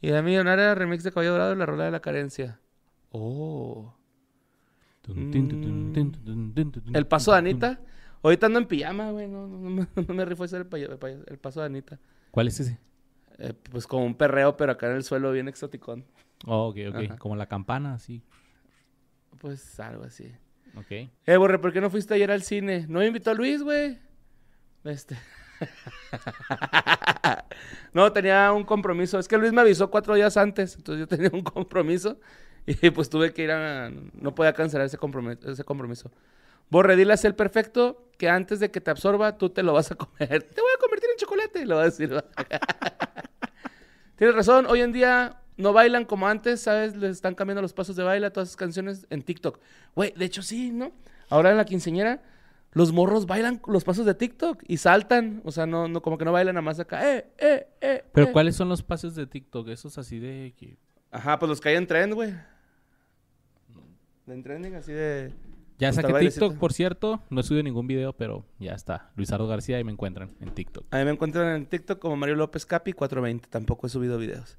Y 0.00 0.08
de 0.08 0.22
Millonaria, 0.22 0.74
remix 0.74 1.04
de 1.04 1.12
Caballo 1.12 1.32
Dorado 1.32 1.52
y 1.52 1.56
la 1.56 1.66
rola 1.66 1.84
de 1.84 1.90
la 1.90 2.00
carencia. 2.00 2.60
Oh. 3.10 3.94
El 6.92 7.06
paso 7.06 7.32
de 7.32 7.38
Anita. 7.38 7.80
Ahorita 8.22 8.46
ando 8.46 8.58
en 8.58 8.66
pijama, 8.66 9.10
güey. 9.10 9.28
No, 9.28 9.46
no, 9.46 9.70
me, 9.70 9.86
no 10.08 10.14
me 10.14 10.24
rifo 10.24 10.44
ese 10.44 10.56
el, 10.56 10.66
el 10.72 11.24
el 11.26 11.38
paso 11.38 11.60
de 11.60 11.66
Anita. 11.66 11.98
¿Cuál 12.30 12.48
es 12.48 12.60
ese? 12.60 12.78
Eh, 13.38 13.52
pues 13.70 13.86
como 13.86 14.04
un 14.04 14.14
perreo, 14.14 14.56
pero 14.56 14.72
acá 14.72 14.90
en 14.90 14.96
el 14.96 15.04
suelo 15.04 15.32
bien 15.32 15.48
exoticón. 15.48 16.04
Oh, 16.46 16.68
ok, 16.68 16.76
ok. 16.88 16.96
Ajá. 16.96 17.18
Como 17.18 17.36
la 17.36 17.46
campana, 17.46 17.94
así. 17.94 18.22
Pues 19.38 19.78
algo 19.80 20.04
así. 20.04 20.32
Ok. 20.76 20.90
Eh, 20.90 21.36
Borre, 21.36 21.58
¿por 21.58 21.72
qué 21.72 21.80
no 21.80 21.90
fuiste 21.90 22.14
ayer 22.14 22.30
al 22.30 22.42
cine? 22.42 22.86
No 22.88 23.00
me 23.00 23.06
invitó 23.06 23.34
Luis, 23.34 23.62
güey. 23.62 23.98
Este. 24.84 25.16
no, 27.92 28.12
tenía 28.12 28.52
un 28.52 28.64
compromiso. 28.64 29.18
Es 29.18 29.28
que 29.28 29.38
Luis 29.38 29.52
me 29.52 29.60
avisó 29.60 29.90
cuatro 29.90 30.14
días 30.14 30.36
antes. 30.36 30.76
Entonces 30.76 31.00
yo 31.00 31.08
tenía 31.08 31.30
un 31.32 31.42
compromiso. 31.42 32.18
Y 32.82 32.90
pues 32.90 33.08
tuve 33.08 33.32
que 33.32 33.44
ir 33.44 33.50
a. 33.52 33.90
No 34.20 34.34
podía 34.34 34.52
cancelar 34.52 34.86
ese 34.86 34.98
compromiso. 34.98 35.50
Ese 35.50 35.64
compromiso. 35.64 36.10
Borre, 36.68 36.96
dile 36.96 37.12
a 37.12 37.18
el 37.22 37.34
perfecto 37.34 38.08
que 38.18 38.28
antes 38.28 38.58
de 38.58 38.70
que 38.70 38.80
te 38.80 38.90
absorba, 38.90 39.38
tú 39.38 39.50
te 39.50 39.62
lo 39.62 39.72
vas 39.72 39.92
a 39.92 39.94
comer. 39.94 40.42
Te 40.54 40.60
voy 40.60 40.70
a 40.76 40.80
convertir 40.80 41.10
en 41.10 41.16
chocolate, 41.16 41.64
le 41.64 41.74
va 41.74 41.82
a 41.82 41.84
decir. 41.84 42.10
Tienes 44.16 44.34
razón, 44.34 44.66
hoy 44.66 44.80
en 44.80 44.92
día 44.92 45.42
no 45.56 45.72
bailan 45.72 46.04
como 46.04 46.26
antes, 46.26 46.62
¿sabes? 46.62 46.96
Les 46.96 47.12
están 47.12 47.34
cambiando 47.34 47.62
los 47.62 47.72
pasos 47.72 47.94
de 47.94 48.02
baile 48.02 48.26
a 48.26 48.32
todas 48.32 48.48
esas 48.48 48.56
canciones 48.56 49.06
en 49.10 49.22
TikTok. 49.22 49.60
Güey, 49.94 50.12
de 50.16 50.24
hecho 50.24 50.42
sí, 50.42 50.72
¿no? 50.72 50.92
Ahora 51.28 51.50
en 51.50 51.56
la 51.56 51.66
quinceñera, 51.66 52.22
los 52.72 52.92
morros 52.92 53.26
bailan 53.26 53.60
los 53.66 53.84
pasos 53.84 54.06
de 54.06 54.14
TikTok 54.14 54.64
y 54.66 54.78
saltan. 54.78 55.42
O 55.44 55.52
sea, 55.52 55.66
no, 55.66 55.86
no 55.86 56.02
como 56.02 56.18
que 56.18 56.24
no 56.24 56.32
bailan 56.32 56.54
nada 56.54 56.62
más 56.62 56.80
acá. 56.80 57.16
¡Eh, 57.16 57.26
eh, 57.38 57.68
eh! 57.80 58.04
Pero 58.12 58.28
eh. 58.28 58.32
¿cuáles 58.32 58.56
son 58.56 58.68
los 58.68 58.82
pases 58.82 59.14
de 59.14 59.26
TikTok? 59.26 59.68
Esos 59.68 59.98
así 59.98 60.18
de 60.18 60.52
que... 60.56 60.78
Ajá, 61.10 61.38
pues 61.38 61.48
los 61.48 61.60
que 61.60 61.68
hay 61.68 61.76
en 61.76 61.86
trend, 61.86 62.14
güey. 62.14 62.34
En 64.26 64.42
trending, 64.42 64.74
así 64.74 64.92
de... 64.92 65.32
Ya 65.78 65.90
Hasta 65.90 66.02
saqué. 66.02 66.18
TikTok, 66.20 66.56
por 66.56 66.72
cierto. 66.72 67.22
No 67.28 67.40
he 67.40 67.44
subido 67.44 67.62
ningún 67.62 67.86
video, 67.86 68.14
pero 68.14 68.46
ya 68.58 68.72
está. 68.72 69.10
Luisardo 69.14 69.46
García 69.46 69.78
y 69.78 69.84
me 69.84 69.92
encuentran 69.92 70.30
en 70.40 70.50
TikTok. 70.50 70.86
A 70.90 70.98
mí 70.98 71.04
me 71.04 71.10
encuentran 71.10 71.54
en 71.54 71.66
TikTok 71.66 71.98
como 71.98 72.16
Mario 72.16 72.34
López 72.36 72.64
Capi 72.64 72.92
420. 72.94 73.48
Tampoco 73.48 73.86
he 73.86 73.90
subido 73.90 74.16
videos. 74.16 74.56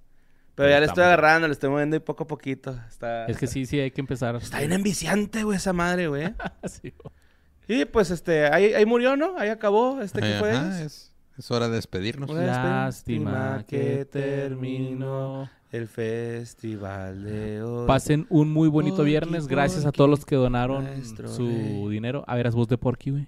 Pero 0.54 0.68
Pero 0.68 0.70
ya 0.70 0.80
le 0.80 0.86
estoy 0.86 1.04
agarrando, 1.04 1.48
le 1.48 1.54
estoy 1.54 1.70
moviendo 1.70 1.96
y 1.96 2.00
poco 2.00 2.24
a 2.24 2.28
poquito. 2.28 2.80
Está, 2.88 3.26
Es 3.26 3.38
que 3.38 3.48
sí, 3.48 3.66
sí, 3.66 3.80
hay 3.80 3.92
que 3.92 4.02
empezar. 4.02 4.36
Está 4.36 4.60
bien 4.60 4.74
enviciante, 4.74 5.44
güey, 5.44 5.58
esa 5.58 5.74
madre, 5.74 6.08
güey. 6.08 6.34
Sí, 6.66 6.94
güey. 6.98 7.82
Y 7.82 7.86
pues, 7.86 8.12
este, 8.12 8.48
ahí, 8.48 8.74
ahí 8.74 8.86
murió, 8.86 9.18
¿no? 9.18 9.38
Ahí 9.38 9.50
acabó 9.50 10.02
este 10.02 10.22
que 10.22 10.36
fue 10.40 10.50
de 10.50 10.58
ellos. 10.58 10.82
es, 10.82 11.14
es 11.38 11.52
hora 11.52 11.68
de 11.70 11.76
despedirnos. 11.76 12.30
Lástima 12.30 13.64
que 13.68 14.06
terminó. 14.06 15.50
el 15.72 15.88
festival 15.88 17.24
de 17.24 17.62
hoy. 17.62 17.88
Pasen 17.88 18.26
un 18.30 18.52
muy 18.52 18.70
bonito 18.70 18.98
Porky, 18.98 19.10
viernes. 19.10 19.48
Gracias 19.48 19.86
a 19.86 19.92
todos 19.92 20.10
los 20.10 20.26
que 20.26 20.36
donaron 20.36 20.88
su 21.28 21.48
rey. 21.48 21.88
dinero. 21.90 22.24
A 22.28 22.36
ver, 22.36 22.48
haz 22.48 22.56
voz 22.56 22.68
de 22.68 22.78
Porky, 22.78 23.12
güey. 23.12 23.28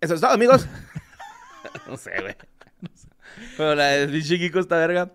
Eso 0.00 0.14
es 0.14 0.20
todo, 0.20 0.30
amigos. 0.30 0.66
no 1.88 1.96
sé, 1.96 2.12
güey. 2.20 2.36
Pero 3.56 3.74
la 3.74 3.86
de 3.86 4.08
pinche 4.08 4.38
Kiko 4.38 4.60
está 4.60 4.76
verga. 4.76 5.10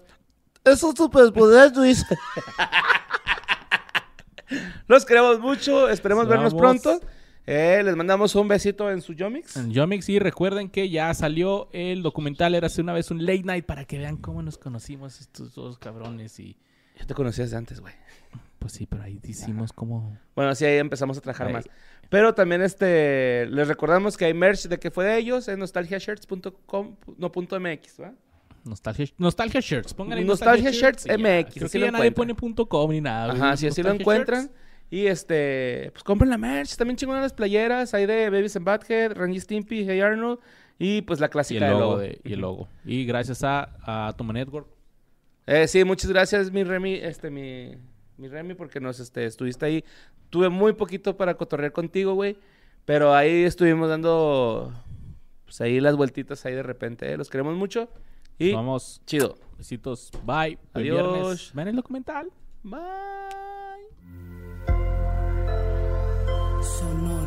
Eso 0.63 0.91
es 0.91 0.97
superpoder, 0.97 1.75
Luis. 1.75 2.05
Los 4.87 5.05
queremos 5.05 5.39
mucho. 5.39 5.89
Esperemos 5.89 6.27
vernos 6.27 6.53
Vamos. 6.53 6.81
pronto. 6.81 7.05
Eh, 7.45 7.81
les 7.83 7.95
mandamos 7.95 8.35
un 8.35 8.47
besito 8.47 8.89
en 8.89 9.01
su 9.01 9.13
Yomix. 9.13 9.57
En 9.57 9.71
Yomix, 9.71 10.05
sí, 10.05 10.17
recuerden 10.19 10.69
que 10.69 10.89
ya 10.89 11.13
salió 11.13 11.67
el 11.73 12.01
documental. 12.01 12.55
Era 12.55 12.67
hace 12.67 12.81
una 12.81 12.93
vez 12.93 13.11
un 13.11 13.25
late 13.25 13.43
night 13.43 13.65
para 13.65 13.85
que 13.85 13.97
vean 13.97 14.17
cómo 14.17 14.41
nos 14.41 14.57
conocimos 14.57 15.19
estos 15.19 15.53
dos 15.53 15.77
cabrones. 15.77 16.39
Y 16.39 16.55
Yo 16.97 17.05
te 17.05 17.13
conocías 17.13 17.51
de 17.51 17.57
antes, 17.57 17.81
güey. 17.81 17.93
pues 18.59 18.71
sí, 18.73 18.85
pero 18.85 19.03
ahí 19.03 19.19
hicimos 19.23 19.73
como. 19.73 20.17
Bueno, 20.35 20.51
así 20.51 20.63
ahí 20.63 20.77
empezamos 20.77 21.17
a 21.17 21.21
trabajar 21.21 21.47
Ahí. 21.47 21.53
más. 21.53 21.65
Pero 22.09 22.33
también 22.33 22.61
este 22.61 23.45
les 23.47 23.67
recordamos 23.67 24.15
que 24.15 24.25
hay 24.25 24.33
merch 24.33 24.67
de 24.67 24.79
que 24.79 24.89
fue 24.91 25.03
de 25.05 25.17
ellos 25.17 25.47
en 25.49 25.59
nostalgiashirts.com, 25.59 26.95
no 27.17 27.31
punto 27.31 27.59
.mx, 27.59 27.99
¿va? 28.01 28.13
Nostalgia, 28.63 29.07
Nostalgia 29.17 29.59
Shirts. 29.59 29.93
Pongan 29.93 30.17
ahí 30.19 30.23
Nostalgia 30.23 30.71
Shirts 30.71 31.05
y 31.05 31.09
ya. 31.09 31.17
MX, 31.17 31.63
así 31.63 31.79
ya 31.79 31.91
nadie 31.91 32.11
pone 32.13 32.33
punto 32.35 32.67
.com 32.69 32.89
ni 32.91 33.01
nada. 33.01 33.33
Ajá, 33.33 33.57
si 33.57 33.67
así 33.67 33.81
lo 33.83 33.89
Nostalgia 33.89 34.01
encuentran. 34.01 34.41
Shirts. 34.43 34.62
Y 34.89 35.07
este, 35.07 35.89
pues 35.91 36.03
compren 36.03 36.29
la 36.29 36.37
merch, 36.37 36.75
también 36.75 36.95
chingonas 36.97 37.23
las 37.23 37.33
playeras, 37.33 37.93
hay 37.93 38.05
de 38.05 38.29
Babies 38.29 38.55
and 38.55 38.65
Badhead, 38.65 39.13
Randy 39.13 39.39
Stimpy, 39.39 39.83
Hey 39.87 40.01
Arnold 40.01 40.39
y 40.77 41.01
pues 41.01 41.19
la 41.19 41.25
Y 41.27 41.29
clásica 41.29 41.65
el 41.65 41.71
del 41.71 41.79
logo. 41.79 41.97
de- 41.97 42.21
y 42.23 42.33
el 42.33 42.39
logo. 42.41 42.67
Y 42.85 43.05
gracias 43.05 43.43
a, 43.43 43.75
a 44.07 44.13
Toma 44.13 44.33
Network. 44.33 44.67
Eh, 45.47 45.67
sí, 45.67 45.83
muchas 45.83 46.11
gracias, 46.11 46.51
mi 46.51 46.63
Remy, 46.63 46.93
este, 46.95 47.29
mi, 47.31 47.75
mi 48.17 48.27
Remy, 48.27 48.53
porque 48.53 48.79
nos 48.79 48.99
este, 48.99 49.25
estuviste 49.25 49.65
ahí. 49.65 49.83
Tuve 50.29 50.49
muy 50.49 50.73
poquito 50.73 51.17
para 51.17 51.33
cotorrear 51.35 51.71
contigo, 51.71 52.13
güey. 52.13 52.37
Pero 52.85 53.13
ahí 53.15 53.43
estuvimos 53.43 53.89
dando, 53.89 54.73
pues 55.45 55.59
ahí 55.61 55.79
las 55.79 55.95
vueltitas 55.95 56.45
ahí 56.45 56.53
de 56.53 56.63
repente. 56.63 57.11
eh. 57.11 57.17
Los 57.17 57.29
queremos 57.29 57.55
mucho. 57.55 57.89
Y 58.37 58.53
Vamos. 58.53 59.01
chido. 59.05 59.37
Besitos. 59.57 60.11
Bye. 60.25 60.57
Adiós. 60.73 61.11
viernes. 61.13 61.51
Ven 61.53 61.67
el 61.69 61.75
documental. 61.75 62.29
Bye. 62.63 64.32
Sonora. 66.63 67.22